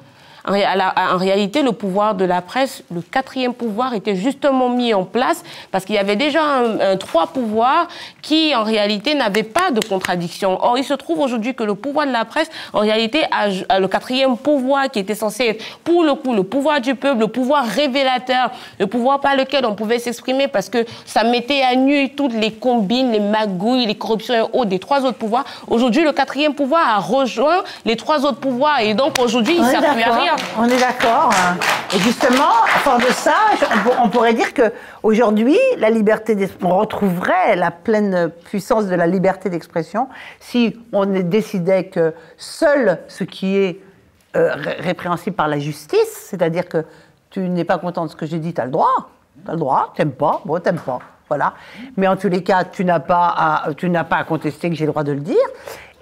En, 0.46 0.52
ré- 0.52 0.64
à 0.64 0.74
la- 0.76 0.94
en 1.14 1.18
réalité, 1.18 1.62
le 1.62 1.72
pouvoir 1.72 2.14
de 2.14 2.24
la 2.24 2.42
presse, 2.42 2.82
le 2.92 3.00
quatrième 3.00 3.54
pouvoir, 3.54 3.94
était 3.94 4.16
justement 4.16 4.68
mis 4.68 4.92
en 4.92 5.04
place 5.04 5.42
parce 5.70 5.84
qu'il 5.84 5.94
y 5.94 5.98
avait 5.98 6.16
déjà 6.16 6.42
un- 6.42 6.80
un 6.80 6.96
trois 6.96 7.28
pouvoirs 7.28 7.86
qui, 8.22 8.54
en 8.54 8.64
réalité, 8.64 9.14
n'avaient 9.14 9.44
pas 9.44 9.70
de 9.70 9.80
contradiction. 9.86 10.58
Or, 10.62 10.78
il 10.78 10.84
se 10.84 10.94
trouve 10.94 11.20
aujourd'hui 11.20 11.54
que 11.54 11.62
le 11.62 11.74
pouvoir 11.76 12.06
de 12.06 12.12
la 12.12 12.24
presse, 12.24 12.50
en 12.72 12.80
réalité, 12.80 13.22
a, 13.30 13.48
a 13.68 13.78
le 13.78 13.86
quatrième 13.88 14.36
pouvoir 14.36 14.90
qui 14.90 14.98
était 14.98 15.14
censé 15.14 15.44
être, 15.46 15.64
pour 15.84 16.02
le 16.02 16.14
coup, 16.14 16.32
le 16.34 16.42
pouvoir 16.42 16.80
du 16.80 16.94
peuple, 16.96 17.20
le 17.20 17.28
pouvoir 17.28 17.64
révélateur, 17.64 18.50
le 18.80 18.86
pouvoir 18.86 19.20
par 19.20 19.36
lequel 19.36 19.64
on 19.64 19.74
pouvait 19.74 19.98
s'exprimer 20.00 20.48
parce 20.48 20.68
que 20.68 20.84
ça 21.06 21.22
mettait 21.24 21.62
à 21.62 21.76
nu 21.76 22.14
toutes 22.14 22.34
les 22.34 22.50
combines, 22.52 23.12
les 23.12 23.20
magouilles, 23.20 23.86
les 23.86 23.94
corruptions 23.94 24.34
et 24.34 24.40
autres 24.40 24.64
des 24.66 24.78
trois 24.78 25.02
autres 25.04 25.18
pouvoirs. 25.18 25.44
Aujourd'hui, 25.68 26.02
le 26.02 26.12
quatrième 26.12 26.54
pouvoir 26.54 26.82
a 26.96 26.98
rejoint 26.98 27.62
les 27.84 27.96
trois 27.96 28.24
autres 28.24 28.40
pouvoirs 28.40 28.80
et 28.80 28.94
donc 28.94 29.18
aujourd'hui, 29.20 29.54
il 29.56 29.62
ne 29.62 29.66
sert 29.70 29.80
plus 29.92 30.02
à 30.02 30.14
rien. 30.20 30.31
On 30.58 30.64
est 30.64 30.78
d'accord. 30.80 31.30
hein. 31.32 31.56
Et 31.94 31.98
justement, 31.98 32.52
fort 32.84 32.98
de 32.98 33.04
ça, 33.12 33.34
on, 33.74 33.78
pour- 33.80 33.96
on 34.04 34.08
pourrait 34.08 34.34
dire 34.34 34.54
que 34.54 34.72
aujourd'hui, 35.02 35.58
la 35.78 35.90
liberté, 35.90 36.36
on 36.62 36.76
retrouverait 36.78 37.56
la 37.56 37.70
pleine 37.70 38.30
puissance 38.44 38.86
de 38.86 38.94
la 38.94 39.06
liberté 39.06 39.50
d'expression 39.50 40.08
si 40.40 40.78
on 40.92 41.04
décidait 41.06 41.84
que 41.84 42.14
seul 42.36 42.98
ce 43.08 43.24
qui 43.24 43.56
est 43.56 43.80
euh, 44.36 44.54
ré- 44.54 44.76
répréhensible 44.80 45.36
par 45.36 45.48
la 45.48 45.58
justice, 45.58 46.26
c'est-à-dire 46.30 46.66
que 46.68 46.84
tu 47.30 47.40
n'es 47.40 47.64
pas 47.64 47.78
content 47.78 48.06
de 48.06 48.10
ce 48.10 48.16
que 48.16 48.24
j'ai 48.26 48.38
dit, 48.38 48.54
tu 48.54 48.60
as 48.60 48.64
le 48.64 48.70
droit. 48.70 49.10
Tu 49.44 49.50
as 49.50 49.54
le 49.54 49.58
droit, 49.58 49.92
t'aimes 49.96 50.12
pas, 50.12 50.40
bon, 50.44 50.58
t'aimes 50.60 50.78
pas. 50.78 50.98
Voilà. 51.28 51.54
Mais 51.96 52.06
en 52.08 52.16
tous 52.16 52.28
les 52.28 52.42
cas, 52.42 52.64
tu 52.64 52.84
n'as 52.84 53.00
pas 53.00 53.64
tu 53.78 53.88
n'as 53.88 54.04
pas 54.04 54.16
à 54.16 54.24
contester 54.24 54.68
que 54.68 54.76
j'ai 54.76 54.84
le 54.84 54.90
droit 54.92 55.02
de 55.02 55.12
le 55.12 55.20
dire. 55.20 55.36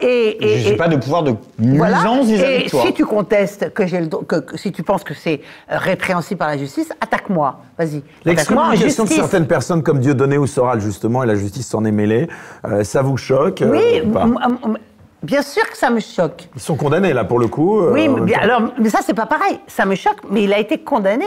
Et, 0.02 0.44
et- 0.54 0.58
Je 0.60 0.70
n'ai 0.70 0.76
pas 0.76 0.88
de 0.88 0.96
pouvoir 0.96 1.22
de 1.22 1.34
voilà. 1.58 1.96
nuisance 1.98 2.26
vis-à-vis 2.26 2.54
Et 2.54 2.64
de 2.64 2.70
toi. 2.70 2.82
si 2.86 2.92
tu 2.94 3.04
contestes 3.04 3.72
que 3.74 3.86
j'ai 3.86 4.00
le 4.00 4.06
que, 4.08 4.36
que- 4.36 4.56
si 4.56 4.72
tu 4.72 4.82
penses 4.82 5.04
que 5.04 5.14
c'est 5.14 5.40
euh, 5.70 5.76
répréhensible 5.78 6.38
par 6.38 6.48
la 6.48 6.56
justice, 6.58 6.90
attaque-moi. 7.00 7.60
Vas-y. 7.78 8.02
L'excommunication 8.24 9.04
de 9.04 9.08
justice. 9.08 9.16
certaines 9.16 9.46
personnes 9.46 9.82
comme 9.82 10.00
Dieudonné 10.00 10.38
ou 10.38 10.46
Soral, 10.46 10.80
justement, 10.80 11.22
et 11.22 11.26
la 11.26 11.34
justice 11.34 11.66
s'en 11.68 11.84
est 11.84 11.92
mêlée, 11.92 12.28
euh, 12.64 12.84
ça 12.84 13.02
vous 13.02 13.16
choque 13.16 13.62
euh, 13.62 13.70
Oui, 13.70 14.10
pas 14.12 14.26
bien 15.22 15.42
sûr 15.42 15.68
que 15.68 15.76
ça 15.76 15.90
me 15.90 16.00
choque. 16.00 16.48
Ils 16.56 16.62
sont 16.62 16.76
condamnés, 16.76 17.12
là, 17.12 17.24
pour 17.24 17.38
le 17.38 17.46
coup. 17.46 17.80
euh, 17.80 17.92
oui, 17.92 18.08
mais, 18.08 18.34
alors, 18.34 18.62
mais 18.80 18.88
ça, 18.88 19.00
c'est 19.04 19.12
pas 19.12 19.26
pareil. 19.26 19.60
Ça 19.66 19.84
me 19.84 19.94
choque, 19.94 20.16
mais 20.30 20.44
il 20.44 20.52
a 20.54 20.58
été 20.58 20.78
condamné 20.78 21.26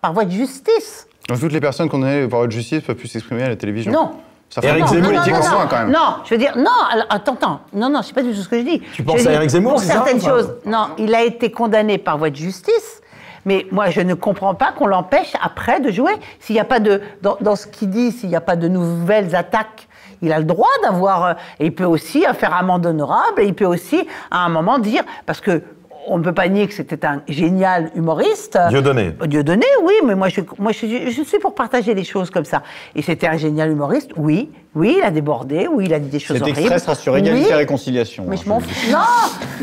par 0.00 0.12
voie 0.12 0.24
de 0.24 0.30
justice. 0.30 1.08
Donc 1.28 1.40
toutes 1.40 1.52
les 1.52 1.60
personnes 1.60 1.88
condamnées 1.88 2.28
par 2.28 2.40
votre 2.40 2.52
justice 2.52 2.82
peuvent 2.82 2.94
plus 2.96 3.08
s'exprimer 3.08 3.42
à 3.42 3.48
la 3.48 3.56
télévision? 3.56 3.90
Non. 3.92 4.10
Ça 4.54 4.60
fait 4.60 4.68
Éric 4.68 4.84
un 4.84 4.86
Zemmour, 4.88 5.12
non, 5.12 5.18
non, 5.18 5.42
soi, 5.42 5.66
quand 5.70 5.78
même. 5.78 5.90
Non, 5.90 6.16
je 6.24 6.30
veux 6.34 6.38
dire, 6.38 6.52
non, 6.58 6.70
alors, 6.92 7.06
attends, 7.08 7.32
attends. 7.34 7.60
Non, 7.72 7.88
non, 7.88 8.02
c'est 8.02 8.12
pas 8.12 8.20
du 8.22 8.32
tout 8.34 8.42
ce 8.42 8.48
que 8.50 8.58
je 8.58 8.64
dis. 8.64 8.80
Tu 8.80 8.96
Je 8.98 9.02
penses 9.02 9.22
dis, 9.22 9.28
à 9.28 9.32
Éric 9.32 9.48
Zemmour, 9.48 9.72
Pour 9.72 9.80
ça 9.80 9.92
certaines 9.94 10.18
Enfin, 10.18 10.28
choses, 10.28 10.54
non, 10.66 10.88
il 10.98 11.14
a 11.14 11.22
été 11.22 11.50
condamné 11.50 11.96
par 11.96 12.18
voie 12.18 12.28
de 12.28 12.36
justice. 12.36 13.00
Mais 13.46 13.66
moi, 13.72 13.88
je 13.88 14.02
ne 14.02 14.12
comprends 14.12 14.54
pas 14.54 14.72
qu'on 14.72 14.86
l'empêche 14.86 15.32
après 15.42 15.80
de 15.80 15.90
jouer. 15.90 16.12
S'il 16.38 16.54
n'y 16.54 16.60
a 16.60 16.64
pas 16.66 16.80
de, 16.80 17.00
dans, 17.22 17.38
dans 17.40 17.56
ce 17.56 17.66
qu'il 17.66 17.88
dit, 17.88 18.12
s'il 18.12 18.28
n'y 18.28 18.36
a 18.36 18.40
pas 18.42 18.56
de 18.56 18.68
nouvelles 18.68 19.34
attaques, 19.34 19.88
il 20.20 20.32
a 20.34 20.38
le 20.38 20.44
droit 20.44 20.68
d'avoir. 20.82 21.24
euh, 21.24 21.32
Et 21.58 21.66
il 21.66 21.74
peut 21.74 21.84
aussi 21.84 22.24
euh, 22.26 22.34
faire 22.34 22.54
amende 22.54 22.84
honorable. 22.86 23.40
Et 23.40 23.46
il 23.46 23.54
peut 23.54 23.64
aussi, 23.64 24.06
à 24.30 24.44
un 24.44 24.48
moment, 24.50 24.78
dire, 24.78 25.02
parce 25.26 25.40
que 25.40 25.62
on 26.06 26.18
ne 26.18 26.24
peut 26.24 26.32
pas 26.32 26.48
nier 26.48 26.66
que 26.66 26.74
c'était 26.74 27.04
un 27.04 27.22
génial 27.28 27.90
humoriste. 27.94 28.58
Dieudonné. 28.68 29.14
Dieudonné, 29.26 29.66
oui, 29.82 29.94
mais 30.04 30.14
moi, 30.14 30.28
je, 30.28 30.40
moi 30.58 30.72
je, 30.72 31.10
je 31.10 31.22
suis 31.22 31.38
pour 31.38 31.54
partager 31.54 31.94
les 31.94 32.04
choses 32.04 32.30
comme 32.30 32.44
ça. 32.44 32.62
Et 32.94 33.02
c'était 33.02 33.26
un 33.26 33.36
génial 33.36 33.70
humoriste, 33.70 34.10
oui, 34.16 34.50
oui, 34.74 34.94
il 34.98 35.04
a 35.04 35.10
débordé, 35.10 35.68
oui, 35.70 35.84
il 35.86 35.92
a 35.92 35.98
dit 35.98 36.08
des 36.08 36.18
choses 36.18 36.36
Cet 36.36 36.42
horribles. 36.42 36.60
extrait 36.60 36.78
sera 36.78 36.94
sur 36.94 37.12
Oui, 37.12 37.18
égalité 37.18 37.50
et 37.50 37.54
réconciliation. 37.54 38.24
mais 38.26 38.36
hein, 38.36 38.40
je 38.42 38.48
m'en 38.48 38.60
fous. 38.60 38.90
Non, 38.90 38.98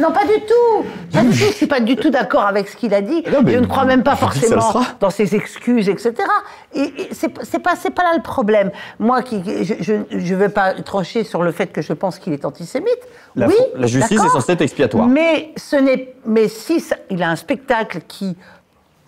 non, 0.03 0.11
pas 0.11 0.23
du 0.25 0.39
tout. 0.45 0.85
Pas 1.11 1.21
du 1.23 1.29
tout. 1.29 1.33
Je 1.35 1.45
suis 1.45 1.65
pas 1.65 1.79
du 1.79 1.95
tout 1.95 2.11
d'accord 2.11 2.43
avec 2.45 2.67
ce 2.67 2.75
qu'il 2.77 2.93
a 2.93 3.01
dit. 3.01 3.23
Non, 3.31 3.39
je 3.45 3.57
ne 3.57 3.65
crois 3.65 3.85
même 3.85 4.03
pas 4.03 4.15
forcément 4.15 4.71
dans 4.99 5.09
ses 5.09 5.35
excuses, 5.35 5.89
etc. 5.89 6.13
Et, 6.75 6.81
et 6.81 7.09
c'est 7.11 7.29
pas, 7.29 7.75
c'est 7.75 7.89
pas 7.89 8.03
là 8.03 8.13
le 8.15 8.21
problème. 8.21 8.69
Moi, 8.99 9.23
qui, 9.23 9.41
je, 9.63 9.93
je 10.11 10.35
vais 10.35 10.49
pas 10.49 10.73
trancher 10.75 11.23
sur 11.23 11.41
le 11.41 11.51
fait 11.51 11.67
que 11.67 11.81
je 11.81 11.93
pense 11.93 12.19
qu'il 12.19 12.33
est 12.33 12.45
antisémite. 12.45 12.99
La- 13.35 13.47
oui, 13.47 13.55
la 13.75 13.87
justice 13.87 14.23
est 14.23 14.29
censée 14.29 14.51
être 14.51 14.61
expiatoire. 14.61 15.07
Mais 15.07 15.53
ce 15.57 15.75
n'est, 15.75 16.13
mais 16.25 16.47
si 16.47 16.79
ça- 16.79 16.97
il 17.09 17.23
a 17.23 17.29
un 17.29 17.35
spectacle 17.35 18.01
qui 18.07 18.37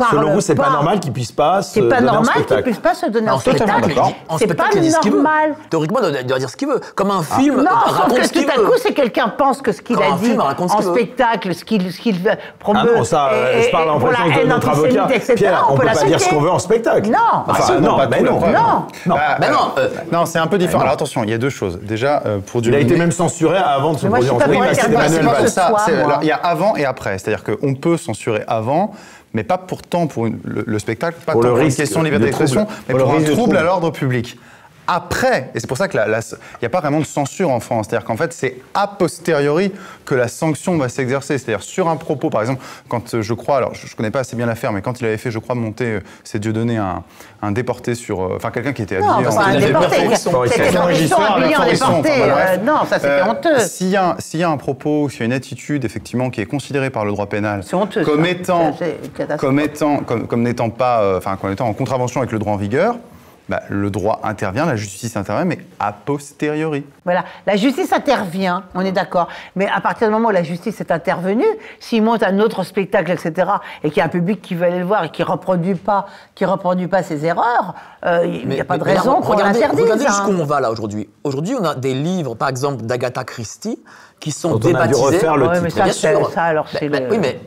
parle 0.01 0.17
Selon 0.19 0.33
vous, 0.33 0.41
c'est 0.41 0.55
pas 0.55 0.63
pas 0.63 0.69
normal 0.71 0.99
qu'il 0.99 1.11
puisse 1.13 1.31
pas 1.31 1.61
se 1.61 1.73
c'est 1.73 1.81
pas 1.81 1.97
donner 1.97 2.09
un 2.09 2.13
normal 2.13 2.23
qu'il 2.23 2.33
spectacle. 2.43 2.63
puisse 2.63 2.79
pas 2.79 2.93
se 2.93 3.05
donner 3.07 3.29
En 3.29 3.35
un 3.35 3.39
spectacle, 3.39 3.71
C'est 3.89 3.95
pas 4.29 4.37
spectacle, 4.37 4.71
il 4.75 4.81
dit 4.81 4.91
ce 4.91 4.99
qu'il 4.99 5.11
veut. 5.11 5.21
normal. 5.21 5.55
Théoriquement, 5.69 5.99
il 6.19 6.25
doit, 6.25 6.39
dire 6.39 6.49
ce 6.49 6.57
qu'il 6.57 6.67
veut. 6.67 6.81
Comme 6.95 7.11
un 7.11 7.23
film 7.23 7.57
Non, 7.57 7.69
sauf 7.87 8.13
que 8.17 8.27
ce 8.27 8.31
qu'il 8.33 8.45
tout 8.45 8.51
à 8.51 8.63
coup, 8.63 8.73
c'est 8.81 8.93
quelqu'un 8.93 9.29
pense 9.29 9.61
que 9.61 9.71
ce 9.71 9.81
qu'il 9.81 10.01
a 10.01 10.13
un 10.13 10.15
dit 10.17 10.25
film 10.25 10.41
raconte 10.41 10.71
ce 10.71 10.75
en 10.75 10.81
spectacle, 10.81 11.53
ce 11.55 11.63
qu'il 11.63 11.91
ce 11.91 11.99
qu'il 11.99 12.17
promeut. 12.59 12.79
Ah 12.93 12.97
non, 12.97 13.03
ça, 13.03 13.29
euh, 13.31 13.59
et- 13.59 13.63
je 13.63 13.71
parle 13.71 13.89
en 13.89 13.99
pour 13.99 14.09
la 14.09 14.15
présence 14.15 14.35
de 14.35 14.41
haine 14.41 14.49
notre 14.49 14.69
antisémite, 14.69 14.97
avocat. 14.97 15.15
etc., 15.15 15.33
Pierre, 15.35 15.65
on 15.69 15.77
peut 15.77 15.85
pas 15.85 16.03
dire 16.03 16.19
ce 16.19 16.29
qu'on 16.29 16.41
veut 16.41 16.51
en 16.51 16.59
spectacle. 16.59 17.09
Non. 17.09 17.79
Non, 17.81 17.97
mais 18.09 18.21
non. 18.21 18.39
Non. 19.05 19.15
Euh, 19.77 20.25
c'est 20.25 20.39
un 20.39 20.47
peu 20.47 20.57
différent. 20.57 20.81
Alors 20.81 20.93
attention, 20.93 21.23
il 21.23 21.29
y 21.29 21.33
a 21.33 21.37
deux 21.37 21.49
choses. 21.49 21.79
Déjà, 21.81 22.21
euh, 22.25 22.39
pour 22.39 22.61
Il 22.63 22.75
a 22.75 22.79
été 22.79 22.95
même 22.97 23.11
censuré 23.11 23.57
avant 23.57 23.93
de 23.93 23.97
se 23.99 24.07
produire 24.07 24.35
en 24.35 24.39
il 26.21 26.27
y 26.27 26.31
a 26.31 26.35
avant 26.35 26.75
et 26.75 26.85
après. 26.85 27.17
C'est-à-dire 27.17 27.43
qu'on 27.43 27.73
peut 27.75 27.97
censurer 27.97 28.43
avant, 28.47 28.91
mais 29.33 29.43
pas 29.43 29.57
pourtant 29.57 30.07
pour 30.07 30.25
une- 30.27 30.39
le, 30.43 30.63
le 30.65 30.79
spectacle, 30.79 31.17
pas 31.25 31.33
Pour 31.33 31.41
tant 31.41 31.47
le 31.49 31.53
pour 31.55 31.63
une 31.63 31.73
question 31.73 31.99
de 31.99 32.05
liberté 32.05 32.25
d'expression, 32.25 32.67
mais 32.87 32.95
Pour 32.95 33.03
pour 33.05 33.13
un 33.15 33.23
trouble. 33.23 33.57
à 33.57 33.63
l'ordre 33.63 33.91
public. 33.91 34.37
Après, 34.87 35.51
et 35.55 35.59
c'est 35.59 35.67
pour 35.67 35.77
ça 35.77 35.87
qu'il 35.87 35.99
n'y 36.01 36.65
a 36.65 36.69
pas 36.69 36.79
vraiment 36.81 36.99
de 36.99 37.05
censure 37.05 37.49
en 37.49 37.59
France, 37.59 37.85
c'est-à-dire 37.89 38.05
qu'en 38.05 38.17
fait, 38.17 38.33
c'est 38.33 38.57
a 38.73 38.87
posteriori 38.87 39.71
que 40.05 40.15
la 40.15 40.27
sanction 40.27 40.77
va 40.77 40.89
s'exercer. 40.89 41.37
C'est-à-dire 41.37 41.63
sur 41.63 41.87
un 41.87 41.95
propos, 41.95 42.29
par 42.29 42.41
exemple, 42.41 42.61
quand 42.89 43.13
euh, 43.13 43.21
je 43.21 43.33
crois, 43.33 43.57
alors 43.57 43.73
je 43.75 43.85
ne 43.85 43.91
connais 43.95 44.11
pas 44.11 44.19
assez 44.21 44.35
bien 44.35 44.45
l'affaire, 44.47 44.73
mais 44.73 44.81
quand 44.81 44.99
il 44.99 45.05
avait 45.05 45.17
fait, 45.17 45.31
je 45.31 45.39
crois, 45.39 45.55
monter, 45.55 45.85
euh, 45.85 45.99
c'est 46.23 46.39
Dieu 46.39 46.51
donné 46.51 46.77
un, 46.77 47.03
un 47.41 47.51
déporté 47.51 47.95
sur. 47.95 48.21
euh, 48.21 48.33
Enfin, 48.35 48.51
quelqu'un 48.51 48.73
qui 48.73 48.81
était 48.81 48.99
Non, 48.99 49.11
habillé 49.11 49.25
parce 49.25 49.37
en. 49.37 49.59
déporté. 49.59 49.95
C'était 50.49 50.71
Forisson, 50.71 51.15
déporté. 51.39 52.09
euh. 52.23 52.57
Non, 52.65 52.79
ça 52.89 52.95
c'était 52.99 53.07
Euh, 53.07 53.25
honteux. 53.25 53.59
S'il 53.59 53.89
y, 53.89 53.95
a- 53.97 54.15
s'il 54.19 54.39
y 54.39 54.43
a 54.43 54.49
un 54.49 54.57
propos, 54.57 55.07
s'il 55.09 55.19
y 55.19 55.23
a 55.23 55.25
une 55.27 55.33
attitude, 55.33 55.85
effectivement, 55.85 56.29
qui 56.29 56.41
est 56.41 56.45
considérée 56.45 56.89
par 56.89 57.05
le 57.05 57.11
droit 57.11 57.27
pénal 57.27 57.61
C'est 57.65 57.75
honteux, 57.75 58.03
comme 58.03 58.25
ça. 58.25 58.31
étant, 58.31 58.77
comme 59.37 59.59
étant, 59.59 59.97
comme, 59.99 60.27
comme 60.27 60.41
n'étant 60.43 60.69
pas, 60.69 61.01
euh, 61.01 61.17
enfin, 61.19 61.37
comme 61.39 61.51
étant 61.51 61.67
en 61.67 61.73
contravention 61.73 62.19
avec 62.21 62.31
le 62.31 62.39
droit 62.39 62.53
en 62.53 62.57
vigueur, 62.57 62.95
bah, 63.51 63.63
le 63.67 63.89
droit 63.89 64.21
intervient, 64.23 64.65
la 64.65 64.77
justice 64.77 65.17
intervient, 65.17 65.43
mais 65.43 65.59
a 65.77 65.91
posteriori. 65.91 66.85
Voilà, 67.03 67.25
la 67.45 67.57
justice 67.57 67.91
intervient, 67.91 68.63
on 68.75 68.79
est 68.79 68.93
d'accord. 68.93 69.27
Mais 69.57 69.67
à 69.67 69.81
partir 69.81 70.07
du 70.07 70.13
moment 70.13 70.29
où 70.29 70.31
la 70.31 70.43
justice 70.43 70.79
est 70.79 70.89
intervenue, 70.89 71.43
s'il 71.81 72.01
monte 72.01 72.23
un 72.23 72.39
autre 72.39 72.63
spectacle, 72.63 73.11
etc., 73.11 73.51
et 73.83 73.89
qu'il 73.89 73.97
y 73.97 74.01
a 74.01 74.05
un 74.05 74.07
public 74.07 74.41
qui 74.41 74.55
veut 74.55 74.67
aller 74.67 74.79
le 74.79 74.85
voir 74.85 75.03
et 75.03 75.09
qui 75.09 75.21
reproduit 75.21 75.75
pas, 75.75 76.05
qui 76.33 76.45
reproduit 76.45 76.87
pas 76.87 77.03
ses 77.03 77.25
erreurs, 77.25 77.75
euh, 78.05 78.25
il 78.25 78.47
n'y 78.47 78.61
a 78.61 78.63
pas 78.63 78.77
de 78.77 78.85
mais 78.85 78.93
raison 78.93 79.15
qu'on 79.15 79.33
regardez- 79.33 79.59
l'interdise. 79.59 79.83
Regardez 79.83 80.05
hein. 80.05 80.07
jusqu'où 80.07 80.31
on 80.31 80.45
va 80.45 80.61
là 80.61 80.71
aujourd'hui? 80.71 81.09
Aujourd'hui, 81.25 81.53
on 81.59 81.65
a 81.65 81.75
des 81.75 81.93
livres, 81.93 82.35
par 82.35 82.47
exemple, 82.47 82.85
d'Agatha 82.85 83.25
Christie, 83.25 83.79
qui 84.21 84.31
sont 84.31 84.51
Dont 84.51 84.55
on 84.55 84.57
a 84.57 84.61
dû 84.61 84.67
débaptisés. 84.93 85.03
refaire 85.03 85.35
le 85.35 85.47
Ouais, 85.47 85.59
mais 85.61 85.67
titre. 85.69 85.77
ça, 85.79 85.83
Bien 85.83 85.93
c'est- 85.93 86.15
sûr. 86.15 86.31
ça, 86.31 86.43
alors, 86.43 86.67
c'est 86.71 86.87
Ben, 86.89 87.03
le- 87.05 87.09
Oui, 87.11 87.17
mais. 87.19 87.39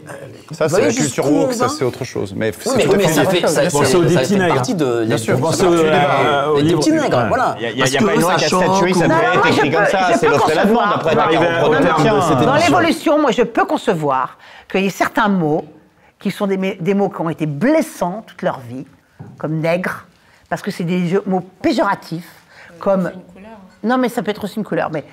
Ça, 0.51 0.69
c'est 0.69 0.83
la 0.83 0.93
culture 0.93 1.33
woke, 1.33 1.53
ça, 1.55 1.69
c'est 1.69 1.85
autre 1.85 2.05
chose. 2.05 2.35
Mais 2.37 2.53
c'est 2.53 2.69
Oui, 2.71 2.85
mais, 2.91 2.97
mais 2.97 3.09
ça 3.09 3.25
fait, 3.25 3.41
ça, 3.43 3.71
ça- 3.71 3.79
aux 3.79 3.85
ça 3.85 3.99
dix 4.01 4.15
fait 4.17 4.23
petits 4.23 4.37
nègres. 4.37 4.55
partie 4.57 4.75
de. 4.75 5.05
Bien 5.05 5.17
sûr. 5.17 5.39
Pensez 5.41 5.59
Ça, 5.63 5.69
au- 5.69 5.71
c'est 5.77 5.77
du 5.79 5.85
débat. 5.85 6.43
à- 6.43 6.51
au 6.51 6.61
Des 6.61 6.75
petits 6.75 6.93
nègres, 6.93 7.25
voilà. 7.29 7.57
Il 7.61 7.75
n'y 7.77 7.83
a, 7.83 8.01
pas 8.03 8.15
une 8.15 8.21
loi 8.21 8.33
ça 8.33 8.37
qui 8.39 8.45
a 8.45 8.49
statué, 8.49 8.93
ça 8.93 9.09
devait 9.09 9.15
être 9.35 9.47
écrit 9.47 9.71
comme 9.71 9.87
ça, 9.87 10.13
c'est 10.19 10.29
l'offre 10.29 10.51
et 10.51 10.55
la 10.55 10.65
demande. 10.67 10.83
Après, 10.95 11.13
On 11.13 11.17
va 11.17 11.23
d'accord, 11.27 11.43
arriver 11.45 11.61
on 11.63 11.67
au 11.69 11.71
terme 12.03 12.17
de 12.17 12.23
cette 12.39 12.47
Dans 12.47 12.57
l'évolution, 12.57 13.19
moi, 13.21 13.31
je 13.31 13.43
peux 13.43 13.65
concevoir 13.65 14.37
qu'il 14.71 14.83
y 14.83 14.87
ait 14.87 14.91
certains 14.91 15.29
mots 15.29 15.65
qui 16.19 16.31
sont 16.33 16.47
des, 16.49 16.57
des 16.81 16.95
mots 16.95 17.09
qui 17.09 17.21
ont 17.21 17.31
été 17.31 17.47
blessants 17.47 18.25
toute 18.27 18.43
leur 18.43 18.59
vie, 18.61 18.85
comme 19.39 19.61
nègre, 19.61 20.07
parce 20.51 20.61
que 20.61 20.71
c'est 20.73 20.85
des 20.85 21.19
mots 21.27 21.43
péjoratifs, 21.63 22.29
comme. 22.81 23.13
Non, 23.83 23.99
mais 23.99 24.09
ça 24.09 24.23
peut 24.23 24.31
être 24.31 24.45
aussi 24.45 24.57
une 24.57 24.65
couleur, 24.65 24.91
mais. 24.93 25.05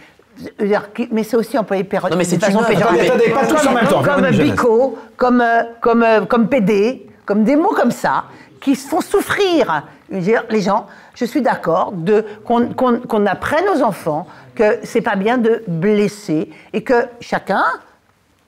Mais 1.11 1.23
c'est 1.23 1.35
aussi 1.37 1.57
employé 1.57 1.83
péro- 1.83 2.09
Non, 2.09 2.15
mais 2.17 2.23
c'est 2.23 2.39
façon 2.39 2.59
une 2.59 2.65
œuvre. 2.65 2.67
péjorative. 2.67 3.33
Pas 3.33 3.45
tous 3.45 3.67
en 3.67 3.71
même 3.73 3.87
temps, 3.87 4.03
Comme 4.03 4.29
bico, 4.31 4.97
comme, 5.17 5.41
euh, 5.41 5.63
comme, 5.81 6.03
euh, 6.03 6.21
comme 6.21 6.47
PD, 6.47 7.07
comme 7.25 7.43
des 7.43 7.55
mots 7.55 7.73
comme 7.75 7.91
ça, 7.91 8.25
qui 8.59 8.75
font 8.75 9.01
souffrir 9.01 9.83
je 10.09 10.15
veux 10.17 10.21
dire, 10.21 10.43
les 10.49 10.59
gens. 10.61 10.87
Je 11.15 11.23
suis 11.23 11.41
d'accord 11.41 11.93
de 11.93 12.25
qu'on 12.45 12.67
qu'on- 12.73 12.99
qu'on 12.99 13.25
apprenne 13.25 13.63
aux 13.73 13.81
enfants 13.81 14.27
que 14.55 14.79
c'est 14.83 14.99
pas 15.01 15.15
bien 15.15 15.37
de 15.37 15.63
blesser 15.67 16.49
et 16.73 16.83
que 16.83 17.05
chacun 17.21 17.63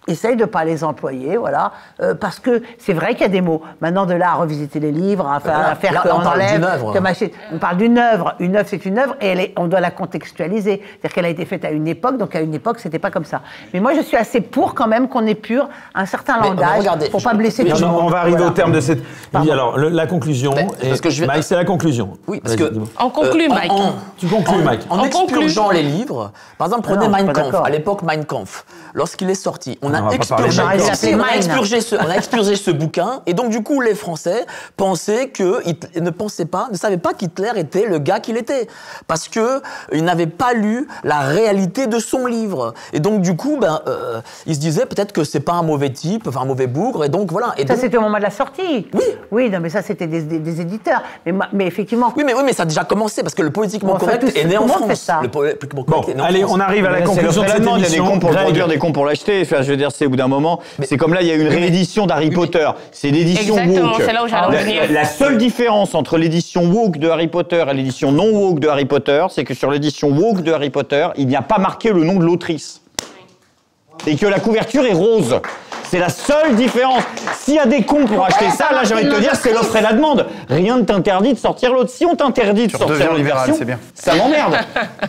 essaye 0.08 0.36
de 0.36 0.42
ne 0.42 0.46
pas 0.46 0.66
les 0.66 0.84
employer, 0.84 1.38
voilà, 1.38 1.72
euh, 2.02 2.14
parce 2.14 2.40
que 2.40 2.62
c'est 2.78 2.94
vrai 2.94 3.14
qu'il 3.14 3.22
y 3.22 3.26
a 3.26 3.30
des 3.30 3.42
mots. 3.42 3.62
Maintenant, 3.82 4.06
de 4.06 4.14
là 4.14 4.32
à 4.32 4.34
revisiter 4.36 4.80
les 4.80 4.92
livres, 4.92 5.28
à 5.30 5.40
faire, 5.40 5.58
à 5.58 5.76
faire 5.76 5.94
là, 5.94 6.02
qu'on 6.02 6.20
on 6.20 6.22
parle 6.22 6.36
enlève, 6.42 6.56
d'une 6.56 6.64
œuvre. 6.66 6.94
que 6.94 7.00
machin- 7.00 7.30
on 7.54 7.58
parle 7.58 7.78
d'une 7.78 7.98
œuvre. 7.98 8.36
Une 8.40 8.56
œuvre, 8.56 8.68
c'est 8.70 8.86
une 8.86 8.98
œuvre, 9.00 9.16
et 9.22 9.28
elle 9.28 9.40
est- 9.40 9.54
on 9.58 9.68
doit 9.68 9.80
la 9.80 9.92
contextualiser. 9.92 10.82
C'est-à-dire 10.82 11.14
qu'elle 11.16 11.26
a 11.26 11.30
été 11.30 11.46
faite 11.46 11.66
à 11.66 11.72
une 11.72 11.88
époque, 11.88 12.18
donc 12.18 12.36
à 12.36 12.42
une 12.42 12.54
époque, 12.54 12.80
c'était 12.80 13.00
pas 13.00 13.12
comme 13.12 13.26
ça. 13.26 13.42
Mais 13.74 13.80
moi, 13.80 13.94
je 13.96 14.02
suis 14.02 14.18
assez 14.18 14.42
pour 14.42 14.74
quand 14.76 14.88
même 14.88 15.08
qu'on 15.08 15.26
épure 15.26 15.70
un 15.96 16.06
certain 16.06 16.40
Mais- 16.42 16.48
langage 16.50 16.70
mais 16.74 16.80
regardez, 16.80 17.10
pour 17.10 17.24
pas 17.24 17.34
blesser 17.34 17.64
tout 17.66 17.80
le 17.80 17.88
monde. 17.88 18.02
on 18.04 18.08
va 18.10 18.20
arriver 18.20 18.38
Voilà. 18.38 18.52
au 18.52 18.56
terme 18.56 18.72
de 18.72 18.80
cette. 18.82 19.02
Pardon. 19.32 19.48
Oui, 19.48 19.52
alors 19.52 19.78
le- 19.78 19.90
la 19.90 20.08
conclusion. 20.08 20.54
Mais- 20.56 20.68
et- 20.82 20.90
parce 20.90 21.02
que 21.02 21.10
je 21.10 21.22
vais- 21.22 21.28
Mike, 21.28 21.44
c'est 21.44 21.56
la 21.56 21.66
conclusion. 21.66 22.18
Oui, 22.28 22.40
parce 22.44 22.56
que. 22.56 22.72
On 23.00 23.10
conclut, 23.10 23.48
en- 23.50 23.54
Mike. 23.56 23.72
en- 23.72 23.94
Tu 24.18 24.28
conclus, 24.28 24.56
en- 24.62 24.64
Mike. 24.64 24.82
En 24.90 25.00
On 25.00 25.04
expurgeant 25.04 25.70
les 25.72 25.84
livres, 25.84 26.32
par 26.58 26.68
exemple, 26.68 26.84
prenez 26.88 27.08
Mein 27.08 27.32
Kampf, 27.32 27.56
à 27.64 27.70
l'époque 27.70 28.02
Mein 28.04 28.26
Kampf, 28.26 28.66
lorsqu'il 28.94 29.30
est 29.30 29.36
sorti, 29.36 29.78
on 29.82 29.93
on 30.02 30.08
a 30.10 31.36
expurgé, 31.36 31.82
ce, 31.82 31.96
on 31.96 32.10
a 32.10 32.16
expurgé 32.16 32.56
ce 32.56 32.72
bouquin, 32.72 33.22
et 33.26 33.34
donc 33.34 33.50
du 33.50 33.64
coup, 33.64 33.82
les 33.82 33.96
Français 33.96 34.46
pensaient 34.78 35.28
que 35.30 35.68
Hitler- 35.68 36.02
ne 36.02 36.10
pensaient 36.10 36.46
pas, 36.46 36.68
ne 36.72 36.78
savaient 36.78 36.98
pas 36.98 37.14
qu'Hitler 37.14 37.52
était 37.58 37.86
le 37.86 38.00
gars 38.00 38.20
qu'il 38.20 38.38
était, 38.38 38.68
parce 39.08 39.28
que 39.28 39.62
ils 39.92 40.04
n'avaient 40.04 40.28
pas 40.28 40.54
lu 40.54 40.88
la 41.04 41.20
réalité 41.20 41.88
de 41.88 42.00
son 42.00 42.26
livre, 42.26 42.74
et 42.94 43.00
donc 43.00 43.22
du 43.22 43.36
coup, 43.36 43.58
ben, 43.60 43.82
euh, 43.88 44.22
ils 44.46 44.56
se 44.56 44.60
disaient 44.60 44.86
peut-être 44.86 45.12
que 45.12 45.24
c'est 45.24 45.40
pas 45.40 45.54
un 45.54 45.64
mauvais 45.64 45.90
type, 45.92 46.28
enfin 46.28 46.42
un 46.42 46.46
mauvais 46.46 46.68
bougre, 46.68 47.06
et 47.06 47.10
donc 47.10 47.32
voilà. 47.32 47.54
Et 47.58 47.62
Ça, 47.62 47.74
donc- 47.74 47.78
c'était 47.82 47.98
au 47.98 48.02
moment 48.02 48.18
de 48.18 48.24
la 48.24 48.32
sortie. 48.32 48.88
Oui. 48.94 49.04
Oui, 49.32 49.50
non, 49.50 49.60
mais 49.60 49.70
ça, 49.70 49.82
c'était 49.82 50.08
des, 50.08 50.22
des- 50.22 50.40
des 50.40 50.62
éditeurs. 50.62 51.02
Mais, 51.26 51.32
ma- 51.32 51.50
mais 51.54 51.66
effectivement, 51.66 52.14
Oui, 52.16 52.24
mais, 52.26 52.34
oui, 52.34 52.42
mais 52.46 52.54
ça 52.54 52.64
a 52.64 52.66
déjà 52.66 52.84
commencé 52.84 53.22
parce 53.24 53.34
que 53.36 53.42
le 53.42 53.50
politiquement 53.52 53.94
Bon, 53.94 54.00
correct 54.00 54.32
est 54.36 54.46
né 54.46 54.58
en 54.58 54.68
France. 54.68 55.10
Le 55.22 55.28
politiquement 55.30 55.84
Bon, 55.88 56.02
correct 56.02 56.10
est 56.10 56.16
né 56.16 56.22
en 56.22 56.26
allez, 56.26 56.42
France. 56.42 56.52
on 56.56 56.60
arrive 56.60 56.86
à 56.86 56.92
la 56.92 57.02
conclusion 57.02 57.42
de 57.42 57.48
cette 57.48 57.54
la 57.54 57.60
demande, 57.60 57.80
Il 57.80 57.84
y 57.84 57.86
a 57.86 57.90
des 57.90 57.96
émission. 57.96 58.14
cons 58.14 58.20
pour 58.20 58.30
produire, 58.32 58.68
des 58.68 58.78
cons 58.78 58.92
pour 58.92 59.06
l'acheter. 59.06 59.42
Enfin, 59.44 59.62
je 59.62 59.70
veux 59.72 59.78
dire, 59.78 59.83
au 60.06 60.10
bout 60.10 60.16
d'un 60.16 60.28
moment, 60.28 60.60
c'est 60.84 60.98
comme 60.98 61.14
là, 61.14 61.22
il 61.22 61.28
y 61.28 61.32
a 61.32 61.36
une 61.36 61.48
réédition 61.48 62.06
d'Harry 62.06 62.32
Potter. 62.32 62.70
C'est 62.92 63.12
l'édition 63.12 63.58
Exactement, 63.58 63.92
woke. 63.94 64.02
c'est 64.04 64.14
là 64.14 64.24
où 64.24 64.28
j'allais 64.28 64.46
en 64.48 64.50
La-. 64.52 64.88
La 64.88 65.06
seule 65.06 65.38
différence 65.38 65.96
entre 65.96 66.18
l'édition 66.18 66.66
woke 66.66 66.98
de 66.98 67.10
Harry 67.10 67.28
Potter 67.28 67.64
et 67.70 67.74
l'édition 67.74 68.12
non 68.12 68.30
woke 68.32 68.60
de 68.60 68.68
Harry 68.68 68.86
Potter, 68.86 69.26
c'est 69.30 69.44
que 69.44 69.54
sur 69.54 69.72
l'édition 69.72 70.10
woke 70.10 70.42
de 70.42 70.52
Harry 70.52 70.70
Potter, 70.70 71.08
il 71.18 71.28
n'y 71.28 71.36
a 71.36 71.42
pas 71.42 71.58
marqué 71.58 71.92
le 71.92 72.04
nom 72.04 72.16
de 72.16 72.24
l'autrice. 72.26 72.82
Et 74.08 74.16
que 74.16 74.26
la 74.26 74.40
couverture 74.40 74.86
est 74.86 74.94
rose. 74.94 75.40
C'est 75.94 76.00
la 76.00 76.10
seule 76.10 76.56
différence. 76.56 77.04
S'il 77.36 77.54
y 77.54 77.60
a 77.60 77.68
des 77.68 77.84
cons 77.84 78.08
pour 78.08 78.26
acheter 78.26 78.50
ça, 78.50 78.70
là, 78.74 78.80
j'ai 78.84 78.96
envie 78.96 79.04
de 79.04 79.12
te 79.12 79.20
dire, 79.20 79.36
c'est 79.36 79.54
l'offre 79.54 79.76
et 79.76 79.82
la 79.82 79.94
demande. 79.94 80.26
Rien 80.50 80.78
ne 80.78 80.82
t'interdit 80.82 81.34
de 81.34 81.38
sortir 81.38 81.72
l'autre. 81.72 81.92
Si 81.92 82.04
on 82.04 82.16
t'interdit 82.16 82.66
de 82.66 82.72
Tu 82.72 82.78
sortir 82.80 82.98
l'autre 82.98 83.18
libéral, 83.18 83.46
version, 83.46 83.56
c'est 83.56 83.66
bien. 83.66 83.78
ça 83.94 84.16
m'emmerde. 84.16 84.58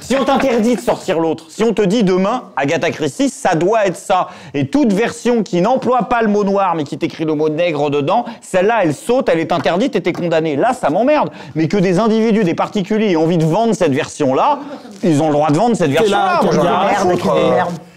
si 0.03 0.15
on 0.15 0.27
t'interdit 0.27 0.77
de 0.77 0.81
sortir 0.83 1.19
l'autre, 1.19 1.47
si 1.49 1.65
on 1.65 1.73
te 1.73 1.81
dit 1.81 2.05
demain, 2.05 2.51
Agatha 2.55 2.91
Christie, 2.91 3.31
ça 3.31 3.55
doit 3.55 3.87
être 3.87 3.97
ça. 3.97 4.29
Et 4.53 4.67
toute 4.67 4.93
version 4.93 5.43
qui 5.43 5.63
n'emploie 5.63 6.03
pas 6.03 6.21
le 6.21 6.29
mot 6.29 6.45
noir, 6.45 6.75
mais 6.75 6.85
qui 6.85 6.99
t'écrit 6.99 7.25
le 7.25 7.35
mot 7.35 7.49
nègre 7.49 7.89
dedans, 7.89 8.27
celle-là, 8.43 8.81
elle 8.83 8.95
saute, 8.95 9.31
elle 9.31 9.41
est 9.41 9.53
interdite 9.53 9.97
et 9.97 10.03
t'es 10.03 10.13
condamné. 10.13 10.55
Là, 10.55 10.75
ça 10.75 10.91
m'emmerde. 10.91 11.31
Mais 11.55 11.67
que 11.67 11.79
des 11.79 11.99
individus, 11.99 12.45
des 12.45 12.53
particuliers 12.53 13.13
aient 13.13 13.17
envie 13.17 13.39
de 13.39 13.47
vendre 13.47 13.73
cette 13.73 13.95
version-là, 13.95 14.59
ils 15.03 15.23
ont 15.23 15.29
le 15.29 15.33
droit 15.33 15.49
de 15.49 15.57
vendre 15.57 15.77
cette 15.77 15.91
C'est 15.91 16.11
version-là. 16.11 16.41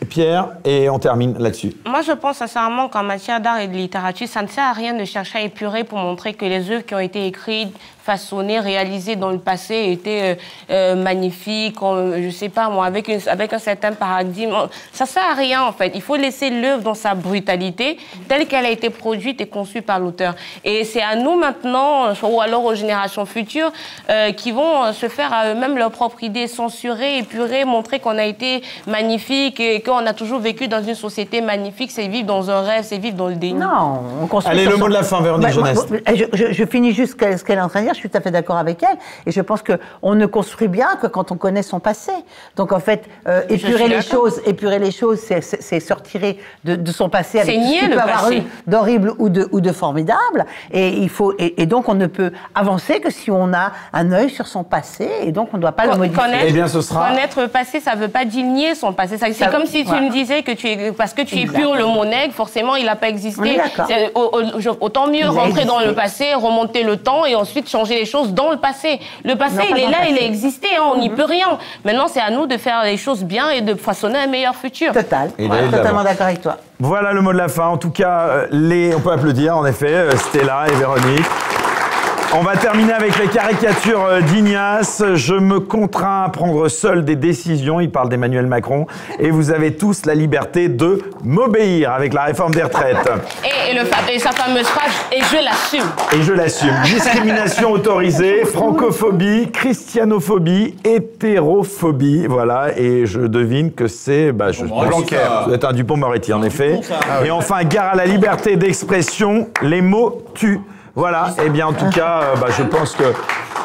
Pierre, 0.07 0.49
et 0.65 0.89
on 0.89 0.99
termine 0.99 1.37
là-dessus. 1.37 1.73
Moi, 1.85 2.01
je 2.01 2.11
pense 2.11 2.37
sincèrement 2.37 2.89
qu'en 2.89 3.03
matière 3.03 3.39
d'art 3.39 3.59
et 3.59 3.67
de 3.67 3.75
littérature, 3.75 4.27
ça 4.27 4.41
ne 4.41 4.47
sert 4.47 4.63
à 4.63 4.73
rien 4.73 4.93
de 4.93 5.05
chercher 5.05 5.39
à 5.39 5.41
épurer 5.41 5.83
pour 5.83 5.99
montrer 5.99 6.33
que 6.33 6.45
les 6.45 6.71
œuvres 6.71 6.85
qui 6.85 6.95
ont 6.95 6.99
été 6.99 7.27
écrites, 7.27 7.75
façonnées, 8.11 8.59
réalisées 8.61 9.17
dans 9.17 9.31
le 9.31 9.37
passé 9.51 9.75
étaient 9.91 10.23
euh, 10.23 10.35
euh, 10.71 10.95
magnifiques, 10.95 11.81
en- 11.81 12.13
je 12.25 12.29
sais 12.29 12.47
pas 12.47 12.69
moi, 12.69 12.85
avec, 12.85 13.05
une- 13.09 13.19
avec 13.27 13.51
un 13.51 13.59
certain 13.59 13.91
paradigme. 13.91 14.53
Ça 14.93 15.05
sert 15.05 15.27
à 15.29 15.35
rien, 15.35 15.61
en 15.63 15.73
fait. 15.73 15.91
Il 15.93 16.01
faut 16.01 16.15
laisser 16.15 16.49
l'œuvre 16.49 16.83
dans 16.83 16.93
sa 17.05 17.13
brutalité, 17.15 17.97
telle 18.29 18.47
qu'elle 18.47 18.65
a 18.65 18.69
été 18.69 18.89
produite 18.89 19.41
et 19.41 19.47
conçue 19.47 19.81
par 19.81 19.99
l'auteur. 19.99 20.33
Et 20.63 20.85
c'est 20.85 21.01
à 21.01 21.15
nous 21.17 21.35
maintenant, 21.37 22.13
ou 22.23 22.39
alors 22.39 22.63
aux 22.63 22.75
générations 22.75 23.25
futures, 23.25 23.71
euh, 24.09 24.31
qui 24.31 24.51
vont 24.51 24.93
se 24.93 25.07
faire 25.09 25.31
à 25.33 25.49
eux-mêmes 25.51 25.77
leur 25.77 25.91
propre 25.91 26.23
idée, 26.23 26.47
censurer, 26.47 27.17
épurer, 27.17 27.65
montrer 27.65 27.99
qu'on 27.99 28.17
a 28.17 28.23
été 28.25 28.61
magnifique 28.87 29.59
et 29.59 29.81
qu'on 29.81 30.05
a 30.05 30.13
toujours 30.13 30.39
vécu 30.39 30.67
dans 30.69 30.81
une 30.81 30.95
société 30.95 31.41
magnifique. 31.41 31.91
C'est 31.91 32.07
vivre 32.07 32.27
dans 32.27 32.49
un 32.49 32.61
rêve, 32.61 32.83
c'est 32.89 32.99
vivre 32.99 33.17
dans 33.17 33.27
le 33.27 33.35
déni. 33.35 33.59
Non, 33.59 33.99
on 34.23 34.27
construit. 34.27 34.53
Allez, 34.57 34.65
le 34.65 34.77
mot 34.77 34.87
de 34.87 34.93
la 34.93 35.03
fin, 35.03 35.19
Véronique 35.21 35.55
moi, 35.57 35.73
je, 36.15 36.23
je- 36.33 36.53
je 36.53 36.65
finis 36.65 36.93
juste 36.93 37.13
ce 37.19 37.43
qu'elle 37.43 37.57
est 37.57 37.61
en 37.61 37.69
train 37.69 37.81
de 37.81 37.85
dire. 37.91 37.95
Je 37.97 38.01
suis 38.01 38.09
tout 38.09 38.17
à 38.17 38.21
fait 38.21 38.31
d'accord 38.31 38.57
avec 38.57 38.83
elle. 38.83 38.97
Et 39.25 39.31
je 39.31 39.41
pense 39.41 39.61
qu'on 39.63 40.13
ne 40.15 40.25
construit 40.27 40.67
bien 40.67 40.89
que 41.01 41.07
quand 41.07 41.31
on 41.31 41.35
connaît 41.35 41.63
son 41.63 41.79
passé. 41.79 42.11
Donc 42.55 42.71
en 42.71 42.79
fait, 42.79 43.05
euh, 43.27 43.41
épurer 43.49 43.87
les 43.87 44.01
choses, 44.01 44.39
épurer 44.45 44.77
les 44.79 44.91
choses, 44.91 45.19
c'est- 45.19 45.41
se 45.79 45.93
retirer 45.93 46.37
de, 46.63 46.75
de 46.75 46.91
son 46.91 47.09
passé 47.09 47.39
avec 47.39 47.55
ce 47.55 47.59
nier 47.59 47.79
qu'il 47.79 47.89
le 47.89 47.95
peut 47.95 48.01
avoir 48.01 48.31
eu 48.31 48.43
d'horrible 48.67 49.13
ou 49.17 49.29
de, 49.29 49.47
ou 49.51 49.61
de 49.61 49.71
formidable. 49.71 50.45
Et, 50.71 50.89
il 50.89 51.09
faut, 51.09 51.33
et, 51.39 51.61
et 51.61 51.65
donc 51.65 51.89
on 51.89 51.93
ne 51.95 52.05
peut 52.07 52.31
avancer 52.53 52.99
que 52.99 53.09
si 53.09 53.31
on 53.31 53.53
a 53.53 53.71
un 53.93 54.11
œil 54.11 54.29
sur 54.29 54.45
son 54.47 54.63
passé. 54.63 55.09
Et 55.23 55.31
donc 55.31 55.49
on 55.53 55.57
ne 55.57 55.61
doit 55.61 55.71
pas 55.71 55.85
le 55.85 55.91
Con- 55.93 55.97
modifier. 55.97 56.21
Connaître, 56.23 56.45
Eh 56.47 56.51
bien, 56.53 56.67
ce 56.67 56.81
sera- 56.81 57.09
connaître 57.09 57.41
le 57.41 57.47
passé, 57.47 57.79
ça 57.79 57.95
ne 57.95 58.01
veut 58.01 58.07
pas 58.09 58.25
dire 58.25 58.45
nier 58.45 58.75
son 58.75 58.93
passé. 58.93 59.17
C'est 59.17 59.49
comme 59.51 59.65
si 59.65 59.81
tu 59.83 59.87
voilà. 59.89 60.01
me 60.01 60.11
disais 60.11 60.43
que 60.43 60.51
tu 60.51 60.67
es, 60.67 60.91
parce 60.91 61.13
que 61.13 61.21
tu 61.23 61.35
es 61.37 61.41
Exact. 61.41 61.57
pur 61.59 61.75
le 61.75 61.85
mot 61.85 62.05
nègre, 62.05 62.33
forcément, 62.33 62.75
il 62.75 62.85
n'a 62.85 62.95
pas 62.95 63.09
existé. 63.09 63.59
Autant 64.79 65.07
mieux 65.07 65.27
rentrer 65.29 65.65
dans 65.65 65.79
le 65.79 65.93
passé, 65.93 66.33
remonter 66.33 66.83
le 66.83 66.97
temps 66.97 67.25
et 67.25 67.35
ensuite 67.35 67.69
changer 67.69 67.86
les 67.95 68.05
choses 68.05 68.33
dans 68.33 68.51
le 68.51 68.57
passé. 68.57 68.99
Le 69.23 69.35
passé, 69.35 69.55
Non, 69.55 69.63
pas 69.63 69.77
il 69.77 69.83
est 69.83 69.89
là, 69.89 69.97
il 70.09 70.17
a 70.17 70.21
existé, 70.21 70.67
hein, 70.77 70.83
on 70.93 70.99
n'y 70.99 71.09
peut 71.09 71.25
rien. 71.25 71.57
Maintenant, 71.85 72.07
c'est 72.07 72.21
à 72.21 72.29
nous 72.29 72.45
de 72.45 72.57
faire 72.57 72.83
les 72.83 72.97
choses 72.97 73.23
bien 73.23 73.49
et 73.49 73.61
de 73.61 73.75
façonner 73.75 74.19
un 74.19 74.27
meilleur 74.27 74.55
futur. 74.55 74.93
Total. 74.93 75.31
Et 75.37 75.47
de 75.47 75.71
totalement 75.71 76.03
d'accord 76.03 76.27
avec 76.27 76.41
toi. 76.41 76.57
Voilà 76.79 77.11
le 77.11 77.21
mot 77.21 77.33
de 77.33 77.37
la 77.37 77.47
fin. 77.47 77.67
En 77.67 77.77
tout 77.77 77.91
cas, 77.91 78.27
euh, 78.27 78.47
les... 78.51 78.93
on 78.95 78.99
peut 78.99 79.11
applaudir, 79.11 79.57
en 79.57 79.65
effet, 79.65 79.93
euh, 79.93 80.11
Stella 80.15 80.65
et 80.67 80.75
Véronique. 80.75 81.25
On 82.39 82.43
va 82.43 82.55
terminer 82.55 82.93
avec 82.93 83.17
les 83.17 83.29
caricatures 83.29 84.05
euh, 84.05 84.21
d'Ignace. 84.21 85.01
Je 85.15 85.33
me 85.33 85.59
contrains 85.59 86.25
à 86.25 86.29
prendre 86.29 86.67
seul 86.67 87.03
des 87.03 87.15
décisions. 87.15 87.79
Il 87.79 87.89
parle 87.89 88.09
d'Emmanuel 88.09 88.45
Macron. 88.45 88.85
Et 89.17 89.31
vous 89.31 89.49
avez 89.49 89.75
tous 89.75 90.05
la 90.05 90.13
liberté 90.13 90.69
de 90.69 91.01
m'obéir 91.23 91.93
avec 91.93 92.13
la 92.13 92.25
réforme 92.25 92.53
des 92.53 92.61
retraites. 92.61 93.09
Et, 93.43 93.71
et 93.71 93.73
le 93.79 93.85
fa- 93.85 94.11
et 94.11 94.19
sa 94.19 94.31
fameuse 94.33 94.67
phrase, 94.67 94.91
et 95.11 95.19
je 95.21 95.43
l'assume. 95.43 95.89
Et 96.15 96.21
je 96.21 96.33
l'assume. 96.33 96.73
Discrimination 96.83 97.71
autorisée, 97.71 98.45
francophobie, 98.45 99.49
christianophobie, 99.51 100.75
hétérophobie. 100.85 102.27
Voilà. 102.27 102.77
Et 102.77 103.07
je 103.07 103.21
devine 103.21 103.71
que 103.71 103.87
c'est. 103.87 104.31
Bah, 104.31 104.51
je, 104.51 104.63
doit 104.65 105.55
être 105.55 105.65
un 105.69 105.73
Dupont-Moretti, 105.73 106.33
en 106.33 106.43
effet. 106.43 106.81
Et 107.25 107.31
enfin, 107.31 107.63
gare 107.63 107.93
à 107.93 107.95
la 107.95 108.05
liberté 108.05 108.57
d'expression, 108.57 109.47
les 109.63 109.81
mots 109.81 110.21
tuent. 110.35 110.61
Voilà. 110.97 111.27
Eh 111.45 111.49
bien, 111.49 111.67
en 111.67 111.73
tout 111.73 111.89
cas, 111.91 112.21
euh, 112.23 112.35
bah, 112.41 112.47
je 112.49 112.63
pense 112.63 112.93
que. 112.95 113.03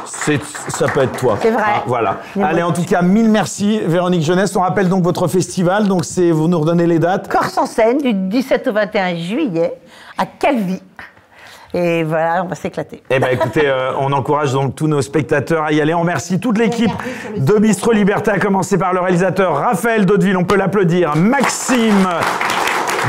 c'est- 0.04 0.38
Ça 0.68 0.86
peut 0.86 1.00
être 1.02 1.16
toi. 1.18 1.38
C'est 1.40 1.50
vrai. 1.50 1.62
Ah, 1.66 1.82
voilà. 1.86 2.18
Allez, 2.42 2.62
en 2.62 2.72
tout 2.72 2.84
cas, 2.84 3.00
mille 3.02 3.28
merci, 3.30 3.80
Véronique 3.86 4.22
Jeunesse. 4.22 4.54
On 4.54 4.60
rappelle 4.60 4.88
donc 4.90 5.02
votre 5.02 5.26
festival. 5.28 5.88
Donc, 5.88 6.04
c'est 6.04 6.30
vous 6.30 6.46
nous 6.46 6.60
redonnez 6.60 6.86
les 6.86 6.98
dates. 6.98 7.28
Corse 7.28 7.56
en 7.56 7.64
scène 7.66 7.98
du 7.98 8.12
17 8.12 8.68
au 8.68 8.72
21 8.74 9.16
juillet 9.16 9.74
à 10.18 10.26
Calvi. 10.26 10.80
Et 11.74 12.04
voilà, 12.04 12.42
on 12.44 12.48
va 12.48 12.54
s'éclater. 12.54 13.02
Eh 13.08 13.18
ben 13.18 13.28
écoutez, 13.32 13.62
euh, 13.66 13.92
on 13.98 14.12
encourage 14.12 14.52
donc 14.52 14.74
tous 14.74 14.86
nos 14.88 15.00
spectateurs 15.00 15.64
à 15.64 15.72
y 15.72 15.80
aller. 15.80 15.94
On 15.94 16.00
remercie 16.00 16.38
toute 16.38 16.58
l'équipe 16.58 16.90
de 17.38 17.54
Bistro 17.54 17.92
Liberté, 17.92 18.30
à 18.30 18.38
commencer 18.38 18.76
par 18.76 18.92
le 18.92 19.00
réalisateur 19.00 19.56
Raphaël 19.56 20.04
Daudeville, 20.04 20.36
on 20.36 20.44
peut 20.44 20.56
l'applaudir, 20.56 21.16
Maxime, 21.16 22.06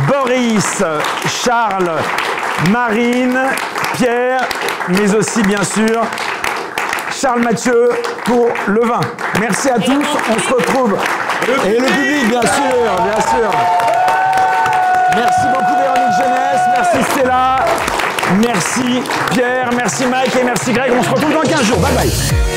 Boris, 0.07 0.81
Charles, 1.27 1.91
Marine, 2.69 3.39
Pierre, 3.95 4.47
mais 4.89 5.13
aussi 5.15 5.41
bien 5.43 5.63
sûr 5.63 6.01
Charles 7.11 7.41
Mathieu 7.41 7.89
pour 8.25 8.49
le 8.67 8.81
vin. 8.81 8.99
Merci 9.39 9.69
à 9.69 9.79
tous, 9.79 10.05
on 10.29 10.39
se 10.39 10.53
retrouve. 10.53 10.97
Et 11.65 11.79
le 11.79 11.85
public, 11.85 12.29
bien 12.29 12.41
sûr, 12.41 13.03
bien 13.03 13.21
sûr. 13.21 13.51
Merci 15.15 15.41
beaucoup 15.53 15.75
Véronique 15.79 16.15
Jeunesse, 16.17 16.61
merci 16.75 17.11
Stella, 17.11 17.59
merci 18.41 19.03
Pierre, 19.31 19.69
merci 19.75 20.05
Mike 20.07 20.35
et 20.39 20.43
merci 20.43 20.73
Greg. 20.73 20.91
On 20.97 21.03
se 21.03 21.09
retrouve 21.09 21.33
dans 21.33 21.41
15 21.41 21.63
jours. 21.63 21.79
Bye 21.79 21.93
bye. 21.93 22.52